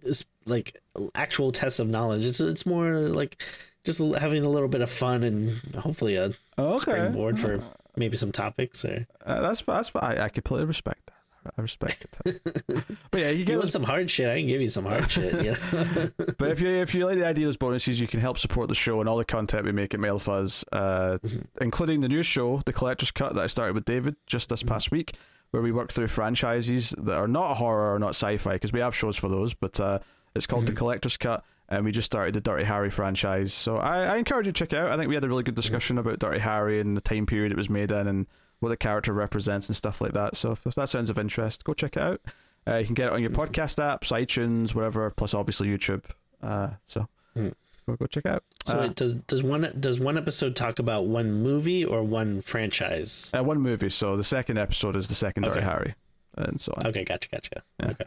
uh 0.06 0.12
like 0.46 0.80
actual 1.14 1.52
test 1.52 1.80
of 1.80 1.88
knowledge. 1.88 2.24
It's 2.24 2.40
it's 2.40 2.66
more 2.66 2.92
like 3.08 3.42
just 3.84 4.00
having 4.00 4.44
a 4.44 4.48
little 4.48 4.68
bit 4.68 4.80
of 4.80 4.90
fun 4.90 5.24
and 5.24 5.50
hopefully 5.76 6.16
a 6.16 6.32
okay. 6.58 6.78
springboard 6.78 7.38
for 7.38 7.62
maybe 7.96 8.16
some 8.16 8.32
topics 8.32 8.84
or 8.84 9.06
uh, 9.26 9.40
that's 9.40 9.62
that's 9.62 9.92
I, 9.94 10.24
I 10.24 10.28
completely 10.28 10.66
respect 10.66 11.06
that. 11.06 11.12
I 11.58 11.60
respect 11.60 12.06
it. 12.24 12.40
but 13.10 13.20
yeah, 13.20 13.30
you 13.30 13.44
get 13.44 13.60
you 13.60 13.68
some 13.68 13.82
hard 13.82 14.08
shit. 14.08 14.28
I 14.28 14.38
can 14.38 14.46
give 14.46 14.60
you 14.60 14.68
some 14.68 14.84
hard 14.84 15.10
shit. 15.10 15.34
Know? 15.34 16.10
but 16.38 16.50
if 16.50 16.60
you 16.60 16.68
if 16.68 16.94
you 16.94 17.04
like 17.06 17.18
the 17.18 17.26
idea 17.26 17.46
of 17.46 17.48
those 17.48 17.56
bonuses, 17.56 18.00
you 18.00 18.06
can 18.06 18.20
help 18.20 18.38
support 18.38 18.68
the 18.68 18.76
show 18.76 19.00
and 19.00 19.08
all 19.08 19.16
the 19.16 19.24
content 19.24 19.64
we 19.64 19.72
make 19.72 19.92
at 19.92 20.00
MailFuzz, 20.00 20.64
uh, 20.70 21.18
mm-hmm. 21.18 21.40
including 21.60 22.00
the 22.00 22.08
new 22.08 22.22
show, 22.22 22.62
the 22.64 22.72
Collector's 22.72 23.10
Cut 23.10 23.34
that 23.34 23.42
I 23.42 23.48
started 23.48 23.74
with 23.74 23.84
David 23.84 24.14
just 24.26 24.50
this 24.50 24.60
mm-hmm. 24.60 24.68
past 24.68 24.92
week, 24.92 25.16
where 25.50 25.62
we 25.62 25.72
work 25.72 25.90
through 25.90 26.08
franchises 26.08 26.94
that 26.96 27.16
are 27.16 27.28
not 27.28 27.56
horror 27.56 27.94
or 27.94 27.98
not 27.98 28.10
sci-fi 28.10 28.52
because 28.54 28.72
we 28.72 28.80
have 28.80 28.94
shows 28.94 29.16
for 29.16 29.28
those, 29.28 29.52
but 29.52 29.80
uh, 29.80 29.98
it's 30.34 30.46
called 30.46 30.64
mm-hmm. 30.64 30.74
the 30.74 30.78
Collector's 30.78 31.16
Cut, 31.16 31.44
and 31.68 31.84
we 31.84 31.92
just 31.92 32.06
started 32.06 32.34
the 32.34 32.40
Dirty 32.40 32.64
Harry 32.64 32.90
franchise. 32.90 33.52
So 33.52 33.76
I, 33.76 34.04
I 34.04 34.16
encourage 34.16 34.46
you 34.46 34.52
to 34.52 34.58
check 34.58 34.72
it 34.72 34.78
out. 34.78 34.90
I 34.90 34.96
think 34.96 35.08
we 35.08 35.14
had 35.14 35.24
a 35.24 35.28
really 35.28 35.42
good 35.42 35.54
discussion 35.54 35.98
about 35.98 36.18
Dirty 36.18 36.40
Harry 36.40 36.80
and 36.80 36.96
the 36.96 37.00
time 37.00 37.26
period 37.26 37.52
it 37.52 37.56
was 37.56 37.70
made 37.70 37.90
in 37.90 38.06
and 38.06 38.26
what 38.60 38.68
the 38.68 38.76
character 38.76 39.12
represents 39.12 39.68
and 39.68 39.76
stuff 39.76 40.00
like 40.00 40.12
that. 40.12 40.36
So 40.36 40.52
if, 40.52 40.66
if 40.66 40.74
that 40.76 40.88
sounds 40.88 41.10
of 41.10 41.18
interest, 41.18 41.64
go 41.64 41.74
check 41.74 41.96
it 41.96 42.02
out. 42.02 42.20
Uh, 42.66 42.76
you 42.76 42.86
can 42.86 42.94
get 42.94 43.08
it 43.08 43.12
on 43.12 43.20
your 43.20 43.30
podcast 43.30 43.78
apps, 43.82 44.12
iTunes, 44.12 44.74
whatever, 44.74 45.10
plus 45.10 45.34
obviously 45.34 45.68
YouTube. 45.68 46.04
Uh, 46.42 46.70
so 46.84 47.08
Mm. 47.36 47.54
go, 47.88 47.96
go 47.96 48.06
check 48.06 48.26
it 48.26 48.30
out. 48.30 48.44
So 48.64 48.78
Uh, 48.78 48.82
wait, 48.82 48.94
does 48.94 49.14
does 49.14 49.42
one 49.42 49.68
does 49.80 49.98
one 49.98 50.16
episode 50.18 50.54
talk 50.54 50.78
about 50.78 51.06
one 51.06 51.32
movie 51.32 51.84
or 51.84 52.02
one 52.04 52.42
franchise? 52.42 53.32
uh, 53.36 53.42
one 53.42 53.58
movie. 53.58 53.88
So 53.88 54.16
the 54.16 54.22
second 54.22 54.58
episode 54.58 54.94
is 54.96 55.08
the 55.08 55.14
second 55.14 55.44
Dirty 55.44 55.62
Harry, 55.62 55.94
and 56.36 56.60
so 56.60 56.72
on. 56.76 56.86
Okay, 56.88 57.04
gotcha, 57.04 57.28
gotcha. 57.30 57.62
Yeah. 57.80 57.90
Okay. 57.90 58.04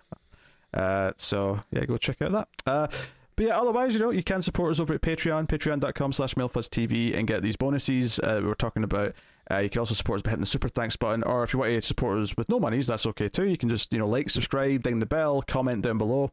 Uh, 0.75 1.11
so 1.17 1.61
yeah, 1.71 1.85
go 1.85 1.97
check 1.97 2.21
out 2.21 2.31
that. 2.31 2.47
Uh, 2.65 2.87
but 3.35 3.47
yeah, 3.47 3.59
otherwise, 3.59 3.93
you 3.93 3.99
know, 3.99 4.11
you 4.11 4.23
can 4.23 4.41
support 4.41 4.71
us 4.71 4.79
over 4.79 4.93
at 4.93 5.01
Patreon, 5.01 5.47
patreon.com 5.47 6.13
slash 6.13 6.35
TV 6.35 7.17
and 7.17 7.27
get 7.27 7.41
these 7.41 7.55
bonuses 7.55 8.19
uh, 8.19 8.39
we 8.41 8.47
were 8.47 8.55
talking 8.55 8.83
about. 8.83 9.13
Uh, 9.51 9.57
you 9.57 9.69
can 9.69 9.79
also 9.79 9.93
support 9.93 10.17
us 10.17 10.21
by 10.21 10.31
hitting 10.31 10.41
the 10.41 10.47
super 10.47 10.69
thanks 10.69 10.95
button, 10.95 11.21
or 11.23 11.43
if 11.43 11.53
you 11.53 11.59
want 11.59 11.71
to 11.71 11.81
support 11.81 12.17
us 12.17 12.35
with 12.35 12.49
no 12.49 12.59
monies, 12.59 12.87
that's 12.87 13.05
okay 13.05 13.29
too. 13.29 13.45
You 13.45 13.57
can 13.57 13.69
just, 13.69 13.93
you 13.93 13.99
know, 13.99 14.07
like, 14.07 14.29
subscribe, 14.29 14.83
ding 14.83 14.99
the 14.99 15.05
bell, 15.05 15.41
comment 15.41 15.83
down 15.83 15.97
below. 15.97 16.31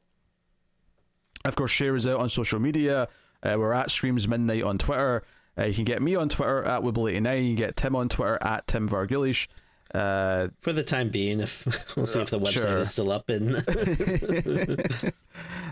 Of 1.45 1.57
course, 1.57 1.73
share 1.73 1.95
us 1.97 2.07
out 2.07 2.21
on 2.21 2.29
social 2.29 2.61
media. 2.61 3.09
Uh, 3.43 3.57
we're 3.59 3.73
at 3.73 3.91
Screams 3.91 4.29
Midnight 4.29 4.63
on 4.63 4.79
Twitter. 4.79 5.25
Uh, 5.59 5.65
you 5.65 5.75
can 5.75 5.85
get 5.85 6.01
me 6.01 6.15
on 6.15 6.29
Twitter 6.29 6.65
at 6.65 6.83
Wibble89. 6.83 7.43
You 7.43 7.49
can 7.49 7.57
get 7.57 7.77
Tim 7.77 7.97
on 7.97 8.09
Twitter 8.09 8.39
at 8.41 8.67
Tim 8.67 8.89
Vargulish. 8.89 9.49
Uh, 9.95 10.49
For 10.61 10.73
the 10.73 10.83
time 10.83 11.11
being, 11.11 11.41
if 11.41 11.67
we'll 11.97 12.07
see 12.07 12.21
if 12.21 12.31
the 12.31 12.39
website 12.41 12.53
Sure. 12.63 12.79
is 12.79 12.91
still 12.91 13.13
up 13.13 13.29
and 13.29 13.57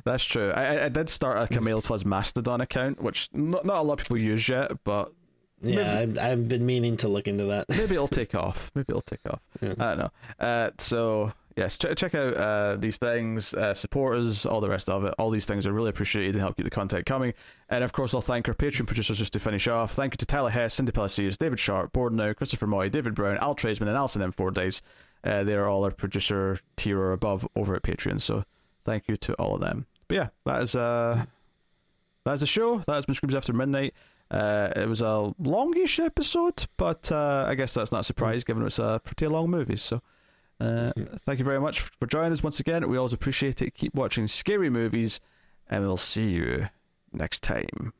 That's 0.04 0.24
true. 0.24 0.50
I, 0.50 0.86
I- 0.86 0.88
did 0.88 1.08
start 1.08 1.38
a 1.42 1.46
Camille 1.52 1.80
Fuzz 1.80 2.04
Mastodon 2.04 2.60
account, 2.60 3.02
which 3.02 3.28
not, 3.32 3.64
not 3.64 3.76
a 3.78 3.82
lot 3.82 3.94
of 3.94 3.98
people 4.00 4.18
use 4.18 4.48
yet, 4.48 4.72
but 4.84 5.12
yeah, 5.62 5.98
I've, 6.00 6.18
I've 6.18 6.48
been 6.48 6.64
meaning 6.64 6.96
to 6.98 7.08
look 7.08 7.28
into 7.28 7.44
that. 7.46 7.68
maybe 7.68 7.94
it'll 7.94 8.08
take 8.22 8.34
off. 8.34 8.70
Maybe 8.74 8.86
it'll 8.90 9.00
take 9.02 9.20
off. 9.30 9.40
Yeah. 9.60 9.74
I 9.78 9.94
don't 9.94 9.98
know. 9.98 10.10
Uh, 10.46 10.70
so 10.78 11.32
yes, 11.56 11.78
ch- 11.78 11.96
check 11.96 12.14
out 12.14 12.34
uh, 12.34 12.76
these 12.76 12.98
things, 12.98 13.54
uh, 13.54 13.74
support 13.74 14.18
us, 14.18 14.46
all 14.46 14.60
the 14.60 14.68
rest 14.68 14.88
of 14.88 15.04
it. 15.04 15.14
All 15.18 15.30
these 15.30 15.46
things 15.46 15.66
are 15.66 15.72
really 15.72 15.90
appreciated 15.90 16.34
and 16.34 16.40
help 16.40 16.56
keep 16.56 16.64
the 16.64 16.70
content 16.70 17.06
coming. 17.06 17.34
And 17.68 17.84
of 17.84 17.92
course, 17.92 18.14
I'll 18.14 18.20
thank 18.20 18.48
our 18.48 18.54
Patreon 18.54 18.86
producers 18.86 19.18
just 19.18 19.32
to 19.34 19.40
finish 19.40 19.68
off. 19.68 19.92
Thank 19.92 20.14
you 20.14 20.18
to 20.18 20.26
Tyler 20.26 20.50
Hess, 20.50 20.74
Cindy 20.74 20.92
Palacios, 20.92 21.38
David 21.38 21.58
Sharp, 21.58 21.92
Board 21.92 22.12
Now, 22.12 22.32
Christopher 22.32 22.66
Moy, 22.66 22.88
David 22.88 23.14
Brown, 23.14 23.38
Al 23.38 23.54
Tradesman, 23.54 23.88
and 23.88 23.96
Alison 23.96 24.22
M. 24.22 24.32
Four 24.32 24.50
Days. 24.50 24.82
Uh, 25.22 25.44
they 25.44 25.54
are 25.54 25.68
all 25.68 25.84
our 25.84 25.90
producer 25.90 26.58
tier 26.76 26.98
or 26.98 27.12
above 27.12 27.46
over 27.54 27.74
at 27.74 27.82
Patreon. 27.82 28.20
So 28.20 28.44
thank 28.84 29.08
you 29.08 29.16
to 29.18 29.34
all 29.34 29.54
of 29.54 29.60
them. 29.60 29.86
But 30.08 30.14
yeah, 30.14 30.28
that 30.46 30.62
is 30.62 30.74
uh, 30.74 31.24
that 32.24 32.32
is 32.32 32.40
the 32.40 32.46
show. 32.46 32.78
That 32.78 32.94
has 32.94 33.06
been 33.06 33.14
Screams 33.14 33.34
After 33.34 33.52
Midnight. 33.52 33.94
Uh, 34.30 34.72
it 34.76 34.88
was 34.88 35.02
a 35.02 35.34
longish 35.40 35.98
episode, 35.98 36.66
but 36.76 37.10
uh, 37.10 37.46
I 37.48 37.54
guess 37.56 37.74
that's 37.74 37.90
not 37.90 38.02
a 38.02 38.04
surprise 38.04 38.44
given 38.44 38.64
it's 38.64 38.78
a 38.78 39.00
pretty 39.02 39.26
long 39.26 39.50
movie. 39.50 39.76
So, 39.76 40.02
uh, 40.60 40.92
thank 41.20 41.38
you 41.38 41.44
very 41.44 41.60
much 41.60 41.80
for 41.80 42.06
joining 42.06 42.32
us 42.32 42.42
once 42.42 42.60
again. 42.60 42.88
We 42.88 42.96
always 42.96 43.12
appreciate 43.12 43.62
it. 43.62 43.74
Keep 43.74 43.94
watching 43.94 44.26
scary 44.26 44.70
movies, 44.70 45.20
and 45.68 45.82
we'll 45.82 45.96
see 45.96 46.30
you 46.30 46.68
next 47.12 47.42
time. 47.42 47.92